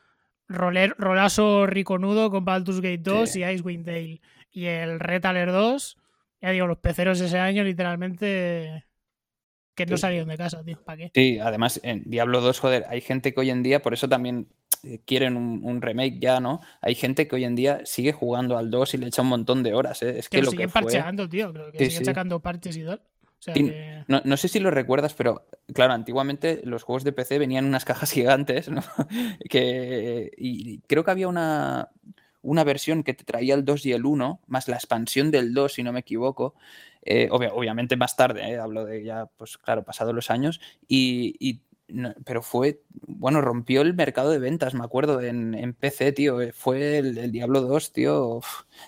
roler, 0.50 0.94
rolazo 0.98 1.66
riconudo 1.66 2.30
con 2.30 2.44
Baldur's 2.44 2.80
Gate 2.80 2.98
2 2.98 3.36
y 3.36 3.44
Icewind 3.44 3.86
Dale. 3.86 4.20
Y 4.52 4.66
el 4.66 4.98
Retaler 5.00 5.52
2, 5.52 5.96
ya 6.42 6.50
digo, 6.50 6.66
los 6.66 6.78
peceros 6.78 7.20
ese 7.20 7.38
año 7.38 7.62
literalmente 7.62 8.84
que 9.74 9.86
no 9.86 9.96
salieron 9.96 10.28
de 10.28 10.36
casa, 10.36 10.62
tío. 10.62 10.82
¿Para 10.82 10.98
qué? 10.98 11.10
Sí, 11.14 11.38
además 11.38 11.80
en 11.82 12.02
Diablo 12.04 12.40
2, 12.40 12.58
joder, 12.58 12.84
hay 12.88 13.00
gente 13.00 13.32
que 13.32 13.40
hoy 13.40 13.50
en 13.50 13.62
día, 13.62 13.80
por 13.80 13.94
eso 13.94 14.08
también 14.08 14.48
eh, 14.82 15.00
quieren 15.06 15.36
un, 15.36 15.80
remake 15.80 16.18
ya, 16.20 16.40
¿no? 16.40 16.60
Hay 16.82 16.96
gente 16.96 17.28
que 17.28 17.36
hoy 17.36 17.44
en 17.44 17.54
día 17.54 17.80
sigue 17.86 18.12
jugando 18.12 18.58
al 18.58 18.70
2 18.70 18.94
y 18.94 18.98
le 18.98 19.06
echa 19.06 19.22
un 19.22 19.28
montón 19.28 19.62
de 19.62 19.72
horas, 19.72 20.02
¿eh? 20.02 20.18
Es 20.18 20.28
que, 20.28 20.42
lo, 20.42 20.50
siguen 20.50 20.70
parcheando, 20.70 21.28
tío. 21.28 21.52
Creo 21.52 21.70
que 21.70 21.86
siguen 21.86 22.04
sacando 22.04 22.40
parches 22.40 22.76
y 22.76 22.84
tal 22.84 23.00
no, 24.06 24.36
sé 24.36 24.48
si 24.48 24.60
lo 24.60 24.70
recuerdas, 24.70 25.14
pero 25.14 25.46
claro, 25.72 25.92
antiguamente 25.92 26.60
los 26.64 26.82
juegos 26.82 27.04
de 27.04 27.12
PC 27.12 27.38
venían 27.38 27.64
en 27.64 27.70
unas 27.70 27.84
cajas 27.84 28.10
gigantes, 28.12 28.68
¿no? 28.68 28.82
que, 29.48 30.30
y 30.36 30.80
creo 30.82 31.04
que 31.04 31.10
había 31.10 31.28
una, 31.28 31.90
una 32.42 32.64
versión 32.64 33.02
que 33.02 33.14
te 33.14 33.24
traía 33.24 33.54
el 33.54 33.64
2 33.64 33.86
y 33.86 33.92
el 33.92 34.06
1, 34.06 34.40
más 34.46 34.68
la 34.68 34.76
expansión 34.76 35.30
del 35.30 35.54
2, 35.54 35.74
si 35.74 35.82
no 35.82 35.92
me 35.92 36.00
equivoco. 36.00 36.54
Eh, 37.02 37.28
obviamente 37.30 37.96
más 37.96 38.16
tarde, 38.16 38.52
¿eh? 38.52 38.58
hablo 38.58 38.84
de 38.84 39.04
ya, 39.04 39.26
pues 39.36 39.58
claro, 39.58 39.84
pasados 39.84 40.14
los 40.14 40.30
años. 40.30 40.60
Y, 40.86 41.62
pero 42.24 42.42
fue, 42.42 42.82
bueno, 42.90 43.40
rompió 43.40 43.82
el 43.82 43.94
mercado 43.94 44.30
de 44.30 44.38
ventas, 44.38 44.74
me 44.74 44.84
acuerdo, 44.84 45.20
en, 45.20 45.74
PC, 45.74 46.12
tío. 46.12 46.40
Eh, 46.40 46.52
fue 46.52 46.98
el, 46.98 47.32
Diablo 47.32 47.62
2, 47.62 47.92
tío. 47.92 48.40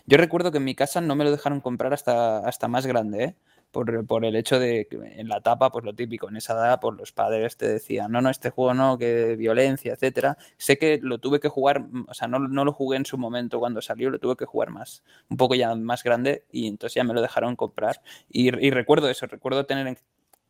Yo 0.06 0.16
recuerdo 0.16 0.52
que 0.52 0.58
en 0.58 0.64
mi 0.64 0.74
casa 0.74 1.00
no 1.00 1.16
me 1.16 1.24
lo 1.24 1.30
dejaron 1.30 1.60
comprar 1.60 1.92
hasta, 1.92 2.38
hasta 2.38 2.68
más 2.68 2.86
grande, 2.86 3.24
¿eh? 3.24 3.36
Por, 3.72 4.24
el 4.24 4.36
hecho 4.36 4.58
de 4.58 4.86
que 4.88 4.96
en 4.96 5.28
la 5.28 5.38
etapa, 5.38 5.72
pues 5.72 5.84
lo 5.84 5.94
típico, 5.94 6.28
en 6.28 6.36
esa 6.36 6.52
edad, 6.52 6.78
pues 6.80 6.96
los 6.96 7.12
padres 7.12 7.56
te 7.56 7.66
decían, 7.66 8.12
no, 8.12 8.20
no, 8.20 8.28
este 8.30 8.50
juego 8.50 8.74
no, 8.74 8.98
que 8.98 9.34
violencia, 9.36 9.94
etcétera. 9.94 10.36
Sé 10.58 10.78
que 10.78 11.00
lo 11.02 11.18
tuve 11.18 11.40
que 11.40 11.48
jugar, 11.48 11.80
mm, 11.80 12.06
o 12.08 12.14
sea, 12.14 12.28
no, 12.28 12.38
no, 12.38 12.64
lo 12.64 12.72
jugué 12.72 12.98
en 12.98 13.06
su 13.06 13.18
momento 13.18 13.58
cuando 13.58 13.80
salió, 13.80 14.10
lo 14.10 14.18
tuve 14.18 14.36
que 14.36 14.44
jugar 14.44 14.70
más, 14.70 15.02
un 15.30 15.38
poco 15.38 15.54
ya 15.54 15.74
más 15.74 16.04
grande, 16.04 16.44
y 16.52 16.68
entonces 16.68 16.94
ya 16.94 17.04
me 17.04 17.14
lo 17.14 17.22
dejaron 17.22 17.56
comprar. 17.56 18.02
Y, 18.30 18.50
recuerdo 18.70 19.08
eso, 19.08 19.26
recuerdo 19.26 19.66
tener 19.66 19.96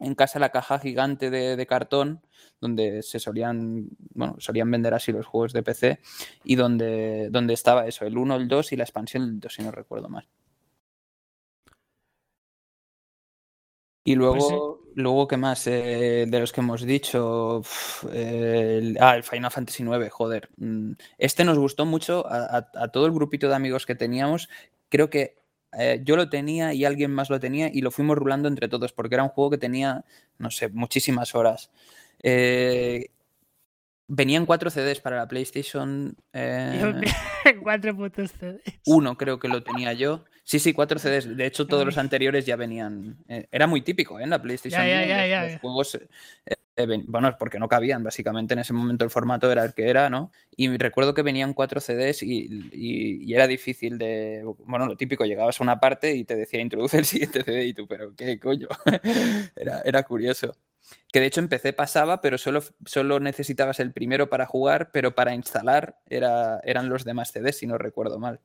en, 0.01 0.15
casa 0.17 0.39
la 0.41 0.51
caja 0.51 0.79
gigante 0.81 1.31
de, 1.31 1.67
cartón 1.67 2.23
donde 2.61 3.03
se 3.03 3.21
solían, 3.21 3.89
bueno, 4.15 4.37
solían 4.39 4.71
vender 4.71 4.95
así 4.95 5.13
los 5.13 5.27
juegos 5.27 5.53
de 5.53 5.63
PC 5.63 6.01
y 6.45 6.57
donde, 6.57 7.29
donde 7.31 7.55
estaba 7.55 7.87
eso, 7.87 8.05
el 8.05 8.19
1, 8.19 8.37
el 8.37 8.49
2 8.49 8.73
y 8.73 8.77
la 8.77 8.85
expansión 8.85 9.27
del 9.27 9.41
2, 9.41 9.55
si 9.55 9.63
no 9.63 9.71
recuerdo 9.71 10.09
mal. 10.09 10.27
Y 14.05 14.17
pues 14.17 14.19
luego, 14.19 14.81
luego 14.95 15.29
¿qué 15.29 15.37
más? 15.37 15.67
Eh, 15.67 16.27
de 16.29 16.41
los 16.41 16.53
que 16.53 16.61
hemos 16.61 16.83
dicho. 16.83 17.63
el, 18.13 18.97
ah, 19.01 19.17
el 19.17 19.23
Final 19.23 19.51
Fantasy 19.51 19.85
IX, 19.85 20.11
joder. 20.11 20.49
Mm, 20.57 20.93
este 21.19 21.45
nos 21.45 21.59
gustó 21.59 21.87
mucho 21.87 22.25
a, 22.29 22.63
todo 22.89 23.07
el 23.07 23.13
grupito 23.13 23.49
de 23.49 23.55
amigos 23.55 23.87
que 23.87 23.95
teníamos. 23.95 24.49
Creo 24.89 25.09
que 25.09 25.37
eh, 25.79 26.01
yo 26.05 26.17
lo 26.17 26.29
tenía 26.29 26.75
y 26.75 26.85
alguien 26.85 27.13
más 27.13 27.31
lo 27.31 27.39
tenía 27.41 27.71
y 27.73 27.81
lo 27.81 27.91
fuimos 27.91 28.19
rulando 28.19 28.49
entre 28.49 28.69
todos 28.69 28.93
porque 28.93 29.15
era 29.15 29.25
un 29.25 29.31
juego 29.31 29.51
que 29.51 29.59
tenía, 29.59 30.05
no 30.39 30.51
sé, 30.51 30.69
muchísimas 30.69 31.35
horas. 31.35 31.71
Eh, 32.23 33.11
venían 34.09 34.47
cuatro 34.47 34.69
CDs 34.69 35.01
para 35.01 35.17
la 35.17 35.29
PlayStation. 35.29 36.17
cuatro 37.63 37.97
putos 37.97 38.33
CDs. 38.33 38.63
Uno 38.87 39.17
creo 39.17 39.39
que 39.39 39.49
lo 39.49 39.63
tenía 39.63 39.93
yo. 39.93 40.25
Sí, 40.45 40.59
sí, 40.59 40.73
cuatro 40.73 40.99
CDs. 40.99 41.37
De 41.37 41.47
hecho, 41.47 41.67
todos 41.67 41.85
los 41.85 41.99
anteriores 41.99 42.45
ya 42.45 42.57
venían. 42.57 43.17
Eh, 43.29 43.47
era 43.51 43.67
muy 43.67 43.81
típico 43.83 44.19
¿eh? 44.19 44.25
en 44.25 44.31
la 44.31 44.43
PlayStation. 44.43 44.83
los, 44.83 45.61
juegos. 45.61 45.99
Eh, 46.75 46.87
bueno, 47.07 47.37
porque 47.39 47.59
no 47.59 47.69
cabían, 47.69 48.03
básicamente 48.03 48.55
en 48.55 48.61
ese 48.61 48.73
momento 48.73 49.05
el 49.05 49.11
formato 49.11 49.53
era 49.53 49.65
el 49.65 49.75
que 49.75 49.89
era, 49.89 50.11
¿no? 50.11 50.33
Y 50.57 50.77
recuerdo 50.79 51.15
que 51.15 51.23
venían 51.23 51.55
cuatro 51.55 51.81
CDs 51.81 52.23
y, 52.23 53.33
era 53.33 53.47
difícil 53.47 53.99
de. 53.99 54.43
Bueno, 54.67 54.87
lo 54.87 54.97
típico, 54.97 55.25
llegabas 55.25 55.61
a 55.61 55.65
una 55.65 55.79
parte 55.79 56.15
y 56.15 56.25
te 56.25 56.35
decía 56.35 56.61
introduce 56.61 56.99
el 56.99 57.05
siguiente 57.05 57.45
CD 57.45 57.67
y 57.67 57.75
tú, 57.75 57.87
pero 57.87 58.15
qué 58.17 58.41
coño. 58.41 58.69
era, 59.57 59.83
era 59.85 60.03
curioso. 60.03 60.57
Que 61.13 61.21
de 61.21 61.27
hecho 61.27 61.41
en 61.41 61.49
PC 61.49 61.73
pasaba, 61.73 62.21
pero 62.21 62.39
solo, 62.39 62.63
solo 62.85 63.21
necesitabas 63.21 63.79
el 63.81 63.93
primero 63.93 64.29
para 64.29 64.47
jugar, 64.47 64.91
pero 64.93 65.15
para 65.15 65.35
instalar 65.35 65.97
era, 66.09 66.61
eran 66.65 66.89
los 66.89 67.05
demás 67.05 67.31
CDs, 67.33 67.59
si 67.59 67.67
no 67.67 67.79
recuerdo 67.79 68.19
mal. 68.19 68.41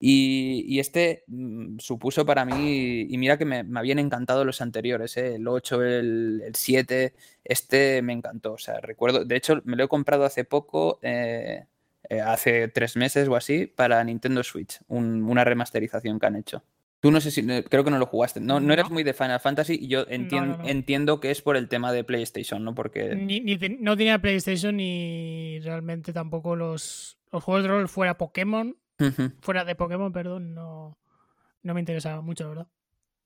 Y, 0.00 0.78
este 0.80 1.24
mm, 1.28 1.78
supuso 1.78 2.26
para 2.26 2.44
mí, 2.44 3.06
y 3.08 3.18
mira 3.18 3.38
que 3.38 3.44
me, 3.44 3.64
habían 3.76 3.98
encantado 3.98 4.44
los 4.44 4.60
anteriores, 4.60 5.16
¿eh? 5.16 5.36
el 5.36 5.48
8, 5.48 5.82
el, 5.82 6.52
7, 6.54 7.14
este 7.44 8.02
me 8.02 8.12
encantó. 8.12 8.52
O 8.54 8.58
sea, 8.58 8.80
recuerdo, 8.80 9.24
de 9.24 9.36
hecho 9.36 9.62
me 9.64 9.76
lo 9.76 9.84
he 9.84 9.88
comprado 9.88 10.24
hace 10.24 10.44
poco, 10.44 10.98
eh, 11.02 11.66
eh, 12.10 12.20
hace 12.20 12.68
tres 12.68 12.96
meses 12.96 13.28
o 13.28 13.36
así, 13.36 13.66
para 13.66 14.02
Nintendo 14.04 14.42
Switch, 14.42 14.78
una 14.88 15.44
remasterización 15.44 16.18
que 16.18 16.26
han 16.26 16.36
hecho. 16.36 16.62
Tú 17.04 17.10
no 17.10 17.20
sé 17.20 17.30
si, 17.30 17.46
creo 17.64 17.84
que 17.84 17.90
no 17.90 17.98
lo 17.98 18.06
jugaste. 18.06 18.40
No, 18.40 18.60
no 18.60 18.72
eres 18.72 18.88
muy 18.88 19.02
de 19.02 19.12
Final 19.12 19.38
Fantasy 19.38 19.78
y 19.78 19.88
yo 19.88 20.06
entiendo 20.08 21.20
que 21.20 21.30
es 21.30 21.42
por 21.42 21.58
el 21.58 21.68
tema 21.68 21.92
de 21.92 22.02
PlayStation, 22.02 22.64
¿no? 22.64 22.74
Porque... 22.74 23.14
no 23.78 23.96
tenía 23.96 24.18
PlayStation 24.20 24.78
ni 24.78 25.60
realmente 25.60 26.14
tampoco 26.14 26.56
los, 26.56 27.18
los 27.30 27.44
juegos 27.44 27.64
de 27.64 27.68
rol 27.68 27.88
fuera 27.88 28.16
Pokémon. 28.16 28.78
Fuera 29.40 29.64
de 29.64 29.74
Pokémon, 29.74 30.12
perdón, 30.12 30.54
no, 30.54 30.98
no 31.62 31.74
me 31.74 31.80
interesaba 31.80 32.20
mucho, 32.20 32.48
¿verdad? 32.48 32.66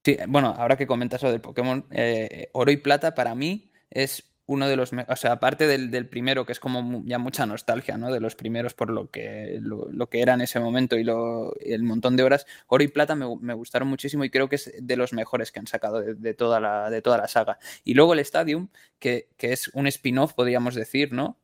Sí, 0.05 0.17
bueno, 0.29 0.55
ahora 0.57 0.77
que 0.77 0.87
comentas 0.87 1.23
lo 1.23 1.31
del 1.31 1.41
Pokémon, 1.41 1.87
eh, 1.91 2.49
Oro 2.53 2.71
y 2.71 2.77
Plata 2.79 3.15
para 3.15 3.35
mí 3.35 3.71
es 3.91 4.25
uno 4.47 4.67
de 4.67 4.77
los, 4.77 4.93
o 4.95 5.17
sea, 5.17 5.33
aparte 5.33 5.67
del, 5.67 6.09
primero, 6.09 6.47
que 6.47 6.53
es 6.53 6.61
como 6.61 7.03
ya 7.05 7.19
mucha 7.19 7.45
nostalgia, 7.45 7.99
¿no? 7.99 8.11
De 8.11 8.19
los 8.19 8.35
primeros 8.35 8.73
por 8.73 8.89
lo 8.89 9.11
que, 9.11 9.59
lo, 9.61 10.09
que 10.09 10.23
era 10.23 10.33
en 10.33 10.41
ese 10.41 10.59
momento 10.59 10.97
y 10.97 11.05
lo, 11.05 11.55
el 11.61 11.83
montón 11.83 12.17
de 12.17 12.23
horas, 12.23 12.47
Oro 12.67 12.83
y 12.83 12.89
Plata 12.89 13.15
me, 13.15 13.27
gustaron 13.53 13.89
muchísimo 13.89 14.25
y 14.25 14.31
creo 14.31 14.49
que 14.49 14.57
es 14.57 14.73
de 14.81 14.97
los 14.97 15.13
mejores 15.13 15.53
que 15.53 15.61
han 15.61 15.67
sacado 15.67 16.01
de, 16.01 16.35
toda, 16.35 16.61
la, 16.61 16.89
de 16.89 17.03
toda 17.03 17.19
la 17.19 17.29
saga. 17.29 17.59
Y 17.85 17.93
luego 17.93 18.15
el 18.15 18.21
Stadium, 18.21 18.69
que, 18.99 19.29
que 19.37 19.53
es 19.53 19.69
un 19.75 19.87
spin-off, 19.87 20.33
podríamos 20.33 20.75
decir, 20.75 21.13
¿no? 21.13 21.37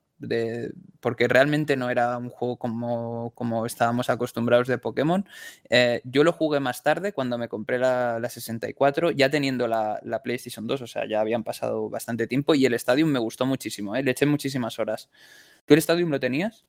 Porque 1.00 1.28
realmente 1.28 1.76
no 1.76 1.90
era 1.90 2.16
un 2.16 2.30
juego 2.30 2.56
como, 2.56 3.32
como 3.34 3.66
estábamos 3.66 4.10
acostumbrados 4.10 4.68
de 4.68 4.78
Pokémon. 4.78 5.26
Eh, 5.68 6.00
yo 6.04 6.24
lo 6.24 6.32
jugué 6.32 6.60
más 6.60 6.82
tarde, 6.82 7.12
cuando 7.12 7.38
me 7.38 7.48
compré 7.48 7.78
la, 7.78 8.20
64, 8.28 9.10
ya 9.10 9.28
teniendo 9.28 9.66
la, 9.66 10.00
PlayStation 10.22 10.66
2, 10.66 10.82
o 10.82 10.86
sea, 10.86 11.06
ya 11.06 11.20
habían 11.20 11.44
pasado 11.44 11.90
bastante 11.90 12.26
tiempo 12.26 12.54
y 12.54 12.64
el 12.64 12.74
Stadium 12.74 13.10
me 13.10 13.18
gustó 13.18 13.46
muchísimo, 13.46 13.94
¿eh? 13.96 14.02
le 14.02 14.12
eché 14.12 14.26
muchísimas 14.26 14.78
horas. 14.78 15.10
¿Tú 15.66 15.74
el 15.74 15.78
Stadium 15.78 16.10
lo 16.10 16.20
tenías? 16.20 16.64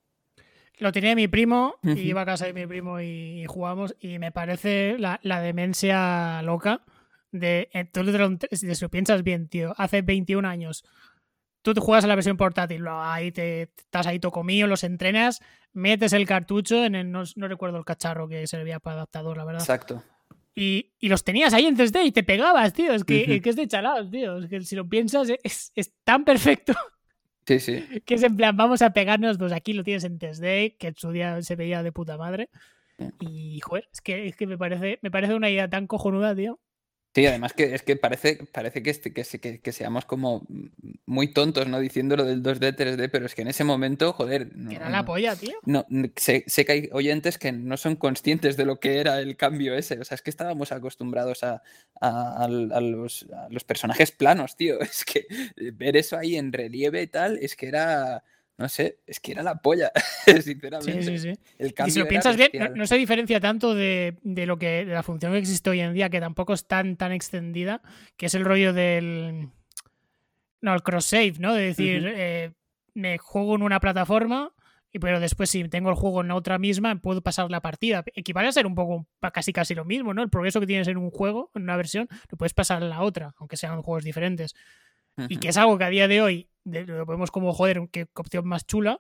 Lo 0.80 0.92
tenía 0.92 1.16
mi 1.16 1.30
primo, 1.30 1.76
y 1.84 2.02
iba 2.02 2.22
a 2.22 2.26
casa 2.26 2.46
de 2.46 2.54
mi 2.54 2.68
primo 2.68 3.00
y, 3.00 3.46
jugamos, 3.48 3.96
y 4.02 4.20
me 4.20 4.34
parece 4.34 4.98
la, 4.98 5.42
demencia 5.42 6.42
loca 6.42 6.82
de... 7.32 7.70
Eh, 7.72 7.86
tú 7.86 8.04
si 8.52 8.82
lo 8.82 8.90
piensas 8.90 9.24
bien, 9.24 9.48
tío, 9.48 9.74
hace 9.78 10.02
21 10.02 10.46
años 10.46 10.84
tú 11.66 11.74
te 11.74 11.82
juegas 11.82 12.04
a 12.04 12.08
la 12.08 12.14
versión 12.14 12.38
portátil, 12.38 12.86
ahí 12.88 13.32
te 13.32 13.64
estás 13.64 14.06
ahí 14.06 14.20
tocomío, 14.20 14.68
los 14.68 14.84
entrenas, 14.84 15.42
metes 15.74 16.14
el 16.14 16.28
cartucho 16.28 16.86
en 16.86 16.94
el, 16.94 17.12
no, 17.12 17.24
recuerdo 17.48 17.80
el 17.80 17.86
cacharro 17.86 18.28
que 18.28 18.46
servía 18.46 18.80
para 18.80 18.98
adaptador, 18.98 19.36
la 19.36 19.46
verdad. 19.46 19.62
Exacto. 19.64 20.04
Y, 20.54 20.92
los 21.02 21.24
tenías 21.24 21.56
ahí 21.56 21.66
en 21.66 21.76
3D 21.76 22.06
y 22.06 22.12
te 22.12 22.22
pegabas, 22.22 22.72
tío. 22.72 22.94
Es 22.94 23.04
que, 23.04 23.42
es 23.44 23.56
de 23.56 23.68
chalados, 23.68 24.12
tío. 24.12 24.38
Es 24.38 24.48
que 24.48 24.62
si 24.62 24.76
lo 24.76 24.88
piensas, 24.88 25.28
es, 25.44 25.94
tan 26.04 26.24
perfecto. 26.24 26.74
Sí, 27.48 27.60
sí. 27.60 28.02
Que 28.04 28.16
es 28.16 28.24
en 28.24 28.36
plan, 28.36 28.58
vamos 28.58 28.82
a 28.82 28.92
pegarnos, 28.92 29.38
pues 29.38 29.52
aquí 29.52 29.74
lo 29.74 29.84
tienes 29.84 30.04
en 30.04 30.18
3D, 30.18 30.78
que 30.80 30.88
en 30.88 30.96
su 30.96 31.12
día 31.12 31.40
se 31.44 31.56
veía 31.56 31.84
de 31.84 31.92
puta 31.92 32.18
madre. 32.18 32.50
Y, 33.20 33.60
joder, 33.60 33.88
es 33.94 34.02
que, 34.02 34.26
es 34.26 34.36
que 34.36 34.48
me, 34.48 34.58
parece, 34.58 34.98
me 35.04 35.12
parece 35.12 35.36
una 35.36 35.52
idea 35.52 35.70
tan 35.70 35.86
cojonuda, 35.86 36.36
tío. 36.36 36.60
Sí, 37.16 37.26
además 37.26 37.54
que 37.54 37.74
es 37.74 37.82
que 37.82 37.96
parece, 37.96 38.46
parece 38.52 38.84
que, 38.84 38.90
este, 38.90 39.14
que, 39.14 39.62
que, 39.62 39.72
seamos 39.72 40.04
como 40.04 40.46
muy 41.06 41.32
tontos, 41.32 41.66
¿no? 41.66 41.80
Diciendo 41.80 42.18
lo 42.18 42.26
del 42.26 42.44
2D, 42.44 42.76
3D, 42.76 43.10
pero 43.10 43.26
es 43.26 43.34
que 43.34 43.44
en 43.44 43.48
ese 43.48 43.64
momento, 43.64 44.12
joder. 44.12 44.50
era 44.70 44.90
la 44.90 45.06
polla, 45.06 45.34
tío. 45.34 45.54
No, 45.64 45.86
sé, 46.18 46.44
que 46.44 46.72
hay 46.74 46.90
oyentes 46.92 47.38
que 47.38 47.54
no 47.54 47.78
son 47.78 47.96
conscientes 47.96 48.58
de 48.58 48.66
lo 48.66 48.82
que 48.82 49.00
era 49.00 49.22
el 49.22 49.38
cambio 49.38 49.76
ese. 49.76 49.98
O 49.98 50.04
sea, 50.04 50.16
es 50.16 50.22
que 50.22 50.30
estábamos 50.30 50.74
acostumbrados 50.74 51.42
a, 51.46 51.62
los, 52.50 53.26
a 53.32 53.48
los 53.50 53.64
personajes 53.64 54.12
planos, 54.12 54.58
tío. 54.58 54.78
Es 54.82 55.06
que 55.06 55.26
ver 55.72 55.96
eso 55.96 56.18
ahí 56.18 56.36
en 56.36 56.52
relieve 56.52 57.02
y 57.02 57.08
tal, 57.08 57.38
es 57.42 57.56
que 57.56 57.68
era 57.68 58.26
no 58.58 58.70
sé, 58.70 59.00
es 59.06 59.20
que 59.20 59.34
era 59.34 59.44
la 59.44 59.56
polla, 59.56 59.92
sinceramente. 60.42 61.04
Sí, 61.04 61.18
sí, 61.18 61.36
sí. 61.60 61.74
y 61.86 61.92
si 61.92 62.00
lo 62.00 62.08
piensas 62.08 62.38
bien, 62.38 62.52
no, 62.74 62.88
se 62.88 62.98
diferencia 62.98 63.42
tanto 63.42 63.76
de, 63.76 64.18
lo 64.24 64.58
que 64.58 64.86
de 64.86 64.94
la 64.94 65.04
función 65.04 65.34
que 65.34 65.40
existe 65.40 65.70
hoy 65.70 65.82
en 65.82 65.94
día, 65.94 66.10
que 66.10 66.22
tampoco 66.22 66.54
es 66.54 66.66
tan, 66.66 66.96
tan 66.96 67.12
extendida, 67.12 67.82
que 68.16 68.28
es 68.28 68.34
el 68.34 68.46
rollo 68.46 68.72
del. 68.72 69.50
No, 70.62 70.74
el 70.74 70.84
cross-save, 70.84 71.34
¿no? 71.38 71.54
De 71.54 71.64
decir, 71.64 72.12
eh, 72.16 72.54
me 72.94 73.18
juego 73.18 73.56
en 73.56 73.62
una 73.62 73.82
plataforma, 73.82 74.54
y 74.90 75.00
pero 75.00 75.20
después 75.20 75.50
si 75.50 75.68
tengo 75.68 75.90
el 75.90 75.96
juego 75.96 76.22
en 76.22 76.32
otra 76.32 76.58
misma, 76.58 76.96
puedo 77.02 77.22
pasar 77.22 77.52
la 77.52 77.62
partida. 77.62 78.06
Equivale 78.16 78.48
a 78.48 78.54
ser 78.54 78.66
un 78.66 78.74
poco 78.74 79.06
casi 79.34 79.52
casi 79.52 79.76
lo 79.76 79.84
mismo, 79.84 80.14
¿no? 80.14 80.24
El 80.24 80.30
progreso 80.30 80.62
que 80.62 80.68
tienes 80.68 80.88
en 80.88 80.96
un 80.96 81.12
juego, 81.12 81.52
en 81.56 81.64
una 81.64 81.76
versión, 81.76 82.08
lo 82.30 82.38
puedes 82.38 82.54
pasar 82.54 82.82
en 82.82 82.90
la 82.90 83.02
otra, 83.02 83.36
aunque 83.38 83.58
sean 83.58 83.82
juegos 83.82 84.06
diferentes. 84.06 84.56
Y 85.30 85.38
que 85.38 85.50
es 85.50 85.58
algo 85.58 85.78
que 85.78 85.84
a 85.84 85.90
día 85.90 86.08
de 86.08 86.22
hoy 86.22 86.50
lo 86.66 87.06
vemos 87.06 87.32
como, 87.32 87.54
joder, 87.54 87.88
qué 87.92 88.08
opción 88.16 88.48
más 88.48 88.66
chula. 88.66 89.00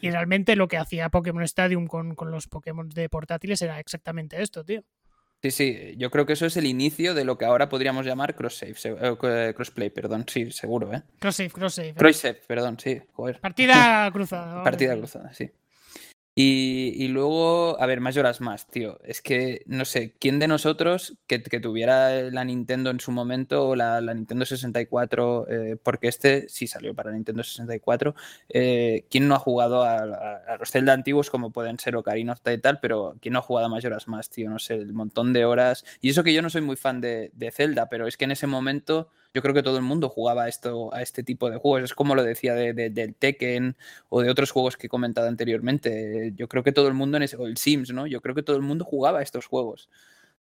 Y 0.00 0.10
realmente 0.10 0.56
lo 0.56 0.66
que 0.66 0.78
hacía 0.78 1.10
Pokémon 1.10 1.42
Stadium 1.42 1.86
con, 1.86 2.16
los 2.30 2.48
Pokémon 2.48 2.88
de 2.88 3.08
portátiles 3.10 3.60
era 3.60 3.78
exactamente 3.78 4.40
esto, 4.40 4.64
tío. 4.64 4.82
Sí, 5.42 5.50
sí, 5.50 5.94
yo 5.98 6.10
creo 6.10 6.24
que 6.24 6.32
eso 6.32 6.46
es 6.46 6.56
el 6.56 6.64
inicio 6.64 7.12
de 7.12 7.26
lo 7.26 7.36
que 7.36 7.44
ahora 7.44 7.68
podríamos 7.68 8.06
llamar 8.06 8.34
cross-save, 8.34 8.76
eh, 8.82 9.16
eh, 9.22 9.52
crossplay, 9.54 9.90
perdón, 9.90 10.24
sí, 10.26 10.50
seguro, 10.50 10.94
¿eh? 10.94 11.02
Cross-save, 11.18 11.50
cross-save. 11.50 11.88
¿eh? 11.88 11.94
Cross-save, 11.94 12.40
perdón, 12.46 12.78
sí, 12.80 13.02
joder. 13.12 13.40
Partida 13.40 14.10
cruzada. 14.14 14.64
Partida 14.64 14.96
cruzada, 14.96 15.34
sí. 15.34 15.50
Y, 16.36 17.06
luego, 17.08 17.80
a 17.80 17.86
ver, 17.86 18.00
más 18.00 18.16
horas 18.16 18.40
más, 18.40 18.66
tío. 18.66 18.98
Es 19.04 19.22
que, 19.22 19.62
no 19.66 19.84
sé, 19.84 20.14
¿quién 20.18 20.40
de 20.40 20.48
nosotros 20.48 21.16
que, 21.28 21.38
tuviera 21.38 22.22
la 22.22 22.44
Nintendo 22.44 22.90
en 22.90 22.98
su 22.98 23.12
momento 23.12 23.68
o 23.68 23.76
la, 23.76 24.00
Nintendo 24.00 24.44
64, 24.44 25.46
eh, 25.48 25.76
porque 25.80 26.08
este 26.08 26.48
sí 26.48 26.66
salió 26.66 26.92
para 26.92 27.12
Nintendo 27.12 27.44
64, 27.44 28.16
eh, 28.48 29.06
¿quién 29.10 29.28
no 29.28 29.36
ha 29.36 29.38
jugado 29.38 29.84
a, 29.84 30.56
los 30.58 30.70
Zelda 30.72 30.92
antiguos 30.92 31.30
como 31.30 31.52
pueden 31.52 31.78
ser 31.78 31.94
Ocarina 31.94 32.32
of 32.32 32.40
Time 32.40 32.56
y 32.56 32.60
tal, 32.60 32.80
pero 32.80 33.16
¿quién 33.20 33.34
no 33.34 33.38
ha 33.38 33.42
jugado 33.42 33.66
a 33.66 33.70
más 33.70 33.84
horas 33.84 34.08
más, 34.08 34.28
tío? 34.28 34.50
No 34.50 34.58
sé, 34.58 34.74
el 34.74 34.92
montón 34.92 35.32
de 35.32 35.44
horas. 35.44 35.84
Y 36.00 36.10
eso 36.10 36.24
que 36.24 36.34
yo 36.34 36.42
no 36.42 36.50
soy 36.50 36.62
muy 36.62 36.76
fan 36.76 37.00
de, 37.00 37.30
de 37.34 37.52
Zelda, 37.52 37.88
pero 37.88 38.08
es 38.08 38.16
que 38.16 38.24
en 38.24 38.32
ese 38.32 38.48
momento 38.48 39.08
yo 39.34 39.42
creo 39.42 39.52
que 39.52 39.64
todo 39.64 39.76
el 39.76 39.82
mundo 39.82 40.08
jugaba 40.08 40.48
esto, 40.48 40.94
a 40.94 41.02
este 41.02 41.24
tipo 41.24 41.50
de 41.50 41.56
juegos. 41.56 41.90
Es 41.90 41.94
como 41.94 42.14
lo 42.14 42.22
decía 42.22 42.54
de, 42.54 42.72
del 42.72 43.14
Tekken 43.16 43.76
o 44.08 44.22
de 44.22 44.30
otros 44.30 44.52
juegos 44.52 44.76
que 44.76 44.86
he 44.86 44.88
comentado 44.88 45.26
anteriormente. 45.26 46.32
Yo 46.36 46.48
creo 46.48 46.62
que 46.62 46.70
todo 46.70 46.86
el 46.86 46.94
mundo, 46.94 47.16
en 47.16 47.24
ese, 47.24 47.36
o 47.36 47.46
el 47.46 47.56
Sims, 47.56 47.92
¿no? 47.92 48.06
Yo 48.06 48.20
creo 48.20 48.36
que 48.36 48.44
todo 48.44 48.56
el 48.56 48.62
mundo 48.62 48.84
jugaba 48.84 49.18
a 49.18 49.22
estos 49.22 49.46
juegos. 49.46 49.90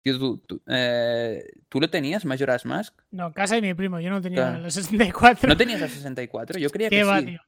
Tío, 0.03 0.19
¿tú, 0.19 0.61
eh, 0.67 1.53
lo 1.73 1.91
tenías, 1.91 2.25
Majora's 2.25 2.65
Mask? 2.67 3.01
No, 3.13 3.33
casa 3.33 3.55
de 3.55 3.63
mi 3.63 3.75
primo, 3.75 4.01
yo 4.01 4.11
no 4.11 4.21
tenía 4.21 4.59
la 4.59 4.71
64. 4.71 5.49
¿No 5.49 5.57
tenías 5.57 5.81
la 5.81 5.89
64? 5.89 6.59
Yo 6.59 6.71
creía 6.71 6.91
que 6.91 7.05
sí. 7.05 7.39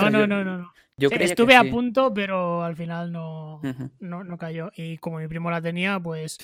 no, 0.00 0.10
no, 0.10 0.26
no, 0.28 0.44
no, 0.44 0.72
Yo 0.96 1.08
estuve 1.08 1.56
a 1.56 1.64
punto, 1.64 2.14
pero 2.14 2.62
al 2.62 2.76
final 2.76 3.10
no, 3.10 3.60
no, 3.98 4.22
no, 4.22 4.38
cayó. 4.38 4.70
Y 4.76 4.98
como 4.98 5.18
mi 5.18 5.26
primo 5.26 5.50
la 5.50 5.60
tenía, 5.60 5.98
pues 5.98 6.38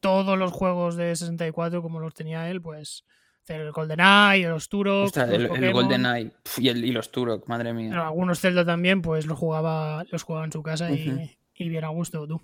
todos 0.00 0.36
los 0.36 0.52
juegos 0.52 0.96
de 0.96 1.16
64, 1.16 1.80
como 1.80 2.00
los 2.00 2.12
tenía 2.12 2.50
él, 2.50 2.60
pues 2.60 3.04
el 3.48 3.72
GoldenEye, 3.72 4.48
los 4.48 4.68
Turok. 4.68 5.16
el, 5.16 5.64
el, 5.64 5.72
GoldenEye 5.72 6.32
y, 6.58 6.68
y 6.68 6.92
los 6.92 7.10
Turok, 7.10 7.48
madre 7.48 7.72
mía. 7.72 8.06
algunos 8.06 8.40
Zelda 8.40 8.64
también, 8.64 9.02
pues 9.02 9.26
los 9.26 9.38
jugaba, 9.38 10.04
los 10.10 10.22
jugaba 10.22 10.44
en 10.44 10.52
su 10.52 10.62
casa 10.62 10.90
y, 10.90 11.38
bien 11.58 11.84
a 11.84 11.88
gusto 11.88 12.26
tú. 12.26 12.40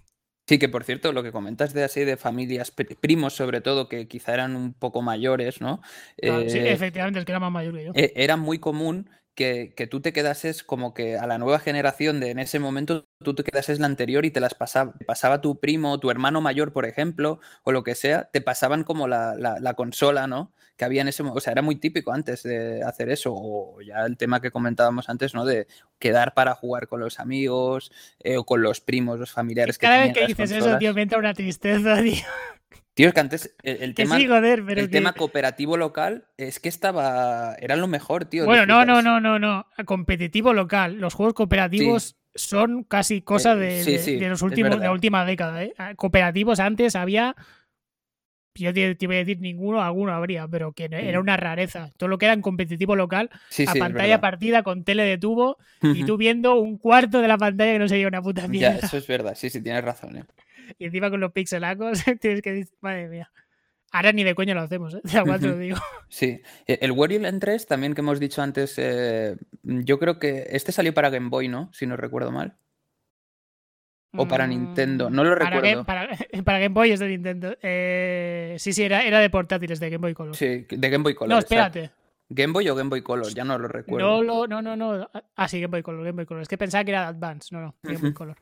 Sí, 0.46 0.58
que 0.58 0.68
por 0.68 0.82
cierto, 0.82 1.12
lo 1.12 1.22
que 1.22 1.30
comentas 1.30 1.72
de 1.74 1.84
así 1.84 2.04
de 2.04 2.16
familias, 2.16 2.72
primos 3.00 3.34
sobre 3.34 3.60
todo, 3.60 3.88
que 3.88 4.08
quizá 4.08 4.34
eran 4.34 4.56
un 4.56 4.74
poco 4.74 5.00
mayores, 5.00 5.60
¿no? 5.60 5.80
sí, 6.16 6.26
eh, 6.26 6.72
efectivamente, 6.72 7.20
es 7.20 7.24
que 7.24 7.32
era 7.32 7.38
más 7.38 7.52
mayor 7.52 7.74
que 7.74 7.84
yo. 7.84 7.92
E, 7.94 8.12
era 8.16 8.36
muy 8.36 8.58
común 8.58 9.08
que, 9.34 9.72
que, 9.76 9.86
tú 9.86 10.00
te 10.00 10.12
quedases 10.12 10.62
como 10.62 10.94
que 10.94 11.16
a 11.16 11.26
la 11.26 11.38
nueva 11.38 11.58
generación 11.58 12.20
de 12.20 12.30
en 12.30 12.38
ese 12.38 12.58
momento 12.58 13.06
tú 13.22 13.34
te 13.34 13.44
quedases 13.44 13.80
la 13.80 13.86
anterior 13.86 14.24
y 14.24 14.30
te 14.30 14.40
las 14.40 14.54
pasaba, 14.54 14.94
pasaba 15.06 15.40
tu 15.40 15.60
primo, 15.60 15.98
tu 16.00 16.10
hermano 16.10 16.40
mayor, 16.40 16.72
por 16.72 16.84
ejemplo, 16.86 17.40
o 17.62 17.72
lo 17.72 17.84
que 17.84 17.94
sea, 17.94 18.30
te 18.32 18.40
pasaban 18.40 18.84
como 18.84 19.08
la, 19.08 19.34
la, 19.34 19.58
la 19.60 19.74
consola, 19.74 20.26
¿no? 20.26 20.52
que 20.80 20.86
había 20.86 21.02
en 21.02 21.08
ese 21.08 21.22
momento, 21.22 21.36
o 21.36 21.40
sea, 21.42 21.52
era 21.52 21.60
muy 21.60 21.76
típico 21.76 22.10
antes 22.10 22.42
de 22.42 22.82
hacer 22.82 23.10
eso, 23.10 23.34
o 23.34 23.82
ya 23.82 24.06
el 24.06 24.16
tema 24.16 24.40
que 24.40 24.50
comentábamos 24.50 25.10
antes, 25.10 25.34
¿no? 25.34 25.44
De 25.44 25.66
quedar 25.98 26.32
para 26.32 26.54
jugar 26.54 26.88
con 26.88 27.00
los 27.00 27.20
amigos 27.20 27.92
eh, 28.20 28.38
o 28.38 28.44
con 28.44 28.62
los 28.62 28.80
primos, 28.80 29.20
los 29.20 29.30
familiares. 29.30 29.76
que 29.76 29.86
Cada 29.86 30.04
vez 30.04 30.14
que 30.14 30.26
dices 30.26 30.50
eso, 30.52 30.78
tío, 30.78 30.94
me 30.94 31.02
entra 31.02 31.18
una 31.18 31.34
tristeza, 31.34 31.96
tío. 32.02 32.24
Tío, 33.00 33.08
es 33.08 33.14
que 33.14 33.20
antes 33.20 33.56
el, 33.62 33.94
tema, 33.94 34.18
el 34.18 34.90
tema 34.90 35.14
cooperativo 35.14 35.78
local 35.78 36.26
es 36.36 36.60
que 36.60 36.68
estaba. 36.68 37.54
Era 37.58 37.76
lo 37.76 37.86
mejor, 37.86 38.26
tío. 38.26 38.44
Bueno, 38.44 38.66
no, 38.66 38.84
no, 38.84 39.00
no, 39.00 39.20
no, 39.20 39.38
no. 39.38 39.66
Competitivo 39.86 40.52
local. 40.52 40.96
Los 40.96 41.14
juegos 41.14 41.32
cooperativos 41.32 42.16
son 42.34 42.84
casi 42.84 43.22
cosa 43.22 43.54
eh, 43.54 43.84
de, 43.84 44.18
de, 44.18 44.28
los 44.28 44.42
últimos, 44.42 44.78
de 44.78 44.84
la 44.84 44.92
última 44.92 45.24
década. 45.24 45.64
¿eh? 45.64 45.72
Cooperativos 45.96 46.60
antes 46.60 46.94
había 46.94 47.34
yo 48.54 48.74
te, 48.74 48.94
te, 48.94 49.06
voy 49.06 49.16
a 49.16 49.18
decir 49.20 49.40
ninguno, 49.40 49.80
alguno 49.82 50.12
habría, 50.12 50.46
pero 50.46 50.72
que 50.72 50.88
era 50.90 51.20
una 51.20 51.36
rareza. 51.36 51.92
Todo 51.96 52.08
lo 52.08 52.18
que 52.18 52.26
era 52.26 52.34
en 52.34 52.42
competitivo 52.42 52.96
local, 52.96 53.30
a 53.66 53.74
pantalla 53.74 54.20
partida 54.20 54.62
con 54.62 54.84
tele 54.84 55.04
de 55.04 55.18
tubo 55.18 55.56
y 55.82 56.04
tú 56.04 56.16
viendo 56.16 56.56
un 56.56 56.76
cuarto 56.76 57.20
de 57.20 57.28
la 57.28 57.38
pantalla 57.38 57.72
que 57.72 57.78
no 57.78 57.88
sería 57.88 58.08
una 58.08 58.22
puta 58.22 58.46
mierda. 58.48 58.80
Ya, 58.80 58.86
eso 58.86 58.96
es 58.96 59.06
verdad, 59.06 59.34
sí, 59.36 59.50
sí, 59.50 59.62
tienes 59.62 59.84
razón. 59.84 60.18
¿eh? 60.18 60.24
Y 60.78 60.86
encima 60.86 61.10
con 61.10 61.20
los 61.20 61.32
pixelacos, 61.32 62.02
tienes 62.20 62.42
que 62.42 62.52
decir, 62.52 62.74
madre 62.80 63.08
mía. 63.08 63.30
Ahora 63.92 64.12
ni 64.12 64.22
de 64.22 64.34
coño 64.34 64.54
lo 64.54 64.60
hacemos, 64.60 64.94
¿eh? 64.94 65.00
De 65.04 65.48
lo 65.48 65.58
digo. 65.58 65.76
Sí. 66.08 66.40
E, 66.66 66.78
el 66.82 66.92
Wario 66.92 67.18
Land 67.20 67.40
3, 67.40 67.66
también 67.66 67.94
que 67.94 68.00
hemos 68.00 68.20
dicho 68.20 68.40
antes, 68.40 68.74
eh, 68.78 69.36
yo 69.62 69.98
creo 69.98 70.18
que 70.18 70.46
este 70.50 70.72
salió 70.72 70.94
para 70.94 71.10
Game 71.10 71.28
Boy, 71.28 71.48
¿no? 71.48 71.70
Si 71.72 71.86
no 71.86 71.96
recuerdo 71.96 72.30
mal. 72.30 72.56
O 74.16 74.26
para 74.26 74.44
Nintendo, 74.46 75.08
no 75.08 75.22
lo 75.22 75.36
para 75.38 75.50
recuerdo. 75.50 75.84
Game, 75.84 76.42
para, 76.44 76.58
Game 76.58 76.74
Boy 76.74 76.90
es 76.90 77.00
de 77.00 77.08
Nintendo. 77.08 77.56
Eh, 77.62 78.56
sí, 78.58 78.72
sí, 78.72 78.82
era, 78.82 79.04
era 79.04 79.20
de 79.20 79.30
portátiles 79.30 79.78
de 79.78 79.88
Game 79.88 80.02
Boy 80.02 80.14
Color. 80.14 80.34
Sí, 80.34 80.66
de 80.68 80.90
Game 80.90 81.04
Boy 81.04 81.14
Color. 81.14 81.30
No, 81.30 81.38
espérate. 81.38 81.92
¿Game 82.28 82.52
Boy 82.52 82.68
o 82.68 82.74
Game 82.74 82.90
Boy 82.90 83.02
Color? 83.02 83.32
Ya 83.34 83.44
no 83.44 83.58
lo 83.58 83.68
recuerdo. 83.68 84.22
No, 84.22 84.46
no, 84.46 84.62
no, 84.62 84.76
no. 84.76 85.10
Ah, 85.36 85.48
sí, 85.48 85.60
Game 85.60 85.70
Boy 85.70 85.82
Color, 85.82 86.04
Game 86.04 86.16
Boy 86.16 86.26
Color. 86.26 86.42
Es 86.42 86.48
que 86.48 86.58
pensaba 86.58 86.84
que 86.84 86.90
era 86.90 87.06
Advance. 87.06 87.48
No, 87.52 87.60
no, 87.60 87.76
Game 87.82 87.98
Boy 87.98 88.12
Color. 88.12 88.36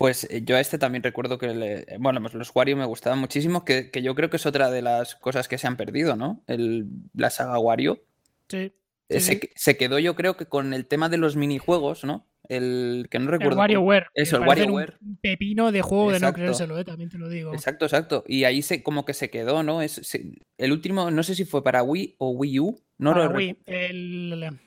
Pues 0.00 0.26
eh, 0.30 0.40
yo 0.46 0.56
a 0.56 0.60
este 0.60 0.78
también 0.78 1.02
recuerdo 1.02 1.36
que, 1.36 1.48
le, 1.48 1.84
bueno, 1.98 2.22
pues 2.22 2.32
los 2.32 2.50
Wario 2.54 2.74
me 2.74 2.86
gustaban 2.86 3.18
muchísimo, 3.18 3.66
que, 3.66 3.90
que, 3.90 4.00
yo 4.00 4.14
creo 4.14 4.30
que 4.30 4.38
es 4.38 4.46
otra 4.46 4.70
de 4.70 4.80
las 4.80 5.14
cosas 5.14 5.46
que 5.46 5.58
se 5.58 5.66
han 5.66 5.76
perdido, 5.76 6.16
¿no? 6.16 6.42
El, 6.46 6.86
la 7.12 7.28
saga 7.28 7.58
Wario. 7.58 8.02
Sí. 8.48 8.72
Eh, 9.10 9.20
se, 9.20 9.50
se, 9.54 9.76
quedó 9.76 9.98
yo 9.98 10.14
creo 10.16 10.38
que 10.38 10.46
con 10.46 10.72
el 10.72 10.86
tema 10.86 11.10
de 11.10 11.18
los 11.18 11.36
minijuegos, 11.36 12.04
¿no? 12.04 12.26
El 12.48 13.08
que 13.10 13.18
no 13.18 13.30
recuerdo. 13.30 13.52
El 13.52 13.58
WarioWare. 13.58 14.06
Eso, 14.14 14.38
el 14.38 14.48
WarioWare. 14.48 14.96
Un 15.04 15.18
pepino 15.18 15.70
de 15.70 15.82
juego 15.82 16.12
exacto. 16.12 16.24
de 16.24 16.30
no 16.30 16.34
creérselo, 16.34 16.78
¿eh? 16.78 16.84
también 16.86 17.10
te 17.10 17.18
lo 17.18 17.28
digo. 17.28 17.52
Exacto, 17.52 17.84
exacto. 17.84 18.24
Y 18.26 18.44
ahí 18.44 18.62
se 18.62 18.82
como 18.82 19.04
que 19.04 19.12
se 19.12 19.28
quedó, 19.28 19.62
¿no? 19.62 19.82
Es, 19.82 20.00
se, 20.02 20.32
el 20.56 20.72
último, 20.72 21.10
no 21.10 21.22
sé 21.22 21.34
si 21.34 21.44
fue 21.44 21.62
para 21.62 21.82
Wii 21.82 22.14
o 22.16 22.30
Wii 22.30 22.58
U. 22.60 22.80
No 22.96 23.12
para 23.12 23.26
lo 23.26 23.36
Wii. 23.36 23.58
El 23.66 24.60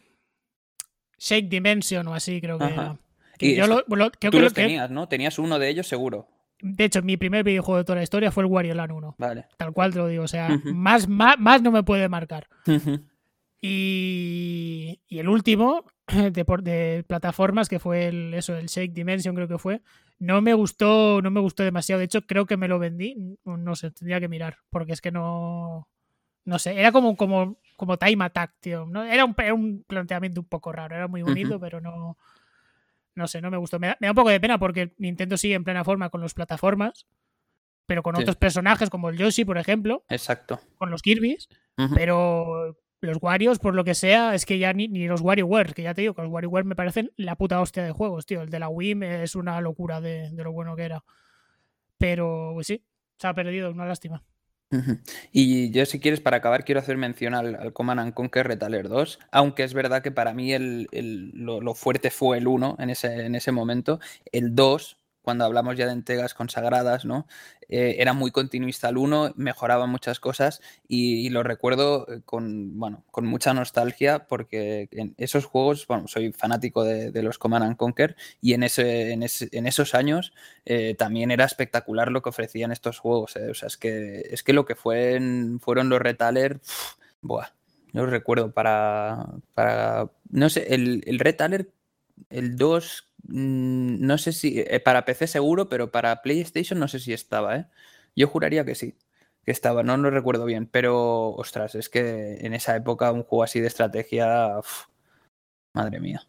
Shake 1.17 1.49
Dimension 1.49 2.07
o 2.07 2.13
así, 2.13 2.39
creo 2.39 2.59
que 2.59 2.65
era. 2.65 2.99
Yo 3.55 3.67
lo, 3.67 3.83
lo- 3.87 4.11
creo 4.11 4.31
Tú 4.31 4.37
que, 4.37 4.43
los 4.43 4.53
que- 4.53 4.61
tenías, 4.63 4.89
¿no? 4.91 5.07
Tenías 5.07 5.37
uno 5.39 5.59
de 5.59 5.69
ellos 5.69 5.87
seguro. 5.87 6.27
de 6.61 6.85
hecho, 6.85 7.01
mi 7.01 7.17
primer 7.17 7.43
videojuego 7.43 7.77
de 7.79 7.83
toda 7.83 7.97
la 7.97 8.03
historia 8.03 8.31
fue 8.31 8.43
el 8.43 8.49
Wario 8.49 8.73
Land 8.73 8.91
1. 8.93 9.15
Vale. 9.17 9.45
Tal 9.57 9.73
cual 9.73 9.91
te 9.91 9.99
lo 9.99 10.07
digo. 10.07 10.23
O 10.23 10.27
sea, 10.27 10.49
más, 10.65 11.07
más, 11.07 11.37
más 11.39 11.61
no 11.61 11.71
me 11.71 11.83
puede 11.83 12.07
marcar. 12.09 12.47
Y, 13.65 14.99
y 15.07 15.19
el 15.19 15.29
último 15.29 15.85
de, 16.07 16.31
de 16.31 17.03
plataformas, 17.07 17.69
que 17.69 17.79
fue 17.79 18.07
el, 18.07 18.33
eso, 18.33 18.55
el 18.57 18.67
Shake 18.67 18.93
Dimension, 18.93 19.35
creo 19.35 19.47
que 19.47 19.57
fue, 19.57 19.81
no 20.19 20.41
me 20.41 20.53
gustó, 20.53 21.21
no 21.21 21.31
me 21.31 21.39
gustó 21.39 21.63
demasiado. 21.63 21.99
De 21.99 22.05
hecho, 22.05 22.21
creo 22.25 22.45
que 22.45 22.57
me 22.57 22.67
lo 22.67 22.77
vendí. 22.79 23.37
No, 23.45 23.75
sé, 23.75 23.91
tendría 23.91 24.19
que 24.19 24.27
mirar. 24.27 24.57
Porque 24.69 24.93
es 24.93 25.01
que 25.01 25.11
no. 25.11 25.87
No 26.45 26.59
sé, 26.59 26.77
era 26.77 26.91
como, 26.91 27.15
como, 27.15 27.57
como 27.77 27.97
Time 27.97 28.25
Attack, 28.25 28.53
tío. 28.59 28.85
¿no? 28.85 29.03
Era, 29.05 29.23
un, 29.23 29.33
era 29.37 29.53
un 29.53 29.83
planteamiento 29.87 30.41
un 30.41 30.47
poco 30.47 30.73
raro. 30.73 30.93
Era 30.95 31.07
muy 31.07 31.21
bonito, 31.23 31.57
pero 31.59 31.79
no. 31.79 32.17
No 33.15 33.27
sé, 33.27 33.41
no 33.41 33.51
me 33.51 33.57
gustó. 33.57 33.79
Me 33.79 33.87
da, 33.87 33.97
me 33.99 34.07
da 34.07 34.11
un 34.11 34.15
poco 34.15 34.29
de 34.29 34.39
pena 34.39 34.57
porque 34.57 34.93
Nintendo 34.97 35.37
sigue 35.37 35.53
en 35.55 35.63
plena 35.63 35.83
forma 35.83 36.09
con 36.09 36.21
las 36.21 36.33
plataformas. 36.33 37.05
Pero 37.85 38.01
con 38.01 38.15
Sí. 38.15 38.21
otros 38.21 38.37
personajes 38.37 38.89
como 38.89 39.09
el 39.09 39.17
Yoshi, 39.17 39.43
por 39.45 39.57
ejemplo, 39.57 40.05
Exacto. 40.09 40.59
con 40.77 40.89
los 40.89 41.01
Kirby's. 41.01 41.49
Pero 41.93 42.77
los 43.01 43.17
Warios, 43.21 43.59
por 43.59 43.75
lo 43.75 43.83
que 43.83 43.93
sea, 43.93 44.33
es 44.35 44.45
que 44.45 44.57
ya 44.57 44.71
ni, 44.71 44.87
ni 44.87 45.05
los 45.07 45.19
WarioWare, 45.21 45.73
que 45.73 45.81
ya 45.83 45.93
te 45.93 45.99
digo 46.01 46.13
que 46.13 46.21
los 46.21 46.31
WarioWare 46.31 46.63
me 46.65 46.75
parecen 46.75 47.11
la 47.17 47.35
puta 47.35 47.59
hostia 47.59 47.83
de 47.83 47.91
juegos, 47.91 48.25
tío. 48.25 48.41
El 48.41 48.49
de 48.49 48.59
la 48.59 48.69
Wii 48.69 48.97
es 49.03 49.35
una 49.35 49.59
locura 49.59 49.99
de, 49.99 50.29
de 50.31 50.43
lo 50.43 50.53
bueno 50.53 50.75
que 50.77 50.83
era. 50.83 51.03
Pero, 51.97 52.51
pues 52.53 52.67
sí, 52.67 52.83
se 53.17 53.27
ha 53.27 53.33
perdido, 53.33 53.71
una 53.71 53.85
lástima. 53.85 54.23
Y 55.31 55.69
yo, 55.71 55.85
si 55.85 55.99
quieres, 55.99 56.19
para 56.19 56.37
acabar, 56.37 56.65
quiero 56.65 56.81
hacer 56.81 56.97
mención 56.97 57.35
al, 57.35 57.55
al 57.55 57.73
Command 57.73 57.99
and 57.99 58.13
Conquer 58.13 58.47
Retaler 58.47 58.89
2, 58.89 59.19
aunque 59.31 59.63
es 59.63 59.73
verdad 59.73 60.01
que 60.01 60.11
para 60.11 60.33
mí 60.33 60.53
el, 60.53 60.87
lo 61.35 61.75
fuerte 61.75 62.09
fue 62.09 62.37
el 62.39 62.47
1 62.47 62.77
en 62.79 62.89
ese, 62.89 63.25
en 63.25 63.35
ese 63.35 63.51
momento. 63.51 63.99
El 64.31 64.55
2, 64.55 64.97
cuando 65.23 65.45
hablamos 65.45 65.75
ya 65.77 65.87
de 65.87 65.93
entregas 65.93 66.33
consagradas, 66.35 67.05
¿no? 67.05 67.25
Eh, 67.69 67.95
era 67.99 68.13
muy 68.13 68.29
continuista 68.29 68.89
el 68.89 68.97
1, 68.97 69.33
mejoraba 69.35 69.87
muchas 69.87 70.19
cosas 70.19 70.61
y, 70.87 71.29
lo 71.29 71.41
recuerdo 71.41 72.05
eh, 72.07 72.21
con, 72.25 72.77
bueno, 72.77 73.03
con 73.09 73.25
mucha 73.25 73.53
nostalgia 73.53 74.27
porque 74.27 74.89
en 74.91 75.15
esos 75.17 75.45
juegos, 75.45 75.87
bueno, 75.87 76.07
soy 76.07 76.31
fanático 76.33 76.83
de, 76.83 77.23
los 77.23 77.39
Command 77.39 77.63
and 77.65 77.77
Conquer 77.77 78.15
y 78.41 78.53
en, 78.53 78.63
ese, 78.63 79.13
en, 79.13 79.23
ese- 79.23 79.49
en 79.53 79.65
esos 79.65 79.95
años 79.95 80.33
eh, 80.65 80.93
también 80.95 81.31
era 81.31 81.45
espectacular 81.45 82.11
lo 82.11 82.21
que 82.21 82.29
ofrecían 82.29 82.71
estos 82.71 82.99
juegos. 82.99 83.35
eh. 83.37 83.49
O 83.49 83.53
sea, 83.55 83.67
es 83.67 83.77
que, 83.77 84.19
es 84.29 84.43
que 84.43 84.53
lo 84.53 84.65
que 84.65 84.75
fue 84.75 85.19
fueron 85.59 85.89
los 85.89 85.99
Retaler, 85.99 86.59
pf, 86.59 86.95
buah, 87.21 87.47
no 87.93 88.05
recuerdo 88.05 88.51
para, 88.51 89.25
para, 89.53 90.09
no 90.29 90.49
sé, 90.49 90.73
el, 90.73 91.03
el 91.05 91.19
Retaler, 91.19 91.69
el 92.29 92.55
2, 92.55 93.09
mm, 93.23 94.05
no 94.05 94.17
sé 94.17 94.31
si, 94.31 94.59
eh, 94.59 94.79
para 94.79 95.05
PC 95.05 95.27
seguro, 95.27 95.69
pero 95.69 95.91
para 95.91 96.21
PlayStation 96.21 96.79
no 96.79 96.87
sé 96.87 96.99
si 96.99 97.13
estaba, 97.13 97.57
¿eh? 97.57 97.65
Yo 98.15 98.27
juraría 98.27 98.65
que 98.65 98.75
sí, 98.75 98.97
que 99.43 99.51
estaba, 99.51 99.83
no 99.83 99.97
lo 99.97 100.09
recuerdo 100.09 100.45
bien, 100.45 100.67
pero, 100.67 101.31
ostras, 101.31 101.75
es 101.75 101.89
que 101.89 102.37
en 102.41 102.53
esa 102.53 102.75
época 102.75 103.11
un 103.11 103.23
juego 103.23 103.43
así 103.43 103.59
de 103.59 103.67
estrategia, 103.67 104.57
uf, 104.59 104.85
madre 105.73 105.99
mía. 105.99 106.27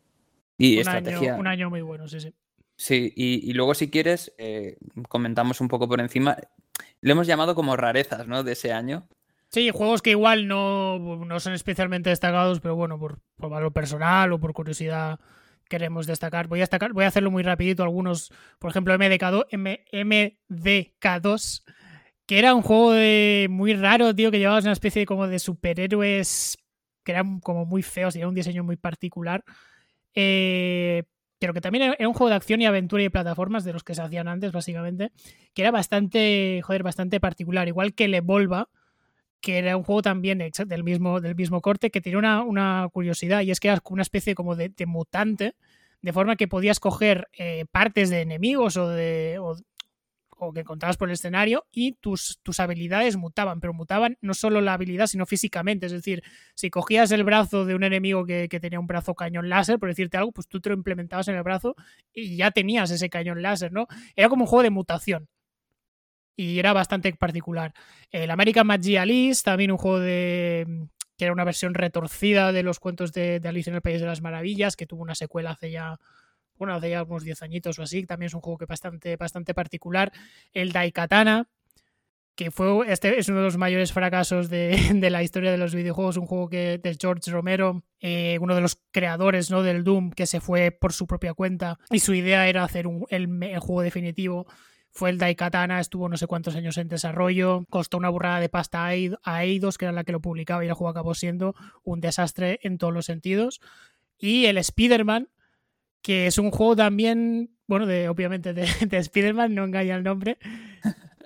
Y 0.57 0.75
Un 0.75 0.81
estrategia... 0.81 1.33
año, 1.33 1.41
un 1.41 1.47
año 1.47 1.71
muy 1.71 1.83
bueno, 1.83 2.09
sí, 2.09 2.21
sí. 2.21 2.35
Sí, 2.77 3.13
y, 3.15 3.49
y 3.49 3.53
luego 3.53 3.75
si 3.75 3.91
quieres, 3.91 4.35
eh, 4.39 4.79
comentamos 5.09 5.61
un 5.61 5.69
poco 5.69 5.89
por 5.89 6.01
encima. 6.01 6.37
Le 7.01 7.13
hemos 7.13 7.27
llamado 7.27 7.55
como 7.55 7.77
rarezas, 7.77 8.27
¿no? 8.27 8.43
De 8.43 8.53
ese 8.53 8.73
año. 8.73 9.07
Sí, 9.55 9.71
juegos 9.71 10.03
que 10.03 10.11
igual 10.11 10.49
no, 10.49 10.99
no 10.99 11.39
son 11.39 11.53
especialmente 11.53 12.11
destacados, 12.11 12.59
pero 12.59 12.75
bueno, 12.75 12.99
por, 12.99 13.21
por 13.37 13.51
valor 13.51 13.73
personal 13.73 14.33
o 14.33 14.41
por 14.41 14.53
curiosidad 14.53 15.21
queremos 15.69 16.07
destacar. 16.07 16.49
Voy 16.49 16.61
a 16.61 16.63
destacar, 16.63 16.93
voy 16.93 17.05
a 17.05 17.09
hacerlo 17.09 17.31
muy 17.31 17.43
rapidito. 17.43 17.83
Algunos, 17.83 18.33
por 18.59 18.71
ejemplo, 18.71 18.95
MDK2, 18.95 19.47
M- 19.51 19.85
MDK2, 19.93 21.65
que 22.27 22.39
era 22.39 22.55
un 22.55 22.63
juego 22.63 22.93
de, 22.93 23.49
muy 23.51 23.75
raro, 23.75 24.15
tío, 24.15 24.31
que 24.31 24.39
llevabas 24.39 24.65
una 24.65 24.73
especie 24.73 25.01
de, 25.01 25.07
como 25.07 25.27
de 25.29 25.39
superhéroes 25.39 26.59
que 27.05 27.13
eran 27.13 27.41
como 27.41 27.67
muy 27.67 27.83
feos, 27.83 28.15
tenía 28.15 28.29
un 28.29 28.35
diseño 28.35 28.65
muy 28.65 28.77
particular. 28.77 29.45
Eh, 30.15 31.03
pero 31.39 31.53
que 31.53 31.61
también 31.61 31.85
era 31.85 31.97
era 31.99 32.09
un 32.09 32.15
juego 32.15 32.31
de 32.31 32.37
acción 32.37 32.63
y 32.63 32.67
aventura 32.67 33.03
y 33.03 33.09
plataformas 33.11 33.65
de 33.65 33.73
los 33.75 33.85
que 33.85 33.95
se 33.95 34.03
hacían 34.03 34.29
antes, 34.29 34.53
básicamente, 34.53 35.13
que 35.53 35.63
era 35.63 35.71
bastante, 35.71 36.61
joder, 36.63 36.83
bastante 36.83 37.21
particular. 37.21 37.69
Igual 37.69 37.95
que 37.95 38.07
el 38.07 38.15
Evolva, 38.15 38.69
que 39.45 39.59
era 39.59 39.77
un 39.77 39.85
juego 39.85 40.01
también 40.01 40.39
del 40.39 40.85
mismo, 40.85 41.21
del 41.21 41.37
mismo 41.37 41.61
corte, 41.61 41.91
que 41.91 42.01
tenía 42.01 42.19
una, 42.19 42.43
una 42.43 42.89
curiosidad, 42.91 43.43
y 43.43 43.51
es 43.51 43.61
que 43.61 43.69
era 43.69 43.81
una 43.91 44.01
especie 44.01 44.35
como 44.35 44.57
de, 44.57 44.73
mutante, 44.87 45.55
de 46.01 46.13
forma 46.15 46.37
que 46.37 46.49
podías 46.49 46.81
coger 46.81 47.29
eh, 47.35 47.67
partes 47.71 48.09
de 48.09 48.23
enemigos 48.23 48.77
o 48.79 48.89
de. 48.89 49.39
O, 49.39 49.57
o 50.37 50.53
que 50.53 50.61
encontrabas 50.61 50.97
por 50.97 51.09
el 51.09 51.13
escenario 51.13 51.65
y 51.71 51.93
tus, 51.93 52.41
tus 52.43 52.59
habilidades 52.59 53.17
mutaban, 53.17 53.61
pero 53.61 53.73
mutaban 53.73 54.19
no 54.21 54.35
solo 54.35 54.61
la 54.61 54.73
habilidad, 54.73 55.07
sino 55.07 55.27
físicamente. 55.27 55.87
Es 55.87 55.93
decir, 55.93 56.25
si 56.55 56.71
cogías 56.71 57.13
el 57.13 57.23
brazo 57.23 57.65
de 57.65 57.75
un 57.75 57.85
enemigo 57.85 58.27
que, 58.27 58.49
que 58.49 58.59
tenía 58.59 58.81
un 58.81 58.89
brazo 58.89 59.15
cañón 59.15 59.49
láser, 59.49 59.79
por 59.79 59.91
decirte 59.91 60.17
algo, 60.17 60.33
pues 60.33 60.49
tú 60.49 60.61
te 60.61 60.71
lo 60.71 60.75
implementabas 60.75 61.29
en 61.29 61.37
el 61.37 61.43
brazo 61.45 61.77
y 62.13 62.37
ya 62.37 62.51
tenías 62.51 62.91
ese 62.91 63.09
cañón 63.11 63.43
láser, 63.43 63.73
¿no? 63.73 63.87
Era 64.17 64.29
como 64.29 64.45
un 64.45 64.49
juego 64.49 64.65
de 64.65 64.71
mutación. 64.71 65.29
Y 66.37 66.59
era 66.59 66.73
bastante 66.73 67.13
particular. 67.15 67.73
El 68.11 68.31
American 68.31 68.67
Magia 68.67 69.05
List, 69.05 69.45
también 69.45 69.71
un 69.71 69.79
juego 69.79 70.01
de 70.01 70.89
que 71.17 71.25
era 71.25 71.33
una 71.33 71.45
versión 71.45 71.75
retorcida 71.75 72.53
de 72.53 72.63
los 72.63 72.81
cuentos 72.81 73.13
de, 73.13 73.41
Alicia 73.45 73.71
en 73.71 73.77
el 73.77 73.83
País 73.83 74.01
de 74.01 74.07
las 74.07 74.21
Maravillas, 74.21 74.77
que 74.77 74.87
tuvo 74.87 75.03
una 75.03 75.15
secuela 75.15 75.51
hace 75.51 75.71
ya, 75.71 75.99
bueno, 76.57 76.75
hace 76.75 76.91
ya 76.91 77.03
unos 77.03 77.25
10 77.25 77.43
añitos 77.43 77.79
o 77.79 77.83
así, 77.83 78.05
también 78.05 78.29
es 78.29 78.35
un 78.35 78.41
juego 78.41 78.59
que 78.59 78.67
bastante, 78.67 79.17
bastante 79.17 79.55
particular. 79.55 80.13
El 80.53 80.73
Daikatana, 80.73 81.49
que 82.35 82.51
fue 82.51 82.91
este 82.93 83.17
es 83.17 83.29
uno 83.29 83.39
de 83.39 83.45
los 83.45 83.57
mayores 83.57 83.93
fracasos 83.93 84.51
de, 84.51 84.77
de 84.95 85.11
la 85.11 85.23
historia 85.23 85.53
de 85.53 85.59
los 85.59 85.75
videojuegos, 85.75 86.17
un 86.17 86.27
juego 86.27 86.49
que 86.49 86.79
de 86.79 86.97
George 87.01 87.31
Romero, 87.31 87.85
eh, 88.01 88.39
uno 88.41 88.57
de 88.57 88.61
los 88.61 88.81
creadores 88.91 89.51
¿no? 89.51 89.63
del 89.63 89.85
Doom, 89.85 90.11
que 90.11 90.27
se 90.27 90.41
fue 90.41 90.73
por 90.73 90.93
su 90.93 91.07
propia 91.07 91.35
cuenta 91.35 91.79
y 91.91 92.01
su 92.01 92.13
idea 92.13 92.49
era 92.49 92.65
hacer 92.65 92.89
un, 92.89 93.07
el, 93.09 93.29
el 93.43 93.61
juego 93.61 93.83
definitivo. 93.83 94.47
Fue 94.97 95.11
el 95.11 95.19
Daikatana, 95.19 95.81
estuvo 95.81 96.09
no 96.09 96.17
sé 96.17 96.27
cuántos 96.29 96.55
años 96.55 96.79
en 96.79 96.89
desarrollo, 96.89 97.65
costó 97.69 97.97
una 97.99 98.09
burrada 98.09 98.39
de 98.41 98.49
pasta 98.49 98.87
a 98.87 98.95
Eid- 98.95 99.19
a 99.25 99.45
Eidos, 99.45 99.77
que 99.77 99.87
era 99.87 99.93
la 99.93 100.05
que 100.05 100.13
lo 100.13 100.21
publicaba 100.21 100.65
y 100.65 100.69
el 100.69 100.75
juego 100.75 100.91
acabó 100.91 101.15
siendo 101.15 101.55
un 101.83 102.01
desastre 102.01 102.61
en 102.63 102.79
todos 102.79 102.95
los 102.95 103.05
sentidos. 103.07 103.61
Y 104.19 104.47
el 104.47 104.57
Spider-Man, 104.57 105.29
que 106.01 106.29
es 106.29 106.39
un 106.39 106.51
juego 106.53 106.77
también, 106.77 107.51
bueno, 107.67 107.87
de, 107.87 108.09
obviamente 108.09 108.55
de, 108.55 108.67
de 108.89 108.97
Spider-Man, 108.99 109.55
no 109.55 109.65
engaña 109.65 109.97
el 109.97 110.05
nombre, 110.05 110.39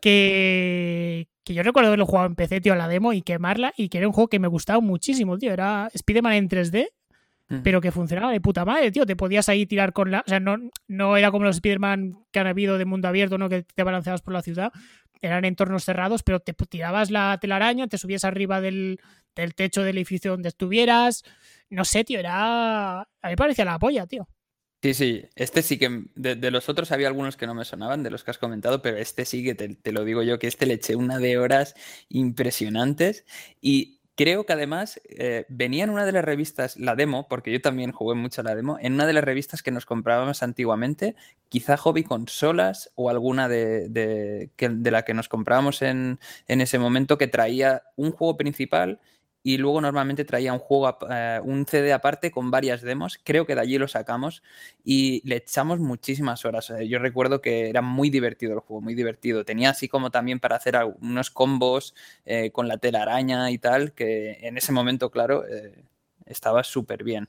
que, 0.00 1.28
yo 1.44 1.62
recuerdo 1.62 1.88
haberlo 1.88 2.06
jugado 2.06 2.26
en 2.26 2.34
PC, 2.34 2.60
tío, 2.60 2.72
a 2.72 2.76
la 2.76 2.88
demo 2.88 3.12
y 3.12 3.22
quemarla, 3.22 3.72
y 3.76 3.88
que 3.88 3.98
era 3.98 4.06
un 4.06 4.12
juego 4.12 4.28
que 4.28 4.38
me 4.38 4.48
gustaba 4.48 4.80
muchísimo, 4.80 5.38
tío. 5.38 5.52
Era 5.52 5.90
Spider-Man 5.92 6.32
en 6.34 6.48
3D, 6.48 6.88
Ujú. 7.50 7.62
pero 7.62 7.80
que 7.80 7.92
funcionaba 7.92 8.30
de 8.32 8.40
puta 8.40 8.64
madre, 8.64 8.90
tío. 8.90 9.06
Te 9.06 9.16
podías 9.16 9.48
ahí 9.48 9.64
tirar 9.66 9.92
con 9.92 10.10
la. 10.10 10.20
O 10.20 10.28
sea, 10.28 10.40
no, 10.40 10.58
no 10.86 11.16
era 11.16 11.30
como 11.30 11.44
los 11.44 11.56
Spider-Man 11.56 12.24
que 12.30 12.40
han 12.40 12.46
habido 12.46 12.78
de 12.78 12.84
mundo 12.84 13.08
abierto, 13.08 13.38
¿no? 13.38 13.48
Que 13.48 13.62
te 13.62 13.82
balanceabas 13.82 14.22
por 14.22 14.34
la 14.34 14.42
ciudad. 14.42 14.72
Eran 15.20 15.44
entornos 15.44 15.84
cerrados, 15.84 16.22
pero 16.22 16.40
te 16.40 16.52
tirabas 16.52 17.10
la 17.10 17.38
telaraña, 17.40 17.88
te 17.88 17.98
subías 17.98 18.24
arriba 18.24 18.60
del, 18.60 19.00
del 19.34 19.54
techo 19.54 19.82
del 19.82 19.96
edificio 19.96 20.30
donde 20.30 20.48
estuvieras. 20.48 21.24
No 21.70 21.84
sé, 21.84 22.04
tío, 22.04 22.18
era. 22.20 23.00
A 23.00 23.06
mí 23.24 23.30
me 23.30 23.36
parecía 23.36 23.64
la 23.64 23.78
polla, 23.78 24.06
tío. 24.06 24.28
Sí, 24.80 24.94
sí, 24.94 25.24
este 25.34 25.62
sí 25.62 25.76
que 25.76 26.04
de, 26.14 26.36
de 26.36 26.50
los 26.52 26.68
otros 26.68 26.92
había 26.92 27.08
algunos 27.08 27.36
que 27.36 27.48
no 27.48 27.54
me 27.54 27.64
sonaban, 27.64 28.04
de 28.04 28.10
los 28.10 28.22
que 28.22 28.30
has 28.30 28.38
comentado, 28.38 28.80
pero 28.80 28.96
este 28.96 29.24
sí 29.24 29.42
que 29.42 29.56
te, 29.56 29.74
te 29.74 29.90
lo 29.90 30.04
digo 30.04 30.22
yo, 30.22 30.38
que 30.38 30.46
este 30.46 30.66
le 30.66 30.74
eché 30.74 30.94
una 30.94 31.18
de 31.18 31.36
horas 31.36 31.74
impresionantes 32.08 33.24
y 33.60 33.97
creo 34.18 34.44
que 34.44 34.52
además 34.52 35.00
eh, 35.10 35.46
venía 35.48 35.84
en 35.84 35.90
una 35.90 36.04
de 36.04 36.10
las 36.10 36.24
revistas, 36.24 36.76
la 36.76 36.96
demo, 36.96 37.28
porque 37.28 37.52
yo 37.52 37.60
también 37.60 37.92
jugué 37.92 38.16
mucho 38.16 38.42
la 38.42 38.56
demo, 38.56 38.76
en 38.80 38.94
una 38.94 39.06
de 39.06 39.12
las 39.12 39.22
revistas 39.22 39.62
que 39.62 39.70
nos 39.70 39.86
comprábamos 39.86 40.42
antiguamente, 40.42 41.14
quizá 41.48 41.76
Hobby 41.76 42.02
Consolas 42.02 42.90
o 42.96 43.10
alguna 43.10 43.48
de, 43.48 43.88
de, 43.88 44.50
de 44.58 44.90
la 44.90 45.04
que 45.04 45.14
nos 45.14 45.28
comprábamos 45.28 45.82
en, 45.82 46.18
en, 46.48 46.60
ese 46.60 46.80
momento, 46.80 47.16
que 47.16 47.28
traía 47.28 47.84
un 47.94 48.10
juego 48.10 48.36
principal 48.36 48.98
y 49.42 49.56
luego 49.58 49.80
normalmente 49.80 50.24
traía 50.24 50.52
un 50.52 50.58
juego, 50.58 50.98
uh, 51.02 51.42
un 51.42 51.66
CD 51.66 51.92
aparte 51.92 52.30
con 52.30 52.50
varias 52.50 52.82
demos. 52.82 53.18
Creo 53.22 53.46
que 53.46 53.54
de 53.54 53.60
allí 53.60 53.78
lo 53.78 53.88
sacamos 53.88 54.42
y 54.84 55.22
le 55.28 55.36
echamos 55.36 55.78
muchísimas 55.78 56.44
horas. 56.44 56.72
Yo 56.86 56.98
recuerdo 56.98 57.40
que 57.40 57.68
era 57.70 57.82
muy 57.82 58.10
divertido 58.10 58.54
el 58.54 58.60
juego, 58.60 58.80
muy 58.80 58.94
divertido. 58.94 59.44
Tenía 59.44 59.70
así 59.70 59.88
como 59.88 60.10
también 60.10 60.40
para 60.40 60.56
hacer 60.56 60.76
unos 61.00 61.30
combos 61.30 61.94
eh, 62.26 62.50
con 62.50 62.68
la 62.68 62.78
telaraña 62.78 63.50
y 63.50 63.58
tal, 63.58 63.92
que 63.92 64.38
en 64.42 64.56
ese 64.58 64.72
momento, 64.72 65.10
claro, 65.10 65.46
eh, 65.48 65.72
estaba 66.28 66.64
súper 66.64 67.04
bien. 67.04 67.28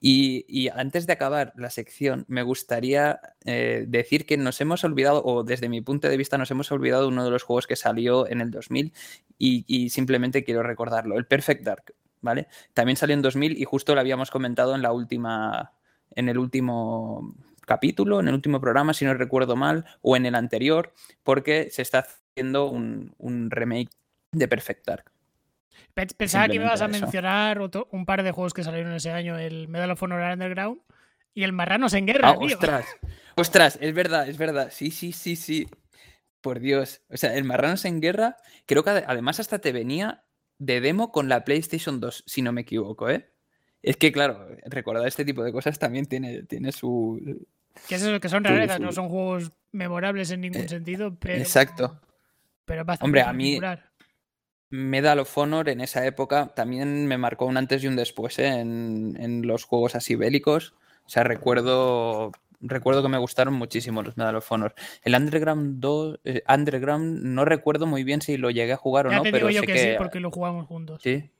Y, 0.00 0.68
antes 0.68 1.06
de 1.06 1.14
acabar 1.14 1.54
la 1.56 1.70
sección, 1.70 2.26
me 2.28 2.42
gustaría 2.42 3.20
eh, 3.46 3.86
decir 3.88 4.26
que 4.26 4.36
nos 4.36 4.60
hemos 4.60 4.84
olvidado, 4.84 5.22
o 5.24 5.44
desde 5.44 5.68
mi 5.68 5.80
punto 5.80 6.08
de 6.08 6.16
vista, 6.16 6.36
nos 6.36 6.50
hemos 6.50 6.70
olvidado 6.72 7.08
uno 7.08 7.24
de 7.24 7.30
los 7.30 7.42
juegos 7.42 7.66
que 7.66 7.76
salió 7.76 8.28
en 8.28 8.42
el 8.42 8.50
2000 8.50 8.92
y, 9.38 9.88
simplemente 9.88 10.44
quiero 10.44 10.62
recordarlo, 10.62 11.16
el 11.16 11.26
Perfect 11.26 11.62
Dark, 11.62 11.94
¿vale? 12.20 12.48
También 12.74 12.96
salió 12.96 13.14
en 13.14 13.22
2000 13.22 13.56
y 13.58 13.64
justo 13.64 13.94
lo 13.94 14.00
habíamos 14.00 14.30
comentado 14.30 14.74
en 14.74 14.82
la 14.82 14.92
última, 14.92 15.72
en 16.10 16.28
el 16.28 16.36
último 16.36 17.34
capítulo, 17.66 18.20
en 18.20 18.28
el 18.28 18.34
último 18.34 18.60
programa, 18.60 18.92
si 18.92 19.06
no 19.06 19.14
recuerdo 19.14 19.56
mal, 19.56 19.86
o 20.02 20.16
en 20.16 20.26
el 20.26 20.34
anterior, 20.34 20.92
porque 21.22 21.68
se 21.70 21.80
está 21.80 22.00
haciendo 22.00 22.66
un 22.68 23.50
remake 23.50 23.90
de 24.32 24.48
Perfect 24.48 24.86
Dark. 24.86 25.13
Pensaba 25.94 26.48
que 26.48 26.56
ibas 26.56 26.80
a 26.80 26.88
mencionar 26.88 27.60
otro, 27.60 27.88
un 27.92 28.06
par 28.06 28.22
de 28.22 28.32
juegos 28.32 28.54
que 28.54 28.64
salieron 28.64 28.92
ese 28.94 29.10
año, 29.10 29.38
el 29.38 29.68
Medal 29.68 29.90
of 29.90 30.02
Honor 30.02 30.32
Underground 30.32 30.80
y 31.34 31.42
el 31.42 31.52
Marranos 31.52 31.94
en 31.94 32.06
Guerra. 32.06 32.30
Ah, 32.30 32.38
ostras, 32.38 32.86
ostras, 33.36 33.78
es 33.80 33.94
verdad, 33.94 34.28
es 34.28 34.38
verdad. 34.38 34.68
Sí, 34.70 34.90
sí, 34.90 35.12
sí, 35.12 35.36
sí. 35.36 35.68
Por 36.40 36.60
Dios. 36.60 37.02
O 37.08 37.16
sea, 37.16 37.34
el 37.34 37.44
Marranos 37.44 37.84
en 37.84 38.00
Guerra, 38.00 38.36
creo 38.66 38.84
que 38.84 38.90
además 38.90 39.40
hasta 39.40 39.58
te 39.60 39.72
venía 39.72 40.24
de 40.58 40.80
demo 40.80 41.10
con 41.10 41.28
la 41.28 41.44
PlayStation 41.44 42.00
2, 42.00 42.24
si 42.26 42.42
no 42.42 42.52
me 42.52 42.62
equivoco, 42.62 43.10
¿eh? 43.10 43.30
Es 43.82 43.98
que, 43.98 44.12
claro, 44.12 44.48
recordar 44.64 45.06
este 45.06 45.24
tipo 45.24 45.44
de 45.44 45.52
cosas 45.52 45.78
también 45.78 46.06
tiene, 46.06 46.44
tiene 46.44 46.72
su. 46.72 47.46
Que 47.86 47.96
es 47.96 48.02
eso, 48.02 48.18
que 48.18 48.28
son 48.30 48.42
raras, 48.42 48.80
no 48.80 48.92
son 48.92 49.08
juegos 49.08 49.52
memorables 49.72 50.30
en 50.30 50.40
ningún 50.40 50.62
eh, 50.62 50.68
sentido, 50.68 51.14
pero. 51.18 51.38
Exacto. 51.38 52.00
Pero 52.64 52.84
Hombre, 53.00 53.20
a 53.20 53.32
mí. 53.34 53.60
Particular. 53.60 53.93
Medal 54.74 55.20
of 55.20 55.38
Honor 55.38 55.68
en 55.68 55.80
esa 55.80 56.04
época 56.04 56.52
también 56.56 57.06
me 57.06 57.16
marcó 57.16 57.46
un 57.46 57.56
antes 57.56 57.84
y 57.84 57.86
un 57.86 57.94
después 57.94 58.40
¿eh? 58.40 58.48
en, 58.48 59.16
en, 59.20 59.46
los 59.46 59.64
juegos 59.64 59.94
así 59.94 60.16
bélicos. 60.16 60.74
O 61.06 61.08
sea, 61.08 61.22
recuerdo, 61.22 62.32
recuerdo 62.60 63.02
que 63.02 63.08
me 63.08 63.18
gustaron 63.18 63.54
muchísimo 63.54 64.02
los 64.02 64.16
Medal 64.16 64.34
of 64.34 64.50
Honor. 64.50 64.74
El 65.04 65.14
Underground 65.14 65.78
2, 65.78 66.20
eh, 66.24 66.42
Underground 66.48 67.22
no 67.22 67.44
recuerdo 67.44 67.86
muy 67.86 68.02
bien 68.02 68.20
si 68.20 68.36
lo 68.36 68.50
llegué 68.50 68.72
a 68.72 68.76
jugar 68.76 69.06
o 69.06 69.10
ya 69.10 69.18
no, 69.18 69.22
te 69.22 69.30
pero 69.30 69.46
digo 69.46 69.56
yo 69.56 69.60
sé 69.60 69.66
que, 69.66 69.72
que 69.74 69.78
sí, 69.78 69.88
porque 69.96 70.18
lo 70.18 70.32
jugamos 70.32 70.66
juntos. 70.66 71.00
Sí. 71.02 71.30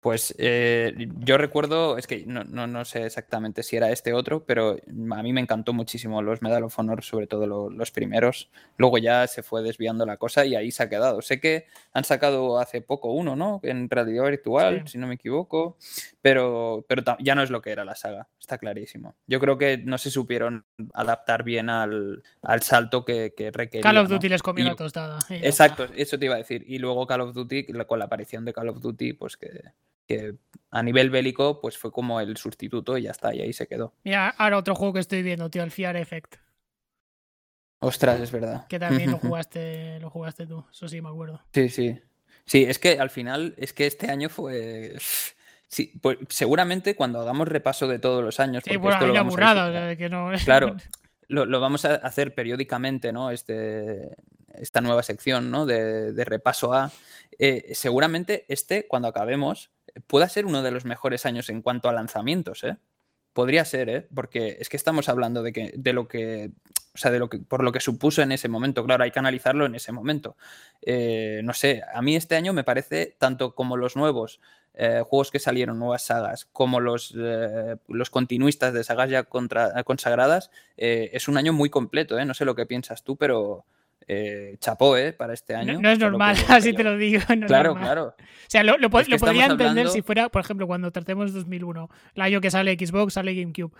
Pues 0.00 0.32
eh, 0.38 0.94
yo 1.18 1.38
recuerdo, 1.38 1.98
es 1.98 2.06
que 2.06 2.24
no, 2.24 2.44
no, 2.44 2.68
no, 2.68 2.84
sé 2.84 3.04
exactamente 3.04 3.64
si 3.64 3.76
era 3.76 3.90
este 3.90 4.12
otro, 4.12 4.44
pero 4.46 4.76
a 5.10 5.22
mí 5.24 5.32
me 5.32 5.40
encantó 5.40 5.72
muchísimo 5.72 6.22
los 6.22 6.40
Medal 6.40 6.62
of 6.62 6.78
Honor, 6.78 7.02
sobre 7.02 7.26
todo 7.26 7.48
lo, 7.48 7.68
los 7.68 7.90
primeros. 7.90 8.48
Luego 8.76 8.98
ya 8.98 9.26
se 9.26 9.42
fue 9.42 9.60
desviando 9.60 10.06
la 10.06 10.16
cosa 10.16 10.44
y 10.44 10.54
ahí 10.54 10.70
se 10.70 10.84
ha 10.84 10.88
quedado. 10.88 11.20
Sé 11.20 11.40
que 11.40 11.66
han 11.92 12.04
sacado 12.04 12.60
hace 12.60 12.80
poco 12.80 13.10
uno, 13.10 13.34
¿no? 13.34 13.58
En 13.64 13.90
realidad 13.90 14.24
virtual, 14.24 14.82
sí. 14.84 14.92
si 14.92 14.98
no 14.98 15.08
me 15.08 15.14
equivoco, 15.14 15.76
pero, 16.22 16.84
pero 16.88 17.02
ya 17.18 17.34
no 17.34 17.42
es 17.42 17.50
lo 17.50 17.60
que 17.60 17.72
era 17.72 17.84
la 17.84 17.96
saga, 17.96 18.28
está 18.38 18.58
clarísimo. 18.58 19.16
Yo 19.26 19.40
creo 19.40 19.58
que 19.58 19.78
no 19.78 19.98
se 19.98 20.12
supieron 20.12 20.64
adaptar 20.94 21.42
bien 21.42 21.70
al, 21.70 22.22
al 22.42 22.62
salto 22.62 23.04
que, 23.04 23.34
que, 23.36 23.50
requería. 23.50 23.82
Call 23.82 23.98
of 23.98 24.08
Duty 24.08 24.28
¿no? 24.28 24.34
les 24.34 24.42
comió 24.42 24.64
y, 24.64 24.68
la 24.68 24.76
tostada. 24.76 25.18
Exacto, 25.28 25.88
eso 25.96 26.16
te 26.20 26.26
iba 26.26 26.36
a 26.36 26.38
decir. 26.38 26.64
Y 26.68 26.78
luego 26.78 27.04
Call 27.04 27.22
of 27.22 27.34
Duty, 27.34 27.66
con 27.86 27.98
la 27.98 28.04
aparición 28.04 28.44
de 28.44 28.52
Call 28.52 28.68
of 28.68 28.80
Duty, 28.80 29.14
pues 29.14 29.36
que 29.36 29.48
que 30.08 30.34
a 30.70 30.82
nivel 30.82 31.10
bélico 31.10 31.60
pues 31.60 31.76
fue 31.76 31.92
como 31.92 32.20
el 32.20 32.36
sustituto 32.38 32.96
y 32.96 33.02
ya 33.02 33.10
está, 33.10 33.34
y 33.34 33.42
ahí 33.42 33.52
se 33.52 33.68
quedó. 33.68 33.94
Mira, 34.02 34.30
ahora 34.30 34.56
otro 34.56 34.74
juego 34.74 34.94
que 34.94 35.00
estoy 35.00 35.22
viendo, 35.22 35.50
tío, 35.50 35.62
el 35.62 35.70
Fear 35.70 35.96
Effect. 35.96 36.36
Ostras, 37.80 38.18
es 38.20 38.32
verdad. 38.32 38.66
Que 38.68 38.78
también 38.78 39.10
lo 39.10 39.18
jugaste, 39.18 40.00
lo 40.00 40.10
jugaste 40.10 40.46
tú, 40.46 40.64
eso 40.72 40.88
sí 40.88 41.00
me 41.02 41.10
acuerdo. 41.10 41.42
Sí, 41.52 41.68
sí. 41.68 42.00
Sí, 42.46 42.64
es 42.64 42.78
que 42.78 42.98
al 42.98 43.10
final, 43.10 43.54
es 43.58 43.74
que 43.74 43.86
este 43.86 44.10
año 44.10 44.30
fue... 44.30 44.96
Sí, 45.70 45.92
pues 46.00 46.16
seguramente 46.30 46.96
cuando 46.96 47.20
hagamos 47.20 47.46
repaso 47.46 47.86
de 47.86 47.98
todos 47.98 48.24
los 48.24 48.40
años. 48.40 48.64
Sí, 48.64 48.76
bueno, 48.78 48.96
hay 48.98 49.10
una 49.10 49.22
burrada, 49.22 49.68
o 49.68 49.72
sea, 49.72 49.96
que 49.96 50.08
no... 50.08 50.32
Claro, 50.42 50.74
lo, 51.28 51.44
lo, 51.44 51.60
vamos 51.60 51.84
a 51.84 51.96
hacer 51.96 52.34
periódicamente, 52.34 53.12
¿no? 53.12 53.30
Este, 53.30 54.16
esta 54.60 54.80
nueva 54.80 55.02
sección, 55.02 55.50
¿no? 55.50 55.66
De, 55.66 56.24
repaso 56.24 56.72
a... 56.72 56.92
Eh, 57.38 57.72
seguramente 57.74 58.44
este, 58.48 58.86
cuando 58.86 59.08
acabemos, 59.08 59.70
pueda 60.06 60.28
ser 60.28 60.46
uno 60.46 60.62
de 60.62 60.70
los 60.70 60.84
mejores 60.84 61.26
años 61.26 61.48
en 61.48 61.62
cuanto 61.62 61.88
a 61.88 61.92
lanzamientos, 61.92 62.64
¿eh? 62.64 62.76
Podría 63.32 63.64
ser, 63.64 63.88
¿eh? 63.88 64.08
Porque 64.14 64.56
es 64.60 64.68
que 64.68 64.76
estamos 64.76 65.08
hablando 65.08 65.42
de, 65.42 65.52
que, 65.52 65.72
de 65.76 65.92
lo 65.92 66.08
que, 66.08 66.50
o 66.94 66.98
sea, 66.98 67.10
de 67.12 67.20
lo 67.20 67.28
que, 67.28 67.38
por 67.38 67.62
lo 67.62 67.70
que 67.70 67.80
supuso 67.80 68.22
en 68.22 68.32
ese 68.32 68.48
momento. 68.48 68.84
Claro, 68.84 69.04
hay 69.04 69.12
que 69.12 69.18
analizarlo 69.20 69.66
en 69.66 69.76
ese 69.76 69.92
momento. 69.92 70.36
Eh, 70.82 71.40
no 71.44 71.52
sé, 71.52 71.82
a 71.94 72.02
mí 72.02 72.16
este 72.16 72.34
año 72.34 72.52
me 72.52 72.64
parece, 72.64 73.16
tanto 73.18 73.54
como 73.54 73.76
los 73.76 73.94
nuevos 73.94 74.40
eh, 74.74 75.02
juegos 75.06 75.30
que 75.30 75.38
salieron, 75.38 75.78
nuevas 75.78 76.02
sagas, 76.02 76.46
como 76.46 76.80
los, 76.80 77.14
los 77.14 78.10
continuistas 78.10 78.72
de 78.72 78.82
sagas 78.82 79.10
ya 79.10 79.24
contra, 79.24 79.84
consagradas, 79.84 80.50
es 80.76 81.28
un 81.28 81.36
año 81.36 81.52
muy 81.52 81.70
completo. 81.70 82.24
No 82.24 82.34
sé 82.34 82.44
lo 82.44 82.56
que 82.56 82.66
piensas 82.66 83.04
tú, 83.04 83.16
pero 83.16 83.66
eh, 84.08 84.56
chapó, 84.58 84.96
¿eh? 84.96 85.12
Para 85.12 85.34
este 85.34 85.54
año. 85.54 85.74
No, 85.74 85.80
no 85.82 85.90
es 85.90 85.98
normal, 85.98 86.34
así 86.48 86.72
te 86.72 86.82
lo 86.82 86.96
digo. 86.96 87.20
No 87.36 87.46
claro, 87.46 87.74
claro. 87.74 88.14
O 88.18 88.24
sea, 88.48 88.62
lo, 88.64 88.78
lo, 88.78 88.88
Es 88.98 89.04
que 89.06 89.12
lo 89.12 89.18
podría 89.18 89.44
entender 89.44 89.68
hablando- 89.68 89.90
si 89.90 90.02
fuera, 90.02 90.28
por 90.30 90.40
ejemplo, 90.40 90.66
cuando 90.66 90.90
tratemos 90.90 91.32
2001, 91.34 91.88
el 92.14 92.22
año 92.22 92.40
que 92.40 92.50
sale 92.50 92.74
Xbox, 92.74 93.12
sale 93.14 93.34
GameCube. 93.34 93.72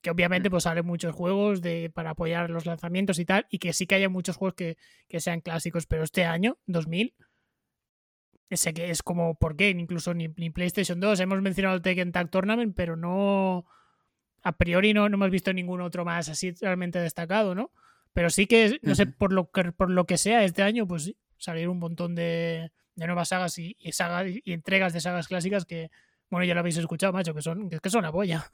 Que 0.00 0.10
obviamente 0.10 0.50
pues 0.50 0.64
salen 0.64 0.84
muchos 0.84 1.14
juegos 1.14 1.62
de, 1.62 1.88
para 1.94 2.10
apoyar 2.10 2.50
los 2.50 2.66
lanzamientos 2.66 3.20
y 3.20 3.24
tal, 3.24 3.46
y 3.50 3.58
que 3.58 3.72
sí 3.72 3.86
que 3.86 3.94
haya 3.94 4.08
muchos 4.08 4.36
juegos 4.36 4.54
que, 4.56 4.76
que 5.08 5.20
sean 5.20 5.40
clásicos, 5.40 5.86
pero 5.86 6.02
este 6.02 6.24
año, 6.24 6.58
2000, 6.66 7.14
ese 8.50 8.74
que 8.74 8.90
es 8.90 9.02
como, 9.02 9.34
¿por 9.36 9.56
qué? 9.56 9.70
Incluso 9.70 10.12
ni, 10.12 10.28
ni 10.36 10.50
PlayStation 10.50 10.98
2, 11.00 11.20
hemos 11.20 11.40
mencionado 11.40 11.76
el 11.76 11.82
Tekken 11.82 12.10
Tag 12.12 12.30
Tournament, 12.30 12.74
pero 12.76 12.96
no, 12.96 13.64
a 14.42 14.52
priori 14.56 14.92
no, 14.92 15.08
no 15.08 15.14
hemos 15.14 15.30
visto 15.30 15.52
ningún 15.52 15.80
otro 15.80 16.04
más 16.04 16.28
así 16.28 16.52
realmente 16.60 16.98
destacado, 16.98 17.54
¿no? 17.54 17.70
Pero 18.12 18.30
sí 18.30 18.46
que, 18.46 18.78
no 18.82 18.94
sé, 18.94 19.06
por 19.06 19.32
lo 19.32 19.50
que, 19.50 19.72
por 19.72 19.90
lo 19.90 20.04
que 20.04 20.18
sea, 20.18 20.44
este 20.44 20.62
año, 20.62 20.86
pues 20.86 21.04
sí, 21.04 21.16
salieron 21.38 21.72
un 21.72 21.78
montón 21.78 22.14
de, 22.14 22.70
de 22.94 23.06
nuevas 23.06 23.28
sagas 23.28 23.58
y, 23.58 23.76
y 23.78 23.92
sagas 23.92 24.26
y 24.28 24.52
entregas 24.52 24.92
de 24.92 25.00
sagas 25.00 25.28
clásicas 25.28 25.64
que, 25.64 25.90
bueno, 26.30 26.44
ya 26.44 26.54
lo 26.54 26.60
habéis 26.60 26.76
escuchado, 26.76 27.12
macho, 27.12 27.34
que 27.34 27.42
son, 27.42 27.68
que, 27.68 27.90
son 27.90 28.02
la 28.02 28.12
polla. 28.12 28.50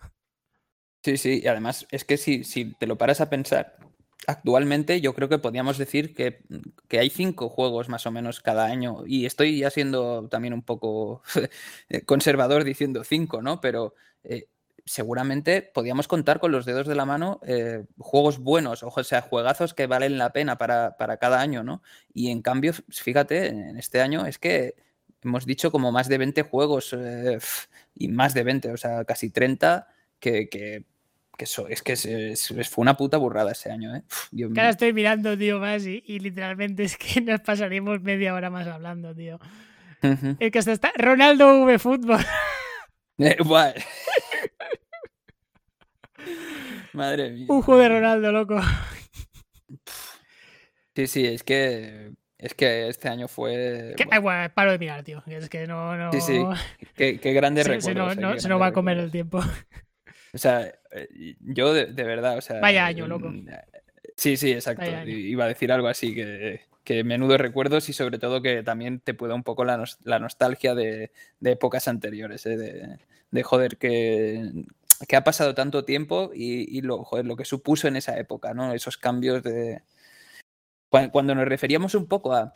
Sí, 1.03 1.17
sí, 1.17 1.41
y 1.43 1.47
además 1.47 1.87
es 1.91 2.05
que 2.05 2.17
si, 2.17 2.45
si 2.45 2.75
te 2.75 2.87
lo 2.87 2.99
paras 2.99 3.21
a 3.21 3.31
pensar, 3.31 3.77
actualmente 4.27 5.01
yo 5.01 5.15
creo 5.15 5.29
que 5.29 5.39
podríamos 5.39 5.79
decir 5.79 6.15
que, 6.15 6.41
que 6.89 6.99
hay 6.99 7.09
cinco 7.09 7.49
juegos 7.49 7.89
más 7.89 8.07
o 8.07 8.11
menos 8.11 8.41
cada 8.41 8.67
año, 8.67 9.05
y 9.07 9.27
estoy 9.27 9.59
ya 9.59 9.71
siendo 9.71 10.29
también 10.29 10.55
un 10.55 10.63
poco 10.63 11.23
conservador 12.07 12.65
diciendo 12.65 13.05
cinco, 13.05 13.43
¿no? 13.43 13.61
Pero 13.61 13.95
eh, 14.25 14.49
seguramente 14.89 15.63
podíamos 15.63 16.09
contar 16.09 16.41
con 16.41 16.51
los 16.51 16.65
dedos 16.65 16.87
de 16.87 16.95
la 16.95 17.05
mano 17.05 17.41
eh, 17.47 17.85
juegos 17.99 18.39
buenos, 18.39 18.83
o 18.83 19.05
sea, 19.05 19.21
juegazos 19.23 19.75
que 19.75 19.87
valen 19.87 20.17
la 20.19 20.33
pena 20.33 20.57
para, 20.59 20.97
para 20.97 21.19
cada 21.19 21.41
año, 21.41 21.63
¿no? 21.63 21.83
Y 22.15 22.31
en 22.31 22.41
cambio, 22.43 22.73
fíjate, 22.89 23.49
en 23.49 23.77
este 23.77 24.01
año 24.01 24.25
es 24.27 24.39
que 24.39 24.75
hemos 25.23 25.45
dicho 25.47 25.71
como 25.71 25.93
más 25.93 26.09
de 26.09 26.19
20 26.19 26.43
juegos 26.43 26.95
eh, 26.99 27.39
y 27.95 28.09
más 28.09 28.35
de 28.35 28.45
20, 28.45 28.71
o 28.73 28.77
sea, 28.77 29.05
casi 29.05 29.31
30 29.31 29.89
que, 30.21 30.49
que, 30.49 30.85
es 31.69 31.83
que 31.83 31.93
es, 31.93 32.05
es- 32.07 32.51
es- 32.51 32.69
fue 32.69 32.83
una 32.83 32.97
puta 32.97 33.17
burrada 33.19 33.53
ese 33.53 33.71
año, 33.71 33.95
¿eh? 33.95 34.03
Dios 34.33 34.51
ahora 34.57 34.71
estoy 34.71 34.93
mirando, 34.93 35.37
tío, 35.37 35.61
más 35.61 35.85
y, 35.87 36.03
y 36.07 36.19
literalmente 36.21 36.83
es 36.85 36.97
que 36.97 37.21
nos 37.21 37.41
pasaríamos 37.41 38.01
media 38.01 38.35
hora 38.35 38.49
más 38.51 38.67
hablando, 38.67 39.15
tío. 39.15 39.39
El 40.03 40.51
que 40.53 40.59
hasta 40.61 40.73
está 40.73 40.93
Ronaldo 40.97 41.65
V 41.65 41.79
Fútbol. 41.79 42.21
Eh. 43.21 43.37
Madre 46.99 47.31
mía. 47.31 47.47
Un 47.49 47.63
juego 47.63 47.81
de 47.81 47.89
Ronaldo, 47.89 48.33
loco. 48.33 48.61
Sí, 50.95 51.07
sí, 51.07 51.25
es 51.25 51.45
que 51.45 52.11
es 52.39 52.55
que 52.55 52.89
este 52.89 53.09
año 53.09 53.29
fue. 53.29 53.95
Que- 53.97 54.19
bueno, 54.19 54.53
paro 54.53 54.73
de 54.73 54.81
mirar, 54.81 55.05
tío. 55.05 55.23
Es 55.29 55.49
que 55.49 55.65
no, 55.69 55.97
no. 55.97 56.13
Sí, 56.13 56.21
sí, 56.21 56.45
qué, 56.97 57.21
qué 57.21 57.33
grandes 57.33 57.67
se, 57.67 57.95
no- 57.95 58.13
no- 58.17 58.35
qué 58.35 58.41
se 58.41 58.49
nos 58.49 58.61
va 58.61 58.67
a 58.67 58.73
comer 58.73 58.99
el 58.99 59.13
tiempo. 59.13 59.41
O 60.35 60.39
sea, 60.39 60.73
eh, 60.91 61.37
yo 61.41 61.73
de, 61.73 61.87
de 61.87 62.03
verdad, 62.03 62.37
o 62.37 62.41
sea. 62.41 62.59
Vaya 62.61 62.85
año, 62.85 63.07
loco. 63.07 63.29
mm, 63.29 63.47
Sí, 64.17 64.37
sí, 64.37 64.51
exacto. 64.51 64.85
Iba 65.07 65.45
a 65.45 65.49
decir 65.49 65.71
algo 65.71 65.87
así, 65.87 66.15
que, 66.15 66.63
que 66.83 67.05
menudos 67.05 67.41
recuerdos 67.41 67.89
y 67.89 67.93
sobre 67.93 68.19
todo 68.19 68.43
que 68.43 68.65
también 68.65 68.99
te 68.99 69.15
pueda 69.15 69.35
un 69.35 69.45
poco 69.45 69.65
la, 69.65 69.79
nostalgia 70.19 70.75
de, 70.75 71.13
épocas 71.41 71.87
anteriores, 71.87 72.45
¿eh? 72.47 72.99
de, 73.31 73.43
joder, 73.45 73.77
que, 73.77 74.51
que, 75.07 75.17
ha 75.17 75.25
pasado 75.25 75.55
tanto 75.55 75.85
tiempo 75.85 76.31
y, 76.35 76.81
lo, 76.83 77.07
que 77.37 77.45
supuso 77.45 77.89
en 77.89 77.97
esa 77.97 78.19
época, 78.19 78.55
¿no? 78.55 78.73
Esos 78.73 78.97
cambios 78.97 79.43
de... 79.43 79.83
Cuando 80.89 81.35
nos 81.35 81.47
referíamos 81.47 81.95
un 81.95 82.07
poco 82.07 82.33
a, 82.33 82.55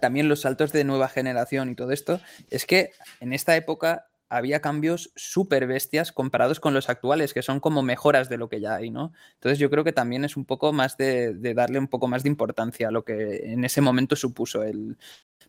también 0.00 0.28
los 0.28 0.40
saltos 0.40 0.72
de 0.72 0.84
nueva 0.84 1.08
generación 1.08 1.70
y 1.70 1.74
todo 1.74 1.92
esto, 1.92 2.20
es 2.48 2.64
que 2.64 2.92
en 3.20 3.32
esta 3.32 3.56
época 3.56 4.06
había 4.30 4.60
cambios 4.60 5.10
súper 5.16 5.66
bestias 5.66 6.12
comparados 6.12 6.60
con 6.60 6.72
los 6.72 6.88
actuales, 6.88 7.34
que 7.34 7.42
son 7.42 7.58
como 7.58 7.82
mejoras 7.82 8.28
de 8.28 8.38
lo 8.38 8.48
que 8.48 8.60
ya 8.60 8.76
hay, 8.76 8.90
¿no? 8.90 9.12
Entonces 9.34 9.58
yo 9.58 9.68
creo 9.70 9.82
que 9.82 9.92
también 9.92 10.24
es 10.24 10.36
un 10.36 10.44
poco 10.44 10.72
más 10.72 10.96
de, 10.96 11.34
darle 11.52 11.80
un 11.80 11.88
poco 11.88 12.06
más 12.06 12.22
de 12.22 12.28
importancia 12.28 12.88
a 12.88 12.90
lo 12.92 13.04
que 13.04 13.52
en 13.52 13.64
ese 13.64 13.80
momento 13.80 14.14
supuso 14.14 14.62
el, 14.62 14.96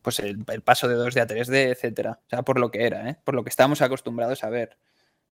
pues 0.01 0.19
el, 0.19 0.43
paso 0.63 0.87
de 0.87 0.95
2D 0.95 1.21
a 1.21 1.27
3D, 1.27 1.71
etcétera. 1.71 2.19
O 2.25 2.29
sea, 2.29 2.41
por 2.41 2.59
lo 2.59 2.71
que 2.71 2.85
era, 2.85 3.07
¿eh? 3.07 3.17
Por 3.23 3.35
lo 3.35 3.43
que 3.43 3.49
estábamos 3.49 3.83
acostumbrados 3.83 4.43
a 4.43 4.49
ver. 4.49 4.77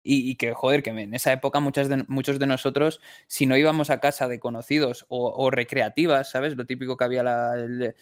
Y, 0.02 0.36
que, 0.36 0.54
joder, 0.54 0.82
que 0.82 0.90
en 0.90 1.12
esa 1.14 1.32
época 1.32 1.60
muchas 1.60 1.88
de, 1.88 2.04
muchos 2.08 2.38
de 2.38 2.46
nosotros, 2.46 3.00
si 3.26 3.44
no 3.44 3.56
íbamos 3.56 3.90
a 3.90 4.00
casa 4.00 4.28
de 4.28 4.40
conocidos 4.40 5.04
o, 5.08 5.50
recreativas, 5.50 6.30
¿sabes? 6.30 6.56
Lo 6.56 6.64
típico 6.64 6.96
que 6.96 7.04
había 7.04 7.22
el, 7.54 7.94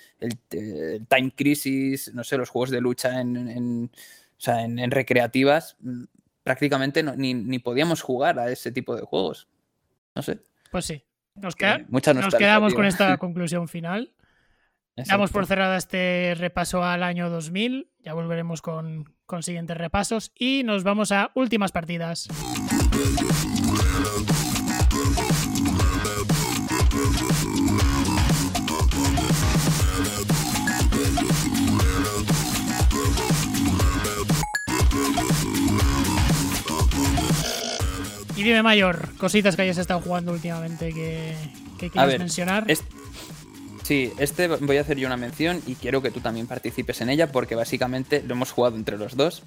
Time 1.09 1.33
Crisis, 1.35 2.15
no 2.15 2.23
sé, 2.23 2.37
los 2.37 2.51
juegos 2.51 2.71
de 2.71 2.81
lucha 2.81 3.21
en 3.21 3.91
o 4.39 4.41
sea, 4.41 4.63
en, 4.63 4.91
recreativas 4.91 5.77
mm, 5.81 6.05
prácticamente 6.45 7.03
ni, 7.03 7.59
podíamos 7.59 8.01
jugar 8.03 8.39
a 8.39 8.51
ese 8.51 8.71
tipo 8.71 8.95
de 8.95 9.03
juegos. 9.03 9.49
No 10.15 10.23
sé. 10.23 10.41
Pues 10.71 10.85
sí. 10.87 11.03
Nos, 11.35 11.55
nos 11.91 12.35
quedamos 12.35 12.75
con 12.75 12.85
esta 12.85 13.17
conclusión 13.19 13.69
final. 13.69 14.13
Damos 15.07 15.31
por 15.31 15.47
cerrada 15.47 15.77
este 15.77 16.35
repaso 16.37 16.83
al 16.83 17.03
año 17.03 17.31
2000. 17.31 17.91
Ya 18.01 18.15
volveremos 18.15 18.63
con, 18.63 19.15
con 19.27 19.43
siguientes 19.43 19.77
repasos. 19.77 20.33
Y 20.37 20.63
nos 20.65 20.83
vamos 20.83 21.13
a 21.13 21.31
últimas 21.35 21.73
partidas. 21.73 22.29
Y 38.37 38.43
dime, 38.45 38.63
Mayor, 38.63 39.17
cositas 39.17 39.57
que 39.57 39.63
hayas 39.63 39.79
estado 39.79 40.01
jugando 40.01 40.33
últimamente 40.33 40.93
que, 40.93 41.35
que 41.77 41.91
quieras 41.91 42.19
mencionar. 42.19 42.65
Sí, 43.89 44.13
este 44.19 44.49
voy 44.49 44.77
a 44.77 44.83
hacer 44.83 44.99
yo 44.99 45.07
una 45.07 45.17
mención 45.17 45.63
y 45.67 45.75
quiero 45.75 46.03
que 46.03 46.11
tú 46.11 46.21
también 46.21 46.47
participes 46.47 47.01
en 47.01 47.09
ella 47.09 47.33
porque 47.33 47.55
básicamente 47.55 48.23
lo 48.23 48.35
hemos 48.35 48.53
jugado 48.53 48.77
entre 48.77 48.99
los 48.99 49.17
dos. 49.17 49.43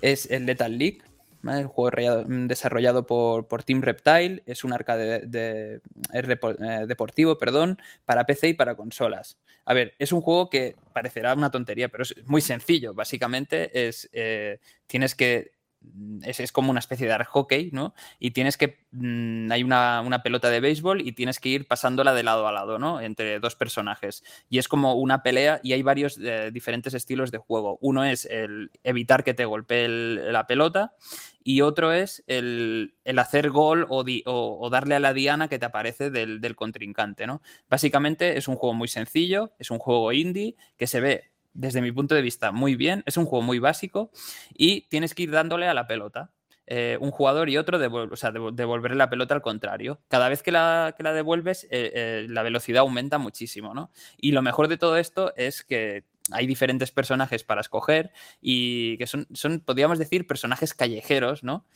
Es 0.00 0.30
el 0.30 0.46
Lethal 0.46 0.78
League, 0.78 1.02
el 1.42 1.66
juego 1.66 1.90
desarrollado 2.24 3.04
por, 3.04 3.64
Team 3.64 3.82
Reptile. 3.82 4.44
Es 4.46 4.62
un 4.62 4.72
arcade 4.72 5.26
de, 5.26 5.80
eh, 6.12 6.86
deportivo 6.86 7.36
perdón, 7.36 7.78
para 8.04 8.26
PC 8.26 8.50
y 8.50 8.54
para 8.54 8.76
consolas. 8.76 9.38
A 9.64 9.74
ver, 9.74 9.94
es 9.98 10.12
un 10.12 10.20
juego 10.20 10.50
que 10.50 10.76
parecerá 10.92 11.34
una 11.34 11.50
tontería, 11.50 11.88
pero 11.88 12.04
es 12.04 12.14
muy 12.26 12.42
sencillo. 12.42 12.94
Básicamente 12.94 13.88
es, 13.88 14.08
eh, 14.12 14.60
tienes 14.86 15.16
que 15.16 15.50
Mm, 15.82 16.20
es, 16.24 16.52
como 16.52 16.70
una 16.70 16.80
especie 16.80 17.08
de 17.08 17.24
hockey, 17.24 17.70
¿no? 17.72 17.94
Y 18.18 18.32
tienes 18.32 18.56
que. 18.56 18.84
Mm, 18.92 19.50
hay 19.50 19.62
una, 19.62 20.20
pelota 20.22 20.50
de 20.50 20.60
béisbol 20.60 21.00
y 21.00 21.12
tienes 21.12 21.40
que 21.40 21.48
ir 21.48 21.66
pasándola 21.66 22.12
de 22.14 22.22
lado 22.22 22.46
a 22.46 22.52
lado, 22.52 22.78
¿no? 22.78 23.00
Entre 23.00 23.40
dos 23.40 23.56
personajes. 23.56 24.22
Y 24.50 24.58
es 24.58 24.68
como 24.68 24.94
una 24.94 25.22
pelea 25.22 25.60
y 25.62 25.72
hay 25.72 25.82
varios 25.82 26.18
eh, 26.18 26.50
diferentes 26.52 26.94
estilos 26.94 27.30
de 27.30 27.38
juego. 27.38 27.78
Uno 27.80 28.04
es 28.04 28.26
el 28.26 28.70
evitar 28.84 29.24
que 29.24 29.34
te 29.34 29.44
golpee 29.46 29.88
la 29.88 30.46
pelota 30.46 30.94
y 31.42 31.62
otro 31.62 31.92
es 31.92 32.22
el, 32.26 32.94
hacer 33.16 33.50
gol 33.50 33.86
o, 33.88 34.70
darle 34.70 34.94
a 34.96 35.00
la 35.00 35.14
diana 35.14 35.48
que 35.48 35.58
te 35.58 35.66
aparece 35.66 36.10
del, 36.10 36.40
del 36.40 36.56
contrincante, 36.56 37.26
¿no? 37.26 37.40
Básicamente 37.70 38.36
es 38.36 38.48
un 38.48 38.56
juego 38.56 38.74
muy 38.74 38.88
sencillo, 38.88 39.52
es 39.58 39.70
un 39.70 39.78
juego 39.78 40.12
indie 40.12 40.56
que 40.76 40.86
se 40.86 41.00
ve 41.00 41.29
desde 41.52 41.82
mi 41.82 41.92
punto 41.92 42.14
de 42.14 42.22
vista, 42.22 42.52
muy 42.52 42.76
bien. 42.76 43.02
Es 43.06 43.16
un 43.16 43.26
juego 43.26 43.42
muy 43.42 43.58
básico 43.58 44.10
y 44.54 44.82
tienes 44.88 45.14
que 45.14 45.24
ir 45.24 45.30
dándole 45.30 45.66
a 45.66 45.74
la 45.74 45.86
pelota. 45.86 46.32
Eh, 46.72 46.96
un 47.00 47.10
jugador 47.10 47.50
y 47.50 47.58
otro, 47.58 47.80
o 48.12 48.16
sea, 48.16 48.30
devolverle 48.30 48.96
la 48.96 49.10
pelota 49.10 49.34
al 49.34 49.42
contrario. 49.42 50.00
Cada 50.06 50.28
vez 50.28 50.40
que 50.44 50.52
la, 50.52 50.94
la 51.00 51.12
devuelves, 51.12 51.64
eh, 51.64 51.90
eh, 51.94 52.26
la 52.28 52.44
velocidad 52.44 52.82
aumenta 52.82 53.18
muchísimo, 53.18 53.74
¿no? 53.74 53.90
Y 54.16 54.30
lo 54.30 54.40
mejor 54.40 54.68
de 54.68 54.76
todo 54.76 54.96
esto 54.96 55.34
es 55.34 55.64
que 55.64 56.04
hay 56.30 56.46
diferentes 56.46 56.92
personajes 56.92 57.42
para 57.42 57.60
escoger 57.60 58.12
y 58.40 58.96
que 58.98 59.08
son, 59.08 59.26
son 59.32 59.58
podríamos 59.58 59.98
decir, 59.98 60.28
personajes 60.28 60.72
callejeros, 60.72 61.42
¿no? 61.42 61.66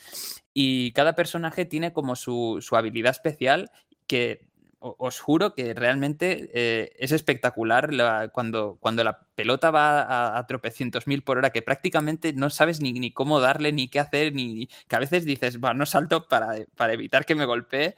Y 0.53 0.93
cada 0.93 1.17
personaje 1.17 1.65
tiene 1.65 1.93
como 1.93 2.15
su, 2.15 2.59
su 2.61 2.77
habilidad 2.77 3.11
especial 3.11 3.73
que 4.07 4.47
os 4.85 5.21
juro 5.21 5.55
que 5.55 5.73
realmente 5.73 6.51
eh, 6.53 6.93
es 6.99 7.13
espectacular 7.13 7.91
cuando, 8.33 8.77
cuando 8.81 9.03
la 9.03 9.21
pelota 9.35 9.71
va 9.71 10.39
a, 10.39 10.47
tropecientos 10.47 11.07
mil 11.07 11.23
por 11.23 11.39
hora, 11.39 11.51
que 11.51 11.63
prácticamente 11.63 12.33
no 12.35 12.51
sabes 12.51 12.81
ni, 12.81 12.93
ni, 12.93 13.11
cómo 13.11 13.41
darle, 13.41 13.73
ni 13.73 13.89
qué 13.89 14.01
hacer, 14.01 14.35
ni 14.35 14.69
que 14.89 14.97
a 14.97 14.99
veces 14.99 15.25
dices, 15.25 15.59
bueno, 15.59 15.75
no 15.75 15.87
salto 15.87 16.29
para, 16.29 16.55
para 16.77 16.93
evitar 16.93 17.25
que 17.25 17.35
me 17.35 17.47
golpee. 17.47 17.97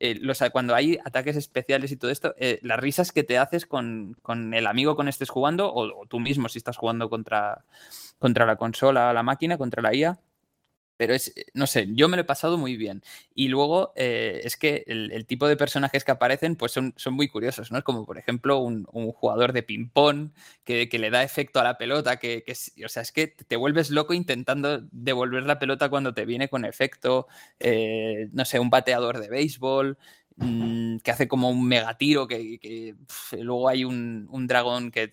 Eh, 0.00 0.20
cuando 0.50 0.74
hay 0.74 0.98
ataques 1.04 1.36
especiales 1.36 1.92
y 1.92 1.96
todo 1.96 2.10
esto, 2.10 2.34
eh, 2.38 2.58
las 2.62 2.80
risas 2.80 3.12
que 3.12 3.22
te 3.22 3.38
haces 3.38 3.66
con, 3.66 4.16
con, 4.22 4.54
el 4.54 4.66
amigo 4.66 4.96
con 4.96 5.08
estés 5.08 5.30
jugando, 5.30 5.72
o, 5.72 6.02
o, 6.02 6.06
tú 6.06 6.20
mismo 6.20 6.48
si 6.48 6.58
estás 6.58 6.76
jugando 6.76 7.10
contra, 7.10 7.64
contra 8.18 8.46
la 8.46 8.56
consola, 8.56 9.12
la 9.12 9.22
máquina, 9.22 9.58
contra 9.58 9.82
la 9.82 9.94
IA, 9.94 10.18
pero 10.96 11.14
es, 11.14 11.28
eh, 11.36 11.46
no 11.54 11.66
sé, 11.66 11.86
yo 11.90 12.08
me 12.08 12.16
lo 12.16 12.22
he 12.22 12.24
pasado 12.24 12.58
muy 12.58 12.76
bien. 12.76 13.02
Y 13.34 13.48
luego 13.48 13.92
eh, 13.96 14.40
es 14.44 14.56
que 14.56 14.84
el, 14.86 15.26
tipo 15.26 15.48
de 15.48 15.56
personajes 15.56 16.04
que 16.04 16.12
aparecen 16.12 16.56
pues 16.56 16.72
son, 16.72 16.94
son 16.96 17.14
muy 17.14 17.28
curiosos, 17.28 17.72
¿no? 17.72 17.82
Como 17.82 18.04
por 18.06 18.18
ejemplo 18.18 18.58
un, 18.58 18.84
jugador 19.12 19.52
de 19.52 19.62
ping-pong 19.62 20.30
que, 20.64 20.88
le 20.98 21.10
da 21.10 21.22
efecto 21.22 21.60
a 21.60 21.64
la 21.64 21.78
pelota, 21.78 22.18
que, 22.18 22.44
o 22.84 22.88
sea, 22.88 23.02
es 23.02 23.12
que 23.12 23.28
te 23.28 23.56
vuelves 23.56 23.90
loco 23.90 24.14
intentando 24.14 24.80
devolver 24.92 25.44
la 25.44 25.58
pelota 25.58 25.88
cuando 25.88 26.14
te 26.14 26.24
viene 26.24 26.48
con 26.48 26.64
efecto, 26.64 27.26
eh, 27.58 28.28
no 28.32 28.44
sé, 28.44 28.58
un 28.58 28.70
bateador 28.70 29.18
de 29.20 29.28
béisbol, 29.28 29.98
Mm, 30.36 30.96
que 30.98 31.12
hace 31.12 31.28
como 31.28 31.48
un 31.48 31.64
megatiro, 31.68 32.26
que, 32.26 32.58
que 32.58 32.96
luego 33.38 33.68
hay 33.68 33.84
un, 33.84 34.26
dragón 34.48 34.90
que... 34.90 35.12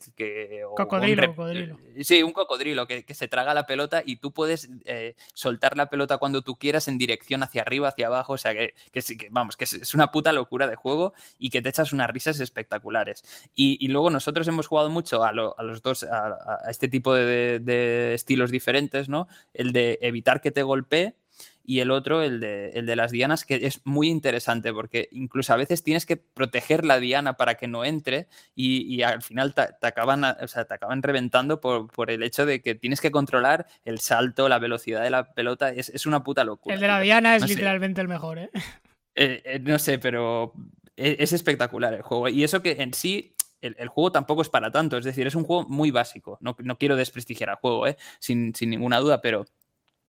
cocodrilo, 0.76 1.77
Sí, 1.99 2.23
un 2.23 2.31
cocodrilo 2.31 2.88
que, 2.88 3.06
se 3.14 3.27
traga 3.27 3.53
la 3.53 3.68
pelota 3.68 4.02
y 4.03 4.15
tú 4.15 4.31
puedes 4.31 4.69
eh, 4.85 5.15
soltar 5.35 5.77
la 5.77 5.91
pelota 5.91 6.18
cuando 6.18 6.41
tú 6.41 6.56
quieras 6.56 6.88
en 6.88 6.98
dirección 6.98 7.43
hacia 7.43 7.61
arriba, 7.61 7.89
hacia 7.89 8.07
abajo, 8.07 8.34
o 8.34 8.38
sea 8.38 8.53
que, 8.53 8.73
que, 8.91 9.27
vamos, 9.30 9.57
que 9.57 9.65
es 9.65 9.93
una 9.93 10.11
puta 10.11 10.34
locura 10.34 10.65
de 10.65 10.76
juego 10.76 11.14
y 11.38 11.52
que 11.52 11.61
te 11.61 11.69
echas 11.69 11.93
unas 11.93 12.10
risas 12.10 12.39
espectaculares. 12.39 13.23
Y, 13.53 13.88
luego 13.89 14.10
nosotros 14.10 14.48
hemos 14.48 14.65
jugado 14.65 14.89
mucho 14.89 15.23
a, 15.23 15.34
los 15.34 15.84
dos, 15.84 16.03
a, 16.03 16.61
este 16.68 16.88
tipo 16.88 17.14
de, 17.14 17.60
de 17.60 18.15
estilos 18.15 18.49
diferentes, 18.49 19.07
¿no? 19.07 19.27
El 19.53 19.72
de 19.72 19.99
evitar 20.02 20.41
que 20.41 20.49
te 20.49 20.64
golpee 20.64 21.15
y 21.63 21.79
el 21.79 21.91
otro, 21.91 22.21
el 22.21 22.39
de, 22.39 22.69
el 22.71 22.85
de 22.85 22.95
las 22.95 23.11
dianas, 23.11 23.45
que 23.45 23.65
es 23.67 23.81
muy 23.85 24.09
interesante 24.09 24.73
porque 24.73 25.09
incluso 25.11 25.53
a 25.53 25.57
veces 25.57 25.83
tienes 25.83 26.05
que 26.05 26.17
proteger 26.17 26.85
la 26.85 26.99
diana 26.99 27.38
para 27.38 27.55
que 27.55 27.67
no 27.67 27.85
entre 27.85 28.27
y, 28.55 29.01
al 29.03 29.21
final 29.21 29.53
te, 29.53 29.88
acaban, 29.88 30.23
o 30.23 30.47
sea, 30.47 30.65
te 30.65 30.73
acaban 30.73 31.03
reventando 31.03 31.61
por, 31.61 31.91
por, 31.91 32.11
el 32.11 32.23
hecho 32.23 32.45
de 32.45 32.61
que 32.61 32.75
tienes 32.75 33.01
que 33.01 33.11
controlar 33.11 33.67
el 33.85 33.99
salto, 33.99 34.49
la 34.49 34.59
velocidad 34.59 35.03
de 35.03 35.09
la 35.09 35.33
pelota. 35.33 35.69
Es, 35.69 35.89
es 35.89 36.05
una 36.05 36.23
puta 36.23 36.43
locura. 36.43 36.75
El 36.75 36.81
de 36.81 36.88
la 36.88 36.99
diana 36.99 37.35
es 37.35 37.47
literalmente 37.47 38.01
el 38.01 38.07
mejor, 38.07 38.39
¿eh? 38.39 38.49
Eh, 39.13 39.41
¿eh? 39.43 39.59
no 39.59 39.77
sé, 39.77 39.99
pero 39.99 40.53
e, 40.95 41.17
es, 41.19 41.33
espectacular 41.33 41.93
el 41.93 42.01
juego. 42.01 42.29
Y 42.29 42.45
eso 42.45 42.61
que 42.61 42.77
en 42.79 42.93
sí 42.93 43.35
el, 43.59 43.75
el, 43.77 43.89
juego 43.89 44.11
tampoco 44.11 44.41
es 44.41 44.47
para 44.47 44.71
tanto. 44.71 44.97
Es 44.97 45.03
decir, 45.03 45.27
es 45.27 45.35
un 45.35 45.43
juego 45.43 45.67
muy 45.67 45.91
básico. 45.91 46.38
No, 46.39 46.55
no 46.59 46.77
quiero 46.77 46.95
desprestigiar 46.95 47.49
al 47.49 47.57
juego, 47.57 47.88
¿eh? 47.88 47.97
sin, 48.19 48.55
sin, 48.55 48.69
ninguna 48.69 48.99
duda, 48.99 49.21
pero 49.21 49.45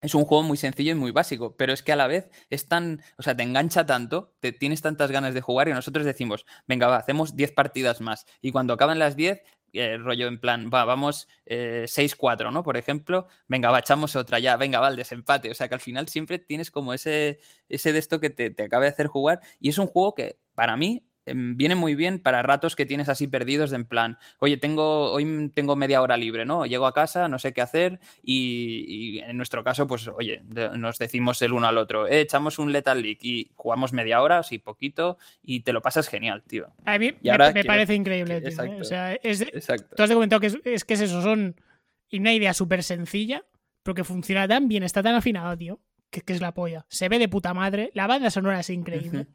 es 0.04 0.14
un 0.14 0.24
juego 0.24 0.42
muy 0.42 0.58
sencillo 0.58 0.92
y 0.92 0.94
muy 0.94 1.12
básico, 1.12 1.56
pero 1.56 1.72
es 1.72 1.82
que 1.82 1.92
a 1.92 1.96
la 1.96 2.06
vez 2.06 2.28
es 2.50 2.68
tan, 2.68 3.00
o 3.16 3.22
sea, 3.22 3.34
te 3.34 3.42
engancha 3.42 3.86
tanto, 3.86 4.34
te 4.40 4.52
tienes 4.52 4.82
tantas 4.82 5.10
ganas 5.10 5.32
de 5.32 5.40
jugar 5.40 5.68
y 5.68 5.72
nosotros 5.72 6.04
decimos, 6.04 6.44
venga, 6.66 6.88
va, 6.88 6.96
hacemos 6.96 7.36
10 7.36 7.52
partidas 7.52 8.02
más. 8.02 8.26
Y 8.42 8.52
cuando 8.52 8.74
acaban 8.74 8.98
las 8.98 9.16
10, 9.16 9.42
eh, 9.72 9.96
rollo 9.96 10.28
en 10.28 10.38
plan, 10.38 10.70
va, 10.72 10.84
vamos 10.84 11.26
6-4, 11.46 12.48
eh, 12.48 12.52
¿no? 12.52 12.62
Por 12.62 12.76
ejemplo, 12.76 13.28
venga, 13.48 13.70
va, 13.70 13.78
echamos 13.78 14.14
otra 14.14 14.38
ya, 14.38 14.56
venga, 14.58 14.78
va, 14.78 14.88
el 14.88 14.96
desempate. 14.96 15.50
O 15.50 15.54
sea, 15.54 15.68
que 15.68 15.74
al 15.74 15.80
final 15.80 16.06
siempre 16.08 16.38
tienes 16.38 16.70
como 16.70 16.92
ese, 16.92 17.40
ese 17.70 17.92
de 17.94 17.98
esto 17.98 18.20
que 18.20 18.28
te, 18.28 18.50
te 18.50 18.64
acaba 18.64 18.84
de 18.84 18.90
hacer 18.90 19.06
jugar 19.06 19.40
y 19.58 19.70
es 19.70 19.78
un 19.78 19.86
juego 19.86 20.14
que 20.14 20.38
para 20.54 20.76
mí 20.76 21.02
viene 21.26 21.74
muy 21.74 21.94
bien 21.94 22.18
para 22.18 22.42
ratos 22.42 22.76
que 22.76 22.86
tienes 22.86 23.08
así 23.08 23.26
perdidos 23.26 23.70
de 23.70 23.76
en 23.76 23.84
plan, 23.84 24.18
oye, 24.38 24.56
tengo, 24.56 25.12
hoy 25.12 25.50
tengo 25.54 25.76
media 25.76 26.00
hora 26.02 26.16
libre, 26.16 26.44
¿no? 26.44 26.66
Llego 26.66 26.86
a 26.86 26.94
casa, 26.94 27.28
no 27.28 27.38
sé 27.38 27.52
qué 27.52 27.60
hacer 27.60 28.00
y, 28.22 29.20
en 29.20 29.36
nuestro 29.36 29.64
caso, 29.64 29.86
pues, 29.86 30.08
oye, 30.08 30.42
nos 30.76 30.98
decimos 30.98 31.40
el 31.42 31.52
uno 31.52 31.66
al 31.66 31.78
otro, 31.78 32.06
eh, 32.06 32.20
echamos 32.20 32.58
un 32.58 32.72
Lethal 32.72 33.02
League 33.02 33.18
y 33.22 33.50
jugamos 33.56 33.92
media 33.92 34.22
hora, 34.22 34.38
así 34.38 34.58
poquito, 34.58 35.18
y 35.42 35.60
te 35.60 35.72
lo 35.72 35.82
pasas 35.82 36.08
genial, 36.08 36.42
tío. 36.46 36.72
A 36.84 36.98
mí 36.98 37.12
me, 37.22 37.64
parece 37.64 37.94
increíble, 37.94 38.40
tío, 38.40 38.62
¿eh? 38.62 38.80
O 38.80 38.84
sea, 38.84 39.14
es, 39.14 39.44
tú 39.96 40.02
has 40.02 40.10
comentado 40.10 40.40
que 40.40 40.52
es, 40.64 40.84
que 40.84 40.94
es 40.94 41.00
eso, 41.00 41.22
son 41.22 41.56
una 42.12 42.32
idea 42.32 42.54
súper 42.54 42.82
sencilla, 42.82 43.44
pero 43.82 43.94
que 43.94 44.04
funciona 44.04 44.46
tan 44.46 44.68
bien, 44.68 44.82
está 44.82 45.02
tan 45.02 45.14
afinado, 45.14 45.56
tío, 45.56 45.80
que, 46.10 46.20
que, 46.20 46.32
es 46.32 46.40
la 46.40 46.54
polla. 46.54 46.86
Se 46.88 47.08
ve 47.08 47.18
de 47.18 47.28
puta 47.28 47.54
madre, 47.54 47.90
la 47.94 48.06
banda 48.06 48.30
sonora 48.30 48.60
es 48.60 48.70
increíble. 48.70 49.26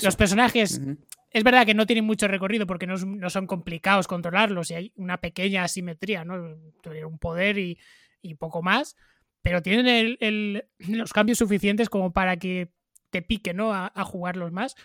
Los 0.00 0.16
personajes, 0.16 0.80
es 1.30 1.44
verdad 1.44 1.66
que 1.66 1.74
no 1.74 1.86
tienen 1.86 2.04
mucho 2.04 2.28
recorrido 2.28 2.66
porque 2.66 2.86
no, 2.86 2.96
son 3.30 3.46
complicados 3.46 4.06
controlarlos 4.06 4.70
y 4.70 4.74
hay 4.74 4.92
una 4.96 5.18
pequeña 5.18 5.64
asimetría, 5.64 6.24
¿no? 6.24 6.34
Un 7.06 7.18
poder 7.18 7.58
y, 7.58 7.78
poco 8.38 8.62
más, 8.62 8.96
pero 9.42 9.62
tienen 9.62 10.16
los 10.78 11.12
cambios 11.12 11.38
suficientes 11.38 11.88
como 11.88 12.12
para 12.12 12.38
que 12.38 12.70
te 13.10 13.22
pique, 13.22 13.52
¿no? 13.52 13.74
A, 13.74 13.90
jugarlos 14.04 14.52
más. 14.52 14.76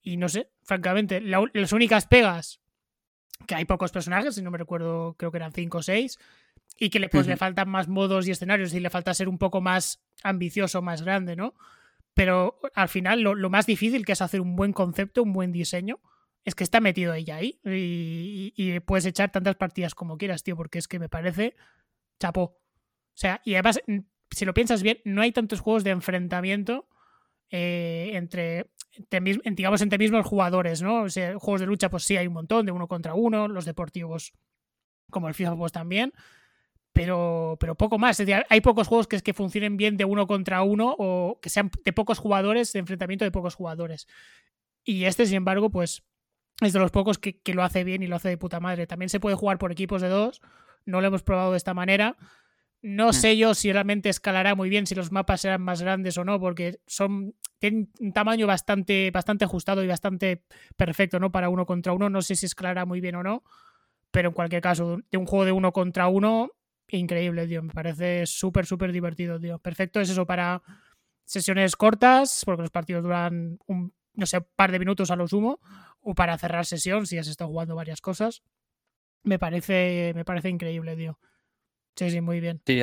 Y 0.00 0.16
no 0.16 0.28
sé, 0.28 0.50
francamente, 0.62 1.20
las 1.20 1.72
únicas 1.72 2.06
pegas, 2.06 2.60
que 3.46 3.54
hay 3.54 3.64
pocos 3.64 3.90
personajes, 3.90 4.34
si 4.34 4.42
no 4.42 4.50
me 4.50 4.58
recuerdo, 4.58 5.14
creo 5.16 5.30
que 5.30 5.38
eran 5.38 5.52
5 5.52 5.78
o 5.78 5.82
6, 5.82 6.18
y 6.78 6.90
que 6.90 6.98
le, 6.98 7.08
pues, 7.08 7.26
le 7.26 7.36
faltan 7.36 7.68
más 7.68 7.88
modos 7.88 8.26
y 8.26 8.30
escenarios 8.30 8.74
y 8.74 8.80
le 8.80 8.90
falta 8.90 9.14
ser 9.14 9.28
un 9.28 9.38
poco 9.38 9.60
más 9.60 10.02
ambicioso, 10.22 10.82
más 10.82 11.02
grande, 11.02 11.36
¿no? 11.36 11.54
Pero 12.14 12.58
al 12.74 12.88
final 12.88 13.20
lo, 13.20 13.50
más 13.50 13.66
difícil 13.66 14.04
que 14.04 14.12
es 14.12 14.22
hacer 14.22 14.40
un 14.40 14.54
buen 14.56 14.72
concepto, 14.72 15.22
un 15.22 15.32
buen 15.32 15.52
diseño, 15.52 16.00
es 16.44 16.54
que 16.54 16.64
está 16.64 16.80
metido 16.80 17.14
ella 17.14 17.36
ahí 17.36 17.60
y, 17.64 18.80
puedes 18.80 19.06
echar 19.06 19.30
tantas 19.30 19.56
partidas 19.56 19.94
como 19.94 20.18
quieras, 20.18 20.42
tío, 20.42 20.56
porque 20.56 20.78
es 20.78 20.88
que 20.88 20.98
me 20.98 21.08
parece 21.08 21.54
chapó. 22.20 22.42
O 22.42 23.16
sea, 23.16 23.40
y 23.44 23.54
además, 23.54 23.80
si 24.30 24.44
lo 24.44 24.54
piensas 24.54 24.82
bien, 24.82 24.98
no 25.04 25.22
hay 25.22 25.32
tantos 25.32 25.60
juegos 25.60 25.84
de 25.84 25.90
enfrentamiento 25.90 26.88
eh, 27.50 28.10
entre, 28.14 28.70
digamos, 29.10 29.80
entre 29.80 29.98
mismos 29.98 30.26
jugadores, 30.26 30.82
¿no? 30.82 31.02
O 31.02 31.08
sea, 31.08 31.38
juegos 31.38 31.60
de 31.60 31.66
lucha, 31.66 31.90
pues 31.90 32.04
sí, 32.04 32.16
hay 32.16 32.26
un 32.26 32.34
montón, 32.34 32.66
de 32.66 32.72
uno 32.72 32.88
contra 32.88 33.14
uno, 33.14 33.48
los 33.48 33.64
deportivos 33.64 34.32
como 35.10 35.28
el 35.28 35.34
FIFA, 35.34 35.56
pues 35.56 35.72
también 35.72 36.12
pero, 36.92 37.56
pero 37.58 37.74
poco 37.74 37.98
más. 37.98 38.18
Es 38.20 38.26
decir, 38.26 38.44
hay 38.48 38.60
pocos 38.60 38.88
juegos 38.88 39.06
que, 39.06 39.16
es 39.16 39.22
que 39.22 39.32
funcionen 39.32 39.76
bien 39.76 39.96
de 39.96 40.04
uno 40.04 40.26
contra 40.26 40.62
uno 40.62 40.94
o 40.98 41.38
que 41.40 41.48
sean 41.48 41.70
de 41.84 41.92
pocos 41.92 42.18
jugadores, 42.18 42.72
de 42.72 42.80
enfrentamiento 42.80 43.24
de 43.24 43.30
pocos 43.30 43.54
jugadores. 43.54 44.06
Y 44.84 45.04
este, 45.04 45.26
sin 45.26 45.36
embargo, 45.36 45.70
pues 45.70 46.02
es 46.60 46.72
de 46.72 46.78
los 46.78 46.90
pocos 46.90 47.18
que, 47.18 47.40
lo 47.54 47.62
hace 47.62 47.84
bien 47.84 48.02
y 48.02 48.06
lo 48.06 48.16
hace 48.16 48.28
de 48.28 48.36
puta 48.38 48.60
madre. 48.60 48.86
También 48.86 49.08
se 49.08 49.20
puede 49.20 49.36
jugar 49.36 49.58
por 49.58 49.72
equipos 49.72 50.02
de 50.02 50.08
dos. 50.08 50.40
No 50.84 51.00
lo 51.00 51.06
hemos 51.06 51.22
probado 51.22 51.52
de 51.52 51.56
esta 51.56 51.74
manera. 51.74 52.16
No 52.82 53.08
hmm. 53.08 53.12
sé 53.12 53.36
yo 53.36 53.54
si 53.54 53.72
realmente 53.72 54.08
escalará 54.08 54.54
muy 54.54 54.68
bien, 54.68 54.86
si 54.86 54.94
los 54.94 55.12
mapas 55.12 55.40
serán 55.40 55.62
más 55.62 55.80
grandes 55.82 56.18
o 56.18 56.24
no, 56.24 56.40
porque 56.40 56.80
son 56.86 57.34
tienen 57.58 57.92
un 58.00 58.12
tamaño 58.12 58.48
bastante, 58.48 59.10
bastante 59.12 59.44
ajustado 59.44 59.84
y 59.84 59.86
bastante 59.86 60.44
perfecto, 60.76 61.20
¿no? 61.20 61.30
Para 61.30 61.48
uno 61.48 61.64
contra 61.64 61.92
uno. 61.92 62.10
No 62.10 62.20
sé 62.20 62.34
si 62.34 62.46
escalará 62.46 62.84
muy 62.84 63.00
bien 63.00 63.14
o 63.14 63.22
no. 63.22 63.44
Pero 64.10 64.28
en 64.28 64.34
cualquier 64.34 64.60
caso, 64.60 64.98
de 65.10 65.18
un 65.18 65.26
juego 65.26 65.44
de 65.44 65.52
uno 65.52 65.72
contra 65.72 66.08
uno, 66.08 66.50
increíble, 66.88 67.46
tío. 67.46 67.62
Me 67.62 67.72
parece 67.72 68.26
súper, 68.26 68.66
súper 68.66 68.92
divertido, 68.92 69.38
tío. 69.40 69.58
Perfecto 69.58 70.00
es 70.00 70.10
eso 70.10 70.26
para 70.26 70.62
sesiones 71.24 71.76
cortas, 71.76 72.42
porque 72.44 72.62
los 72.62 72.70
partidos 72.70 73.02
duran 73.02 73.58
un, 73.66 73.94
no 74.14 74.26
sé, 74.26 74.40
par 74.40 74.72
de 74.72 74.78
minutos 74.78 75.10
a 75.10 75.16
lo 75.16 75.26
sumo, 75.28 75.60
o 76.00 76.14
para 76.14 76.36
cerrar 76.38 76.66
sesión 76.66 77.06
si 77.06 77.18
has 77.18 77.28
estado 77.28 77.50
jugando 77.50 77.74
varias 77.74 78.00
cosas. 78.00 78.42
Me 79.22 79.38
parece, 79.38 80.12
me 80.14 80.24
parece 80.24 80.48
increíble, 80.48 80.96
tío. 80.96 81.18
Sí, 81.94 82.10
sí, 82.10 82.20
muy 82.22 82.40
bien. 82.40 82.60
Sí, 82.66 82.82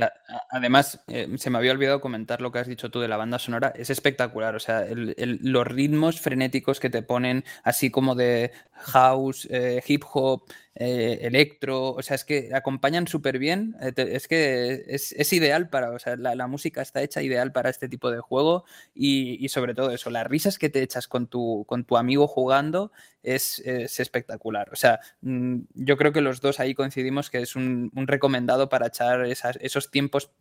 además, 0.52 1.04
eh, 1.08 1.28
se 1.38 1.50
me 1.50 1.58
había 1.58 1.72
olvidado 1.72 2.00
comentar 2.00 2.42
lo 2.42 2.52
que 2.52 2.60
has 2.60 2.68
dicho 2.68 2.92
tú 2.92 3.00
de 3.00 3.08
la 3.08 3.18
banda 3.18 3.40
sonora. 3.40 3.74
Es 3.76 3.90
espectacular. 3.90 4.56
O 4.56 4.60
sea, 4.60 4.86
los 4.92 5.68
ritmos 5.68 6.22
frenéticos 6.22 6.80
que 6.80 6.92
te 6.92 7.02
ponen, 7.02 7.44
así 7.64 7.90
como 7.90 8.14
de 8.14 8.52
house, 8.72 9.48
eh, 9.50 9.82
hip 9.88 10.04
hop, 10.14 10.44
eh, 10.76 11.20
electro, 11.24 11.92
o 11.92 12.02
sea, 12.02 12.16
es 12.16 12.24
que 12.24 12.52
acompañan 12.54 13.06
súper 13.06 13.38
bien, 13.38 13.76
es 13.82 14.28
que 14.30 14.86
es, 14.88 15.34
ideal 15.34 15.70
para, 15.70 15.92
o 15.92 16.00
sea, 16.00 16.16
la, 16.16 16.48
música 16.48 16.82
está 16.82 17.02
hecha 17.02 17.22
ideal 17.22 17.52
para 17.52 17.70
este 17.70 17.90
tipo 17.90 18.10
de 18.12 18.22
juego 18.22 18.64
y, 18.96 19.50
sobre 19.50 19.74
todo 19.74 19.92
eso, 19.92 20.10
las 20.10 20.26
risas 20.26 20.58
que 20.58 20.70
te 20.70 20.82
echas 20.82 21.10
con 21.10 21.28
tu, 21.28 21.66
con 21.68 21.84
tu 21.84 21.98
amigo 21.98 22.28
jugando 22.28 22.94
es, 23.24 23.60
espectacular. 23.60 24.70
O 24.72 24.76
sea, 24.78 25.00
mm, 25.22 25.58
yo 25.74 25.98
creo 25.98 26.14
que 26.14 26.22
los 26.22 26.40
dos 26.40 26.60
ahí 26.62 26.74
coincidimos 26.74 27.30
que 27.30 27.40
es 27.40 27.58
un, 27.58 27.92
recomendado 27.94 28.70
para 28.70 28.90
esos 29.62 29.92
tiempos 29.92 30.32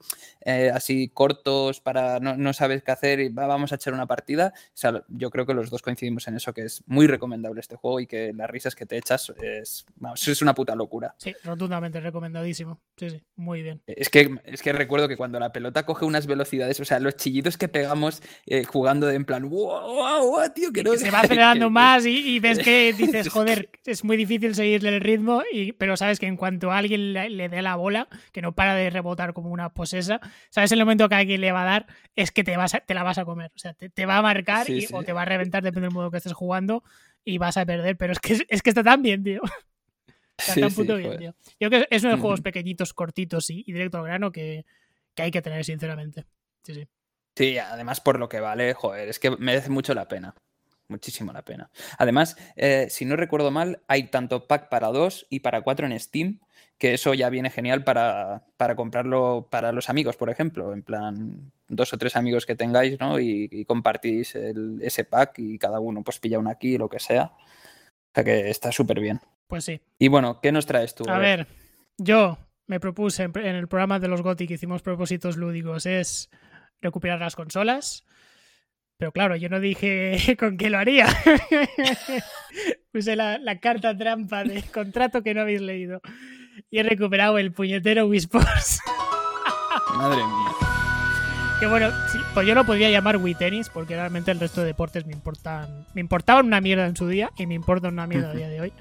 eh, 0.41 0.71
así 0.73 1.09
cortos, 1.09 1.81
para 1.81 2.21
no, 2.21 2.37
no, 2.37 2.53
sabes 2.53 2.83
qué 2.83 2.91
hacer 2.91 3.21
y 3.21 3.29
vamos 3.29 3.73
a 3.73 3.77
echar 3.77 3.93
una 3.93 4.07
partida. 4.07 4.53
O 4.57 4.71
sea, 4.75 5.03
yo 5.09 5.31
creo 5.31 5.47
que 5.47 5.55
los 5.55 5.71
dos 5.71 5.83
coincidimos 5.83 6.27
en 6.29 6.37
eso, 6.37 6.53
que 6.53 6.63
es 6.63 6.83
muy 6.87 7.07
recomendable 7.07 7.61
este 7.61 7.77
juego 7.77 8.01
y 8.01 8.07
que 8.07 8.33
las 8.33 8.49
risas 8.49 8.75
que 8.75 8.87
te 8.87 8.97
echas 8.97 9.33
es, 9.43 9.85
es 10.27 10.43
una 10.43 10.55
puta 10.55 10.75
locura. 10.75 11.15
Sí, 11.19 11.35
rotundamente 11.45 12.01
recomendadísimo. 12.01 12.81
Sí, 12.97 13.11
sí, 13.11 13.23
muy 13.37 13.63
bien. 13.63 13.83
Es 13.87 14.09
que, 14.09 14.39
es 14.45 14.63
que 14.63 14.73
recuerdo 14.73 15.09
que 15.09 15.17
cuando 15.17 15.39
la 15.39 15.53
pelota 15.53 15.85
coge 15.85 16.05
unas 16.05 16.27
velocidades, 16.27 16.81
o 16.81 16.85
sea, 16.85 16.99
los 17.01 17.17
chillidos 17.17 17.57
que 17.57 17.69
pegamos 17.69 18.23
eh, 18.47 18.65
jugando 18.65 19.07
de 19.07 19.19
en 19.19 19.25
plan, 19.25 19.49
wow, 19.49 20.31
wow, 20.31 20.53
tío, 20.55 20.73
que 20.73 20.83
no. 20.83 20.95
se 20.97 21.11
va 21.11 21.21
acelerando 21.21 21.71
más 21.71 22.07
y, 22.07 22.39
ves 22.41 22.59
que 22.59 22.93
dices, 22.97 23.29
joder, 23.29 23.69
es 23.85 24.05
muy 24.05 24.17
difícil 24.17 24.55
seguirle 24.55 24.91
el 24.91 25.01
ritmo, 25.01 25.43
y, 25.53 25.73
pero 25.73 25.97
sabes 25.97 26.19
que 26.19 26.27
en 26.27 26.37
cuanto 26.37 26.71
a 26.73 26.79
alguien 26.79 27.13
le, 27.13 27.49
dé 27.49 27.63
la 27.63 27.77
bola, 27.77 28.09
que 28.33 28.43
no 28.43 28.48
para 28.55 28.75
de 28.75 28.91
rebotar 28.91 29.33
como 29.33 29.51
una 29.51 29.73
posesa, 29.75 30.21
sabes 30.51 30.73
el 30.73 30.79
momento 30.79 31.09
que 31.09 31.15
alguien 31.15 31.41
le 31.41 31.53
va 31.53 31.63
a 31.63 31.65
dar, 31.65 31.87
es 32.17 32.31
que 32.31 32.45
te, 32.45 32.57
vas 32.57 32.77
te 32.87 32.95
la 32.95 33.03
vas 33.03 33.19
a 33.19 33.25
comer. 33.25 33.51
O 33.55 33.59
sea, 33.59 33.75
te, 33.75 34.07
va 34.07 34.19
a 34.19 34.23
marcar 34.23 34.67
o 34.93 35.03
te 35.03 35.13
va 35.13 35.23
a 35.23 35.25
reventar, 35.25 35.63
depende 35.63 35.89
del 35.89 35.95
modo 35.95 36.11
que 36.11 36.19
estés 36.19 36.33
jugando, 36.33 36.83
y 37.25 37.39
vas 37.39 37.57
a 37.57 37.67
perder. 37.67 37.97
Pero 37.97 38.13
es 38.13 38.21
que, 38.21 38.45
es 38.49 38.63
que 38.63 38.71
está 38.71 38.83
tan 38.83 39.03
bien, 39.03 39.23
tío. 39.23 39.41
Está 40.39 40.69
puto 40.71 40.95
bien, 40.97 41.19
tío. 41.19 41.35
Yo 41.59 41.69
creo 41.69 41.81
que 41.83 41.97
es 41.97 42.03
uno 42.05 42.11
de 42.11 42.17
los 42.17 42.21
juegos 42.21 42.41
pequeñitos, 42.43 42.95
cortitos 42.95 43.51
y, 43.51 43.65
directo 43.65 43.99
al 43.99 44.05
grano 44.05 44.31
que, 44.31 44.65
hay 45.17 45.33
que 45.33 45.43
tener, 45.43 45.65
sinceramente. 45.65 46.27
Sí, 46.63 46.75
sí. 46.75 46.89
Sí, 47.35 47.59
además 47.59 48.01
por 48.01 48.21
lo 48.21 48.29
que 48.29 48.39
vale, 48.39 48.73
joder, 48.75 49.09
es 49.09 49.19
que 49.19 49.31
merece 49.31 49.69
mucho 49.69 49.95
la 49.95 50.07
pena. 50.07 50.35
Muchísimo 50.89 51.33
la 51.33 51.45
pena. 51.45 51.71
Además, 51.99 52.37
eh, 52.57 52.87
si 52.89 53.05
no 53.05 53.15
recuerdo 53.15 53.51
mal, 53.51 53.83
hay 53.89 54.05
tanto 54.05 54.47
pack 54.47 54.69
para 54.71 54.89
2 54.89 55.27
y 55.29 55.41
para 55.41 55.63
4 55.63 55.87
en 55.87 56.01
Steam, 56.01 56.41
que 56.79 56.95
eso 56.95 57.13
ya 57.13 57.29
viene 57.29 57.51
genial 57.51 57.83
para, 57.83 58.45
comprarlo 58.77 59.49
para 59.51 59.73
los 59.73 59.89
amigos, 59.91 60.17
por 60.17 60.31
ejemplo. 60.31 60.73
En 60.73 60.83
plan, 60.83 61.53
dos 61.69 61.93
o 61.93 61.99
tres 61.99 62.17
amigos 62.17 62.47
que 62.47 62.55
tengáis, 62.55 62.99
¿no? 63.01 63.19
Y, 63.19 63.65
compartís 63.67 64.35
ese 64.35 65.05
pack 65.05 65.39
y 65.39 65.59
cada 65.59 65.81
uno 65.81 66.03
pues 66.03 66.19
pilla 66.19 66.39
una 66.39 66.53
aquí, 66.53 66.79
lo 66.79 66.89
que 66.89 67.01
sea. 67.01 67.33
O 67.35 68.15
sea 68.15 68.25
que 68.25 68.49
está 68.49 68.73
súper 68.73 69.01
bien. 69.01 69.21
Pues 69.49 69.65
sí. 69.65 69.81
Y 69.99 70.09
bueno, 70.09 70.41
¿qué 70.41 70.53
nos 70.53 70.67
traes 70.67 70.95
tú? 70.95 71.05
A, 71.09 71.19
ver. 71.19 71.47
yo 71.97 72.39
me 72.67 72.81
propuse 72.81 73.25
en 73.25 73.37
el 73.37 73.69
programa 73.69 73.99
de 73.99 74.09
los 74.09 74.23
GOTI 74.23 74.47
que 74.47 74.55
hicimos 74.55 74.83
propósitos 74.83 75.37
lúdicos 75.37 75.87
es 75.87 76.31
recuperar 76.81 77.19
las 77.19 77.35
consolas. 77.35 78.05
Pero 78.99 79.13
claro, 79.13 79.37
yo 79.37 79.49
no 79.49 79.61
dije 79.61 80.37
con 80.39 80.57
qué 80.57 80.71
lo 80.71 80.79
haría. 80.79 81.07
Puse 82.93 83.17
la, 83.17 83.59
carta 83.61 83.97
trampa 83.97 84.45
de 84.45 84.63
contrato 84.63 85.23
que 85.23 85.35
no 85.35 85.43
habéis 85.43 85.61
leído. 85.61 86.01
Y 86.71 86.79
he 86.79 86.83
recuperado 86.83 87.39
el 87.39 87.53
puñetero 87.53 88.07
Wii 88.07 88.19
Sports. 88.19 88.81
Madre 89.97 90.17
mía. 90.17 90.53
Que 91.61 91.67
bueno, 91.67 91.91
pues 92.35 92.47
yo 92.47 92.55
lo 92.55 92.65
podría 92.65 92.89
llamar 92.89 93.17
Wii 93.17 93.35
Tennis 93.35 93.69
porque 93.69 93.97
realmente 93.97 94.31
el 94.31 94.39
resto 94.39 94.61
de 94.61 94.69
deportes 94.69 95.07
me 95.07 95.13
importan. 95.13 95.87
Me 95.95 96.01
importaban 96.01 96.47
una 96.47 96.61
mierda 96.61 96.87
en 96.87 96.95
su 96.95 97.09
día 97.09 97.33
y 97.37 97.47
me 97.47 97.55
importan 97.55 97.95
una 97.95 98.07
mierda 98.07 98.31
a 98.31 98.35
día 98.35 98.49
de 98.49 98.61
hoy. 98.61 98.73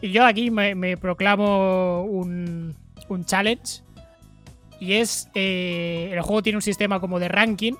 Y 0.00 0.10
yo 0.10 0.24
aquí 0.24 0.50
me, 0.50 0.96
proclamo 0.96 2.04
un, 2.04 2.74
challenge. 3.26 3.82
Y 4.80 4.94
es. 4.94 5.28
Eh, 5.34 6.10
el 6.12 6.20
juego 6.22 6.42
tiene 6.42 6.56
un 6.56 6.62
sistema 6.62 6.98
como 6.98 7.20
de 7.20 7.28
ranking. 7.28 7.74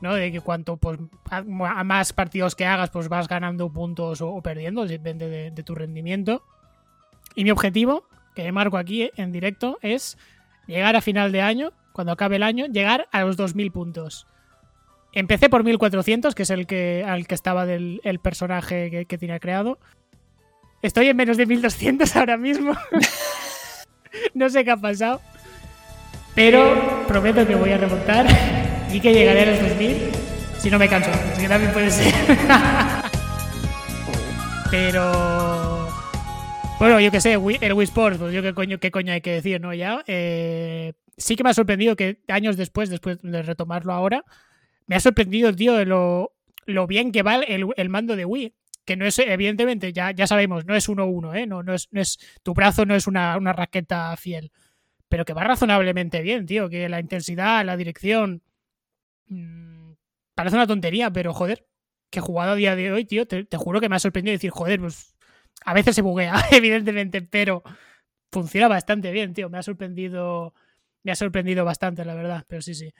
¿no? 0.00 0.14
De 0.14 0.30
que 0.30 0.40
cuanto 0.40 0.76
pues, 0.76 0.98
a, 1.30 1.42
más 1.42 2.12
partidos 2.12 2.54
que 2.54 2.66
hagas, 2.66 2.90
pues 2.90 3.08
vas 3.08 3.28
ganando 3.28 3.70
puntos 3.70 4.20
o, 4.20 4.40
perdiendo, 4.42 4.86
depende 4.86 5.50
de, 5.50 5.62
tu 5.62 5.74
rendimiento. 5.74 6.42
Y 7.34 7.44
mi 7.44 7.50
objetivo, 7.50 8.04
que 8.44 8.52
marco 8.52 8.76
aquí 8.76 9.10
en 9.16 9.32
directo, 9.32 9.78
es 9.82 10.16
llegar 10.68 10.94
a 10.94 11.00
final 11.00 11.32
de 11.32 11.42
año, 11.42 11.72
cuando 11.92 12.12
acabe 12.12 12.36
el 12.36 12.44
año, 12.44 12.66
llegar 12.66 13.08
a 13.10 13.22
los 13.22 13.36
2.000 13.36 13.72
puntos. 13.72 14.28
Empecé 15.12 15.48
por 15.48 15.64
1400, 15.64 16.36
que 16.36 16.44
es 16.44 16.50
el 16.50 16.66
que 16.68 17.04
al 17.04 17.26
que 17.26 17.34
estaba 17.34 17.66
del 17.66 18.00
el 18.04 18.20
personaje 18.20 18.90
que, 18.90 19.06
que 19.06 19.18
tenía 19.18 19.40
creado. 19.40 19.80
Estoy 20.82 21.08
en 21.08 21.16
menos 21.16 21.36
de 21.36 21.46
1200 21.46 22.14
ahora 22.14 22.36
mismo. 22.36 22.74
no 24.34 24.48
sé 24.48 24.64
qué 24.64 24.70
ha 24.70 24.76
pasado. 24.76 25.20
Pero 26.36 27.04
prometo 27.08 27.44
que 27.44 27.56
voy 27.56 27.72
a 27.72 27.78
remontar 27.78 28.26
y 28.92 29.00
que 29.00 29.12
llegaré 29.12 29.42
a 29.42 29.46
los 29.46 29.68
2000 29.70 29.96
si 30.60 30.70
no 30.70 30.78
me 30.78 30.88
canso. 30.88 31.10
Así 31.10 31.42
que 31.42 31.48
también 31.48 31.72
puede 31.72 31.90
ser. 31.90 32.14
Pero. 34.70 35.47
Bueno, 36.78 37.00
yo 37.00 37.10
qué 37.10 37.20
sé, 37.20 37.32
el 37.32 37.38
Wii 37.72 37.84
Sports, 37.84 38.18
pues 38.18 38.32
yo 38.32 38.40
qué 38.40 38.54
coño, 38.54 38.78
qué 38.78 38.92
coño 38.92 39.12
hay 39.12 39.20
que 39.20 39.32
decir, 39.32 39.60
¿no? 39.60 39.74
Ya. 39.74 40.04
Eh, 40.06 40.92
sí 41.16 41.34
que 41.34 41.42
me 41.42 41.50
ha 41.50 41.54
sorprendido 41.54 41.96
que 41.96 42.22
años 42.28 42.56
después, 42.56 42.88
después 42.88 43.18
de 43.20 43.42
retomarlo 43.42 43.92
ahora, 43.92 44.24
me 44.86 44.94
ha 44.94 45.00
sorprendido, 45.00 45.52
tío, 45.52 45.84
lo, 45.84 46.36
lo 46.66 46.86
bien 46.86 47.10
que 47.10 47.22
va 47.22 47.36
el, 47.36 47.66
el, 47.76 47.88
mando 47.88 48.14
de 48.14 48.24
Wii. 48.24 48.54
Que 48.84 48.96
no 48.96 49.04
es, 49.06 49.18
evidentemente, 49.18 49.92
ya, 49.92 50.12
ya 50.12 50.26
sabemos, 50.28 50.66
no 50.66 50.76
es 50.76 50.88
1-1, 50.88 51.36
¿eh? 51.36 51.46
No, 51.46 51.62
no, 51.64 51.74
es, 51.74 51.88
no 51.90 52.00
es, 52.00 52.18
tu 52.44 52.54
brazo 52.54 52.86
no 52.86 52.94
es 52.94 53.06
una, 53.08 53.36
una 53.36 53.52
raqueta 53.52 54.16
fiel. 54.16 54.52
Pero 55.08 55.24
que 55.24 55.34
va 55.34 55.44
razonablemente 55.44 56.22
bien, 56.22 56.46
tío. 56.46 56.68
Que 56.68 56.88
la 56.88 57.00
intensidad, 57.00 57.64
la 57.64 57.76
dirección. 57.76 58.42
Mmm, 59.26 59.92
parece 60.34 60.56
una 60.56 60.66
tontería, 60.66 61.10
pero 61.10 61.34
joder, 61.34 61.66
que 62.10 62.20
jugado 62.20 62.52
a 62.52 62.56
día 62.56 62.76
de 62.76 62.92
hoy, 62.92 63.04
tío, 63.04 63.26
te, 63.26 63.46
juro 63.56 63.80
que 63.80 63.88
me 63.88 63.96
ha 63.96 63.98
sorprendido 63.98 64.32
decir, 64.32 64.50
joder, 64.50 64.80
pues 64.80 65.17
a 65.64 65.74
veces 65.74 65.94
se 65.94 66.02
buguea, 66.02 66.34
evidentemente, 66.52 67.22
pero 67.22 67.62
funciona 68.30 68.68
bastante 68.68 69.10
bien, 69.12 69.34
tío. 69.34 69.50
Me 69.50 69.58
ha 69.58 69.62
sorprendido, 69.62 70.54
me 71.02 71.12
ha 71.12 71.16
sorprendido 71.16 71.64
bastante, 71.64 72.04
la 72.04 72.14
verdad, 72.14 72.44
pero 72.48 72.62
sí, 72.62 72.74
sí. 72.74 72.92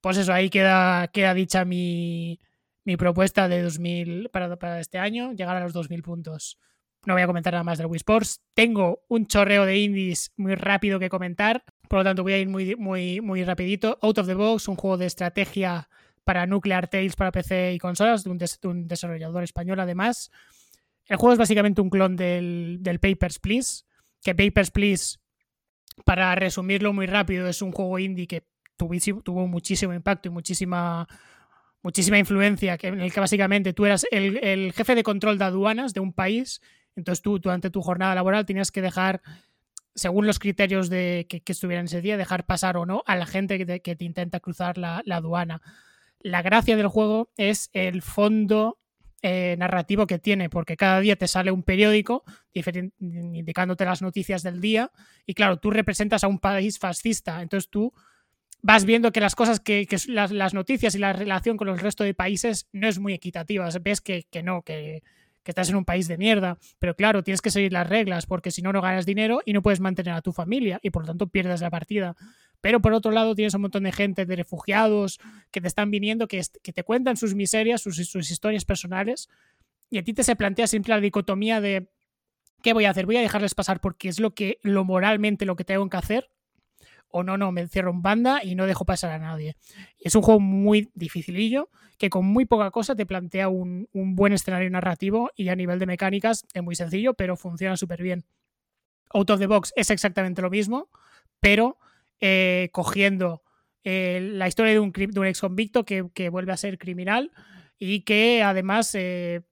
Pues 0.00 0.16
eso, 0.18 0.32
ahí 0.32 0.50
queda, 0.50 1.08
queda 1.08 1.34
dicha 1.34 1.64
mi, 1.64 2.38
mi 2.84 2.96
propuesta 2.96 3.48
de 3.48 3.62
2000 3.62 4.30
para, 4.30 4.56
para 4.56 4.80
este 4.80 4.98
año, 4.98 5.32
llegar 5.32 5.56
a 5.56 5.60
los 5.60 5.72
2000 5.72 6.02
puntos. 6.02 6.58
No 7.04 7.14
voy 7.14 7.22
a 7.22 7.26
comentar 7.26 7.52
nada 7.52 7.64
más 7.64 7.78
del 7.78 7.86
Wii 7.86 7.98
Sports. 7.98 8.40
Tengo 8.54 9.04
un 9.08 9.26
chorreo 9.26 9.64
de 9.64 9.78
indies 9.78 10.32
muy 10.36 10.54
rápido 10.56 10.98
que 10.98 11.08
comentar, 11.08 11.64
por 11.88 12.00
lo 12.00 12.04
tanto 12.04 12.22
voy 12.22 12.32
a 12.32 12.38
ir 12.38 12.48
muy, 12.48 12.74
muy, 12.76 13.20
muy 13.20 13.44
rapidito. 13.44 13.98
Out 14.02 14.18
of 14.18 14.26
the 14.26 14.34
Box, 14.34 14.68
un 14.68 14.76
juego 14.76 14.96
de 14.96 15.06
estrategia 15.06 15.88
para 16.24 16.46
Nuclear 16.46 16.88
Tales 16.88 17.14
para 17.14 17.30
PC 17.30 17.74
y 17.74 17.78
consolas, 17.78 18.24
de 18.24 18.30
un, 18.30 18.88
desarrollador 18.88 19.44
español 19.44 19.78
además. 19.78 20.32
El 21.06 21.16
juego 21.16 21.32
es 21.32 21.38
básicamente 21.38 21.80
un 21.80 21.90
clon 21.90 22.16
del, 22.16 22.80
Papers, 23.00 23.38
Please, 23.38 23.84
que 24.22 24.34
Papers, 24.34 24.70
Please, 24.70 25.18
para 26.04 26.34
resumirlo 26.34 26.92
muy 26.92 27.06
rápido, 27.06 27.48
es 27.48 27.62
un 27.62 27.72
juego 27.72 27.98
indie 27.98 28.26
que 28.26 28.44
tuvo, 28.76 29.46
muchísimo 29.46 29.94
impacto 29.94 30.28
y 30.28 30.32
muchísima, 30.32 31.06
muchísima 31.82 32.18
influencia, 32.18 32.76
que, 32.76 32.88
en 32.88 33.00
el 33.00 33.12
que 33.12 33.20
básicamente 33.20 33.72
tú 33.72 33.86
eras 33.86 34.06
el, 34.10 34.72
jefe 34.72 34.94
de 34.94 35.02
control 35.02 35.38
de 35.38 35.44
aduanas 35.44 35.94
de 35.94 36.00
un 36.00 36.12
país, 36.12 36.60
entonces 36.96 37.22
tú 37.22 37.38
durante 37.38 37.70
tu 37.70 37.82
jornada 37.82 38.14
laboral 38.14 38.44
tenías 38.44 38.70
que 38.70 38.82
dejar 38.82 39.22
según 39.94 40.26
los 40.26 40.38
criterios 40.38 40.90
de 40.90 41.26
que, 41.28 41.42
estuvieran 41.46 41.86
ese 41.86 42.02
día, 42.02 42.18
dejar 42.18 42.44
pasar 42.44 42.76
o 42.76 42.84
no 42.84 43.02
a 43.06 43.16
la 43.16 43.24
gente 43.24 43.58
que 43.58 43.96
te, 43.96 44.04
intenta 44.04 44.40
cruzar 44.40 44.76
la, 44.76 45.02
aduana. 45.10 45.62
La 46.20 46.42
gracia 46.42 46.76
del 46.76 46.88
juego 46.88 47.30
es 47.36 47.70
el 47.72 48.02
fondo 48.02 48.78
eh, 49.22 49.56
narrativo 49.58 50.06
que 50.06 50.18
tiene, 50.18 50.50
porque 50.50 50.76
cada 50.76 51.00
día 51.00 51.16
te 51.16 51.26
sale 51.26 51.50
un 51.50 51.62
periódico 51.62 52.24
indicándote 52.98 53.84
las 53.84 54.02
noticias 54.02 54.42
del 54.42 54.60
día 54.60 54.92
y 55.24 55.34
claro, 55.34 55.58
tú 55.58 55.70
representas 55.70 56.22
a 56.22 56.28
un 56.28 56.38
país 56.38 56.78
fascista, 56.78 57.42
entonces 57.42 57.70
tú 57.70 57.92
vas 58.62 58.84
viendo 58.84 59.12
que 59.12 59.20
las 59.20 59.34
cosas 59.34 59.60
que, 59.60 59.86
las, 60.08 60.54
noticias 60.54 60.94
y 60.94 60.98
la 60.98 61.12
relación 61.12 61.56
con 61.56 61.68
el 61.68 61.78
resto 61.78 62.04
de 62.04 62.14
países 62.14 62.68
no 62.72 62.88
es 62.88 62.98
muy 62.98 63.14
equitativa, 63.14 63.68
ves 63.80 64.00
que, 64.00 64.24
que 64.30 64.42
no, 64.42 64.62
que, 64.62 65.02
que 65.46 65.52
estás 65.52 65.70
en 65.70 65.76
un 65.76 65.84
país 65.84 66.08
de 66.08 66.18
mierda, 66.18 66.58
pero 66.80 66.96
claro, 66.96 67.22
tienes 67.22 67.40
que 67.40 67.50
seguir 67.50 67.72
las 67.72 67.88
reglas 67.88 68.26
porque 68.26 68.50
si 68.50 68.62
no, 68.62 68.72
no 68.72 68.82
ganas 68.82 69.06
dinero 69.06 69.42
y 69.44 69.52
no 69.52 69.62
puedes 69.62 69.78
mantener 69.78 70.12
a 70.12 70.20
tu 70.20 70.32
familia 70.32 70.80
y 70.82 70.90
por 70.90 71.02
lo 71.02 71.06
tanto 71.06 71.28
pierdes 71.28 71.60
la 71.60 71.70
partida. 71.70 72.16
Pero 72.60 72.80
por 72.80 72.92
otro 72.92 73.12
lado 73.12 73.36
tienes 73.36 73.54
un 73.54 73.60
montón 73.62 73.84
de 73.84 73.92
gente, 73.92 74.26
de 74.26 74.34
refugiados, 74.34 75.20
que 75.52 75.60
te 75.60 75.68
están 75.68 75.92
viniendo, 75.92 76.26
que, 76.26 76.42
te 76.42 76.82
cuentan 76.82 77.16
sus 77.16 77.36
miserias, 77.36 77.80
sus, 77.80 77.94
sus 77.96 78.28
historias 78.28 78.64
personales, 78.64 79.28
y 79.88 79.98
a 79.98 80.02
ti 80.02 80.12
te 80.12 80.24
se 80.24 80.34
plantea 80.34 80.66
siempre 80.66 80.92
la 80.92 81.00
dicotomía 81.00 81.60
de 81.60 81.88
¿qué 82.62 82.72
voy 82.72 82.86
a 82.86 82.90
hacer? 82.90 83.06
¿Voy 83.06 83.16
a 83.16 83.20
dejarles 83.20 83.54
pasar 83.54 83.80
porque 83.80 84.08
es 84.08 84.18
lo 84.18 84.34
que 84.34 84.58
lo 84.62 84.84
moralmente 84.84 85.46
lo 85.46 85.54
que 85.54 85.62
tengo 85.62 85.88
que 85.88 85.96
hacer? 85.96 86.28
O 87.16 87.22
no, 87.22 87.38
no, 87.38 87.50
me 87.50 87.62
encierro 87.62 87.90
en 87.90 88.02
banda 88.02 88.44
y 88.44 88.54
no 88.54 88.66
dejo 88.66 88.84
pasar 88.84 89.10
a 89.10 89.18
nadie. 89.18 89.56
Es 89.98 90.14
un 90.14 90.20
juego 90.22 90.38
muy 90.38 90.90
dificilillo, 90.94 91.70
que 91.96 92.10
con 92.10 92.26
muy 92.26 92.44
poca 92.44 92.70
cosa 92.70 92.94
te 92.94 93.06
plantea 93.06 93.48
un, 93.48 93.88
un 93.94 94.16
buen 94.16 94.34
escenario 94.34 94.68
narrativo 94.68 95.30
y 95.34 95.48
a 95.48 95.56
nivel 95.56 95.78
de 95.78 95.86
mecánicas 95.86 96.44
es 96.52 96.62
muy 96.62 96.76
sencillo, 96.76 97.14
pero 97.14 97.36
funciona 97.36 97.76
súper 97.78 98.02
bien. 98.02 98.24
Out 99.14 99.30
of 99.30 99.40
the 99.40 99.46
Box 99.46 99.72
es 99.76 99.88
exactamente 99.88 100.42
lo 100.42 100.50
mismo, 100.50 100.90
pero 101.40 101.78
eh, 102.20 102.68
cogiendo 102.72 103.42
eh, 103.82 104.20
la 104.32 104.48
historia 104.48 104.72
de 104.72 104.80
un, 104.80 104.92
de 104.92 105.20
un 105.20 105.26
ex 105.26 105.40
convicto 105.40 105.84
que, 105.84 106.28
vuelve 106.28 106.52
a 106.52 106.56
ser 106.56 106.76
criminal 106.76 107.30
y 107.78 108.00
que 108.00 108.42
además, 108.42 108.94
eh, 108.94 109.42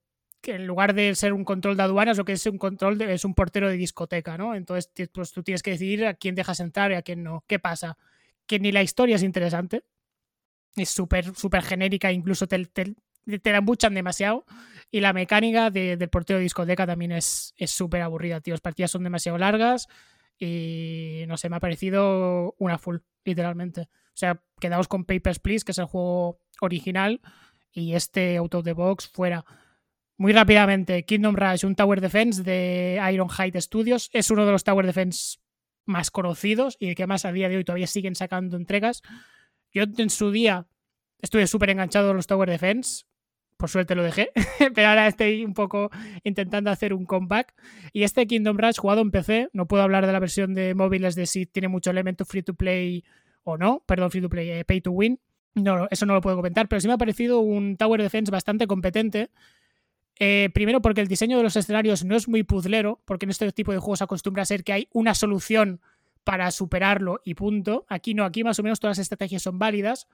que 0.45 0.53
en 0.53 0.67
lugar 0.67 0.93
de 0.93 1.15
ser 1.15 1.33
un 1.33 1.43
control 1.43 1.75
de 1.75 1.81
aduanas, 1.81 2.17
lo 2.17 2.23
que 2.23 2.33
es 2.33 2.45
un 2.45 2.59
control 2.59 3.01
es 3.01 3.25
un 3.25 3.33
portero 3.33 3.67
de 3.67 3.77
discoteca, 3.77 4.37
¿no? 4.37 4.53
Entonces, 4.53 4.91
pues 5.11 5.31
tú 5.31 5.41
tienes 5.41 5.63
que 5.63 5.71
decidir 5.71 6.05
a 6.05 6.13
quién 6.13 6.35
dejas 6.35 6.59
entrar 6.59 6.91
y 6.91 6.95
a 6.95 7.01
quién 7.01 7.23
no. 7.23 7.43
¿Qué 7.47 7.57
pasa? 7.57 7.97
Que 8.45 8.59
ni 8.59 8.71
la 8.71 8.83
historia 8.83 9.15
es 9.15 9.23
interesante, 9.23 9.83
es 10.75 10.89
súper, 10.89 11.33
súper 11.35 11.63
genérica, 11.63 12.11
incluso 12.11 12.47
te, 12.47 12.63
te, 12.67 12.93
te, 13.39 13.51
la 13.51 13.57
embuchan 13.57 13.95
demasiado. 13.95 14.45
Y 14.91 14.99
la 14.99 15.13
mecánica 15.13 15.71
del 15.71 16.09
portero 16.09 16.37
de 16.37 16.43
discoteca 16.43 16.85
también 16.85 17.11
es 17.11 17.55
súper 17.65 18.03
aburrida, 18.03 18.39
tío. 18.39 18.53
Las 18.53 18.61
partidas 18.61 18.91
son 18.91 19.03
demasiado 19.03 19.39
largas 19.39 19.87
y 20.37 21.23
no 21.27 21.37
sé, 21.37 21.49
me 21.49 21.55
ha 21.55 21.59
parecido 21.59 22.53
una 22.59 22.77
full, 22.77 22.97
literalmente. 23.23 23.81
O 23.81 24.17
sea, 24.17 24.43
quedaos 24.59 24.87
con 24.87 25.05
Papers, 25.05 25.39
Please, 25.39 25.65
que 25.65 25.71
es 25.71 25.79
el 25.79 25.85
juego 25.85 26.39
original, 26.61 27.19
y 27.71 27.93
este 27.93 28.37
Out 28.37 28.53
of 28.53 28.63
the 28.63 28.73
Box 28.73 29.07
fuera. 29.07 29.43
Muy 30.17 30.31
rápidamente, 30.31 31.03
Kingdom 31.03 31.35
Rush, 31.35 31.65
un 31.65 31.75
Tower 31.75 31.99
Defense 31.99 32.41
de 32.41 33.01
Ironhide 33.11 33.59
Studios, 33.59 34.09
es 34.13 34.31
uno 34.31 34.45
de 34.45 34.51
los 34.53 34.63
Tower 34.63 34.85
Defense 34.85 35.39
más 35.85 36.09
conocidos 36.09 36.77
y 36.79 36.95
que 36.95 37.05
más 37.05 37.25
a 37.25 37.33
día 37.33 37.49
de 37.49 37.57
hoy 37.57 37.65
todavía 37.65 37.87
siguen 37.87 38.15
sacando 38.15 38.55
entregas. 38.55 39.01
Yo 39.73 39.83
en 39.83 40.09
su 40.09 40.31
día 40.31 40.67
estuve 41.21 41.47
súper 41.47 41.71
enganchado 41.71 42.11
a 42.11 42.13
los 42.13 42.27
Tower 42.27 42.49
Defense, 42.49 43.03
por 43.57 43.69
suerte 43.69 43.93
lo 43.93 44.03
dejé, 44.03 44.31
pero 44.73 44.87
ahora 44.87 45.07
estoy 45.07 45.43
un 45.43 45.53
poco 45.53 45.89
intentando 46.23 46.69
hacer 46.71 46.93
un 46.93 47.05
comeback. 47.05 47.53
Y 47.91 48.03
este 48.03 48.25
Kingdom 48.25 48.57
Rush 48.57 48.77
jugado 48.77 49.01
en 49.01 49.11
PC, 49.11 49.49
no 49.51 49.67
puedo 49.67 49.83
hablar 49.83 50.05
de 50.05 50.13
la 50.13 50.19
versión 50.19 50.53
de 50.53 50.75
móviles 50.75 51.15
de 51.15 51.25
si 51.25 51.45
tiene 51.45 51.67
mucho 51.67 51.91
elemento 51.91 52.23
free 52.23 52.43
to 52.43 52.53
play 52.53 53.03
o 53.43 53.57
no, 53.57 53.83
perdón, 53.85 54.11
free 54.11 54.21
to 54.21 54.29
play, 54.29 54.49
eh, 54.49 54.65
pay 54.65 54.79
to 54.79 54.91
win. 54.91 55.19
No, 55.55 55.87
eso 55.89 56.05
no 56.05 56.13
lo 56.13 56.21
puedo 56.21 56.35
comentar, 56.35 56.67
pero 56.67 56.81
sí 56.81 56.87
me 56.87 56.93
ha 56.93 56.97
parecido 56.97 57.39
un 57.39 57.77
Tower 57.77 58.01
Defense 58.01 58.31
bastante 58.31 58.67
competente. 58.67 59.29
Eh, 60.19 60.49
primero 60.53 60.81
porque 60.81 61.01
el 61.01 61.07
diseño 61.07 61.37
de 61.37 61.43
los 61.43 61.55
escenarios 61.55 62.05
no 62.05 62.15
es 62.15 62.27
muy 62.27 62.43
puzlero, 62.43 63.01
porque 63.05 63.25
en 63.25 63.31
este 63.31 63.51
tipo 63.51 63.71
de 63.71 63.79
juegos 63.79 64.01
acostumbra 64.01 64.43
a 64.43 64.45
ser 64.45 64.63
que 64.63 64.73
hay 64.73 64.87
una 64.93 65.13
solución 65.13 65.81
para 66.23 66.51
superarlo 66.51 67.21
y 67.23 67.35
punto. 67.35 67.85
Aquí 67.87 68.13
no, 68.13 68.23
aquí 68.23 68.43
más 68.43 68.59
o 68.59 68.63
menos 68.63 68.79
todas 68.79 68.97
las 68.97 69.03
estrategias 69.03 69.43
son 69.43 69.59
válidas. 69.59 70.07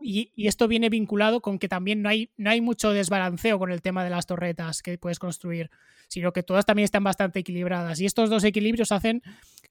Y, 0.00 0.32
esto 0.36 0.68
viene 0.68 0.90
vinculado 0.90 1.40
con 1.40 1.58
que 1.58 1.68
también 1.68 2.02
no 2.02 2.08
hay, 2.08 2.30
no 2.36 2.50
hay 2.50 2.60
mucho 2.60 2.92
desbalanceo 2.92 3.58
con 3.58 3.72
el 3.72 3.82
tema 3.82 4.04
de 4.04 4.10
las 4.10 4.26
torretas 4.26 4.80
que 4.80 4.96
puedes 4.96 5.18
construir, 5.18 5.70
sino 6.06 6.32
que 6.32 6.44
todas 6.44 6.64
también 6.64 6.84
están 6.84 7.02
bastante 7.02 7.40
equilibradas. 7.40 8.00
Y 8.00 8.06
estos 8.06 8.30
dos 8.30 8.44
equilibrios 8.44 8.92
hacen 8.92 9.22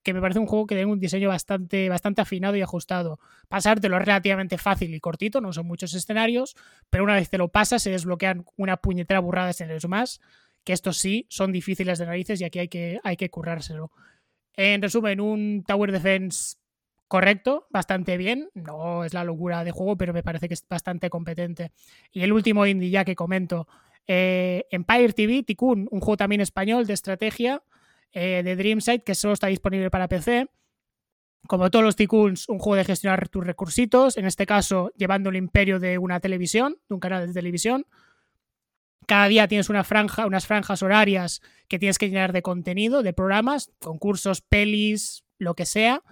que 0.07 0.13
me 0.13 0.21
parece 0.21 0.39
un 0.39 0.45
juego 0.45 0.67
que 0.67 0.75
tenga 0.75 0.89
un 0.89 1.01
diseño 1.01 1.27
bastante, 1.27 1.89
bastante 1.89 2.21
afinado 2.21 2.55
y 2.55 2.61
ajustado. 2.61 3.19
Pasártelo 3.49 3.97
es 3.97 4.05
relativamente 4.05 4.57
fácil 4.57 4.95
y 4.95 5.01
cortito, 5.01 5.41
no 5.41 5.51
son 5.51 5.67
muchos 5.67 5.93
escenarios, 5.93 6.55
pero 6.89 7.03
una 7.03 7.15
vez 7.15 7.29
te 7.29 7.37
lo 7.37 7.49
pasas 7.49 7.83
se 7.83 7.91
desbloquean 7.91 8.45
una 8.55 8.77
puñetera 8.77 9.19
burrada 9.19 9.47
de 9.47 9.51
escenarios 9.51 9.85
más, 9.89 10.21
que 10.63 10.71
estos 10.71 10.97
sí 10.97 11.25
son 11.27 11.51
difíciles 11.51 11.99
de 11.99 12.05
narices 12.05 12.39
y 12.39 12.45
aquí 12.45 12.59
hay 12.59 12.69
que, 12.69 13.01
hay 13.03 13.17
que 13.17 13.29
currárselo. 13.29 13.91
En 14.53 14.81
resumen, 14.81 15.19
un 15.19 15.65
Tower 15.67 15.91
Defense 15.91 16.55
correcto, 17.09 17.67
bastante 17.69 18.15
bien. 18.15 18.47
No 18.53 19.03
es 19.03 19.13
la 19.13 19.25
locura 19.25 19.65
de 19.65 19.71
juego, 19.71 19.97
pero 19.97 20.13
me 20.13 20.23
parece 20.23 20.47
que 20.47 20.53
es 20.53 20.65
bastante 20.69 21.09
competente. 21.09 21.73
Y 22.13 22.21
el 22.21 22.31
último 22.31 22.65
indie 22.65 22.91
ya 22.91 23.03
que 23.03 23.13
comento, 23.13 23.67
eh, 24.07 24.67
Empire 24.71 25.11
TV, 25.11 25.43
Tikkun, 25.43 25.89
un 25.91 25.99
juego 25.99 26.15
también 26.15 26.39
español 26.39 26.87
de 26.87 26.93
estrategia 26.93 27.61
eh, 28.11 28.41
de 28.43 28.55
Dreamside 28.55 29.03
que 29.03 29.15
solo 29.15 29.33
está 29.33 29.47
disponible 29.47 29.89
para 29.89 30.07
PC. 30.07 30.47
Como 31.47 31.69
todos 31.71 31.85
los 31.85 31.95
Tikkuns, 31.95 32.49
un 32.49 32.59
juego 32.59 32.75
de 32.75 32.85
gestionar 32.85 33.29
tus 33.29 33.45
recursitos, 33.45 34.17
en 34.17 34.25
este 34.25 34.45
caso 34.45 34.91
llevando 34.97 35.29
el 35.29 35.37
imperio 35.37 35.79
de 35.79 35.97
una 35.97 36.19
televisión, 36.19 36.77
de 36.89 36.95
un 36.95 36.99
canal 36.99 37.27
de 37.27 37.33
televisión. 37.33 37.85
Cada 39.05 39.27
día 39.27 39.47
tienes 39.47 39.69
una 39.69 39.85
franja, 39.85 40.25
unas 40.25 40.45
franjas 40.45 40.83
horarias 40.83 41.41
que 41.69 41.79
tienes 41.79 41.97
que 41.97 42.09
llenar 42.09 42.33
de 42.33 42.41
contenido, 42.41 43.03
de 43.03 43.13
programas, 43.13 43.71
concursos, 43.79 44.41
pelis, 44.41 45.23
lo 45.37 45.53
que 45.53 45.65
sea 45.65 46.03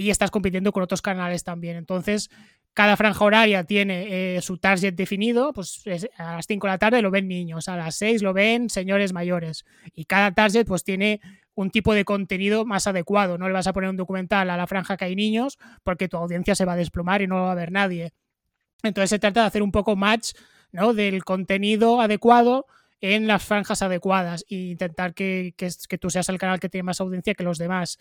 y 0.00 0.08
estás 0.08 0.30
compitiendo 0.30 0.72
con 0.72 0.82
otros 0.82 1.02
canales 1.02 1.44
también. 1.44 1.76
Entonces, 1.76 2.30
cada 2.74 2.96
franja 2.96 3.24
horaria 3.24 3.64
tiene 3.64 4.36
eh, 4.36 4.42
su 4.42 4.58
target 4.58 4.94
definido, 4.94 5.52
pues 5.52 5.82
a 6.16 6.36
las 6.36 6.46
5 6.46 6.66
de 6.66 6.70
la 6.72 6.78
tarde 6.78 7.02
lo 7.02 7.10
ven 7.10 7.26
niños, 7.26 7.68
a 7.68 7.76
las 7.76 7.96
6 7.96 8.22
lo 8.22 8.32
ven 8.32 8.70
señores 8.70 9.12
mayores 9.12 9.64
y 9.94 10.04
cada 10.04 10.32
target 10.32 10.66
pues 10.66 10.84
tiene 10.84 11.20
un 11.54 11.70
tipo 11.70 11.94
de 11.94 12.04
contenido 12.04 12.64
más 12.64 12.86
adecuado, 12.86 13.38
no 13.38 13.48
le 13.48 13.54
vas 13.54 13.66
a 13.66 13.72
poner 13.72 13.90
un 13.90 13.96
documental 13.96 14.50
a 14.50 14.56
la 14.56 14.66
franja 14.66 14.96
que 14.96 15.04
hay 15.04 15.16
niños 15.16 15.58
porque 15.82 16.08
tu 16.08 16.16
audiencia 16.16 16.54
se 16.54 16.64
va 16.64 16.74
a 16.74 16.76
desplomar 16.76 17.22
y 17.22 17.26
no 17.26 17.42
va 17.42 17.52
a 17.52 17.56
ver 17.56 17.72
nadie. 17.72 18.12
Entonces 18.82 19.10
se 19.10 19.18
trata 19.18 19.40
de 19.40 19.46
hacer 19.48 19.62
un 19.62 19.72
poco 19.72 19.96
match 19.96 20.32
¿no? 20.72 20.94
del 20.94 21.24
contenido 21.24 22.00
adecuado 22.00 22.66
en 23.00 23.26
las 23.26 23.44
franjas 23.44 23.82
adecuadas 23.82 24.44
e 24.48 24.54
intentar 24.54 25.12
que, 25.12 25.54
que, 25.56 25.68
que 25.88 25.98
tú 25.98 26.08
seas 26.08 26.28
el 26.28 26.38
canal 26.38 26.60
que 26.60 26.68
tiene 26.68 26.84
más 26.84 27.00
audiencia 27.00 27.34
que 27.34 27.44
los 27.44 27.58
demás. 27.58 27.98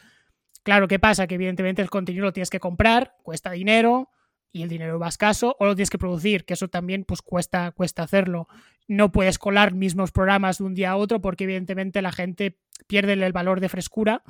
Claro, 0.64 0.88
¿qué 0.88 1.00
pasa? 1.00 1.26
Que 1.26 1.36
evidentemente 1.36 1.82
el 1.82 1.90
contenido 1.90 2.26
lo 2.26 2.34
tienes 2.34 2.50
que 2.50 2.60
comprar, 2.60 3.16
cuesta 3.24 3.52
dinero 3.52 4.10
y 4.52 4.64
el 4.64 4.70
dinero 4.70 5.00
va 5.00 5.08
escaso, 5.08 5.56
o 5.60 5.66
lo 5.66 5.76
tienes 5.76 5.90
que 5.90 5.98
producir, 5.98 6.46
que 6.46 6.54
eso 6.54 6.68
también 6.68 7.04
pues 7.04 7.22
cuesta, 7.22 7.72
cuesta 7.72 8.04
hacerlo. 8.04 8.48
No 8.88 9.12
puedes 9.12 9.38
colar 9.38 9.74
mismos 9.74 10.12
programas 10.12 10.58
de 10.58 10.64
un 10.64 10.74
día 10.74 10.92
a 10.92 10.98
otro 10.98 11.22
porque 11.22 11.44
evidentemente 11.44 12.02
la 12.02 12.12
gente 12.12 12.58
pierde 12.88 13.14
el 13.14 13.32
valor 13.32 13.60
de 13.60 13.70
frescura 13.70 14.24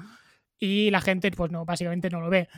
y 0.59 0.91
la 0.91 1.01
gente 1.01 1.31
pues 1.31 1.51
no, 1.51 1.65
básicamente 1.65 2.09
no 2.09 2.19
lo 2.19 2.29
ve. 2.29 2.49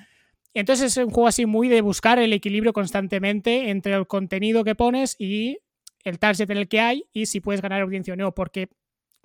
Entonces 0.54 0.98
es 0.98 1.06
un 1.06 1.12
juego 1.12 1.28
así 1.28 1.46
muy 1.46 1.70
de 1.70 1.82
buscar 1.82 2.20
el 2.20 2.34
equilibrio 2.34 2.74
constantemente 2.74 3.70
entre 3.70 3.94
el 3.94 4.08
contenido 4.08 4.64
que 4.64 4.76
pones 4.76 5.16
y 5.20 5.60
el 6.04 6.20
target 6.20 6.50
en 6.50 6.58
el 6.58 6.68
que 6.68 6.80
hay 6.80 7.06
y 7.14 7.28
si 7.28 7.40
puedes 7.40 7.62
ganar 7.62 7.82
audiencia 7.82 8.14
o 8.14 8.18
no, 8.18 8.34
porque 8.34 8.70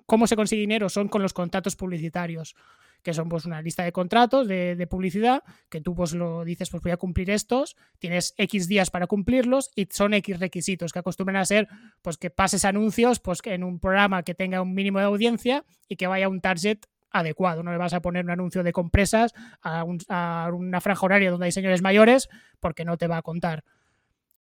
cómo 0.05 0.27
se 0.27 0.35
consigue 0.35 0.61
dinero 0.61 0.89
son 0.89 1.09
con 1.09 1.21
los 1.21 1.33
contratos 1.33 1.75
publicitarios 1.75 2.55
que 3.03 3.13
son 3.13 3.29
pues 3.29 3.45
una 3.45 3.61
lista 3.61 3.83
de 3.83 3.91
contratos 3.91 4.47
de, 4.47 4.87
publicidad, 4.89 5.43
que 5.69 5.81
tú 5.81 5.95
pues 5.95 6.13
lo 6.13 6.43
dices, 6.43 6.69
pues 6.69 6.83
voy 6.83 6.91
a 6.91 6.97
cumplir 6.97 7.29
estos, 7.29 7.75
tienes 7.99 8.33
X 8.37 8.67
días 8.67 8.89
para 8.89 9.07
cumplirlos 9.07 9.71
y 9.75 9.87
son 9.91 10.13
X 10.13 10.39
requisitos 10.39 10.91
que 10.91 10.99
acostumbran 10.99 11.37
a 11.37 11.45
ser 11.45 11.67
pues 12.01 12.17
que 12.17 12.29
pases 12.29 12.65
anuncios 12.65 13.19
pues 13.19 13.39
en 13.45 13.63
un 13.63 13.79
programa 13.79 14.23
que 14.23 14.33
tenga 14.33 14.61
un 14.61 14.73
mínimo 14.73 14.99
de 14.99 15.05
audiencia 15.05 15.63
y 15.87 15.95
que 15.95 16.07
vaya 16.07 16.25
a 16.25 16.29
un 16.29 16.41
target 16.41 16.79
adecuado. 17.11 17.63
No 17.63 17.71
le 17.71 17.77
vas 17.77 17.93
a 17.93 18.01
poner 18.01 18.25
un 18.25 18.31
anuncio 18.31 18.63
de 18.63 18.73
compresas 18.73 19.33
a, 19.61 19.85
a 20.09 20.51
una 20.51 20.81
franja 20.81 21.05
horaria 21.05 21.31
donde 21.31 21.45
hay 21.45 21.51
señores 21.51 21.81
mayores 21.81 22.29
porque 22.59 22.85
no 22.85 22.97
te 22.97 23.07
va 23.07 23.17
a 23.17 23.21
contar. 23.21 23.63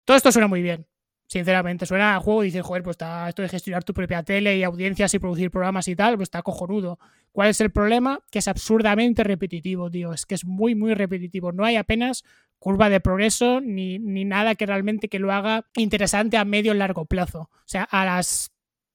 Todo 0.06 0.18
esto 0.18 0.32
suena 0.32 0.48
muy 0.48 0.62
bien. 0.62 0.91
Sinceramente, 1.32 1.86
suena 1.86 2.18
a 2.18 2.20
juego 2.20 2.44
y 2.44 2.48
dices, 2.48 2.62
joder, 2.62 2.84
pues 2.84 2.96
está 2.96 3.30
esto 3.30 3.42
de 3.42 3.48
gestionar 3.48 3.86
tu 3.86 3.94
propia 3.94 4.22
tele 4.22 4.58
y 4.58 4.64
audiencias 4.64 5.14
y 5.14 5.20
producir 5.20 5.50
programas 5.50 5.88
y 5.88 5.96
tal, 5.96 6.18
pues 6.18 6.28
está 6.28 6.42
cojonudo. 6.42 7.00
¿Cuál 7.32 7.48
es 7.48 7.62
el 7.62 7.72
problema? 7.72 8.20
Que 8.30 8.40
es 8.40 8.50
absurdamente 8.50 9.24
repetitivo, 9.24 9.90
tío. 9.90 10.12
Es 10.12 10.26
que 10.26 10.36
es 10.36 10.44
muy, 10.44 10.76
muy 10.76 10.94
repetitivo. 10.94 11.54
No 11.54 11.64
hay 11.64 11.78
apenas 11.78 12.26
curva 12.60 12.90
de 12.90 13.00
progreso 13.00 13.62
ni, 13.62 13.98
ni 13.98 14.26
nada 14.26 14.56
que 14.56 14.66
realmente 14.66 15.08
que 15.08 15.20
lo 15.20 15.32
haga 15.32 15.68
interesante 15.78 16.36
a 16.36 16.44
medio 16.44 16.74
largo 16.74 17.06
plazo. 17.06 17.44
O 17.44 17.64
sea, 17.64 17.84
a 17.84 18.04
las 18.04 18.52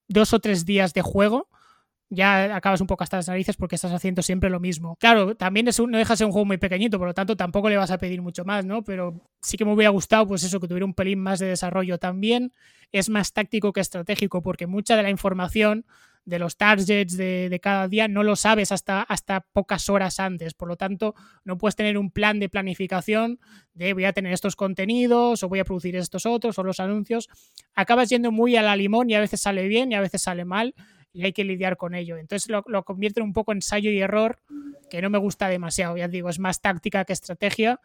dos 0.06 0.34
o 0.34 0.38
tres 0.38 0.66
días 0.66 0.92
de 0.92 1.00
juego 1.00 1.48
ya 2.08 2.54
acabas 2.54 2.80
un 2.80 2.86
poco 2.86 3.04
hasta 3.04 3.16
las 3.16 3.28
narices 3.28 3.56
porque 3.56 3.74
estás 3.74 3.92
haciendo 3.92 4.22
siempre 4.22 4.50
lo 4.50 4.60
mismo. 4.60 4.96
Claro, 4.96 5.36
también 5.36 5.68
es 5.68 5.78
un, 5.78 5.90
no 5.90 5.98
deja 5.98 6.14
un 6.24 6.32
juego 6.32 6.44
muy 6.44 6.58
pequeñito, 6.58 6.98
por 6.98 7.08
lo 7.08 7.14
tanto 7.14 7.36
tampoco 7.36 7.68
le 7.68 7.76
vas 7.76 7.90
a 7.90 7.98
pedir 7.98 8.22
mucho 8.22 8.44
más, 8.44 8.64
¿no? 8.64 8.84
Pero 8.84 9.28
sí 9.40 9.56
que 9.56 9.64
me 9.64 9.72
hubiera 9.72 9.90
gustado, 9.90 10.26
pues 10.26 10.44
eso, 10.44 10.60
que 10.60 10.68
tuviera 10.68 10.86
un 10.86 10.94
pelín 10.94 11.20
más 11.20 11.38
de 11.38 11.46
desarrollo 11.46 11.98
también. 11.98 12.52
Es 12.92 13.08
más 13.08 13.32
táctico 13.32 13.72
que 13.72 13.80
estratégico 13.80 14.42
porque 14.42 14.66
mucha 14.66 14.96
de 14.96 15.02
la 15.02 15.10
información 15.10 15.84
de 16.24 16.40
los 16.40 16.56
targets 16.56 17.16
de, 17.16 17.48
de, 17.48 17.60
cada 17.60 17.86
día 17.86 18.08
no 18.08 18.24
lo 18.24 18.34
sabes 18.34 18.72
hasta, 18.72 19.02
hasta 19.02 19.40
pocas 19.52 19.88
horas 19.88 20.18
antes. 20.18 20.54
Por 20.54 20.68
lo 20.68 20.76
tanto, 20.76 21.14
no 21.44 21.56
puedes 21.56 21.76
tener 21.76 21.96
un 21.96 22.10
plan 22.10 22.40
de 22.40 22.48
planificación 22.48 23.38
de 23.74 23.92
voy 23.92 24.06
a 24.06 24.12
tener 24.12 24.32
estos 24.32 24.56
contenidos 24.56 25.42
o 25.44 25.48
voy 25.48 25.60
a 25.60 25.64
producir 25.64 25.94
estos 25.94 26.26
otros 26.26 26.58
o 26.58 26.64
los 26.64 26.80
anuncios. 26.80 27.28
Acabas 27.74 28.08
yendo 28.08 28.32
muy 28.32 28.56
a 28.56 28.62
la 28.62 28.74
limón 28.74 29.08
y 29.08 29.14
a 29.14 29.20
veces 29.20 29.40
sale 29.40 29.68
bien 29.68 29.92
y 29.92 29.94
a 29.94 30.00
veces 30.00 30.22
sale 30.22 30.44
mal 30.44 30.74
y 31.16 31.24
hay 31.24 31.32
que 31.32 31.44
lidiar 31.44 31.78
con 31.78 31.94
ello. 31.94 32.18
Entonces 32.18 32.50
lo, 32.50 32.62
lo 32.66 32.84
convierte 32.84 33.22
un 33.22 33.32
poco 33.32 33.52
en 33.52 33.58
ensayo 33.58 33.90
y 33.90 34.00
error 34.00 34.38
que 34.90 35.00
no 35.00 35.08
me 35.08 35.18
gusta 35.18 35.48
demasiado. 35.48 35.96
Ya 35.96 36.08
digo, 36.08 36.28
es 36.28 36.38
más 36.38 36.60
táctica 36.60 37.06
que 37.06 37.14
estrategia 37.14 37.80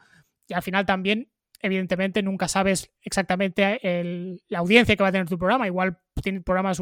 y 0.48 0.53
al 0.53 0.62
final 0.62 0.86
también, 0.86 1.30
evidentemente, 1.62 2.22
nunca 2.22 2.49
sabes 2.49 2.91
exactamente 3.02 3.80
la 4.49 4.60
audiencia 4.60 4.98
que 4.98 5.03
va 5.03 5.10
a 5.10 5.12
tener 5.14 5.30
tu 5.30 5.38
programa. 5.38 5.66
Igual 5.66 5.98
programas, 6.44 6.82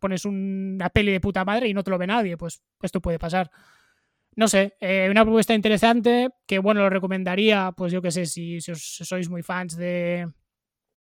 pones 0.00 0.24
una 0.24 0.88
peli 0.90 1.10
de 1.10 1.20
puta 1.20 1.44
madre 1.44 1.66
y 1.66 1.74
no 1.74 1.82
te 1.82 1.90
lo 1.90 1.98
ve 1.98 2.06
nadie, 2.06 2.36
pues 2.36 2.62
esto 2.80 3.00
puede 3.00 3.18
pasar. 3.18 3.50
No 4.36 4.46
sé, 4.46 4.76
eh, 4.80 5.08
una 5.10 5.24
propuesta 5.24 5.52
interesante 5.52 6.28
que, 6.46 6.60
bueno, 6.60 6.80
lo 6.80 6.90
recomendaría, 6.90 7.72
pues 7.76 7.92
yo 7.92 8.00
que 8.00 8.12
sé, 8.12 8.24
si, 8.24 8.60
sois 8.60 9.28
muy 9.28 9.42
fans 9.42 9.76
de, 9.76 10.30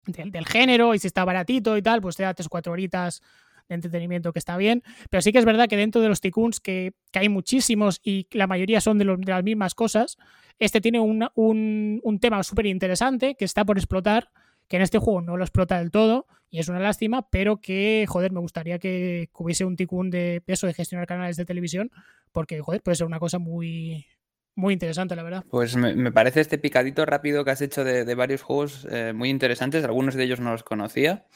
de, 0.07 0.31
del 0.31 0.47
género 0.47 0.95
y 0.95 0.99
si 0.99 1.09
está 1.09 1.27
baratito 1.27 1.77
y 1.77 1.83
tal, 1.83 2.01
pues 2.01 2.17
te 2.17 2.23
da 2.23 2.33
tres 2.33 2.47
o 2.47 2.51
cuatro 2.51 2.73
horitas 2.73 3.21
de 3.69 3.75
entretenimiento 3.75 4.33
que 4.33 4.39
está 4.39 4.57
bien, 4.57 4.83
pero 5.11 5.23
sí 5.23 5.33
que 5.33 5.39
es 5.39 5.45
verdad 5.45 5.69
que 5.69 5.77
dentro 5.77 6.01
de 6.01 6.09
los 6.09 6.21
Tickuns, 6.21 6.61
que, 6.61 6.93
que 7.13 7.19
hay 7.19 7.29
muchísimos 7.29 8.01
y 8.03 8.27
la 8.33 8.47
mayoría 8.47 8.81
son 8.81 8.99
de, 8.99 9.05
de 9.05 9.33
las 9.33 9.45
mismas 9.45 9.75
cosas, 9.75 10.17
este 10.59 10.81
tiene 10.81 11.01
un, 11.01 11.29
un, 11.35 12.01
un 12.03 12.19
tema 12.19 12.43
súper 12.43 12.67
interesante 12.67 13.35
que 13.35 13.45
está 13.45 13.65
por 13.65 13.79
explotar, 13.79 14.31
que 14.69 14.77
en 14.77 14.83
este 14.83 14.99
juego 14.99 15.23
no 15.23 15.37
lo 15.37 15.45
explota 15.45 15.79
del 15.79 15.91
todo 15.91 16.27
y 16.51 16.61
es 16.61 16.69
una 16.69 16.81
lástima, 16.81 17.29
pero 17.31 17.61
que, 17.61 18.07
joder, 18.09 18.33
me 18.33 18.41
gustaría 18.41 18.79
que 18.79 19.29
hubiese 19.35 19.65
un 19.65 19.77
Tikkun 19.77 20.11
de 20.11 20.43
peso 20.45 20.67
de 20.67 20.75
gestionar 20.75 21.07
canales 21.07 21.37
de 21.37 21.45
televisión, 21.45 21.91
porque, 22.33 22.61
joder, 22.61 22.83
puede 22.83 22.97
ser 22.97 23.07
una 23.07 23.19
cosa 23.19 23.39
muy, 23.39 24.07
muy 24.55 24.73
interesante, 24.73 25.15
la 25.15 25.23
verdad. 25.23 25.45
Pues 25.51 25.77
me, 25.77 25.95
me, 25.95 26.11
parece 26.11 26.41
este 26.41 26.59
picadito 26.59 27.05
rápido 27.07 27.45
que 27.45 27.51
has 27.51 27.61
hecho 27.61 27.85
de, 27.85 28.05
de 28.05 28.15
varios 28.15 28.43
juegos 28.43 28.87
eh, 28.91 29.13
muy 29.15 29.31
interesantes. 29.31 29.85
Algunos 29.85 30.15
de 30.15 30.25
ellos 30.25 30.41
no 30.41 30.51
los 30.51 30.65
conocía. 30.65 31.27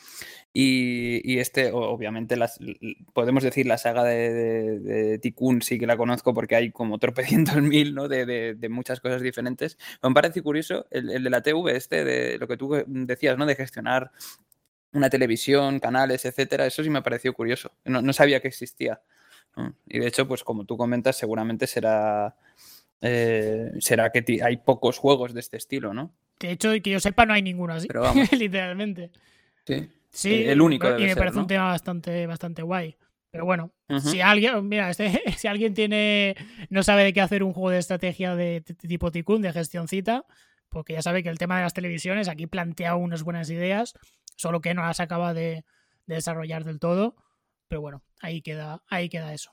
Y, 0.55 1.21
y, 1.25 1.39
este, 1.39 1.71
obviamente, 1.73 2.37
las, 2.37 2.59
podemos 3.15 3.43
decir 3.43 3.67
la 3.67 3.79
saga 3.79 4.05
de, 4.05 4.31
de, 4.33 4.81
de 4.81 5.19
Tikkun 5.19 5.63
sí 5.63 5.79
que 5.79 5.87
la 5.87 5.97
conozco 5.97 6.35
porque 6.35 6.57
hay 6.57 6.71
como 6.71 6.99
tropecientos 6.99 7.57
mil, 7.63 7.95
¿no? 7.95 8.07
De, 8.07 8.27
de, 8.27 8.55
de, 8.55 8.69
muchas 8.69 9.01
cosas 9.01 9.23
diferentes. 9.23 9.79
Me 10.03 10.13
parece 10.13 10.43
curioso 10.43 10.87
el, 10.91 11.11
el, 11.11 11.25
de 11.25 11.31
la 11.31 11.43
TV, 11.43 11.75
este, 11.75 12.05
de 12.05 12.39
lo 12.39 12.47
que 12.47 12.59
tú 12.59 12.85
decías, 12.87 13.39
¿no? 13.39 13.47
De 13.47 13.55
gestionar 13.55 14.13
una 14.93 15.09
televisión, 15.09 15.81
canales, 15.81 16.25
etcétera. 16.27 16.67
Eso 16.67 16.83
sí 16.83 16.91
me 16.91 17.01
pareció 17.01 17.33
curioso. 17.33 17.73
No, 17.85 18.03
no 18.03 18.13
sabía 18.13 18.41
que 18.41 18.49
existía. 18.49 19.01
Y 19.87 19.99
de 19.99 20.07
hecho, 20.07 20.27
pues 20.27 20.45
como 20.45 20.65
tú 20.65 20.77
comentas, 20.77 21.17
seguramente 21.17 21.67
será. 21.67 22.37
Eh, 23.01 23.73
será 23.81 24.13
que 24.13 24.25
hay 24.45 24.57
pocos 24.59 24.99
juegos 24.99 25.35
de 25.35 25.41
este 25.41 25.57
estilo, 25.57 25.93
¿no? 25.93 26.13
De 26.39 26.53
hecho, 26.53 26.71
que 26.83 26.91
yo 26.91 27.01
sepa, 27.01 27.27
no 27.27 27.35
hay 27.35 27.43
ninguno 27.43 27.73
así. 27.73 27.89
Pero 27.89 28.03
vamos. 28.03 28.31
literalmente. 28.33 29.11
Sí. 29.67 29.91
Sí, 30.13 30.45
el 30.45 30.61
único. 30.61 30.89
y 30.91 31.03
me 31.03 31.09
ser, 31.09 31.19
parece 31.19 31.37
¿no? 31.37 31.43
un 31.43 31.47
tema 31.49 31.65
bastante, 31.69 32.27
bastante 32.27 32.63
guay. 32.63 32.97
Pero 33.31 33.47
bueno, 33.47 33.73
uh. 33.89 33.95
-huh. 33.95 34.01
si 34.01 34.21
alguien, 34.21 34.69
mira, 34.69 34.91
este, 34.91 35.23
si 35.39 35.49
alguien 35.49 35.73
tiene, 35.73 36.37
no 36.69 36.83
sabe 36.83 37.05
de 37.05 37.13
qué 37.13 37.23
hacer 37.23 37.43
un 37.43 37.55
juego 37.55 37.71
de 37.71 37.79
estrategia 37.79 38.37
de, 38.37 38.61
tipo 38.61 39.11
Tikkun, 39.11 39.41
de 39.41 39.53
gestioncita, 39.53 40.27
porque 40.69 40.93
ya 40.93 41.03
sabe 41.03 41.23
que 41.23 41.31
el 41.31 41.39
tema 41.39 41.57
de 41.57 41.63
las 41.63 41.73
televisiones 41.73 42.29
aquí 42.29 42.47
plantea 42.47 42.95
unas 42.95 43.23
buenas 43.23 43.49
ideas, 43.49 43.95
solo 44.37 44.61
que 44.61 44.75
no 44.75 44.83
las 44.83 45.01
acaba 45.01 45.33
de, 45.33 45.65
de 46.07 46.15
desarrollar 46.15 46.65
del 46.65 46.79
todo. 46.79 47.17
Pero 47.69 47.81
bueno, 47.81 48.03
ahí 48.21 48.43
queda, 48.43 48.83
ahí 48.89 49.09
queda 49.09 49.33
eso. 49.33 49.53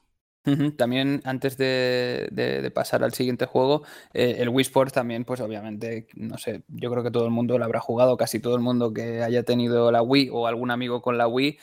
También 0.77 1.21
antes 1.25 1.57
de, 1.57 2.71
pasar 2.73 3.03
al 3.03 3.13
siguiente 3.13 3.45
juego, 3.45 3.83
eh, 4.13 4.37
el 4.39 4.49
Wii 4.49 4.61
Sports 4.63 4.93
también, 4.93 5.25
pues 5.25 5.41
obviamente, 5.41 6.07
no 6.15 6.37
sé, 6.37 6.63
yo 6.69 6.89
creo 6.89 7.03
que 7.03 7.11
todo 7.11 7.25
el 7.25 7.31
mundo 7.31 7.57
lo 7.57 7.65
habrá 7.65 7.79
jugado, 7.79 8.17
casi 8.17 8.39
todo 8.39 8.55
el 8.55 8.61
mundo 8.61 8.93
que 8.93 9.21
haya 9.21 9.43
tenido 9.43 9.91
la 9.91 10.01
Wii 10.01 10.29
o 10.31 10.47
algún 10.47 10.71
amigo 10.71 11.01
con 11.01 11.17
la 11.17 11.27
Wii, 11.27 11.59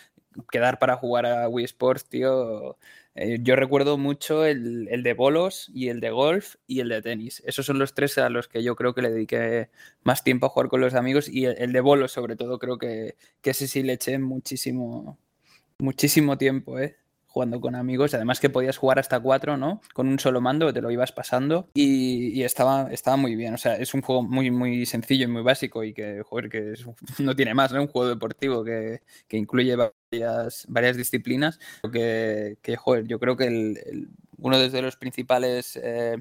quedar 0.51 0.79
para 0.79 0.97
jugar 0.97 1.27
a 1.27 1.49
Wii 1.49 1.65
Sports, 1.65 2.09
tío. 2.09 2.77
Eh, 3.15 3.39
yo 3.41 3.57
recuerdo 3.57 3.97
mucho 3.97 4.45
el, 4.45 4.85
de 5.03 5.15
bolos 5.15 5.71
y 5.73 5.89
el 5.89 6.01
de 6.01 6.11
golf 6.11 6.57
y 6.67 6.81
el 6.81 6.91
de 6.91 7.01
tenis. 7.01 7.43
Esos 7.47 7.65
son 7.65 7.79
los 7.79 7.95
tres 7.95 8.19
a 8.19 8.29
los 8.29 8.47
que 8.47 8.63
yo 8.63 8.77
creo 8.77 8.95
que 8.95 9.01
le 9.03 9.11
dediqué 9.11 9.71
más 10.03 10.23
tiempo 10.23 10.47
a 10.47 10.49
jugar 10.51 10.69
con 10.69 10.83
los 10.83 10.95
amigos 10.95 11.29
y 11.29 11.47
el, 11.47 11.57
el 11.59 11.73
de 11.73 11.81
bolos 11.81 12.13
sobre 12.13 12.37
todo 12.37 12.59
creo 12.59 12.77
que, 12.77 13.17
que 13.41 13.51
ese 13.51 13.69
sí 13.69 13.83
le 13.83 13.95
eché 13.95 14.19
muchísimo, 14.19 15.19
muchísimo 15.79 16.37
tiempo, 16.37 16.79
¿eh? 16.79 16.97
Jugando 17.37 17.61
con 17.61 17.75
amigos, 17.75 18.15
además 18.15 18.41
que 18.41 18.49
podías 18.49 18.79
jugar 18.79 18.99
hasta 18.99 19.21
cuatro, 19.21 19.59
¿no? 19.59 19.83
Con 19.93 20.09
un 20.09 20.19
solo 20.19 20.41
mando, 20.41 20.73
te 20.73 20.81
lo 20.81 20.91
ibas 20.91 21.13
pasando 21.13 21.69
y, 21.75 22.43
estaba, 22.45 22.89
estaba 22.91 23.19
muy 23.19 23.37
bien, 23.37 23.53
o 23.53 23.59
sea, 23.59 23.77
es 23.77 23.93
un 23.93 24.01
juego 24.01 24.23
muy, 24.23 24.51
muy 24.51 24.87
sencillo 24.87 25.25
y 25.25 25.31
muy 25.31 25.43
básico 25.43 25.85
y 25.85 25.93
que, 25.93 26.23
joder, 26.23 26.49
que 26.49 26.73
no 27.19 27.37
tiene 27.37 27.53
más, 27.53 27.73
¿no? 27.73 27.83
Un 27.83 27.89
juego 27.89 28.09
deportivo 28.09 28.65
que, 28.65 29.03
que 29.29 29.37
incluye 29.37 29.77
varias, 29.77 30.65
varias 30.71 30.97
disciplinas, 30.97 31.61
que, 31.93 32.57
que, 32.63 32.77
joder, 32.77 33.07
yo 33.07 33.19
creo 33.19 33.37
que 33.37 33.49
el, 33.49 34.09
uno 34.39 34.59
de 34.59 34.81
los 34.81 34.97
principales... 34.97 35.79
Eh, 35.83 36.17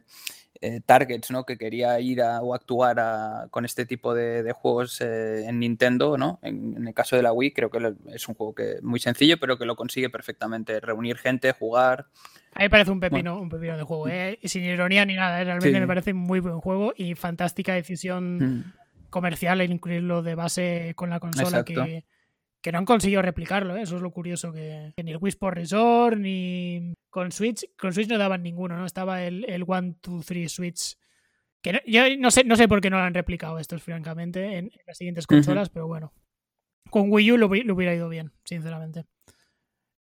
eh, 0.61 0.81
targets 0.85 1.31
¿no? 1.31 1.45
que 1.45 1.57
quería 1.57 1.99
ir 1.99 2.21
a, 2.21 2.41
o 2.41 2.53
actuar 2.53 2.99
a, 2.99 3.47
con 3.51 3.65
este 3.65 3.85
tipo 3.85 4.13
de, 4.13 4.41
de 4.41 4.51
juegos 4.53 5.01
eh, 5.01 5.45
en 5.47 5.59
Nintendo, 5.59 6.17
¿no? 6.17 6.39
En, 6.41 6.75
en, 6.77 6.87
el 6.87 6.93
caso 6.93 7.15
de 7.15 7.23
la 7.23 7.33
Wii, 7.33 7.51
creo 7.51 7.69
que 7.69 7.93
es 8.13 8.27
un 8.27 8.35
juego 8.35 8.55
que 8.55 8.77
muy 8.81 8.99
sencillo, 8.99 9.37
pero 9.39 9.57
que 9.57 9.65
lo 9.65 9.75
consigue 9.75 10.09
perfectamente. 10.09 10.79
Reunir 10.79 11.17
gente, 11.17 11.51
jugar. 11.51 12.07
A 12.53 12.59
mí 12.59 12.65
me 12.65 12.69
parece 12.69 12.91
un 12.91 12.99
pepino, 12.99 13.31
bueno. 13.31 13.43
un 13.43 13.49
pepino 13.49 13.77
de 13.77 13.83
juego, 13.83 14.07
¿eh? 14.07 14.39
sin 14.43 14.63
ironía 14.63 15.05
ni 15.05 15.15
nada. 15.15 15.43
Realmente 15.43 15.73
sí. 15.73 15.79
me 15.79 15.87
parece 15.87 16.13
muy 16.13 16.39
buen 16.39 16.59
juego 16.61 16.93
y 16.95 17.15
fantástica 17.15 17.73
decisión 17.73 18.37
mm. 18.37 18.73
comercial 19.09 19.59
el 19.59 19.71
incluirlo 19.71 20.23
de 20.23 20.35
base 20.35 20.93
con 20.95 21.09
la 21.09 21.19
consola 21.19 21.65
que, 21.65 22.05
que 22.65 22.71
no 22.71 22.79
han 22.79 22.85
conseguido 22.85 23.21
replicarlo, 23.21 23.77
¿eh? 23.77 23.83
eso 23.83 23.97
es 23.97 24.01
lo 24.01 24.09
curioso, 24.09 24.51
que, 24.51 24.91
que, 24.97 25.03
ni 25.03 25.11
el 25.11 25.19
Wii 25.21 25.29
Sport 25.29 25.55
Resort 25.55 26.17
ni 26.17 26.95
con 27.11 27.31
Switch, 27.31 27.63
con 27.77 27.93
Switch 27.93 28.09
no 28.09 28.17
daban 28.17 28.41
ninguno, 28.41 28.75
¿no? 28.75 28.87
Estaba 28.87 29.21
el, 29.21 29.45
el 29.47 29.63
One, 29.67 29.97
Two, 30.01 30.23
Three 30.23 30.49
Switch. 30.49 30.97
Que 31.61 31.73
no, 31.73 31.79
yo 31.85 32.01
no 32.17 32.31
sé, 32.31 32.43
no 32.43 32.55
sé 32.55 32.67
por 32.67 32.81
qué 32.81 32.89
no 32.89 32.97
lo 32.97 33.03
han 33.03 33.13
replicado 33.13 33.59
estos, 33.59 33.83
francamente, 33.83 34.57
en, 34.57 34.65
en 34.65 34.81
las 34.87 34.97
siguientes 34.97 35.27
consolas, 35.27 35.67
uh 35.67 35.69
-huh. 35.69 35.73
pero 35.75 35.87
bueno. 35.87 36.11
Con 36.89 37.11
Wii 37.11 37.33
U 37.33 37.37
lo, 37.37 37.49
lo, 37.53 37.75
hubiera 37.75 37.93
ido 37.93 38.09
bien, 38.09 38.31
sinceramente. 38.43 39.05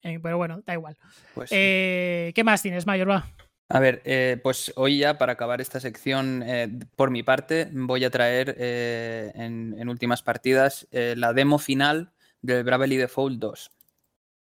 pero 0.00 0.38
bueno, 0.38 0.62
da 0.64 0.72
igual. 0.72 0.96
Pues 1.34 1.50
¿Qué 1.50 2.42
más 2.46 2.62
tienes, 2.62 2.86
Mayor? 2.86 3.10
Va. 3.10 3.26
A 3.68 3.78
ver, 3.78 4.00
eh, 4.06 4.40
pues 4.42 4.72
hoy 4.76 4.98
ya 5.00 5.18
para 5.18 5.32
acabar 5.32 5.60
esta 5.60 5.80
sección, 5.80 6.42
eh, 6.46 6.68
por 6.96 7.10
mi 7.10 7.22
parte, 7.22 7.68
voy 7.72 8.04
a 8.04 8.10
traer 8.10 8.54
eh, 8.58 9.32
en, 9.34 9.86
últimas 9.86 10.22
partidas 10.22 10.88
la 10.92 11.34
demo 11.34 11.58
final 11.58 12.13
del 12.44 12.62
Bravely 12.62 12.98
Default 12.98 13.38
2. 13.38 13.70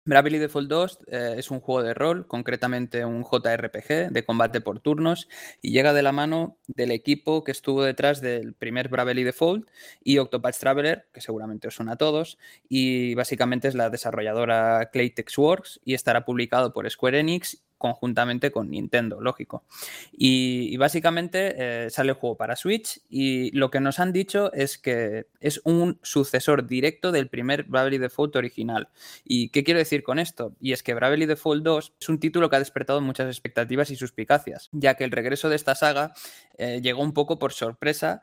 Bravely 0.05 0.37
Default 0.37 0.67
2 0.67 0.99
es 1.07 1.49
un 1.49 1.61
juego 1.61 1.81
de 1.81 1.93
rol, 1.93 2.27
concretamente 2.27 3.05
un 3.05 3.23
JRPG 3.23 4.11
de 4.11 4.25
combate 4.25 4.59
por 4.59 4.81
turnos, 4.81 5.29
y 5.61 5.71
llega 5.71 5.93
de 5.93 6.01
la 6.01 6.11
mano 6.11 6.57
del 6.67 6.91
equipo 6.91 7.45
que 7.45 7.53
estuvo 7.53 7.81
detrás 7.83 8.19
del 8.19 8.53
primer 8.53 8.89
Bravely 8.89 9.23
Default 9.23 9.69
y 10.03 10.17
Octopath 10.17 10.59
Traveler, 10.59 11.07
que 11.13 11.21
seguramente 11.21 11.69
os 11.69 11.75
suena 11.75 11.93
a 11.93 11.97
todos, 11.97 12.37
y 12.67 13.15
básicamente 13.15 13.69
es 13.69 13.75
la 13.75 13.89
desarrolladora 13.89 14.89
Claytex 14.91 15.37
Works 15.37 15.79
y 15.85 15.93
estará 15.93 16.25
publicado 16.25 16.73
por 16.73 16.89
Square 16.89 17.21
Enix 17.21 17.63
conjuntamente 17.83 18.49
con 18.49 18.69
Nintendo, 18.69 19.19
lógico. 19.19 19.65
Y, 20.13 20.77
básicamente 20.77 21.55
eh, 21.57 21.89
sale 21.89 22.11
el 22.11 22.15
juego 22.15 22.37
para 22.37 22.55
Switch 22.55 23.01
y 23.09 23.51
lo 23.51 23.69
que 23.69 23.81
nos 23.81 23.99
han 23.99 24.13
dicho 24.13 24.53
es 24.53 24.77
que 24.77 25.27
es 25.41 25.59
un 25.65 25.99
sucesor 26.01 26.65
directo 26.65 27.11
del 27.11 27.27
primer 27.27 27.63
Bravely 27.63 27.97
Default 27.97 28.37
original. 28.37 28.87
¿Y 29.25 29.49
qué 29.49 29.65
quiero 29.65 29.79
decir 29.79 30.01
con 30.01 30.17
esto? 30.17 30.55
Y 30.61 30.71
es 30.71 30.81
que 30.81 30.93
Bravely 30.93 31.25
Default 31.25 31.61
2 31.61 31.93
es 31.99 32.07
un 32.07 32.21
título 32.21 32.49
que 32.49 32.55
ha 32.55 32.59
despertado 32.59 33.01
muchas 33.01 33.27
expectativas 33.27 33.91
y 33.91 33.97
suspicacias, 33.97 34.69
ya 34.71 34.93
que 34.93 35.03
el 35.03 35.11
regreso 35.11 35.49
de 35.49 35.57
esta 35.57 35.75
saga 35.75 36.13
eh, 36.57 36.79
llegó 36.81 37.03
un 37.03 37.13
poco 37.13 37.37
por 37.37 37.51
sorpresa 37.51 38.21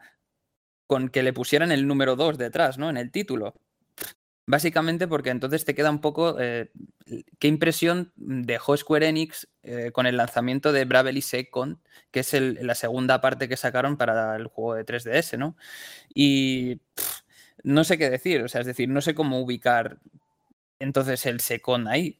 con 0.87 1.11
que 1.11 1.23
le 1.23 1.35
pusieran 1.35 1.71
el 1.71 1.87
número 1.87 2.17
2 2.17 2.39
detrás, 2.39 2.79
¿no? 2.79 2.89
En 2.89 2.97
el 2.97 3.11
título. 3.11 3.53
Básicamente 4.51 5.07
porque 5.07 5.31
entonces 5.31 5.65
te 5.65 5.77
queda 5.77 5.91
un 5.91 6.01
poco 6.01 6.41
eh, 6.41 6.73
qué 7.39 7.47
impresión 7.47 8.13
dejó 8.17 8.77
Square 8.77 9.07
Enix 9.07 9.47
eh, 9.63 9.93
con 9.93 10.07
el 10.07 10.17
lanzamiento 10.17 10.73
de 10.73 10.85
Bravely 10.85 11.23
Second, 11.23 11.79
que 12.11 12.21
es 12.21 12.33
la 12.33 12.75
segunda 12.75 13.21
parte 13.21 13.49
que 13.49 13.57
sacaron 13.57 13.97
para 13.97 14.35
el 14.35 14.49
juego 14.49 14.75
de 14.75 14.85
3DS, 14.85 15.39
¿no? 15.39 15.57
Y 16.13 16.81
no 17.63 17.85
sé 17.85 17.97
qué 17.97 18.11
decir, 18.11 18.43
o 18.43 18.49
sea, 18.49 18.63
es 18.63 18.67
decir, 18.67 18.89
no 18.89 19.01
sé 19.01 19.15
cómo 19.15 19.39
ubicar 19.41 19.99
entonces 20.81 21.27
el 21.27 21.39
Second 21.39 21.87
ahí. 21.87 22.19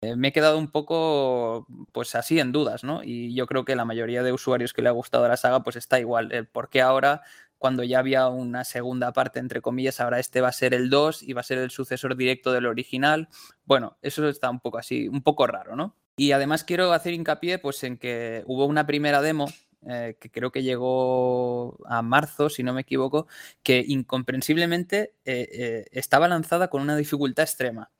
Eh, 0.00 0.16
me 0.16 0.28
he 0.28 0.32
quedado 0.32 0.58
un 0.58 0.72
poco, 0.72 1.68
pues 1.92 2.16
así 2.16 2.40
en 2.40 2.50
dudas, 2.50 2.82
¿no? 2.82 3.04
Y 3.04 3.32
yo 3.32 3.46
creo 3.46 3.64
que 3.64 3.76
la 3.76 3.84
mayoría 3.84 4.24
de 4.24 4.32
usuarios 4.32 4.72
que 4.72 4.82
le 4.82 4.88
ha 4.88 4.92
gustado 4.92 5.28
la 5.28 5.36
saga, 5.36 5.62
pues 5.62 5.76
está 5.76 6.00
igual. 6.00 6.48
¿Por 6.50 6.68
qué 6.68 6.82
ahora 6.82 7.22
cuando 7.64 7.82
ya 7.82 8.00
había 8.00 8.28
una 8.28 8.62
segunda 8.62 9.14
parte, 9.14 9.38
entre 9.38 9.62
comillas, 9.62 9.98
ahora 9.98 10.18
este 10.18 10.42
va 10.42 10.48
a 10.48 10.52
ser 10.52 10.74
el 10.74 10.90
2 10.90 11.22
y 11.22 11.32
va 11.32 11.40
a 11.40 11.44
ser 11.44 11.56
el 11.56 11.70
sucesor 11.70 12.14
directo 12.14 12.52
del 12.52 12.66
original. 12.66 13.30
Bueno, 13.64 13.96
eso 14.02 14.28
está 14.28 14.50
un 14.50 14.60
poco 14.60 14.76
así, 14.76 15.08
un 15.08 15.22
poco 15.22 15.46
raro, 15.46 15.74
¿no? 15.74 15.96
Y 16.18 16.32
además 16.32 16.62
quiero 16.62 16.92
hacer 16.92 17.14
hincapié 17.14 17.58
pues, 17.58 17.82
en 17.82 17.96
que 17.96 18.42
hubo 18.44 18.66
una 18.66 18.84
primera 18.84 19.22
demo 19.22 19.48
eh, 19.88 20.18
que 20.20 20.30
creo 20.30 20.52
que 20.52 20.62
llegó 20.62 21.78
a 21.86 22.02
marzo, 22.02 22.50
si 22.50 22.62
no 22.62 22.74
me 22.74 22.82
equivoco, 22.82 23.28
que 23.62 23.82
incomprensiblemente 23.88 25.14
eh, 25.24 25.48
eh, 25.50 25.84
estaba 25.92 26.28
lanzada 26.28 26.68
con 26.68 26.82
una 26.82 26.96
dificultad 26.96 27.44
extrema 27.44 27.90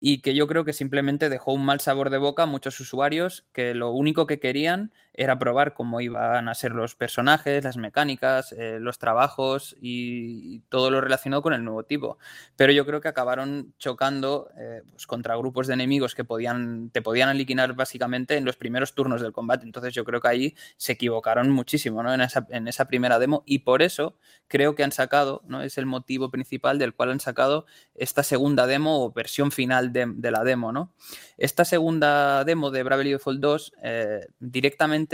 y 0.00 0.20
que 0.20 0.34
yo 0.34 0.48
creo 0.48 0.64
que 0.64 0.72
simplemente 0.72 1.28
dejó 1.28 1.52
un 1.52 1.64
mal 1.64 1.78
sabor 1.78 2.10
de 2.10 2.18
boca 2.18 2.42
a 2.42 2.46
muchos 2.46 2.80
usuarios 2.80 3.46
que 3.52 3.72
lo 3.72 3.92
único 3.92 4.26
que 4.26 4.40
querían 4.40 4.92
era 5.16 5.38
probar 5.38 5.72
cómo 5.72 6.00
iban 6.02 6.48
a 6.48 6.54
ser 6.54 6.72
los 6.72 6.94
personajes, 6.94 7.64
las 7.64 7.78
mecánicas, 7.78 8.52
eh, 8.52 8.78
los 8.78 8.98
trabajos 8.98 9.74
y, 9.80 10.60
todo 10.68 10.90
lo 10.90 11.00
relacionado 11.00 11.42
con 11.42 11.54
el 11.54 11.64
nuevo 11.64 11.84
tipo. 11.84 12.18
Pero 12.56 12.72
yo 12.72 12.84
creo 12.84 13.00
que 13.00 13.08
acabaron 13.08 13.74
chocando 13.78 14.50
eh, 14.58 14.82
pues 14.90 15.06
contra 15.06 15.36
grupos 15.36 15.66
de 15.66 15.74
enemigos 15.74 16.14
que 16.14 16.24
podían, 16.24 16.90
te 16.90 17.02
podían 17.02 17.28
aliquinar 17.28 17.74
básicamente 17.74 18.36
en 18.36 18.44
los 18.44 18.56
primeros 18.56 18.94
turnos 18.94 19.22
del 19.22 19.32
combate. 19.32 19.64
Entonces 19.64 19.94
yo 19.94 20.04
creo 20.04 20.20
que 20.20 20.28
ahí 20.28 20.54
se 20.76 20.92
equivocaron 20.92 21.50
muchísimo 21.50 22.02
¿no? 22.02 22.12
en, 22.12 22.20
esa, 22.20 22.84
primera 22.86 23.18
demo 23.18 23.42
y 23.46 23.60
por 23.60 23.82
eso 23.82 24.18
creo 24.48 24.74
que 24.74 24.84
han 24.84 24.92
sacado, 24.92 25.42
¿no? 25.46 25.62
es 25.62 25.78
el 25.78 25.86
motivo 25.86 26.30
principal 26.30 26.78
del 26.78 26.94
cual 26.94 27.12
han 27.12 27.20
sacado 27.20 27.64
esta 27.94 28.22
segunda 28.22 28.66
demo 28.66 29.04
o 29.04 29.12
versión 29.12 29.50
final 29.50 29.92
de, 29.92 30.30
la 30.30 30.44
demo. 30.44 30.72
¿no? 30.72 30.92
Esta 31.38 31.64
segunda 31.64 32.44
demo 32.44 32.70
de 32.70 32.82
Bravely 32.82 33.12
Default 33.12 33.40
2 33.40 33.72
eh, 33.82 34.26
directamente 34.40 35.05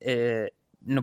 eh, 0.00 0.52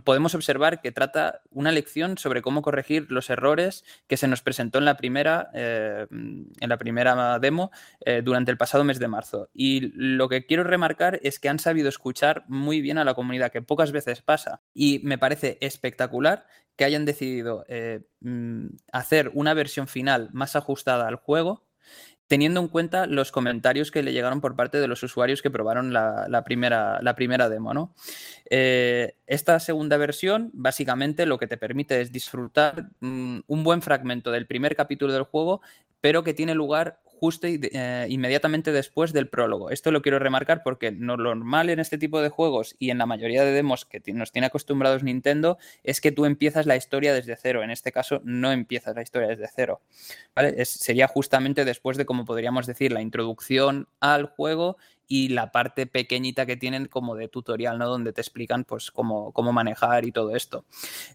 podemos 0.03 0.33
observar 0.33 0.81
que 0.81 0.91
trata 0.91 1.41
una 1.49 1.71
lección 1.71 2.17
sobre 2.17 2.41
cómo 2.41 2.61
corregir 2.61 3.07
los 3.09 3.29
errores 3.29 3.83
que 4.07 4.15
se 4.15 4.27
nos 4.27 4.41
presentó 4.41 4.77
en 4.77 4.85
la 4.85 4.95
primera, 4.95 5.49
eh, 5.53 6.07
en 6.09 6.69
la 6.69 6.77
primera 6.77 7.37
demo 7.39 7.69
durante 8.23 8.51
el 8.51 8.57
pasado 8.57 8.85
mes 8.85 8.99
de 8.99 9.09
marzo. 9.09 9.49
Y 9.53 9.91
lo 9.95 10.29
que 10.29 10.45
quiero 10.45 10.63
remarcar 10.63 11.19
es 11.21 11.37
que 11.37 11.49
han 11.49 11.59
sabido 11.59 11.89
escuchar 11.89 12.45
muy 12.47 12.79
bien 12.79 12.97
a 12.97 13.03
la 13.03 13.13
comunidad, 13.13 13.51
que 13.51 13.61
pocas 13.61 13.91
veces 13.91 14.21
pasa. 14.21 14.61
Y 14.73 14.99
me 15.03 15.17
parece 15.17 15.57
espectacular 15.59 16.45
que 16.77 16.85
hayan 16.85 17.03
decidido 17.03 17.65
mm, 18.21 18.67
hacer 18.93 19.31
una 19.33 19.53
versión 19.53 19.87
final 19.87 20.29
más 20.31 20.55
ajustada 20.55 21.09
al 21.09 21.15
juego 21.17 21.65
teniendo 22.27 22.59
en 22.61 22.67
cuenta 22.67 23.05
los 23.05 23.31
comentarios 23.31 23.91
que 23.91 24.03
le 24.03 24.13
llegaron 24.13 24.41
por 24.41 24.55
parte 24.55 24.79
de 24.79 24.87
los 24.87 25.03
usuarios 25.03 25.41
que 25.41 25.51
probaron 25.51 25.93
la, 25.93 26.43
primera, 26.45 26.99
la 27.01 27.15
primera, 27.15 27.49
demo. 27.49 27.93
Eh, 28.49 29.15
esta 29.27 29.59
segunda 29.59 29.97
versión 29.97 30.49
básicamente 30.53 31.25
lo 31.25 31.37
que 31.37 31.47
te 31.47 31.57
permite 31.57 32.01
es 32.01 32.11
disfrutar 32.11 32.89
mm, 32.99 33.39
un 33.47 33.63
buen 33.63 33.81
fragmento 33.81 34.31
del 34.31 34.47
primer 34.47 34.75
capítulo 34.75 35.13
del 35.13 35.23
juego, 35.23 35.61
pero 36.03 36.21
que 36.25 36.33
tiene 36.33 36.53
lugar 36.53 36.99
justo 37.05 37.47
eh, 37.49 38.07
inmediatamente 38.09 38.73
después 38.73 39.13
del 39.13 39.29
prólogo. 39.29 39.69
Esto 39.69 39.89
lo 39.89 40.01
quiero 40.01 40.19
remarcar 40.19 40.61
porque 40.61 40.91
lo 40.91 41.15
normal 41.15 41.69
en 41.69 41.79
este 41.79 41.97
tipo 41.97 42.21
de 42.21 42.27
juegos 42.27 42.75
y 42.77 42.89
en 42.89 42.97
la 42.97 43.05
mayoría 43.05 43.45
de 43.45 43.53
demos 43.53 43.85
que 43.85 44.01
nos 44.11 44.33
tiene 44.33 44.47
acostumbrados 44.47 45.03
Nintendo 45.03 45.57
es 45.81 46.01
que 46.01 46.11
tú 46.11 46.25
empiezas 46.25 46.65
la 46.65 46.75
historia 46.75 47.13
desde 47.13 47.37
cero. 47.37 47.63
En 47.63 47.71
este 47.71 47.93
caso 47.93 48.19
no 48.25 48.51
empiezas 48.51 48.93
la 48.97 49.01
historia 49.01 49.29
desde 49.29 49.47
cero. 49.55 49.79
sería 50.65 51.07
justamente 51.07 51.63
después 51.63 51.95
de, 51.95 52.05
como 52.05 52.25
podríamos 52.25 52.67
decir, 52.67 52.91
la 52.91 53.01
introducción 53.01 53.87
al 54.01 54.25
juego 54.25 54.75
y 55.07 55.29
la 55.29 55.51
parte 55.51 55.85
pequeñita 55.85 56.45
que 56.45 56.57
tienen 56.57 56.87
como 56.87 57.15
de 57.15 57.27
tutorial, 57.27 57.77
¿no? 57.77 57.87
Donde 57.87 58.13
te 58.13 58.21
explican 58.21 58.63
pues 58.63 58.91
cómo, 58.91 59.31
cómo 59.31 59.53
manejar 59.53 60.05
y 60.05 60.11
todo 60.11 60.35
esto. 60.35 60.65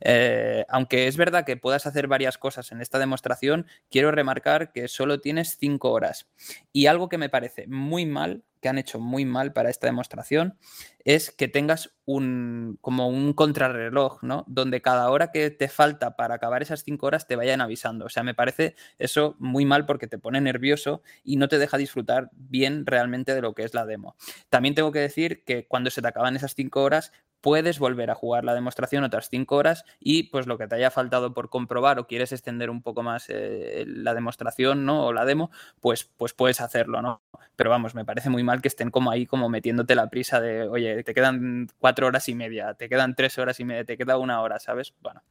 Eh, 0.00 0.64
aunque 0.68 1.06
es 1.06 1.16
verdad 1.16 1.44
que 1.44 1.56
puedas 1.56 1.86
hacer 1.86 2.06
varias 2.06 2.38
cosas 2.38 2.72
en 2.72 2.80
esta 2.80 2.98
demostración, 2.98 3.66
quiero 3.90 4.10
remarcar 4.10 4.72
que 4.72 4.88
solo 4.88 5.20
tienes 5.20 5.56
5 5.58 5.90
horas. 5.90 6.28
Y 6.72 6.86
algo 6.86 7.08
que 7.08 7.18
me 7.18 7.28
parece 7.28 7.66
muy 7.66 8.06
mal 8.06 8.42
que 8.60 8.68
han 8.68 8.78
hecho 8.78 8.98
muy 8.98 9.24
mal 9.24 9.52
para 9.52 9.70
esta 9.70 9.86
demostración 9.86 10.58
es 11.04 11.30
que 11.30 11.48
tengas 11.48 11.90
un 12.04 12.78
como 12.80 13.08
un 13.08 13.32
contrarreloj, 13.32 14.22
¿no? 14.22 14.44
Donde 14.46 14.82
cada 14.82 15.10
hora 15.10 15.30
que 15.32 15.50
te 15.50 15.68
falta 15.68 16.16
para 16.16 16.34
acabar 16.34 16.62
esas 16.62 16.82
cinco 16.84 17.06
horas 17.06 17.26
te 17.26 17.36
vayan 17.36 17.60
avisando. 17.60 18.06
O 18.06 18.08
sea, 18.08 18.22
me 18.22 18.34
parece 18.34 18.74
eso 18.98 19.36
muy 19.38 19.64
mal 19.64 19.86
porque 19.86 20.06
te 20.06 20.18
pone 20.18 20.40
nervioso 20.40 21.02
y 21.24 21.36
no 21.36 21.48
te 21.48 21.58
deja 21.58 21.78
disfrutar 21.78 22.30
bien 22.34 22.84
realmente 22.84 23.34
de 23.34 23.40
lo 23.40 23.54
que 23.54 23.64
es 23.64 23.74
la 23.74 23.86
demo. 23.86 24.16
También 24.50 24.74
tengo 24.74 24.92
que 24.92 24.98
decir 24.98 25.44
que 25.44 25.66
cuando 25.66 25.90
se 25.90 26.02
te 26.02 26.08
acaban 26.08 26.36
esas 26.36 26.54
cinco 26.54 26.82
horas, 26.82 27.12
puedes 27.40 27.78
volver 27.78 28.10
a 28.10 28.14
jugar 28.14 28.44
la 28.44 28.54
demostración 28.54 29.04
otras 29.04 29.28
cinco 29.30 29.56
horas 29.56 29.84
y 30.00 30.24
pues 30.24 30.46
lo 30.46 30.58
que 30.58 30.66
te 30.66 30.74
haya 30.74 30.90
faltado 30.90 31.34
por 31.34 31.48
comprobar 31.50 31.98
o 31.98 32.06
quieres 32.06 32.32
extender 32.32 32.70
un 32.70 32.82
poco 32.82 33.02
más 33.02 33.26
eh, 33.28 33.84
la 33.86 34.14
demostración 34.14 34.84
¿no? 34.84 35.06
o 35.06 35.12
la 35.12 35.24
demo, 35.24 35.50
pues, 35.80 36.10
pues 36.16 36.32
puedes 36.34 36.60
hacerlo, 36.60 37.02
¿no? 37.02 37.22
Pero 37.56 37.70
vamos, 37.70 37.94
me 37.94 38.04
parece 38.04 38.30
muy 38.30 38.44
mal 38.44 38.62
que 38.62 38.68
estén 38.68 38.90
como 38.90 39.10
ahí 39.10 39.26
como 39.26 39.48
metiéndote 39.48 39.94
la 39.94 40.08
prisa 40.08 40.40
de, 40.40 40.68
oye, 40.68 41.02
te 41.02 41.14
quedan 41.14 41.68
cuatro 41.78 42.06
horas 42.06 42.28
y 42.28 42.34
media, 42.34 42.74
te 42.74 42.88
quedan 42.88 43.14
tres 43.14 43.38
horas 43.38 43.58
y 43.60 43.64
media, 43.64 43.84
te 43.84 43.96
queda 43.96 44.18
una 44.18 44.40
hora, 44.40 44.58
¿sabes? 44.58 44.94
Bueno, 45.00 45.22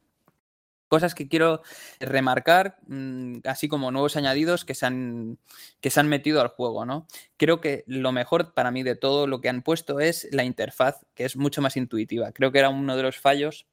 cosas 0.88 1.14
que 1.14 1.28
quiero 1.28 1.62
remarcar, 2.00 2.78
mm, 2.86 3.38
así 3.44 3.68
como 3.68 3.90
nuevos 3.90 4.16
añadidos 4.16 4.64
que 4.64 4.74
se, 4.74 4.86
han, 4.86 5.38
que 5.80 5.90
se 5.90 6.00
han 6.00 6.08
metido 6.08 6.40
al 6.40 6.48
juego, 6.48 6.84
¿no? 6.84 7.06
Creo 7.36 7.60
que 7.60 7.84
lo 7.86 8.12
mejor 8.12 8.54
para 8.54 8.70
mí 8.70 8.82
de 8.82 8.96
todo 8.96 9.26
lo 9.26 9.40
que 9.40 9.48
han 9.48 9.62
puesto 9.62 10.00
es 10.00 10.28
la 10.32 10.44
interfaz, 10.44 11.06
que 11.14 11.24
es 11.24 11.36
mucho 11.36 11.62
más 11.62 11.76
intuitiva. 11.76 12.32
Creo 12.32 12.52
que 12.52 12.58
era 12.58 12.70
uno 12.70 12.96
de 12.96 13.02
los 13.02 13.18
fallos 13.18 13.66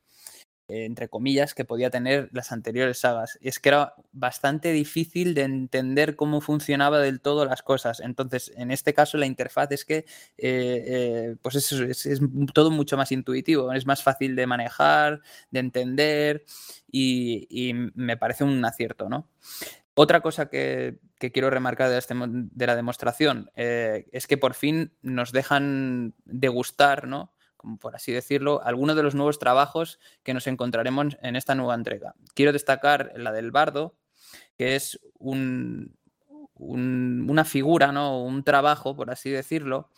entre 0.68 1.10
comillas, 1.10 1.54
que 1.54 1.66
podía 1.66 1.90
tener 1.90 2.30
las 2.32 2.52
anteriores 2.52 3.00
sagas. 3.00 3.38
Y 3.42 3.50
es 3.50 3.60
que 3.60 3.70
era 3.70 3.94
bastante 4.12 4.72
difícil 4.72 5.34
de 5.34 5.44
entender 5.44 6.16
cómo 6.16 6.42
funcionaba 6.42 7.00
del 7.00 7.22
todo 7.22 7.46
las 7.46 7.62
cosas. 7.62 8.00
Entonces, 8.00 8.52
en 8.56 8.72
este 8.72 8.94
caso, 8.94 9.18
la 9.18 9.26
interfaz 9.26 9.72
es 9.72 9.86
que 9.86 9.98
eh, 9.98 10.06
eh, 10.38 11.36
pues 11.42 11.56
es, 11.56 11.72
es, 11.72 12.20
todo 12.54 12.72
mucho 12.72 12.98
más 12.98 13.12
intuitivo, 13.12 13.72
es 13.74 13.86
más 13.86 14.04
fácil 14.04 14.36
de 14.36 14.48
manejar, 14.48 15.22
de 15.52 15.60
entender 15.60 16.46
y, 16.92 17.74
me 17.96 18.18
parece 18.18 18.44
un 18.44 18.64
acierto, 18.64 19.10
¿no? 19.10 19.28
Otra 19.96 20.22
cosa 20.22 20.50
que, 20.50 21.00
quiero 21.34 21.50
remarcar 21.50 21.90
de, 21.90 21.98
este, 21.98 22.14
de 22.16 22.68
la 22.68 22.76
demostración 22.76 23.50
eh, 23.56 24.06
es 24.12 24.28
que 24.28 24.38
por 24.38 24.54
fin 24.54 24.92
nos 25.02 25.32
dejan 25.32 26.14
degustar, 26.26 27.08
¿no? 27.08 27.32
Por 27.80 27.96
así 27.96 28.12
decirlo, 28.12 28.62
algunos 28.64 28.96
de 28.96 29.04
los 29.04 29.16
nuevos 29.16 29.40
trabajos 29.40 30.00
que 30.24 30.34
nos 30.34 30.48
encontraremos 30.48 31.18
en 31.22 31.36
esta 31.36 31.56
nueva 31.56 31.76
entrega. 31.76 32.16
Quiero 32.34 32.54
destacar 32.54 33.14
la 33.16 33.32
del 33.32 33.52
Bardo, 33.52 33.96
que 34.58 34.76
es 34.76 35.00
un, 35.18 35.96
una 36.58 37.46
figura, 37.46 37.92
¿no? 37.92 38.24
Un 38.24 38.44
trabajo, 38.44 38.96
por 38.96 39.12
así 39.12 39.30
decirlo, 39.30 39.90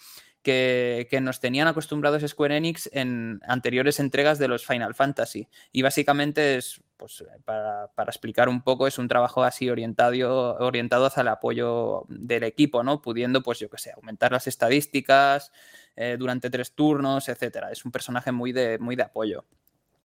que, 0.44 1.20
nos 1.22 1.40
tenían 1.40 1.68
acostumbrados 1.68 2.24
Square 2.26 2.58
Enix 2.58 2.90
en 2.94 3.42
anteriores 3.48 4.00
entregas 4.00 4.40
de 4.40 4.48
los 4.48 4.66
Final 4.66 4.96
Fantasy. 4.96 5.48
Y 5.72 5.82
básicamente 5.82 6.58
es, 6.58 6.82
pues, 6.96 7.24
para, 7.44 7.90
explicar 8.08 8.50
un 8.50 8.62
poco, 8.62 8.88
es 8.88 8.98
un 8.98 9.08
trabajo 9.08 9.44
así 9.44 9.70
orientado, 9.70 10.56
orientado 10.60 11.06
hacia 11.06 11.22
el 11.22 11.28
apoyo 11.28 12.06
del 12.08 12.44
equipo, 12.44 12.84
¿no? 12.84 13.02
Pudiendo, 13.02 13.44
pues 13.44 13.60
yo 13.60 13.70
qué 13.70 13.78
sé, 13.78 13.92
aumentar 13.92 14.32
las 14.32 14.48
estadísticas 14.48 15.52
eh, 15.96 16.16
durante 16.18 16.50
tres 16.50 16.74
turnos, 16.74 17.28
etcétera. 17.28 17.72
Es 17.72 17.84
un 17.86 17.92
personaje 17.92 18.32
muy 18.32 18.52
de, 18.52 18.78
muy 18.80 18.96
de 18.96 19.04
apoyo. 19.04 19.46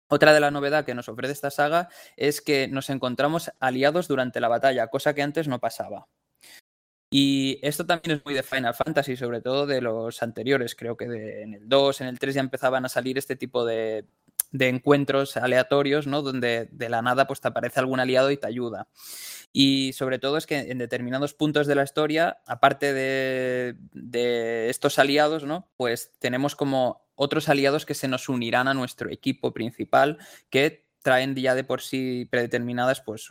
Otra 0.08 0.34
de 0.34 0.40
la 0.40 0.52
novedad 0.52 0.86
que 0.86 0.96
nos 0.96 1.10
ofrece 1.10 1.34
esta 1.34 1.50
saga 1.50 1.90
es 2.18 2.42
que 2.42 2.68
nos 2.68 2.90
encontramos 2.90 3.52
aliados 3.60 4.08
durante 4.08 4.40
la 4.40 4.48
batalla, 4.48 4.88
cosa 4.88 5.14
que 5.14 5.24
antes 5.24 5.48
no 5.48 5.60
pasaba. 5.60 6.08
Y 7.16 7.60
esto 7.62 7.86
también 7.86 8.18
es 8.18 8.26
muy 8.26 8.34
de 8.34 8.42
Final 8.42 8.74
Fantasy, 8.74 9.16
sobre 9.16 9.40
todo 9.40 9.68
de 9.68 9.82
los 9.82 10.24
anteriores. 10.24 10.74
Creo 10.74 10.98
que 10.98 11.06
en 11.44 11.54
el 11.54 11.70
2, 11.70 12.02
en 12.02 12.08
el 12.08 12.18
3 12.18 12.34
ya 12.34 12.42
empezaban 12.42 12.86
a 12.86 12.90
salir 12.90 13.20
este 13.20 13.36
tipo 13.36 13.64
de, 13.66 14.06
encuentros 14.52 15.38
aleatorios, 15.38 16.08
¿no? 16.08 16.24
Donde 16.24 16.70
de 16.72 16.90
la 16.90 17.04
nada 17.04 17.28
pues, 17.28 17.40
te 17.40 17.50
aparece 17.50 17.80
algún 17.80 18.00
aliado 18.00 18.32
y 18.32 18.38
te 18.38 18.48
ayuda. 18.48 18.88
Y 19.52 19.94
sobre 19.94 20.18
todo 20.18 20.38
es 20.38 20.48
que 20.48 20.58
en 20.72 20.80
determinados 20.80 21.36
puntos 21.36 21.68
de 21.68 21.76
la 21.76 21.84
historia, 21.84 22.40
aparte 22.48 22.94
de, 22.94 23.76
de, 23.92 24.72
estos 24.72 24.98
aliados, 24.98 25.44
¿no? 25.44 25.70
Pues 25.78 26.14
tenemos 26.18 26.56
como 26.56 27.06
otros 27.14 27.48
aliados 27.48 27.86
que 27.86 27.94
se 27.94 28.08
nos 28.08 28.28
unirán 28.28 28.68
a 28.68 28.74
nuestro 28.74 29.12
equipo 29.12 29.54
principal, 29.54 30.18
que 30.50 30.83
traen 31.04 31.36
ya 31.36 31.54
de 31.54 31.64
por 31.64 31.82
sí 31.82 32.28
predeterminadas 32.32 33.02
pues 33.02 33.30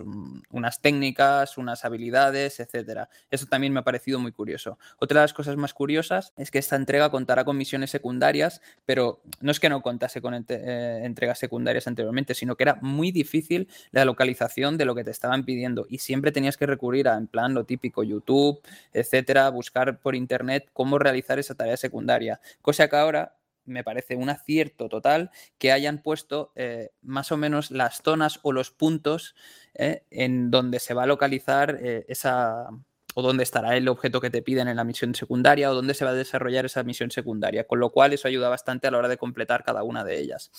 unas 0.51 0.81
técnicas, 0.81 1.59
unas 1.59 1.85
habilidades, 1.85 2.61
etcétera. 2.61 3.09
Eso 3.31 3.47
también 3.47 3.73
me 3.73 3.81
ha 3.81 3.83
parecido 3.83 4.21
muy 4.21 4.31
curioso. 4.31 4.79
Otra 4.99 5.21
de 5.21 5.25
las 5.25 5.33
cosas 5.33 5.57
más 5.57 5.75
curiosas 5.75 6.33
es 6.37 6.51
que 6.51 6.59
esta 6.59 6.77
entrega 6.77 7.11
contará 7.11 7.45
con 7.45 7.57
misiones 7.57 7.91
secundarias, 7.91 8.61
pero 8.85 9.23
no 9.41 9.51
es 9.51 9.59
que 9.59 9.71
no 9.71 9.83
contase 9.83 10.21
con 10.21 10.35
eh, 10.35 11.01
entregas 11.03 11.39
secundarias 11.39 11.87
anteriormente, 11.87 12.35
sino 12.35 12.57
que 12.57 12.65
era 12.65 12.79
muy 12.83 13.11
difícil 13.11 13.69
la 13.91 14.05
localización 14.05 14.77
de 14.77 14.85
lo 14.85 14.95
que 14.95 15.03
te 15.03 15.11
estaban 15.11 15.45
pidiendo 15.45 15.87
y 15.89 15.99
siempre 15.99 16.31
tenías 16.31 16.57
que 16.57 16.67
recurrir 16.67 17.09
a 17.09 17.17
en 17.17 17.27
plan 17.27 17.55
lo 17.55 17.65
típico 17.65 18.03
YouTube, 18.03 18.61
etcétera, 18.93 19.49
buscar 19.49 19.99
por 19.99 20.15
internet 20.15 20.69
cómo 20.75 20.99
realizar 20.99 21.39
esa 21.39 21.55
tarea 21.55 21.79
secundaria, 21.79 22.41
cosa 22.61 22.89
que 22.89 22.97
ahora 22.97 23.35
me 23.65 23.85
parece 23.85 24.17
un 24.17 24.31
acierto 24.31 24.89
total 24.89 25.31
que 25.59 25.73
hayan 25.73 26.03
puesto 26.03 26.53
eh, 26.55 26.91
más 27.03 27.33
o 27.33 27.37
menos 27.37 27.71
las 27.71 28.03
zonas 28.03 28.41
o 28.43 28.53
los 28.53 28.71
puntos 28.71 29.35
eh, 29.75 30.05
en 30.11 30.51
donde 30.51 30.79
se 30.81 30.95
va 30.95 31.05
a 31.05 31.07
localizar 31.07 31.79
eh, 31.81 32.05
esa 32.09 32.69
o 33.15 33.21
dónde 33.21 33.43
estará 33.43 33.77
el 33.77 33.89
objeto 33.89 34.23
que 34.23 34.31
te 34.31 34.41
piden 34.41 34.69
en 34.69 34.77
la 34.77 34.85
misión 34.85 35.15
secundaria 35.15 35.71
o 35.71 35.75
dónde 35.75 35.93
se 35.93 36.05
va 36.05 36.13
a 36.13 36.15
desarrollar 36.15 36.65
esa 36.65 36.83
misión 36.83 37.11
secundaria, 37.11 37.67
con 37.67 37.79
lo 37.79 37.91
cual 37.91 38.15
eso 38.15 38.27
ayuda 38.27 38.49
bastante 38.49 38.87
a 38.87 38.91
la 38.91 38.99
hora 38.99 39.09
de 39.09 39.19
completar 39.19 39.65
cada 39.65 39.83
una 39.83 40.03
de 40.03 40.19
ellas. 40.19 40.51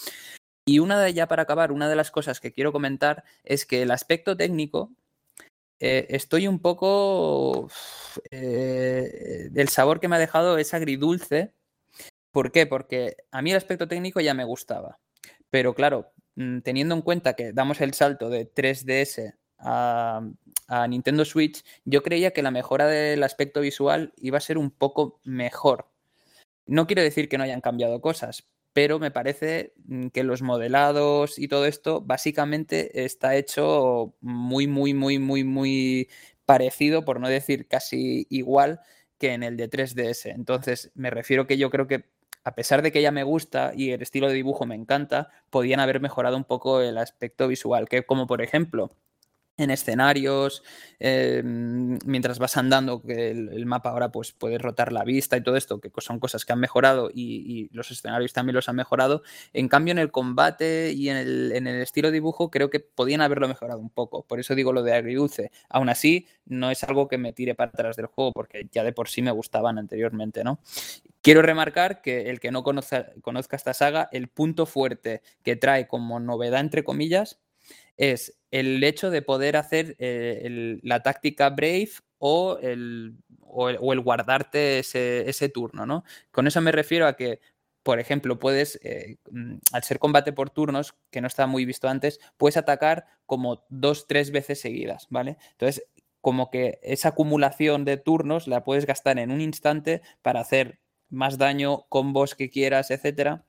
Y 0.65 0.77
una 0.77 1.01
de 1.01 1.13
ya 1.13 1.27
para 1.27 1.43
acabar, 1.43 1.71
una 1.71 1.89
de 1.89 1.95
las 1.95 2.11
cosas 2.11 2.39
que 2.39 2.53
quiero 2.53 2.71
comentar 2.71 3.23
es 3.43 3.65
que 3.65 3.81
el 3.81 3.89
aspecto 3.89 4.37
técnico 4.37 4.91
estoy 5.79 6.47
un 6.47 6.59
poco. 6.59 7.69
el 8.31 9.67
sabor 9.69 9.99
que 9.99 10.07
me 10.07 10.15
ha 10.15 10.19
dejado 10.19 10.57
es 10.59 10.75
agridulce 10.75 11.53
¿Por 12.33 12.51
qué? 12.51 12.65
Porque 12.65 13.15
a 13.31 13.43
mí 13.43 13.51
el 13.51 13.57
aspecto 13.57 13.87
técnico 13.87 14.19
ya 14.19 14.33
me 14.33 14.43
gustaba. 14.43 14.99
Pero 15.51 15.75
claro, 15.75 16.11
mm, 16.35 16.61
teniendo 16.61 16.95
en 16.95 17.03
cuenta 17.03 17.35
que 17.35 17.53
damos 17.53 17.79
el 17.79 17.93
salto 17.93 18.29
de 18.29 18.45
3DS 18.51 19.35
a, 19.59 20.21
Nintendo 20.89 21.25
Switch, 21.25 21.63
yo 21.85 22.01
creía 22.01 22.31
que 22.31 22.41
la 22.41 22.49
mejora 22.49 22.87
del 22.87 23.21
aspecto 23.23 23.61
visual 23.61 24.13
iba 24.17 24.39
a 24.39 24.41
ser 24.41 24.57
un 24.57 24.71
poco 24.71 25.19
mejor. 25.23 25.91
No 26.65 26.87
quiero 26.87 27.03
decir 27.03 27.29
que 27.29 27.37
no 27.37 27.43
hayan 27.43 27.61
cambiado 27.61 28.01
cosas, 28.01 28.47
pero 28.73 28.97
me 28.97 29.11
parece 29.11 29.73
mm, 29.85 30.07
que 30.07 30.23
los 30.23 30.41
modelados 30.41 31.37
y 31.37 31.47
todo 31.47 31.67
esto 31.67 32.01
básicamente 32.01 33.05
está 33.05 33.35
hecho 33.35 34.15
muy, 34.21 34.65
muy, 34.67 34.95
muy, 34.95 35.19
muy, 35.19 35.43
muy 35.43 36.09
parecido, 36.45 37.05
por 37.05 37.19
no 37.19 37.29
decir 37.29 37.67
casi 37.67 38.25
igual 38.29 38.81
que 39.19 39.33
en 39.33 39.43
el 39.43 39.57
de 39.57 39.69
3DS. 39.69 40.31
Entonces, 40.31 40.91
me 40.95 41.11
refiero 41.11 41.47
que 41.47 41.57
yo 41.57 41.69
creo 41.69 41.87
que 41.87 42.12
a 42.43 42.55
pesar 42.55 42.81
de 42.81 42.91
que 42.91 42.99
ella 42.99 43.11
me 43.11 43.23
gusta 43.23 43.73
y 43.75 43.91
el 43.91 44.01
estilo 44.01 44.27
de 44.27 44.33
dibujo 44.33 44.65
me 44.65 44.75
encanta, 44.75 45.29
podían 45.49 45.79
haber 45.79 45.99
mejorado 46.01 46.37
un 46.37 46.43
poco 46.43 46.81
el 46.81 46.97
aspecto 46.97 47.47
visual, 47.47 47.87
que 47.89 48.05
como 48.05 48.27
por 48.27 48.41
ejemplo 48.41 48.91
en 49.57 49.69
escenarios, 49.69 50.63
em, 50.99 51.99
mientras 52.05 52.39
vas 52.39 52.57
andando, 52.57 53.01
que 53.01 53.31
el, 53.31 53.65
mapa 53.65 53.89
ahora 53.89 54.11
pues 54.11 54.31
puedes 54.31 54.61
rotar 54.61 54.91
la 54.91 55.03
vista 55.03 55.37
y 55.37 55.43
todo 55.43 55.55
esto, 55.55 55.79
que 55.79 55.91
son 55.99 56.19
cosas 56.19 56.43
que 56.43 56.53
han 56.53 56.59
mejorado 56.59 57.09
y, 57.13 57.69
los 57.71 57.91
escenarios 57.91 58.33
también 58.33 58.55
los 58.55 58.69
han 58.69 58.75
mejorado. 58.75 59.23
En 59.53 59.67
cambio, 59.67 59.91
en 59.91 59.99
el 59.99 60.11
combate 60.11 60.91
y 60.93 61.09
en 61.09 61.17
el, 61.17 61.67
estilo 61.81 62.09
de 62.09 62.13
dibujo, 62.13 62.49
creo 62.49 62.69
que 62.69 62.79
podían 62.79 63.21
haberlo 63.21 63.47
mejorado 63.47 63.79
un 63.79 63.89
poco. 63.89 64.23
Por 64.23 64.39
eso 64.39 64.55
digo 64.55 64.73
lo 64.73 64.83
de 64.83 64.93
agridulce. 64.93 65.51
Aún 65.69 65.89
así, 65.89 66.27
no 66.45 66.71
es 66.71 66.83
algo 66.83 67.07
que 67.07 67.17
me 67.17 67.33
tire 67.33 67.55
para 67.55 67.69
atrás 67.69 67.95
del 67.95 68.07
juego, 68.07 68.31
porque 68.33 68.67
ya 68.71 68.83
de 68.83 68.91
por 68.93 69.09
sí 69.09 69.21
me 69.21 69.31
gustaban 69.31 69.77
anteriormente, 69.77 70.43
¿no? 70.43 70.59
Quiero 71.21 71.41
remarcar 71.41 72.01
que 72.01 72.29
el 72.29 72.39
que 72.39 72.51
no 72.51 72.63
conozca, 72.63 73.07
esta 73.51 73.73
saga, 73.73 74.09
el 74.11 74.27
punto 74.27 74.65
fuerte 74.65 75.21
que 75.41 75.55
trae 75.55 75.87
como 75.87 76.19
novedad, 76.19 76.59
entre 76.59 76.83
comillas, 76.83 77.39
es 77.97 78.37
el 78.51 78.83
hecho 78.83 79.09
de 79.09 79.21
poder 79.21 79.57
hacer 79.57 79.95
eh, 79.99 80.79
la 80.83 81.01
táctica 81.01 81.49
Brave 81.49 81.89
o 82.19 82.57
el, 82.61 83.17
o 83.41 83.93
el, 83.93 83.99
guardarte 83.99 84.79
ese, 84.79 85.49
turno, 85.49 85.85
¿no? 85.85 86.03
Con 86.31 86.47
eso 86.47 86.61
me 86.61 86.71
refiero 86.71 87.07
a 87.07 87.15
que, 87.15 87.39
por 87.83 87.99
ejemplo, 87.99 88.39
puedes, 88.39 88.79
eh, 88.83 89.17
mm, 89.31 89.55
al 89.71 89.83
ser 89.83 89.99
combate 89.99 90.33
por 90.33 90.49
turnos, 90.49 90.95
que 91.11 91.21
no 91.21 91.27
está 91.27 91.47
muy 91.47 91.65
visto 91.65 91.87
antes, 91.89 92.19
puedes 92.37 92.57
atacar 92.57 93.05
como 93.25 93.65
dos, 93.69 94.07
tres 94.07 94.31
veces 94.31 94.61
seguidas, 94.61 95.07
¿vale? 95.09 95.37
Entonces, 95.51 95.85
como 96.21 96.49
que 96.51 96.79
esa 96.83 97.09
acumulación 97.09 97.83
de 97.85 97.97
turnos 97.97 98.47
la 98.47 98.63
puedes 98.63 98.85
gastar 98.85 99.19
en 99.19 99.31
un 99.31 99.41
instante 99.41 100.01
para 100.21 100.39
hacer 100.39 100.79
más 101.09 101.37
daño, 101.37 101.85
combos 101.89 102.35
que 102.35 102.49
quieras, 102.49 102.91
etcétera. 102.91 103.45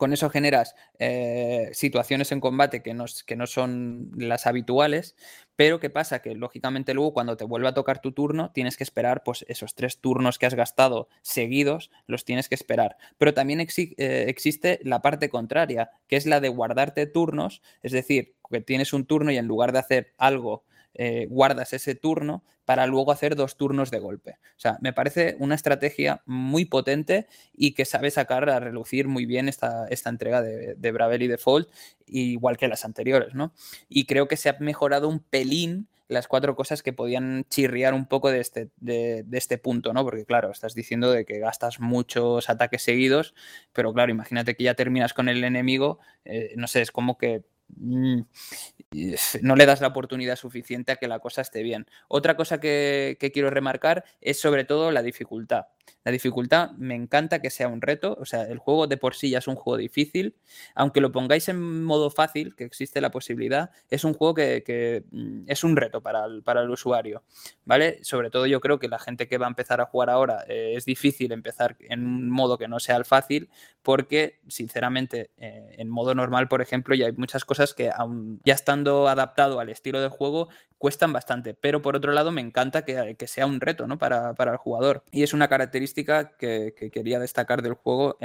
Con 0.00 0.14
eso 0.14 0.30
generas 0.30 0.74
eh, 0.98 1.68
situaciones 1.74 2.32
en 2.32 2.40
combate 2.40 2.82
que 2.82 2.94
no, 2.94 3.04
que 3.26 3.36
no, 3.36 3.46
son 3.46 4.10
las 4.16 4.46
habituales, 4.46 5.14
pero 5.56 5.78
¿qué 5.78 5.90
pasa? 5.90 6.22
Que 6.22 6.34
lógicamente 6.34 6.94
luego 6.94 7.12
cuando 7.12 7.36
te 7.36 7.44
vuelve 7.44 7.68
a 7.68 7.74
tocar 7.74 8.00
tu 8.00 8.12
turno 8.12 8.50
tienes 8.50 8.78
que 8.78 8.84
esperar 8.84 9.22
pues 9.22 9.44
esos 9.46 9.74
tres 9.74 10.00
turnos 10.00 10.38
que 10.38 10.46
has 10.46 10.54
gastado 10.54 11.10
seguidos, 11.20 11.90
los 12.06 12.24
tienes 12.24 12.48
que 12.48 12.54
esperar. 12.54 12.96
Pero 13.18 13.34
también 13.34 13.60
eh, 13.60 14.24
existe 14.26 14.80
la 14.84 15.02
parte 15.02 15.28
contraria, 15.28 15.90
que 16.08 16.16
es 16.16 16.24
la 16.24 16.40
de 16.40 16.48
guardarte 16.48 17.04
turnos, 17.04 17.60
es 17.82 17.92
decir, 17.92 18.36
que 18.50 18.62
tienes 18.62 18.94
un 18.94 19.04
turno 19.04 19.30
y 19.32 19.36
en 19.36 19.48
lugar 19.48 19.72
de 19.72 19.80
hacer 19.80 20.14
algo 20.16 20.64
eh, 20.94 21.26
guardas 21.28 21.72
ese 21.72 21.94
turno 21.94 22.44
para 22.64 22.86
luego 22.86 23.12
hacer 23.12 23.36
dos 23.36 23.56
turnos 23.56 23.90
de 23.90 23.98
golpe. 23.98 24.38
O 24.56 24.60
sea, 24.60 24.78
me 24.80 24.92
parece 24.92 25.36
una 25.38 25.54
estrategia 25.54 26.22
muy 26.26 26.64
potente 26.64 27.26
y 27.52 27.72
que 27.72 27.84
sabe 27.84 28.10
sacar 28.10 28.48
a 28.48 28.60
relucir 28.60 29.08
muy 29.08 29.26
bien 29.26 29.48
esta, 29.48 29.86
esta 29.88 30.10
entrega 30.10 30.42
de, 30.42 30.74
de 30.76 30.92
Bravel 30.92 31.22
y 31.22 31.28
Default, 31.28 31.68
igual 32.06 32.56
que 32.56 32.68
las 32.68 32.84
anteriores, 32.84 33.34
¿no? 33.34 33.52
Y 33.88 34.06
creo 34.06 34.28
que 34.28 34.36
se 34.36 34.48
ha 34.48 34.56
mejorado 34.60 35.08
un 35.08 35.20
pelín 35.20 35.88
las 36.10 36.26
cuatro 36.26 36.56
cosas 36.56 36.82
que 36.82 36.92
podían 36.92 37.44
chirriar 37.48 37.94
un 37.94 38.04
poco 38.04 38.32
de 38.32 38.40
este, 38.40 38.70
de, 38.78 39.24
este 39.32 39.58
punto, 39.58 39.92
¿no? 39.92 40.02
Porque 40.04 40.26
claro, 40.26 40.50
estás 40.50 40.74
diciendo 40.74 41.12
de 41.12 41.24
que 41.24 41.38
gastas 41.38 41.78
muchos 41.78 42.50
ataques 42.50 42.82
seguidos, 42.82 43.32
pero 43.72 43.94
claro, 43.94 44.10
imagínate 44.10 44.56
que 44.56 44.64
ya 44.64 44.74
terminas 44.74 45.14
con 45.14 45.28
el 45.28 45.44
enemigo, 45.44 46.00
eh, 46.24 46.52
no 46.56 46.66
sé, 46.66 46.82
es 46.82 46.90
como 46.90 47.16
que 47.16 47.44
no 47.76 49.56
le 49.56 49.66
das 49.66 49.80
la 49.80 49.88
oportunidad 49.88 50.36
suficiente 50.36 50.92
a 50.92 50.96
que 50.96 51.08
la 51.08 51.20
cosa 51.20 51.42
esté 51.42 51.62
bien. 51.62 51.86
Otra 52.08 52.36
cosa 52.36 52.60
que, 52.60 53.16
quiero 53.32 53.50
remarcar 53.50 54.04
es 54.20 54.40
sobre 54.40 54.64
todo 54.64 54.90
la 54.90 55.02
dificultad. 55.02 55.66
La 56.04 56.12
dificultad 56.12 56.72
me 56.72 56.94
encanta 56.94 57.40
que 57.40 57.50
sea 57.50 57.68
un 57.68 57.80
reto, 57.80 58.16
o 58.20 58.24
sea, 58.24 58.42
el 58.42 58.58
juego 58.58 58.86
de 58.86 58.96
por 58.96 59.14
sí 59.14 59.30
ya 59.30 59.38
es 59.38 59.48
un 59.48 59.54
juego 59.54 59.76
difícil, 59.76 60.36
aunque 60.74 61.00
lo 61.00 61.12
pongáis 61.12 61.48
en 61.48 61.84
modo 61.84 62.10
fácil, 62.10 62.54
que 62.56 62.64
existe 62.64 63.00
la 63.00 63.10
posibilidad, 63.10 63.70
es 63.88 64.04
un 64.04 64.14
juego 64.14 64.34
que, 64.34 65.04
mm, 65.10 65.42
es 65.46 65.64
un 65.64 65.76
reto 65.76 66.00
para 66.00 66.24
el, 66.24 66.42
para 66.42 66.62
el, 66.62 66.70
usuario, 66.70 67.22
¿vale? 67.64 68.02
Sobre 68.02 68.30
todo 68.30 68.46
yo 68.46 68.60
creo 68.60 68.78
que 68.78 68.88
la 68.88 68.98
gente 68.98 69.28
que 69.28 69.38
va 69.38 69.46
a 69.46 69.48
empezar 69.48 69.80
a 69.80 69.86
jugar 69.86 70.10
ahora 70.10 70.44
eh, 70.48 70.74
es 70.76 70.84
difícil 70.84 71.32
empezar 71.32 71.76
en 71.80 72.06
un 72.06 72.30
modo 72.30 72.58
que 72.58 72.68
no 72.68 72.80
sea 72.80 72.96
el 72.96 73.04
fácil, 73.04 73.50
porque 73.82 74.40
sinceramente 74.48 75.30
eh, 75.36 75.76
en 75.78 75.88
modo 75.88 76.14
normal, 76.14 76.48
por 76.48 76.62
ejemplo, 76.62 76.94
ya 76.94 77.06
hay 77.06 77.12
muchas 77.12 77.44
cosas 77.44 77.74
que 77.74 77.90
aún 77.94 78.40
ya 78.44 78.54
estando 78.54 79.08
adaptado 79.08 79.60
al 79.60 79.68
estilo 79.68 80.00
del 80.00 80.10
juego 80.10 80.48
cuestan 80.78 81.12
bastante, 81.12 81.52
pero 81.52 81.82
por 81.82 81.94
otro 81.94 82.12
lado 82.12 82.32
me 82.32 82.40
encanta 82.40 82.86
que, 82.86 83.26
sea 83.26 83.46
un 83.46 83.60
reto 83.60 83.86
¿no? 83.86 83.98
para, 83.98 84.34
para 84.34 84.52
el 84.52 84.56
jugador 84.56 85.04
y 85.10 85.22
es 85.22 85.34
una 85.34 85.46
característica 85.48 85.79
característica 85.80 86.36
que, 86.36 86.90
quería 86.92 87.18
destacar 87.18 87.62
del 87.62 87.74
juego, 87.74 88.18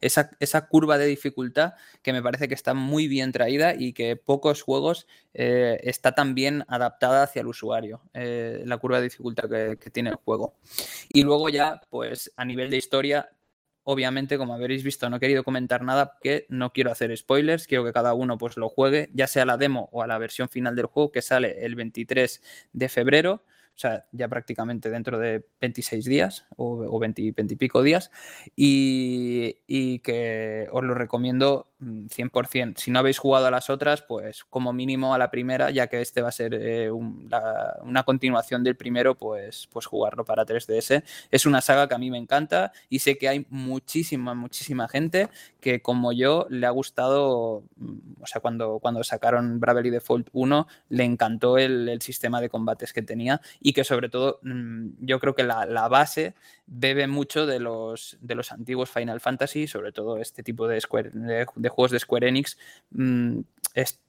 esa, 0.00 0.66
curva 0.68 0.98
de 0.98 1.06
dificultad 1.06 1.74
que 2.02 2.12
me 2.12 2.22
parece 2.22 2.48
que 2.48 2.54
está 2.54 2.74
muy 2.74 3.08
bien 3.08 3.32
traída 3.32 3.74
y 3.74 3.92
que 3.92 4.16
pocos 4.16 4.62
juegos 4.62 5.06
eh, 5.34 5.78
está 5.82 6.12
tan 6.12 6.34
bien 6.34 6.64
adaptada 6.68 7.24
hacia 7.24 7.40
el 7.40 7.48
usuario, 7.48 8.00
eh, 8.14 8.62
la 8.64 8.78
curva 8.78 8.98
de 8.98 9.04
dificultad 9.04 9.48
que, 9.78 9.90
tiene 9.90 10.10
el 10.10 10.16
juego. 10.16 10.54
Y 11.08 11.22
luego 11.22 11.48
ya, 11.48 11.80
pues 11.90 12.32
a 12.36 12.44
nivel 12.44 12.70
de 12.70 12.76
historia, 12.76 13.28
obviamente, 13.84 14.38
como 14.38 14.54
habréis 14.54 14.82
visto, 14.82 15.08
no 15.10 15.16
he 15.16 15.20
querido 15.20 15.44
comentar 15.44 15.82
nada 15.82 16.18
que 16.20 16.46
no 16.48 16.72
quiero 16.72 16.90
hacer 16.90 17.16
spoilers, 17.16 17.66
quiero 17.66 17.84
que 17.84 17.92
cada 17.92 18.14
uno 18.14 18.38
pues 18.38 18.56
lo 18.56 18.68
juegue, 18.68 19.10
ya 19.12 19.26
sea 19.26 19.44
la 19.44 19.56
demo 19.56 19.88
o 19.92 20.02
a 20.02 20.06
la 20.06 20.18
versión 20.18 20.48
final 20.48 20.74
del 20.76 20.86
juego 20.86 21.12
que 21.12 21.22
sale 21.22 21.64
el 21.64 21.74
23 21.74 22.42
de 22.72 22.88
febrero 22.88 23.42
o 23.76 23.78
sea, 23.78 24.06
ya 24.10 24.26
prácticamente 24.26 24.88
dentro 24.88 25.18
de 25.18 25.44
26 25.60 26.06
días 26.06 26.46
o, 26.56 26.98
20, 26.98 27.20
y 27.20 27.32
pico 27.56 27.82
días, 27.82 28.10
y, 28.56 29.58
y, 29.66 29.98
que 29.98 30.66
os 30.72 30.82
lo 30.82 30.94
recomiendo 30.94 31.70
100%. 31.80 32.70
Mm, 32.70 32.74
si 32.76 32.90
no 32.90 32.98
habéis 32.98 33.18
jugado 33.18 33.46
a 33.46 33.50
las 33.50 33.70
otras, 33.70 34.02
pues 34.02 34.44
como 34.44 34.72
mínimo 34.72 35.14
a 35.14 35.18
la 35.18 35.30
primera, 35.30 35.70
ya 35.70 35.86
que 35.88 36.00
este 36.00 36.22
va 36.22 36.28
a 36.28 36.32
ser 36.32 36.54
eh, 36.54 36.90
una 36.90 38.02
continuación 38.04 38.64
del 38.64 38.76
primero, 38.76 39.14
pues, 39.14 39.68
pues 39.72 39.86
jugarlo 39.86 40.24
para 40.24 40.44
3DS. 40.44 41.02
Es 41.30 41.46
una 41.46 41.60
saga 41.60 41.88
que 41.88 41.94
a 41.94 41.98
mí 41.98 42.10
me 42.10 42.18
encanta 42.18 42.72
y 42.88 43.00
sé 43.00 43.18
que 43.18 43.28
hay 43.28 43.46
muchísima, 43.50 44.34
muchísima 44.34 44.88
gente 44.88 45.28
que 45.60 45.82
como 45.82 46.12
yo 46.12 46.46
le 46.48 46.66
ha 46.66 46.70
gustado, 46.70 47.64
mm, 47.76 48.22
o 48.22 48.26
sea, 48.26 48.40
cuando, 48.40 48.78
cuando 48.78 49.04
sacaron 49.04 49.60
Bravely 49.60 49.90
Default 49.90 50.28
1, 50.32 50.66
le 50.90 51.04
encantó 51.04 51.58
el, 51.58 51.88
el 51.88 52.00
sistema 52.02 52.40
de 52.40 52.48
combates 52.48 52.92
que 52.92 53.02
tenía 53.02 53.40
y 53.60 53.72
que 53.72 53.84
sobre 53.84 54.08
todo 54.08 54.40
mm, 54.42 54.90
yo 55.00 55.20
creo 55.20 55.34
que 55.34 55.44
la, 55.44 55.88
base 55.88 56.34
bebe 56.66 57.06
mucho 57.06 57.46
de 57.46 57.60
los, 57.60 58.16
de 58.20 58.34
los 58.34 58.50
antiguos 58.50 58.90
Final 58.90 59.20
Fantasy, 59.20 59.66
sobre 59.66 59.92
todo 59.92 60.18
este 60.18 60.42
tipo 60.42 60.66
de, 60.66 60.80
Square, 60.80 61.10
de, 61.10 61.65
juegos 61.68 61.90
de 61.90 61.98
Square 61.98 62.28
Enix, 62.28 62.58
mm, 62.90 63.40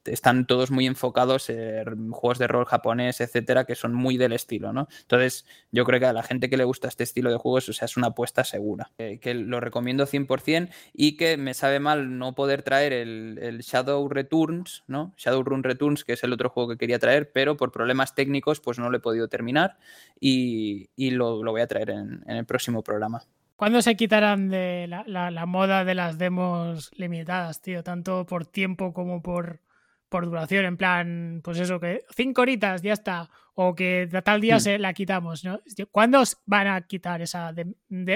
están 0.06 0.48
todos 0.48 0.72
muy 0.72 0.88
enfocados 0.88 1.50
en 1.50 2.12
juegos 2.12 2.40
de 2.40 2.48
rol 2.48 2.66
japonés, 2.66 3.20
etcétera, 3.20 3.66
que 3.66 3.76
son 3.76 3.94
muy 3.94 4.16
del 4.16 4.32
estilo, 4.32 4.72
¿no? 4.72 4.88
Entonces, 5.02 5.46
yo 5.72 5.84
creo 5.84 6.00
que 6.00 6.06
a 6.06 6.14
la 6.14 6.24
gente 6.24 6.50
que 6.50 6.56
le 6.56 6.64
gusta 6.64 6.88
este 6.88 7.04
estilo 7.04 7.30
de 7.30 7.38
juegos, 7.38 7.68
o 7.68 7.74
sea, 7.74 7.86
es 7.86 7.98
una 7.98 8.08
apuesta 8.08 8.46
segura. 8.46 8.92
que 8.98 9.34
lo 9.34 9.60
recomiendo 9.60 10.06
100% 10.06 10.70
y 10.94 11.18
que 11.18 11.36
me 11.36 11.54
sabe 11.54 11.80
mal 11.80 12.18
no 12.18 12.34
poder 12.34 12.62
traer 12.62 12.94
el, 12.94 13.60
Shadow 13.60 14.08
Returns, 14.08 14.84
¿no? 14.88 15.14
Shadowrun 15.18 15.64
Returns, 15.64 16.06
que 16.06 16.14
es 16.14 16.24
el 16.24 16.32
otro 16.32 16.50
juego 16.50 16.70
que 16.70 16.78
quería 16.78 17.00
traer, 17.00 17.32
pero 17.32 17.58
por 17.58 17.72
problemas 17.72 18.16
técnicos, 18.16 18.62
pues 18.62 18.80
no 18.80 18.90
lo 18.90 18.98
he 18.98 19.02
podido 19.02 19.28
terminar 19.28 19.78
y, 20.20 20.90
lo, 21.12 21.44
voy 21.44 21.62
a 21.62 21.68
traer 21.68 21.90
en, 21.90 22.24
el 22.26 22.46
próximo 22.46 22.84
programa. 22.84 23.24
¿Cuándo 23.58 23.82
se 23.82 23.96
quitarán 23.96 24.50
de 24.50 24.86
la, 24.88 25.46
moda 25.48 25.84
de 25.84 25.96
las 25.96 26.20
demos 26.20 26.92
limitadas, 26.96 27.60
tío? 27.60 27.84
Tanto 27.84 28.24
por 28.28 28.46
tiempo 28.46 28.94
como 28.94 29.24
por, 29.24 29.62
por 30.10 30.26
duración. 30.26 30.66
En 30.66 30.78
plan, 30.78 31.42
pues 31.44 31.60
eso, 31.60 31.80
que 31.80 32.04
cinco 32.16 32.44
horitas, 32.44 32.84
ya 32.84 32.94
está. 32.94 33.32
O 33.56 33.74
que 33.74 34.08
tal 34.24 34.42
día 34.42 34.58
hmm. 34.58 34.60
se 34.60 34.78
la 34.78 34.94
quitamos, 34.94 35.44
¿no? 35.44 35.60
¿Cuándo 35.90 36.22
van 36.46 36.68
a 36.68 36.82
quitar 36.82 37.24
esa 37.24 37.52
de, 37.52 37.74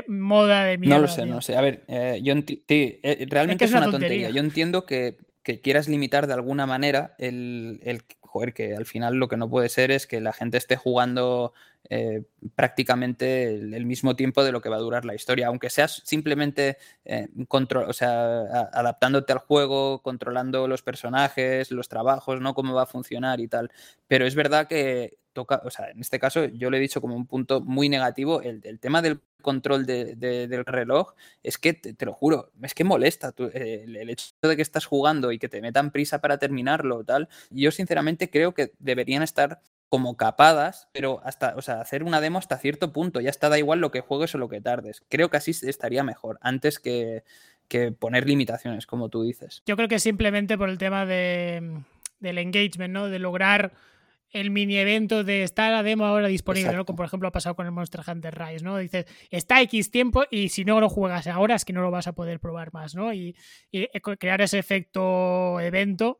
moda 0.07 0.63
de 0.63 0.77
mierda? 0.77 0.97
No 0.97 1.01
lo 1.01 1.07
sé, 1.07 1.25
no 1.25 1.41
sé. 1.41 1.57
A 1.57 1.61
ver, 1.61 1.85
eh, 1.87 2.19
yo 2.21 2.35
eh, 2.37 3.25
realmente 3.27 3.65
es, 3.65 3.71
una, 3.71 3.89
tontería. 3.89 4.29
Yo 4.29 4.41
entiendo 4.41 4.85
que, 4.85 5.17
quieras 5.63 5.87
limitar 5.87 6.27
de 6.27 6.33
alguna 6.33 6.67
manera 6.67 7.15
el, 7.17 7.79
el 7.81 8.03
joder, 8.31 8.53
que 8.53 8.75
al 8.75 8.85
final 8.85 9.15
lo 9.15 9.27
que 9.27 9.35
no 9.35 9.49
puede 9.49 9.67
ser 9.67 9.91
es 9.91 10.07
que 10.07 10.21
la 10.21 10.31
gente 10.31 10.57
esté 10.57 10.77
jugando 10.77 11.53
eh, 11.89 12.23
prácticamente 12.55 13.53
el, 13.53 13.85
mismo 13.85 14.15
tiempo 14.15 14.43
de 14.43 14.53
lo 14.53 14.61
que 14.61 14.69
va 14.69 14.77
a 14.77 14.79
durar 14.79 15.03
la 15.03 15.15
historia, 15.15 15.47
aunque 15.47 15.69
seas 15.69 16.01
simplemente 16.05 16.77
eh, 17.03 17.27
o 17.49 17.93
sea, 17.93 18.41
adaptándote 18.71 19.33
al 19.33 19.39
juego, 19.39 20.01
controlando 20.01 20.67
los 20.69 20.81
personajes, 20.81 21.71
los 21.71 21.89
trabajos, 21.89 22.39
¿no? 22.39 22.53
Cómo 22.53 22.73
va 22.73 22.83
a 22.83 22.85
funcionar 22.85 23.41
y 23.41 23.49
tal. 23.49 23.69
Pero 24.07 24.25
es 24.25 24.35
verdad 24.35 24.67
que 24.67 25.17
toca, 25.33 25.61
o 25.65 25.69
sea, 25.69 25.89
en 25.89 25.99
este 25.99 26.19
caso 26.19 26.45
yo 26.45 26.69
lo 26.69 26.77
he 26.77 26.79
dicho 26.79 27.01
como 27.01 27.15
un 27.15 27.25
punto 27.25 27.61
muy 27.61 27.89
negativo, 27.89 28.41
el, 28.41 28.61
tema 28.79 29.01
del 29.01 29.21
control 29.41 29.85
del 29.85 30.65
reloj, 30.65 31.13
es 31.43 31.57
que, 31.57 31.73
te, 31.73 32.05
lo 32.05 32.13
juro, 32.13 32.51
es 32.61 32.73
que 32.73 32.83
molesta 32.83 33.33
el, 33.53 33.95
el, 33.95 34.09
hecho 34.09 34.33
de 34.41 34.55
que 34.55 34.61
estás 34.61 34.85
jugando 34.85 35.31
y 35.31 35.39
que 35.39 35.49
te 35.49 35.61
metan 35.61 35.91
prisa 35.91 36.21
para 36.21 36.37
terminarlo, 36.37 37.03
tal. 37.03 37.29
Yo 37.49 37.71
sinceramente 37.71 38.29
creo 38.29 38.53
que 38.53 38.73
deberían 38.79 39.23
estar 39.23 39.61
como 39.91 40.15
capadas, 40.15 40.87
pero 40.93 41.19
hasta, 41.25 41.53
o 41.57 41.61
sea, 41.61 41.81
hacer 41.81 42.03
una 42.03 42.21
demo 42.21 42.39
hasta 42.39 42.57
cierto 42.57 42.93
punto. 42.93 43.19
Ya 43.19 43.29
está, 43.29 43.49
da 43.49 43.59
igual 43.59 43.81
lo 43.81 43.91
que 43.91 43.99
juegues 43.99 44.33
o 44.33 44.37
lo 44.37 44.47
que 44.47 44.61
tardes. 44.61 45.03
Creo 45.09 45.29
que 45.29 45.35
así 45.35 45.51
estaría 45.51 46.01
mejor, 46.01 46.39
antes 46.41 46.79
que, 46.79 47.23
poner 47.99 48.25
limitaciones, 48.25 48.87
como 48.87 49.09
tú 49.09 49.23
dices. 49.23 49.63
Yo 49.65 49.75
creo 49.75 49.89
que 49.89 49.99
simplemente 49.99 50.57
por 50.57 50.69
el 50.69 50.77
tema 50.77 51.05
de, 51.05 51.81
del 52.21 52.37
engagement, 52.37 52.93
¿no? 52.93 53.09
De 53.09 53.19
lograr 53.19 53.73
el 54.31 54.49
mini 54.49 54.77
evento 54.77 55.23
de 55.23 55.43
estar 55.43 55.71
la 55.71 55.83
demo 55.83 56.05
ahora 56.05 56.27
disponible, 56.27 56.73
¿no? 56.73 56.85
Como 56.85 56.97
por 56.97 57.05
ejemplo 57.05 57.27
ha 57.27 57.31
pasado 57.31 57.55
con 57.55 57.65
el 57.65 57.71
Monster 57.71 58.01
Hunter 58.07 58.37
Rise, 58.37 58.63
¿no? 58.63 58.77
Dices, 58.77 59.05
está 59.29 59.61
X 59.61 59.91
tiempo 59.91 60.23
y 60.31 60.49
si 60.49 60.65
no 60.65 60.79
lo 60.79 60.89
juegas 60.89 61.27
ahora 61.27 61.55
es 61.55 61.65
que 61.65 61.73
no 61.73 61.81
lo 61.81 61.91
vas 61.91 62.07
a 62.07 62.13
poder 62.13 62.39
probar 62.39 62.73
más, 62.73 62.95
¿no? 62.95 63.13
Y, 63.13 63.35
y 63.71 63.87
crear 64.17 64.41
ese 64.41 64.59
efecto 64.59 65.59
evento, 65.59 66.19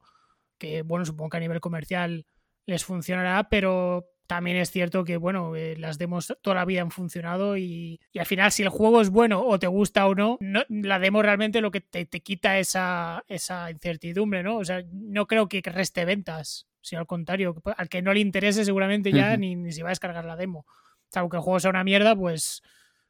que 0.58 0.82
bueno, 0.82 1.06
supongo 1.06 1.30
que 1.30 1.38
a 1.38 1.42
nivel 1.42 1.62
comercial 1.62 2.26
les 2.66 2.86
funcionará, 2.86 3.50
pero 3.50 4.12
también 4.32 4.56
es 4.56 4.72
cierto 4.72 5.04
que, 5.04 5.18
bueno, 5.18 5.58
eh, 5.58 5.76
las 5.78 5.98
demos 5.98 6.34
toda 6.42 6.56
la 6.56 6.64
vida 6.64 6.82
han 6.82 6.92
funcionado 6.92 7.58
y, 7.58 8.00
al 8.18 8.26
final 8.26 8.52
si 8.54 8.64
el 8.64 8.70
juego 8.70 9.02
es 9.02 9.10
bueno 9.10 9.42
o 9.42 9.60
te 9.60 9.68
gusta 9.68 10.08
o 10.08 10.16
no, 10.16 10.38
la 10.70 11.00
demo 11.00 11.22
realmente 11.22 11.60
lo 11.60 11.70
que 11.72 11.82
te, 11.82 12.08
quita 12.08 12.58
esa, 12.58 13.26
esa 13.28 13.70
incertidumbre, 13.70 14.42
¿no? 14.42 14.58
O 14.58 14.64
sea, 14.64 14.84
no 14.90 15.28
creo 15.28 15.50
que 15.50 15.62
reste 15.66 16.06
ventas, 16.06 16.70
sino 16.82 17.02
al 17.02 17.08
contrario, 17.08 17.56
al 17.78 17.90
que 17.90 18.02
no 18.02 18.14
le 18.14 18.20
interese 18.20 18.66
seguramente 18.66 19.12
ya 19.12 19.38
ni, 19.38 19.56
ni 19.56 19.72
se 19.72 19.84
va 19.84 19.90
a 19.90 19.91
descargar 19.91 20.26
la 20.26 20.36
demo. 20.36 20.60
O 20.60 21.08
sea, 21.10 21.22
aunque 21.22 21.38
el 21.38 21.44
juego 21.44 21.60
sea 21.60 21.70
una 21.70 21.84
mierda, 21.84 22.16
pues, 22.16 22.62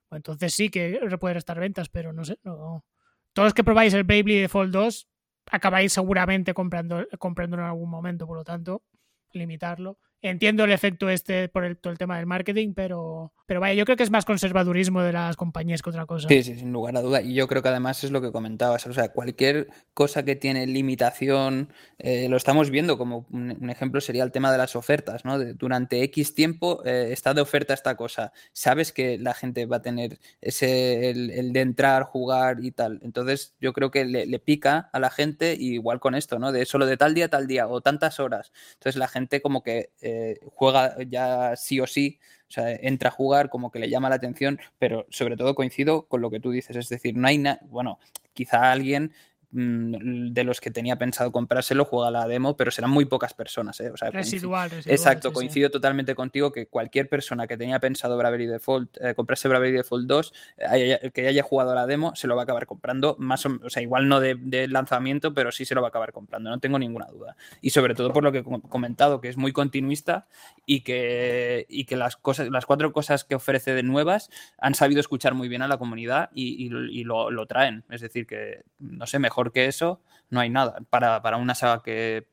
pues 0.10 0.20
entonces 0.20 0.54
sí 0.54 0.70
que 0.70 1.00
puede 1.20 1.36
restar 1.36 1.60
ventas, 1.60 1.90
pero 1.90 2.14
no 2.14 2.26
sé, 2.26 2.38
no. 2.44 2.86
Todos 3.34 3.48
los 3.48 3.54
que 3.54 3.64
probáis 3.64 3.94
el 3.94 4.04
Bravely 4.04 4.42
Default 4.42 4.72
2 4.72 5.08
acabáis 5.52 5.94
seguramente 5.94 6.54
comprando, 6.54 7.08
comprándolo 7.18 7.64
en 7.64 7.70
algún 7.70 7.90
momento, 7.90 8.28
por 8.28 8.38
lo 8.38 8.44
tanto, 8.44 8.84
limitarlo. 9.32 9.98
Entiendo 10.24 10.66
el 10.66 10.72
efecto 10.72 11.10
este 11.10 11.50
por 11.50 11.64
el, 11.64 11.78
todo 11.78 11.92
el 11.92 11.98
tema 11.98 12.18
del 12.18 12.28
marketing, 12.28 12.74
pero, 12.76 13.34
pero 13.48 13.60
vaya, 13.60 13.74
yo 13.74 13.86
creo 13.86 13.98
que 13.98 14.04
es 14.04 14.12
más 14.12 14.24
conservadurismo 14.24 15.02
de 15.02 15.14
las 15.14 15.36
compañías 15.36 15.82
que 15.82 15.90
otra 15.90 16.06
cosa. 16.06 16.28
Sí, 16.28 16.44
sí, 16.44 16.60
sin 16.60 16.72
lugar 16.72 16.96
a 16.96 17.02
duda. 17.02 17.24
Y 17.24 17.34
yo 17.34 17.48
creo 17.48 17.64
que 17.64 17.70
además 17.70 18.04
es 18.04 18.12
lo 18.12 18.22
que 18.22 18.32
comentabas. 18.32 18.86
O 18.86 18.94
sea, 18.94 19.10
cualquier 19.10 19.70
cosa 19.96 20.24
que 20.24 20.36
tiene 20.36 20.68
limitación, 20.68 21.74
eh, 21.98 22.30
lo 22.30 22.38
estamos 22.38 22.70
viendo 22.70 23.00
como 23.00 23.26
un, 23.32 23.68
ejemplo 23.72 24.00
sería 24.00 24.24
el 24.24 24.32
tema 24.32 24.52
de 24.52 24.60
las 24.60 24.76
ofertas, 24.76 25.26
¿no? 25.26 25.40
durante 25.56 26.04
X 26.04 26.36
tiempo 26.36 26.84
eh, 26.86 27.10
está 27.12 27.34
de 27.34 27.42
oferta 27.42 27.74
esta 27.74 27.98
cosa. 27.98 28.32
Sabes 28.54 28.92
que 28.92 29.18
la 29.18 29.34
gente 29.34 29.66
va 29.66 29.78
a 29.78 29.82
tener 29.82 30.20
ese, 30.40 31.10
el, 31.10 31.52
de 31.52 31.62
entrar, 31.62 32.04
jugar 32.04 32.64
y 32.64 32.72
tal. 32.72 33.00
Entonces 33.02 33.56
yo 33.60 33.74
creo 33.74 33.90
que 33.90 34.06
le, 34.06 34.40
pica 34.40 34.90
a 34.94 35.00
la 35.00 35.10
gente 35.10 35.56
igual 35.60 36.00
con 36.00 36.14
esto, 36.14 36.38
¿no? 36.38 36.52
De 36.52 36.66
solo 36.66 36.86
de 36.86 36.98
tal 36.98 37.16
día, 37.16 37.30
tal 37.30 37.48
día 37.48 37.68
o 37.68 37.82
tantas 37.82 38.20
horas. 38.20 38.52
Entonces 38.74 38.98
la 38.98 39.08
gente 39.08 39.42
como 39.42 39.64
que 39.64 39.90
eh, 40.02 40.11
juega 40.54 40.96
ya 41.08 41.56
sí 41.56 41.80
o 41.80 41.88
sí 41.88 42.20
o 42.52 42.54
sea, 42.54 42.70
entra 42.74 43.08
a 43.08 43.14
jugar 43.14 43.50
como 43.50 43.72
que 43.72 43.80
le 43.80 43.90
llama 43.90 44.10
la 44.10 44.16
atención, 44.16 44.60
pero 44.78 45.08
sobre 45.10 45.38
todo 45.38 45.56
coincido 45.56 46.06
con 46.08 46.20
lo 46.20 46.30
que 46.30 46.42
tú 46.42 46.52
dices, 46.52 46.76
es 46.76 46.90
decir, 46.90 47.16
no 47.16 47.26
hay 47.30 47.38
nada, 47.38 47.62
bueno, 47.70 47.98
quizá 48.34 48.74
alguien 48.74 49.14
de 49.52 50.44
los 50.46 50.62
que 50.62 50.72
tenía 50.72 50.98
pensado 50.98 51.32
comprárselo 51.32 51.84
juega 51.84 52.10
la 52.10 52.26
demo, 52.28 52.56
pero 52.56 52.72
serán 52.72 52.92
muy 52.92 53.06
pocas 53.06 53.34
personas. 53.34 53.80
¿eh? 53.82 53.92
residual, 54.12 54.72
Exacto, 54.86 55.34
coincido 55.34 55.70
totalmente 55.70 56.16
contigo 56.16 56.52
que 56.52 56.68
cualquier 56.68 57.10
persona 57.10 57.48
que 57.48 57.58
tenía 57.58 57.80
pensado 57.80 58.18
Bravery 58.18 58.48
Default, 58.48 58.98
eh, 59.02 59.14
comprarse 59.14 59.48
Bravery 59.50 59.74
Default 59.74 60.08
2, 60.08 60.34
eh, 60.74 61.12
que 61.14 61.28
haya 61.28 61.44
jugado 61.44 61.76
la 61.76 61.86
demo, 61.86 62.16
se 62.16 62.28
lo 62.28 62.36
va 62.36 62.44
a 62.44 62.46
acabar 62.46 62.66
comprando, 62.66 63.16
más 63.20 63.46
o, 63.46 63.70
sea, 63.70 63.82
igual 63.82 64.08
no 64.08 64.20
de, 64.20 64.68
lanzamiento, 64.70 65.34
pero 65.34 65.52
sí 65.52 65.66
se 65.66 65.76
lo 65.76 65.82
va 65.82 65.88
a 65.88 65.90
acabar 65.90 66.14
comprando, 66.14 66.50
no 66.50 66.60
tengo 66.60 66.80
ninguna 66.80 67.08
duda. 67.08 67.36
Y 67.62 67.72
sobre 67.72 67.94
todo 67.94 68.14
por 68.14 68.24
lo 68.24 68.32
que 68.32 68.40
he 68.40 68.44
comentado, 68.44 69.20
que 69.20 69.28
es 69.28 69.38
muy 69.38 69.52
continuista 69.52 70.28
y 70.66 70.82
que, 70.82 71.66
y 71.68 71.86
que 71.86 71.98
las, 71.98 72.16
cosas, 72.16 72.50
las 72.50 72.66
cuatro 72.66 72.94
cosas 72.94 73.26
que 73.26 73.36
ofrece 73.36 73.74
de 73.74 73.84
nuevas 73.84 74.30
han 74.58 74.76
sabido 74.76 75.02
escuchar 75.02 75.34
muy 75.34 75.50
bien 75.50 75.62
a 75.62 75.68
la 75.68 75.78
comunidad 75.78 76.30
y, 76.34 76.70
lo, 77.04 77.32
lo 77.32 77.46
traen. 77.48 77.84
Es 77.90 78.02
decir, 78.02 78.26
que, 78.26 78.64
no 78.80 79.08
sé, 79.08 79.20
mejor 79.20 79.41
porque 79.42 79.66
eso 79.66 80.00
no 80.30 80.40
hay 80.40 80.52
nada 80.52 80.78
para, 80.92 81.36
una 81.38 81.56
saga 81.56 81.82
que, 81.82 82.28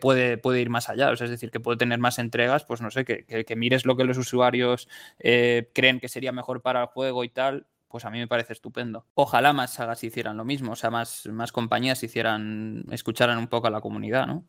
puede, 0.00 0.36
puede, 0.36 0.60
ir 0.60 0.68
más 0.68 0.88
allá. 0.88 1.12
es 1.12 1.20
decir, 1.20 1.52
que 1.52 1.60
puede 1.60 1.78
tener 1.78 2.00
más 2.00 2.18
entregas, 2.18 2.64
pues 2.64 2.80
no 2.80 2.90
sé, 2.90 3.04
que, 3.04 3.56
mires 3.56 3.86
lo 3.86 3.96
que 3.96 4.02
los 4.02 4.18
usuarios 4.18 4.88
eh, 5.20 5.70
creen 5.72 6.00
que 6.00 6.08
sería 6.08 6.32
mejor 6.32 6.60
para 6.60 6.80
el 6.80 6.86
juego 6.88 7.22
y 7.22 7.28
tal. 7.28 7.68
Pues 7.86 8.04
a 8.04 8.10
mí 8.10 8.18
me 8.18 8.26
parece 8.26 8.52
estupendo. 8.52 9.06
Ojalá 9.14 9.52
más 9.52 9.74
sagas 9.74 10.02
hicieran 10.02 10.36
lo 10.36 10.44
mismo, 10.44 10.72
o 10.72 10.76
sea, 10.76 10.90
más, 10.90 11.28
más 11.28 11.52
compañías 11.52 12.02
hicieran, 12.02 12.84
escucharan 12.90 13.38
un 13.38 13.46
poco 13.46 13.68
a 13.68 13.70
la 13.70 13.80
comunidad, 13.80 14.26
¿no? 14.26 14.44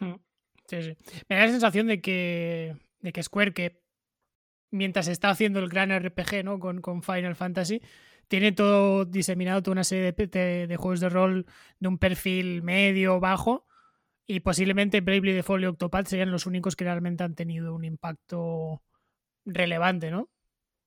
Hmm. 0.00 0.16
Sí, 0.66 0.82
sí. 0.82 0.96
Me 1.28 1.36
da 1.36 1.46
la 1.46 1.52
sensación 1.52 1.86
de 1.86 2.00
que, 2.00 2.74
de 2.98 3.12
que 3.12 3.22
Square, 3.22 3.52
que 3.52 3.80
mientras 4.72 5.06
está 5.06 5.30
haciendo 5.30 5.60
el 5.60 5.68
gran 5.68 5.96
RPG, 5.96 6.44
¿no? 6.44 6.58
Con, 6.58 6.80
con 6.80 7.04
Final 7.04 7.36
Fantasy, 7.36 7.80
tiene 8.28 8.52
todo 8.52 9.04
diseminado, 9.04 9.62
toda 9.62 9.72
una 9.72 9.84
serie 9.84 10.12
de, 10.12 10.66
de, 10.66 10.76
juegos 10.76 11.00
de 11.00 11.08
rol 11.08 11.46
de 11.78 11.88
un 11.88 11.98
perfil 11.98 12.62
medio, 12.62 13.20
bajo, 13.20 13.66
y 14.26 14.40
posiblemente 14.40 15.00
Bravely 15.00 15.32
Default 15.32 15.62
y 15.62 15.66
Octopath 15.66 16.06
serían 16.06 16.30
los 16.30 16.46
únicos 16.46 16.76
que 16.76 16.84
realmente 16.84 17.24
han 17.24 17.34
tenido 17.34 17.74
un 17.74 17.84
impacto 17.84 18.82
relevante, 19.44 20.10
¿no? 20.10 20.30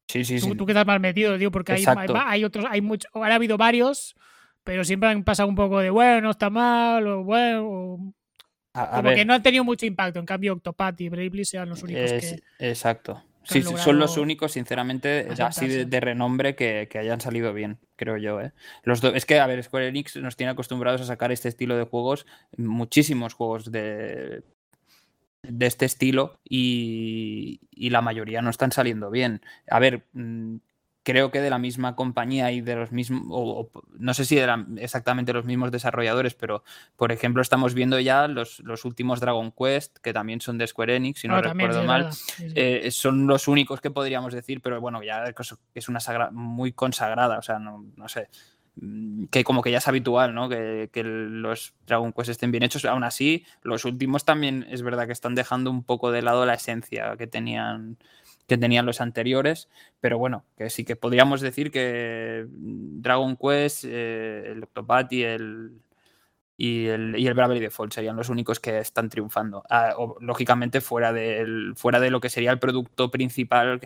Sí, 0.08 0.24
sí, 0.24 0.40
sí. 0.40 0.56
Tú, 0.56 0.66
que 0.66 0.72
estás 0.72 0.88
mal 0.88 1.00
metido, 1.00 1.38
tío, 1.38 1.52
porque 1.52 1.74
hay, 1.74 1.86
hay, 1.86 2.44
otros, 2.44 2.66
hay 2.68 2.82
muchos, 2.82 3.12
ha 3.14 3.36
habido 3.36 3.58
varios, 3.58 4.16
pero 4.64 4.84
siempre 4.84 5.10
han 5.10 5.24
pasado 5.24 5.50
un 5.50 5.56
poco 5.56 5.80
de, 5.80 5.90
bueno, 5.90 6.22
no 6.22 6.32
está 6.32 6.50
mal, 6.50 7.06
o 7.08 7.24
bueno, 7.24 8.14
como 8.74 9.10
que 9.10 9.26
no 9.26 9.34
han 9.34 9.44
tenido 9.44 9.64
mucho 9.64 9.86
impacto. 9.86 10.20
En 10.20 10.26
cambio, 10.26 10.54
Octopath 10.54 11.00
y 11.02 11.10
Bravely 11.10 11.46
sean 11.46 11.70
los 11.70 11.84
únicos 11.84 12.12
que... 12.12 12.42
Exacto. 12.60 13.24
Sí, 13.48 13.64
son 13.64 13.98
los 13.98 14.18
únicos, 14.18 14.52
sinceramente, 14.52 15.30
así 15.40 15.68
de, 15.68 16.00
renombre 16.00 16.56
que, 16.56 16.90
hayan 17.00 17.22
salido 17.22 17.54
bien, 17.54 17.80
creo 17.96 18.18
yo. 18.18 18.42
¿eh? 18.42 18.52
Los 18.84 19.04
es 19.04 19.26
que, 19.26 19.40
a 19.40 19.48
ver, 19.48 19.64
Square 19.64 19.88
Enix 19.88 20.18
nos 20.18 20.36
tiene 20.36 20.52
acostumbrados 20.52 21.02
a 21.02 21.06
sacar 21.06 21.32
este 21.32 21.48
estilo 21.48 21.78
de 21.78 21.86
juegos, 21.86 22.26
muchísimos 22.58 23.34
juegos 23.34 23.72
de, 23.72 24.44
de 25.44 25.66
este 25.66 25.86
estilo, 25.86 26.40
y, 26.44 27.62
y 27.72 27.90
la 27.90 28.02
mayoría 28.02 28.42
no 28.42 28.50
están 28.50 28.74
saliendo 28.74 29.10
bien. 29.10 29.42
A 29.70 29.80
ver, 29.80 30.06
mm, 30.12 30.58
creo 31.08 31.32
que 31.32 31.40
de 31.40 31.50
la 31.50 31.58
misma 31.58 31.96
compañía 31.96 32.52
y 32.52 32.60
de 32.60 32.76
los 32.76 32.92
mismos, 32.92 33.24
o, 33.30 33.70
no 33.98 34.14
sé 34.14 34.26
si 34.26 34.36
de 34.36 34.66
exactamente 34.80 35.32
los 35.32 35.46
mismos 35.46 35.72
desarrolladores, 35.72 36.34
pero 36.34 36.66
por 36.98 37.14
ejemplo 37.14 37.42
estamos 37.42 37.74
viendo 37.74 37.98
ya 37.98 38.28
los, 38.28 38.60
los 38.60 38.84
últimos 38.84 39.22
Dragon 39.22 39.54
Quest, 39.54 40.00
que 40.00 40.12
también 40.12 40.42
son 40.42 40.58
de 40.58 40.68
Square 40.68 40.98
Enix, 40.98 41.22
si 41.22 41.30
no, 41.30 41.42
recuerdo 41.42 41.86
mal, 41.86 42.10
eh, 42.56 42.92
son 42.92 43.26
los 43.26 43.48
únicos 43.48 43.80
que 43.80 43.90
podríamos 43.90 44.34
decir, 44.34 44.60
pero 44.62 44.82
bueno, 44.82 45.02
ya 45.02 45.24
es 45.74 45.88
una 45.88 46.02
sagra 46.02 46.30
muy 46.30 46.74
consagrada, 46.74 47.38
o 47.38 47.42
sea, 47.42 47.58
no, 47.58 47.86
no 47.96 48.10
sé 48.10 48.28
mm, 48.76 49.28
que 49.28 49.46
como 49.46 49.62
que 49.62 49.72
ya 49.72 49.78
es 49.78 49.88
habitual, 49.88 50.36
¿no? 50.36 50.50
Que, 50.50 50.90
que, 50.92 51.04
los 51.06 51.74
Dragon 51.86 52.12
Quest 52.12 52.32
estén 52.32 52.52
bien 52.52 52.64
hechos. 52.64 52.84
Aún 52.84 53.06
así, 53.06 53.46
los 53.62 53.86
últimos 53.86 54.26
también 54.26 54.68
es 54.70 54.82
verdad 54.82 55.08
que 55.08 55.14
están 55.14 55.36
dejando 55.36 55.72
un 55.72 55.86
poco 55.86 56.12
de 56.12 56.22
lado 56.22 56.46
la 56.46 56.56
esencia 56.56 57.16
que 57.16 57.28
tenían 57.28 57.98
que 58.48 58.58
tenían 58.58 58.86
los 58.86 59.02
anteriores, 59.02 59.68
pero 60.00 60.18
bueno, 60.18 60.46
que 60.58 60.70
sí 60.70 60.86
que 60.86 60.96
podríamos 60.96 61.42
decir 61.42 61.70
que 61.70 62.46
Dragon 62.50 63.36
Quest, 63.36 63.84
eh, 63.86 64.52
el 64.52 64.64
Octopath 64.64 65.12
y 65.12 65.24
el, 65.24 65.82
y 66.56 66.86
el, 66.88 67.16
y 67.18 67.28
el 67.28 67.34
Bravely 67.34 67.60
Default 67.60 67.94
serían 67.94 68.16
los 68.16 68.30
únicos 68.30 68.60
que 68.60 68.80
están 68.80 69.10
triunfando. 69.10 69.64
Ah, 69.70 69.94
lógicamente 70.22 70.80
fuera, 70.80 71.12
del, 71.12 71.74
fuera 71.76 72.00
de 72.00 72.10
lo 72.10 72.22
que 72.22 72.30
sería 72.30 72.52
el 72.52 72.60
producto 72.60 73.12
principal 73.12 73.82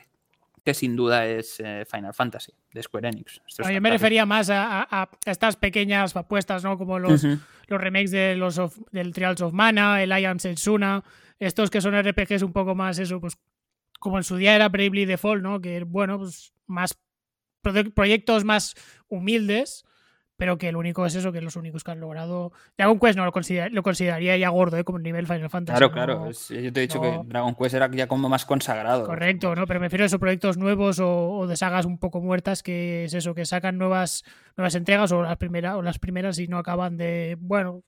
que 0.63 0.75
sin 0.75 0.95
duda 0.95 1.25
es 1.25 1.59
eh, 1.59 1.85
Final 1.89 2.13
Fantasy 2.13 2.53
de 2.71 2.83
Square 2.83 3.09
Enix. 3.09 3.41
yo 3.57 3.81
me 3.81 3.89
refería 3.89 4.27
más 4.27 4.49
a, 4.51 5.09
estas 5.25 5.55
pequeñas 5.55 6.15
apuestas, 6.15 6.63
¿no? 6.63 6.77
Como 6.77 6.99
los, 6.99 7.23
los 7.23 7.81
remakes 7.81 8.11
de 8.11 8.35
los 8.35 8.61
del 8.91 9.11
Trials 9.11 9.41
of 9.41 9.53
Mana, 9.53 10.03
el 10.03 10.11
I 10.11 10.25
Am 10.25 10.38
Setsuna, 10.38 11.03
estos 11.39 11.71
que 11.71 11.81
son 11.81 11.99
RPGs 11.99 12.43
un 12.43 12.53
poco 12.53 12.75
más 12.75 12.99
eso, 12.99 13.19
pues 13.19 13.39
como 14.01 14.17
en 14.17 14.23
su 14.23 14.35
día 14.35 14.55
era 14.55 14.67
Bravely 14.67 15.05
Default, 15.05 15.43
¿no? 15.43 15.61
Que, 15.61 15.83
bueno, 15.83 16.17
pues 16.17 16.53
más 16.65 16.99
proyectos 17.93 18.43
más 18.43 18.73
humildes, 19.07 19.85
pero 20.37 20.57
que 20.57 20.69
el 20.69 20.75
único 20.75 21.05
es 21.05 21.13
eso, 21.13 21.31
que 21.31 21.39
los 21.39 21.55
únicos 21.55 21.83
que 21.83 21.91
han 21.91 21.99
logrado. 21.99 22.51
Dragon 22.75 22.99
Quest 22.99 23.15
no 23.15 23.25
lo, 23.25 23.31
lo 23.69 23.83
consideraría 23.83 24.37
ya 24.37 24.49
gordo, 24.49 24.77
¿eh? 24.77 24.83
como 24.83 24.97
nivel 24.97 25.27
Final 25.27 25.51
Fantasy. 25.51 25.77
Claro, 25.77 25.91
claro. 25.91 26.31
yo 26.31 26.73
te 26.73 26.79
he 26.79 26.81
dicho 26.81 26.99
que 26.99 27.21
Dragon 27.25 27.53
Quest 27.53 27.75
era 27.75 27.91
ya 27.91 28.07
como 28.07 28.27
más 28.27 28.43
consagrado. 28.43 29.05
Correcto, 29.05 29.53
¿no? 29.53 29.67
Pero 29.67 29.79
me 29.79 29.85
refiero 29.85 30.03
a 30.03 30.07
esos 30.07 30.19
proyectos 30.19 30.57
nuevos 30.57 30.99
o, 30.99 31.45
de 31.45 31.55
sagas 31.55 31.85
un 31.85 31.99
poco 31.99 32.21
muertas 32.21 32.63
que 32.63 33.05
es 33.05 33.13
eso, 33.13 33.35
que 33.35 33.45
sacan 33.45 33.77
nuevas, 33.77 34.23
nuevas 34.57 34.73
entregas 34.73 35.11
o 35.11 35.21
las, 35.21 35.37
primeras 35.37 35.75
o 35.75 35.83
las 35.83 35.99
primeras 35.99 36.39
y 36.39 36.47
no 36.47 36.57
acaban 36.57 36.97
de. 36.97 37.37
Bueno, 37.39 37.83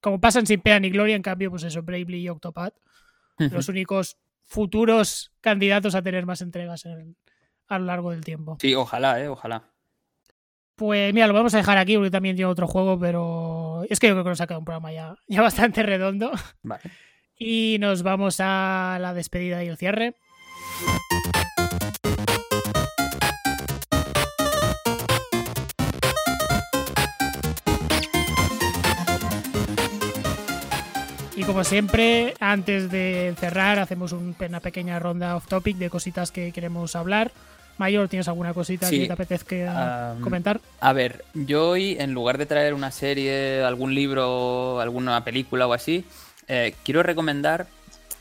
como 0.00 0.20
pasan 0.20 0.46
sin 0.46 0.60
pena 0.62 0.80
ni 0.80 0.90
gloria, 0.90 1.14
en 1.14 1.22
cambio, 1.22 1.48
pues 1.52 1.62
eso, 1.62 1.80
Bravely 1.84 2.22
y 2.22 2.28
Octopath. 2.28 2.74
los 3.38 3.68
únicos 3.68 4.18
futuros 4.44 5.32
candidatos 5.40 5.94
a 5.94 6.02
tener 6.02 6.26
más 6.26 6.40
entregas 6.40 6.84
a 7.66 7.78
lo 7.78 7.84
largo 7.84 8.10
del 8.10 8.24
tiempo. 8.24 8.56
Sí, 8.60 8.74
ojalá, 8.74 9.20
eh, 9.20 9.28
ojalá. 9.28 9.64
Pues 10.76 11.14
mira, 11.14 11.26
lo 11.28 11.34
vamos 11.34 11.54
a 11.54 11.58
dejar 11.58 11.78
aquí 11.78 11.94
porque 11.94 12.10
también 12.10 12.34
tiene 12.34 12.50
otro 12.50 12.66
juego, 12.66 12.98
pero 12.98 13.84
es 13.88 14.00
que 14.00 14.08
yo 14.08 14.14
creo 14.14 14.24
que 14.24 14.30
nos 14.30 14.40
ha 14.40 14.46
quedado 14.46 14.60
un 14.60 14.64
programa 14.64 14.92
ya, 14.92 15.16
ya 15.28 15.40
bastante 15.42 15.82
redondo. 15.82 16.32
Vale. 16.62 16.82
Y 17.36 17.78
nos 17.80 18.02
vamos 18.02 18.38
a 18.40 18.98
la 19.00 19.14
despedida 19.14 19.62
y 19.64 19.68
el 19.68 19.76
cierre. 19.76 20.14
Y 31.44 31.46
como 31.46 31.62
siempre, 31.62 32.32
antes 32.40 32.90
de 32.90 33.34
cerrar, 33.38 33.78
hacemos 33.78 34.12
una 34.12 34.60
pequeña 34.60 34.98
ronda 34.98 35.36
off 35.36 35.46
topic 35.46 35.76
de 35.76 35.90
cositas 35.90 36.30
que 36.30 36.52
queremos 36.52 36.96
hablar. 36.96 37.32
Mayor, 37.76 38.08
¿tienes 38.08 38.28
alguna 38.28 38.54
cosita 38.54 38.88
que 38.88 39.06
te 39.06 39.12
apetezca 39.12 40.16
comentar? 40.22 40.62
A 40.80 40.94
ver, 40.94 41.22
yo 41.34 41.68
hoy, 41.68 41.98
en 42.00 42.14
lugar 42.14 42.38
de 42.38 42.46
traer 42.46 42.72
una 42.72 42.90
serie, 42.90 43.62
algún 43.62 43.94
libro, 43.94 44.80
alguna 44.80 45.22
película 45.22 45.66
o 45.66 45.74
así, 45.74 46.06
eh, 46.48 46.74
quiero 46.82 47.02
recomendar 47.02 47.66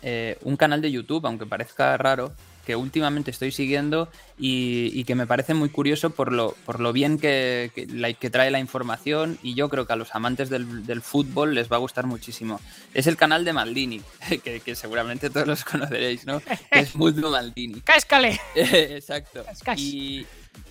eh, 0.01 0.37
un 0.41 0.57
canal 0.57 0.81
de 0.81 0.91
YouTube, 0.91 1.25
aunque 1.25 1.45
parezca 1.45 1.95
raro, 1.95 2.33
que 2.65 2.75
últimamente 2.75 3.31
estoy 3.31 3.51
siguiendo 3.51 4.09
y, 4.37 5.03
que 5.03 5.15
me 5.15 5.27
parece 5.27 5.53
muy 5.53 5.69
curioso 5.69 6.11
por 6.11 6.31
lo, 6.31 6.55
por 6.65 6.79
lo 6.79 6.93
bien 6.93 7.19
que, 7.19 7.71
que, 7.73 8.29
trae 8.29 8.51
la 8.51 8.59
información 8.59 9.37
y 9.43 9.53
yo 9.53 9.69
creo 9.69 9.85
que 9.85 9.93
a 9.93 9.95
los 9.95 10.15
amantes 10.15 10.49
del, 10.49 11.01
fútbol 11.01 11.55
les 11.55 11.71
va 11.71 11.75
a 11.75 11.79
gustar 11.79 12.07
muchísimo. 12.07 12.59
Es 12.93 13.07
el 13.07 13.17
canal 13.17 13.43
de 13.45 13.53
Maldini, 13.53 14.01
que, 14.43 14.75
seguramente 14.75 15.29
todos 15.29 15.47
los 15.47 15.63
conoceréis, 15.63 16.25
¿no? 16.25 16.41
es 16.71 16.95
Mundo 16.95 17.31
Maldini. 17.31 17.81
¡Cáscale! 17.85 18.39
Exacto. 18.55 19.43
Y 19.75 20.25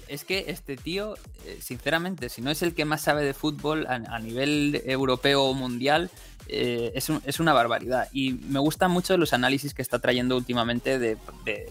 es 0.09 0.25
que 0.25 0.47
este 0.49 0.77
tío, 0.77 1.15
eh, 1.47 1.59
sinceramente, 1.61 2.29
si 2.29 2.41
no 2.43 2.51
es 2.51 2.63
el 2.63 2.75
que 2.75 2.85
más 2.85 3.03
sabe 3.03 3.25
de 3.25 3.35
fútbol 3.35 3.87
a 3.87 4.19
nivel 4.19 4.83
europeo 4.87 5.45
o 5.45 5.55
mundial, 5.55 6.11
eh, 6.49 6.93
es, 6.95 7.41
una 7.41 7.53
barbaridad. 7.53 8.09
Y 8.13 8.33
me 8.33 8.61
gustan 8.61 8.91
mucho 8.91 9.17
los 9.17 9.33
análisis 9.33 9.75
que 9.75 9.83
está 9.83 9.99
trayendo 9.99 10.37
últimamente 10.37 10.99
de, 10.99 11.17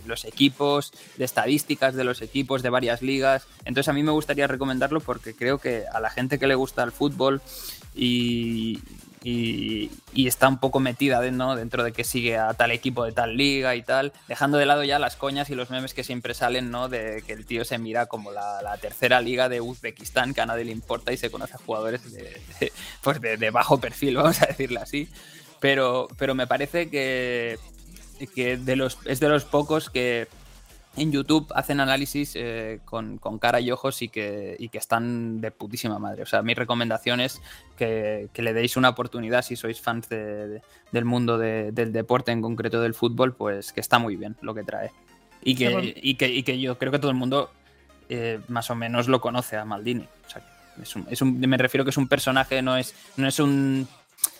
los 0.05 0.25
equipos, 0.25 0.91
de 1.17 1.25
estadísticas 1.25 1.95
de 1.95 2.03
los 2.03 2.21
equipos, 2.21 2.63
de 2.63 2.69
varias 2.69 3.01
ligas. 3.01 3.47
Entonces 3.59 3.89
a 3.89 3.93
mí 3.93 4.03
me 4.03 4.11
gustaría 4.11 4.47
recomendarlo 4.47 4.99
porque 4.99 5.33
creo 5.33 5.59
que 5.59 5.85
a 5.91 5.99
la 5.99 6.09
gente 6.09 6.39
que 6.39 6.47
le 6.47 6.55
gusta 6.55 6.83
el 6.83 6.91
fútbol 6.91 7.41
y, 7.95 8.79
y, 9.23 9.91
está 10.15 10.47
un 10.47 10.59
poco 10.59 10.79
metida 10.79 11.21
dentro 11.21 11.83
de 11.83 11.91
que 11.91 12.03
sigue 12.03 12.37
a 12.37 12.53
tal 12.53 12.71
equipo 12.71 13.03
de 13.03 13.11
tal 13.11 13.37
liga 13.37 13.75
y 13.75 13.83
tal, 13.83 14.13
dejando 14.27 14.57
de 14.57 14.65
lado 14.65 14.83
ya 14.83 14.97
las 14.97 15.15
coñas 15.15 15.49
y 15.49 15.55
los 15.55 15.69
memes 15.69 15.93
que 15.93 16.03
siempre 16.03 16.33
salen, 16.33 16.71
¿no? 16.71 16.89
De 16.89 17.23
que 17.25 17.33
el 17.33 17.45
tío 17.45 17.65
se 17.65 17.77
mira 17.77 18.07
como 18.07 18.31
la, 18.31 18.77
tercera 18.81 19.21
liga 19.21 19.49
de 19.49 19.61
Uzbekistán, 19.61 20.33
que 20.33 20.41
a 20.41 20.45
nadie 20.45 20.65
le 20.65 20.71
importa 20.71 21.11
y 21.11 21.17
se 21.17 21.29
conoce 21.29 21.53
a 21.53 21.57
jugadores 21.57 22.11
de, 22.11 22.41
pues 23.01 23.21
de, 23.21 23.49
bajo 23.51 23.79
perfil, 23.79 24.15
vamos 24.17 24.41
a 24.41 24.47
decirlo 24.47 24.79
así. 24.81 25.07
Pero, 25.59 26.07
pero 26.17 26.33
me 26.33 26.47
parece 26.47 26.89
que, 26.89 27.59
que 28.33 28.57
de 28.57 28.75
los, 28.75 28.97
es 29.05 29.19
de 29.19 29.29
los 29.29 29.45
pocos 29.45 29.91
que, 29.91 30.27
en 30.97 31.11
YouTube 31.11 31.51
hacen 31.55 31.79
análisis 31.79 32.33
eh, 32.35 32.79
con, 32.83 33.17
cara 33.39 33.61
y 33.61 33.71
ojos 33.71 34.01
y 34.01 34.09
que, 34.09 34.57
que, 34.71 34.77
están 34.77 35.39
de 35.39 35.51
putísima 35.51 35.99
madre. 35.99 36.23
O 36.23 36.25
sea, 36.25 36.41
mi 36.41 36.53
recomendación 36.53 37.21
es 37.21 37.41
que, 37.77 38.29
le 38.33 38.53
deis 38.53 38.75
una 38.75 38.89
oportunidad 38.89 39.41
si 39.41 39.55
sois 39.55 39.79
fans 39.79 40.09
del 40.09 41.05
mundo 41.05 41.37
del 41.37 41.93
deporte, 41.93 42.31
en 42.31 42.41
concreto 42.41 42.81
del 42.81 42.93
fútbol, 42.93 43.33
pues 43.33 43.71
que 43.71 43.79
está 43.79 43.99
muy 43.99 44.17
bien 44.17 44.35
lo 44.41 44.53
que 44.53 44.63
trae. 44.63 44.91
Y 45.43 45.55
que, 45.55 45.93
y 46.01 46.15
que, 46.43 46.59
yo 46.59 46.77
creo 46.77 46.91
que 46.91 46.99
todo 46.99 47.11
el 47.11 47.17
mundo 47.17 47.51
eh, 48.09 48.39
más 48.47 48.69
o 48.69 48.75
menos 48.75 49.07
lo 49.07 49.21
conoce 49.21 49.55
a 49.55 49.65
Maldini. 49.65 50.07
O 50.25 50.29
sea, 50.29 50.41
es 51.09 51.21
un, 51.21 51.39
me 51.39 51.57
refiero 51.57 51.85
que 51.85 51.91
es 51.91 51.97
un 51.97 52.07
personaje, 52.07 52.61
no 52.61 52.75
es, 52.75 52.93
no 53.15 53.27
es 53.27 53.39
un 53.39 53.87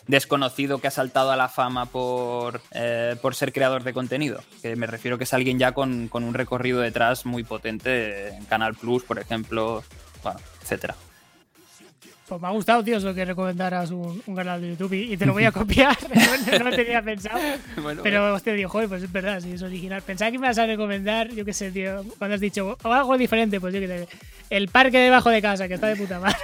desconocido 0.06 0.78
que 0.78 0.88
ha 0.88 0.90
saltado 0.90 1.30
a 1.30 1.36
la 1.36 1.48
fama 1.48 1.86
por, 1.86 2.60
eh, 2.72 3.16
por 3.20 3.34
ser 3.34 3.52
creador 3.52 3.84
de 3.84 3.92
contenido. 3.92 4.42
Que 4.60 4.76
me 4.76 4.86
refiero 4.86 5.18
que 5.18 5.24
es 5.24 5.34
alguien 5.34 5.58
ya 5.58 5.72
con, 5.72 6.10
un 6.12 6.34
recorrido 6.34 6.80
detrás 6.80 7.26
muy 7.26 7.44
potente 7.44 8.28
en 8.28 8.44
Canal 8.44 8.74
Plus, 8.74 9.04
por 9.04 9.18
ejemplo, 9.18 9.82
bueno, 10.22 10.40
etcétera. 10.60 10.94
Pues 12.28 12.40
me 12.40 12.48
ha 12.48 12.50
gustado, 12.52 12.82
tío, 12.82 12.96
eso 12.96 13.12
que 13.12 13.24
recomendaras 13.24 13.90
un, 13.90 14.22
canal 14.34 14.60
de 14.60 14.70
YouTube 14.70 14.92
y, 14.94 15.16
te 15.16 15.26
lo 15.26 15.34
voy 15.34 15.44
a 15.44 15.52
copiar. 15.52 15.96
no, 16.58 16.70
lo 16.70 16.76
tenía 16.76 17.02
pensado. 17.02 17.38
pero 18.02 18.34
usted 18.34 18.56
dijo, 18.56 18.80
pues 18.88 19.02
es 19.02 19.12
verdad, 19.12 19.40
sí, 19.40 19.52
es 19.52 19.62
original. 19.62 20.02
Pensaba 20.02 20.30
que 20.30 20.38
me 20.38 20.46
vas 20.46 20.58
a 20.58 20.66
recomendar, 20.66 21.30
yo 21.30 21.44
qué 21.44 21.52
sé, 21.52 21.70
tío, 21.72 22.04
cuando 22.18 22.36
has 22.36 22.40
dicho 22.40 22.78
algo 22.82 23.18
diferente, 23.18 23.60
pues 23.60 23.74
yo 23.74 23.80
qué 23.80 23.88
sé, 23.88 24.08
el 24.50 24.68
parque 24.68 24.98
debajo 24.98 25.30
de 25.30 25.42
casa, 25.42 25.68
que 25.68 25.74
está 25.74 25.88
de 25.88 25.96
puta 25.96 26.20
madre. 26.20 26.38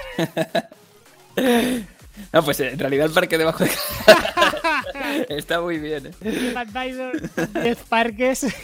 No, 2.33 2.43
pues 2.43 2.59
en 2.59 2.77
realidad 2.77 3.07
el 3.07 3.11
parque 3.11 3.37
debajo 3.37 3.63
de 3.63 3.71
está 5.37 5.61
muy 5.61 5.79
bien. 5.79 6.07
¿eh? 6.07 6.11
10 7.63 7.77
parques. 7.87 8.47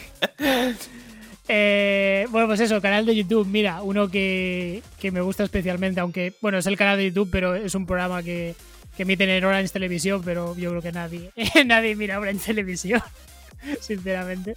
Eh, 1.48 2.26
bueno, 2.32 2.48
pues 2.48 2.60
eso, 2.60 2.82
canal 2.82 3.06
de 3.06 3.15
YouTube. 3.15 3.45
Mira, 3.45 3.84
uno 3.84 4.10
que, 4.10 4.82
que, 4.99 5.11
me 5.11 5.22
gusta 5.22 5.44
especialmente, 5.44 5.99
aunque, 5.99 6.34
bueno, 6.41 6.57
es 6.57 6.65
el 6.65 6.76
canal 6.76 6.98
de 6.98 7.06
YouTube, 7.06 7.30
pero 7.32 7.53
es 7.53 7.76
un 7.76 7.86
programa 7.86 8.23
que, 8.23 8.56
que 8.95 9.03
emiten 9.03 9.30
en 9.30 9.44
Orange 9.44 9.69
Televisión, 9.69 10.22
pero 10.23 10.56
yo 10.56 10.72
creo 10.72 10.82
que 10.82 10.91
nadie, 10.91 11.32
nadie 11.65 11.95
mira 11.95 12.19
Orange 12.19 12.45
Televisión, 12.48 13.02
sinceramente. 13.80 14.56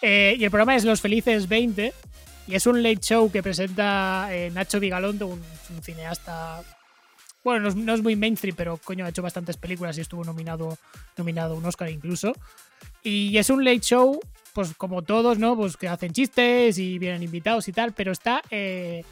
Eh, 0.00 0.36
y 0.38 0.44
el 0.44 0.50
programa 0.50 0.76
es 0.76 0.84
Los 0.84 1.00
Felices 1.00 1.48
20, 1.48 1.92
y 2.48 2.54
es 2.54 2.66
un 2.66 2.82
late 2.82 3.00
show 3.00 3.30
que 3.30 3.42
presenta 3.42 4.28
eh, 4.30 4.50
Nacho 4.50 4.80
Vigalondo, 4.80 5.26
un, 5.26 5.42
un, 5.70 5.82
cineasta. 5.82 6.62
Bueno, 7.44 7.70
no 7.70 7.94
es, 7.94 8.02
muy 8.02 8.14
mainstream, 8.14 8.54
pero 8.56 8.76
coño, 8.76 9.04
ha 9.04 9.08
hecho 9.08 9.22
bastantes 9.22 9.56
películas 9.56 9.98
y 9.98 10.00
estuvo 10.00 10.24
nominado, 10.24 10.78
nominado 11.16 11.56
un 11.56 11.64
Oscar 11.64 11.90
incluso. 11.90 12.32
Y 13.02 13.36
es 13.36 13.50
un 13.50 13.64
late 13.64 13.80
show, 13.80 14.20
pues 14.52 14.74
como 14.74 15.02
todos, 15.02 15.38
¿no? 15.38 15.56
Pues 15.56 15.76
que 15.76 15.88
hacen 15.88 16.12
chistes 16.12 16.78
y 16.78 16.98
vienen 16.98 17.22
invitados 17.22 17.66
y 17.66 17.72
tal, 17.72 17.92
pero 17.92 18.12
está 18.12 18.42
eh, 18.50 19.02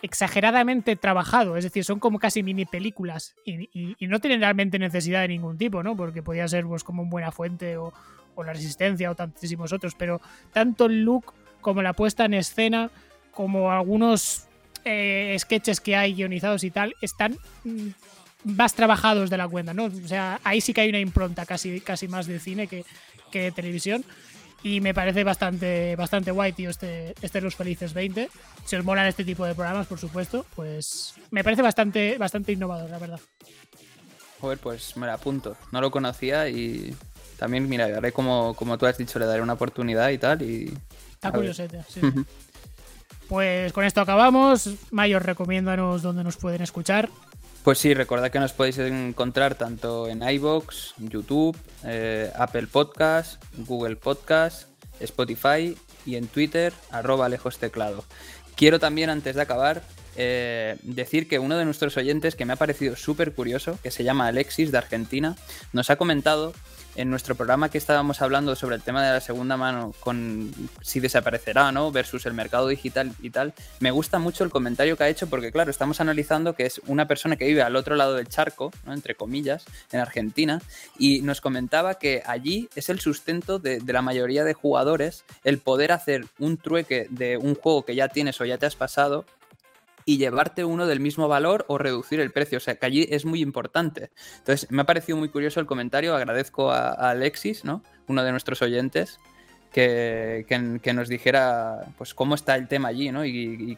exageradamente 0.00 0.94
trabajado. 0.94 1.56
Es 1.56 1.64
decir, 1.64 1.84
son 1.84 1.98
como 1.98 2.20
casi 2.20 2.44
mini 2.44 2.66
películas 2.66 3.34
y, 3.44 3.68
no 4.06 4.20
tienen 4.20 4.40
realmente 4.40 4.78
necesidad 4.78 5.22
de 5.22 5.28
ningún 5.28 5.58
tipo, 5.58 5.82
¿no? 5.82 5.96
Porque 5.96 6.22
podía 6.22 6.46
ser 6.46 6.64
pues 6.66 6.84
como 6.84 7.04
Buena 7.06 7.32
Fuente 7.32 7.76
o, 7.76 7.92
o 8.36 8.44
La 8.44 8.52
Resistencia 8.52 9.10
o 9.10 9.16
tantísimos 9.16 9.72
otros, 9.72 9.96
pero 9.96 10.20
tanto 10.52 10.86
el 10.86 11.02
look 11.02 11.34
como 11.60 11.82
la 11.82 11.94
puesta 11.94 12.26
en 12.26 12.34
escena, 12.34 12.90
como 13.32 13.72
algunos 13.72 14.46
eh, 14.86 15.36
sketches 15.38 15.80
que 15.80 15.96
hay 15.96 16.14
guionizados 16.14 16.62
y 16.62 16.70
tal, 16.70 16.94
están 17.00 17.36
mm, 17.64 17.88
más 18.44 18.74
trabajados 18.74 19.30
de 19.30 19.36
la 19.36 19.48
cuenta, 19.48 19.74
¿no? 19.74 19.86
O 19.86 20.08
sea, 20.08 20.40
ahí 20.44 20.60
sí 20.60 20.72
que 20.72 20.82
hay 20.82 20.88
una 20.90 21.00
impronta 21.00 21.44
casi, 21.44 21.80
casi 21.80 22.06
más 22.06 22.26
de 22.26 22.38
cine 22.38 22.68
que, 22.68 22.84
que 23.32 23.40
de 23.42 23.52
televisión. 23.52 24.04
Y 24.62 24.80
me 24.80 24.94
parece 24.94 25.24
bastante, 25.24 25.96
bastante 25.96 26.30
guay, 26.30 26.52
tío, 26.52 26.70
este, 26.70 27.14
este 27.20 27.40
Los 27.40 27.56
Felices 27.56 27.92
20. 27.94 28.28
Si 28.64 28.76
os 28.76 28.84
molan 28.84 29.06
este 29.06 29.24
tipo 29.24 29.44
de 29.44 29.54
programas, 29.54 29.88
por 29.88 29.98
supuesto, 29.98 30.46
pues 30.54 31.14
me 31.30 31.42
parece 31.44 31.62
bastante, 31.62 32.16
bastante 32.16 32.52
innovador, 32.52 32.88
la 32.88 32.98
verdad. 32.98 33.20
Joder, 34.40 34.58
pues 34.58 34.96
me 34.96 35.06
la 35.06 35.14
apunto. 35.14 35.56
No 35.72 35.80
lo 35.80 35.90
conocía 35.90 36.48
y 36.48 36.94
también, 37.38 37.68
mira, 37.68 37.86
haré 37.86 38.12
como, 38.12 38.54
como 38.54 38.78
tú 38.78 38.86
has 38.86 38.98
dicho, 38.98 39.18
le 39.18 39.26
daré 39.26 39.42
una 39.42 39.54
oportunidad 39.54 40.10
y 40.10 40.18
tal. 40.18 40.42
Y 40.42 40.72
Está 41.12 41.32
curiosete, 41.32 41.82
sí. 41.88 42.00
pues 43.28 43.72
con 43.72 43.84
esto 43.84 44.00
acabamos. 44.00 44.70
Mayor, 44.90 45.24
recomiéndanos 45.24 46.02
dónde 46.02 46.24
nos 46.24 46.36
pueden 46.36 46.62
escuchar. 46.62 47.08
Pues 47.62 47.78
sí, 47.78 47.94
recordad 47.94 48.30
que 48.30 48.38
nos 48.38 48.52
podéis 48.52 48.78
encontrar 48.78 49.56
tanto 49.56 50.06
en 50.08 50.22
iBox, 50.22 50.94
YouTube, 50.98 51.56
eh, 51.84 52.30
Apple 52.38 52.68
Podcast, 52.68 53.42
Google 53.56 53.96
Podcast, 53.96 54.68
Spotify 55.00 55.76
y 56.04 56.14
en 56.14 56.28
Twitter, 56.28 56.72
arroba 56.92 57.28
lejos 57.28 57.58
teclado. 57.58 58.04
Quiero 58.54 58.78
también, 58.78 59.10
antes 59.10 59.34
de 59.34 59.42
acabar, 59.42 59.82
eh, 60.16 60.76
decir 60.82 61.28
que 61.28 61.38
uno 61.38 61.56
de 61.56 61.64
nuestros 61.64 61.96
oyentes 61.96 62.36
que 62.36 62.44
me 62.44 62.52
ha 62.52 62.56
parecido 62.56 62.96
súper 62.96 63.32
curioso, 63.32 63.78
que 63.82 63.90
se 63.90 64.04
llama 64.04 64.26
Alexis 64.26 64.72
de 64.72 64.78
Argentina, 64.78 65.36
nos 65.72 65.90
ha 65.90 65.96
comentado 65.96 66.52
en 66.96 67.10
nuestro 67.10 67.34
programa 67.34 67.68
que 67.68 67.78
estábamos 67.78 68.22
hablando 68.22 68.56
sobre 68.56 68.76
el 68.76 68.82
tema 68.82 69.04
de 69.04 69.12
la 69.12 69.20
segunda 69.20 69.56
mano, 69.56 69.92
con 70.00 70.52
si 70.80 71.00
desaparecerá, 71.00 71.70
¿no? 71.70 71.92
Versus 71.92 72.26
el 72.26 72.34
mercado 72.34 72.68
digital 72.68 73.12
y 73.20 73.30
tal, 73.30 73.52
me 73.80 73.90
gusta 73.90 74.18
mucho 74.18 74.44
el 74.44 74.50
comentario 74.50 74.96
que 74.96 75.04
ha 75.04 75.08
hecho 75.08 75.28
porque, 75.28 75.52
claro, 75.52 75.70
estamos 75.70 76.00
analizando 76.00 76.54
que 76.54 76.66
es 76.66 76.80
una 76.86 77.06
persona 77.06 77.36
que 77.36 77.46
vive 77.46 77.62
al 77.62 77.76
otro 77.76 77.96
lado 77.96 78.14
del 78.14 78.28
charco, 78.28 78.72
¿no? 78.84 78.92
entre 78.92 79.14
comillas, 79.14 79.66
en 79.92 80.00
Argentina, 80.00 80.60
y 80.98 81.20
nos 81.20 81.40
comentaba 81.40 81.98
que 81.98 82.22
allí 82.26 82.68
es 82.74 82.88
el 82.88 83.00
sustento 83.00 83.58
de, 83.58 83.78
de 83.78 83.92
la 83.92 84.02
mayoría 84.02 84.44
de 84.44 84.54
jugadores 84.54 85.24
el 85.44 85.58
poder 85.58 85.92
hacer 85.92 86.24
un 86.38 86.56
trueque 86.56 87.06
de 87.10 87.36
un 87.36 87.54
juego 87.54 87.84
que 87.84 87.94
ya 87.94 88.08
tienes 88.08 88.40
o 88.40 88.44
ya 88.44 88.58
te 88.58 88.66
has 88.66 88.76
pasado 88.76 89.26
y 90.08 90.18
llevarte 90.18 90.64
uno 90.64 90.86
del 90.86 91.00
mismo 91.00 91.26
valor 91.26 91.64
o 91.68 91.78
reducir 91.78 92.20
el 92.20 92.30
precio. 92.30 92.58
O 92.58 92.60
sea, 92.60 92.76
que 92.76 92.86
allí 92.86 93.06
es 93.10 93.24
muy 93.24 93.42
importante. 93.42 94.10
Entonces, 94.38 94.70
me 94.70 94.82
ha 94.82 94.86
parecido 94.86 95.18
muy 95.18 95.28
curioso 95.28 95.58
el 95.58 95.66
comentario. 95.66 96.14
Agradezco 96.14 96.70
a, 96.70 96.92
Alexis, 97.10 97.64
¿no? 97.64 97.82
Uno 98.06 98.22
de 98.22 98.30
nuestros 98.30 98.62
oyentes. 98.62 99.18
Que, 99.72 100.46
que, 100.48 100.94
nos 100.94 101.06
dijera 101.06 101.84
pues 101.98 102.14
cómo 102.14 102.34
está 102.34 102.54
el 102.54 102.66
tema 102.66 102.88
allí, 102.88 103.12
¿no? 103.12 103.26
Y, 103.26 103.76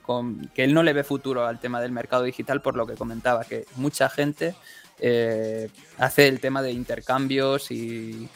que 0.54 0.62
él 0.62 0.72
no 0.72 0.84
le 0.84 0.92
ve 0.92 1.02
futuro 1.02 1.44
al 1.44 1.58
tema 1.58 1.80
del 1.80 1.90
mercado 1.90 2.22
digital 2.22 2.62
por 2.62 2.76
lo 2.76 2.86
que 2.86 2.94
comentaba, 2.94 3.42
que 3.42 3.64
mucha 3.74 4.08
gente 4.08 4.54
eh, 5.00 5.68
hace 5.96 6.28
el 6.28 6.38
tema 6.38 6.62
de 6.62 6.70
intercambios 6.70 7.72
y, 7.72 8.28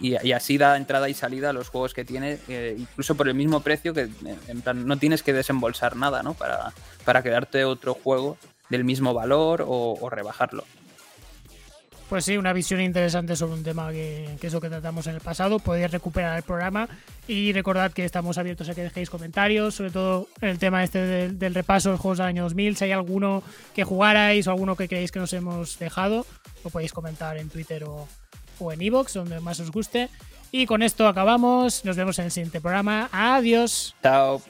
y, 0.00 0.32
así 0.32 0.58
da 0.58 0.76
entrada 0.76 1.08
y 1.08 1.14
salida 1.14 1.50
a 1.50 1.52
los 1.52 1.68
juegos 1.68 1.94
que 1.94 2.04
tiene, 2.04 2.38
eh, 2.48 2.76
incluso 2.78 3.14
por 3.14 3.28
el 3.28 3.34
mismo 3.34 3.60
precio 3.60 3.94
que 3.94 4.08
en 4.48 4.60
plan, 4.62 4.86
no 4.86 4.96
tienes 4.96 5.22
que 5.22 5.32
desembolsar 5.32 5.96
nada, 5.96 6.22
¿no? 6.22 6.34
Para, 6.34 6.72
para 7.04 7.22
quedarte 7.22 7.64
otro 7.64 7.94
juego 7.94 8.36
del 8.68 8.84
mismo 8.84 9.14
valor 9.14 9.64
o, 9.66 10.08
rebajarlo. 10.10 10.64
Pues 12.08 12.26
sí, 12.26 12.36
una 12.36 12.52
visión 12.52 12.80
interesante 12.80 13.36
sobre 13.36 13.54
un 13.54 13.62
tema 13.62 13.90
que, 13.90 14.36
que, 14.38 14.48
es 14.48 14.52
lo 14.52 14.60
que 14.60 14.68
tratamos 14.68 15.06
en 15.06 15.14
el 15.14 15.20
pasado. 15.20 15.58
Podéis 15.58 15.90
recuperar 15.90 16.36
el 16.36 16.42
programa 16.42 16.86
y 17.26 17.52
recordad 17.52 17.92
que 17.92 18.04
estamos 18.04 18.36
abiertos 18.36 18.68
a 18.68 18.74
que 18.74 18.82
dejéis 18.82 19.08
comentarios, 19.08 19.76
sobre 19.76 19.92
todo 19.92 20.28
el 20.42 20.58
tema 20.58 20.84
este 20.84 20.98
del, 20.98 21.54
repaso 21.54 21.90
de 21.90 21.96
juegos 21.96 22.18
del 22.18 22.26
año 22.26 22.42
2000. 22.42 22.76
Si 22.76 22.84
hay 22.84 22.92
alguno 22.92 23.42
que 23.74 23.84
jugarais 23.84 24.46
o 24.46 24.50
alguno 24.50 24.76
que 24.76 24.88
creéis 24.88 25.10
que 25.10 25.20
nos 25.20 25.32
hemos 25.32 25.78
dejado, 25.78 26.26
lo 26.64 26.70
podéis 26.70 26.92
comentar 26.92 27.38
en 27.38 27.48
Twitter 27.48 27.84
o, 27.84 28.06
o 28.62 28.72
en 28.72 28.82
iVoox, 28.82 29.12
donde 29.14 29.40
más 29.40 29.60
os 29.60 29.70
guste. 29.70 30.08
Y 30.50 30.66
con 30.66 30.82
esto 30.82 31.06
acabamos. 31.06 31.84
Nos 31.84 31.96
vemos 31.96 32.18
en 32.18 32.26
el 32.26 32.30
siguiente 32.30 32.60
programa. 32.60 33.08
Adiós. 33.12 33.94
Chao. 34.02 34.42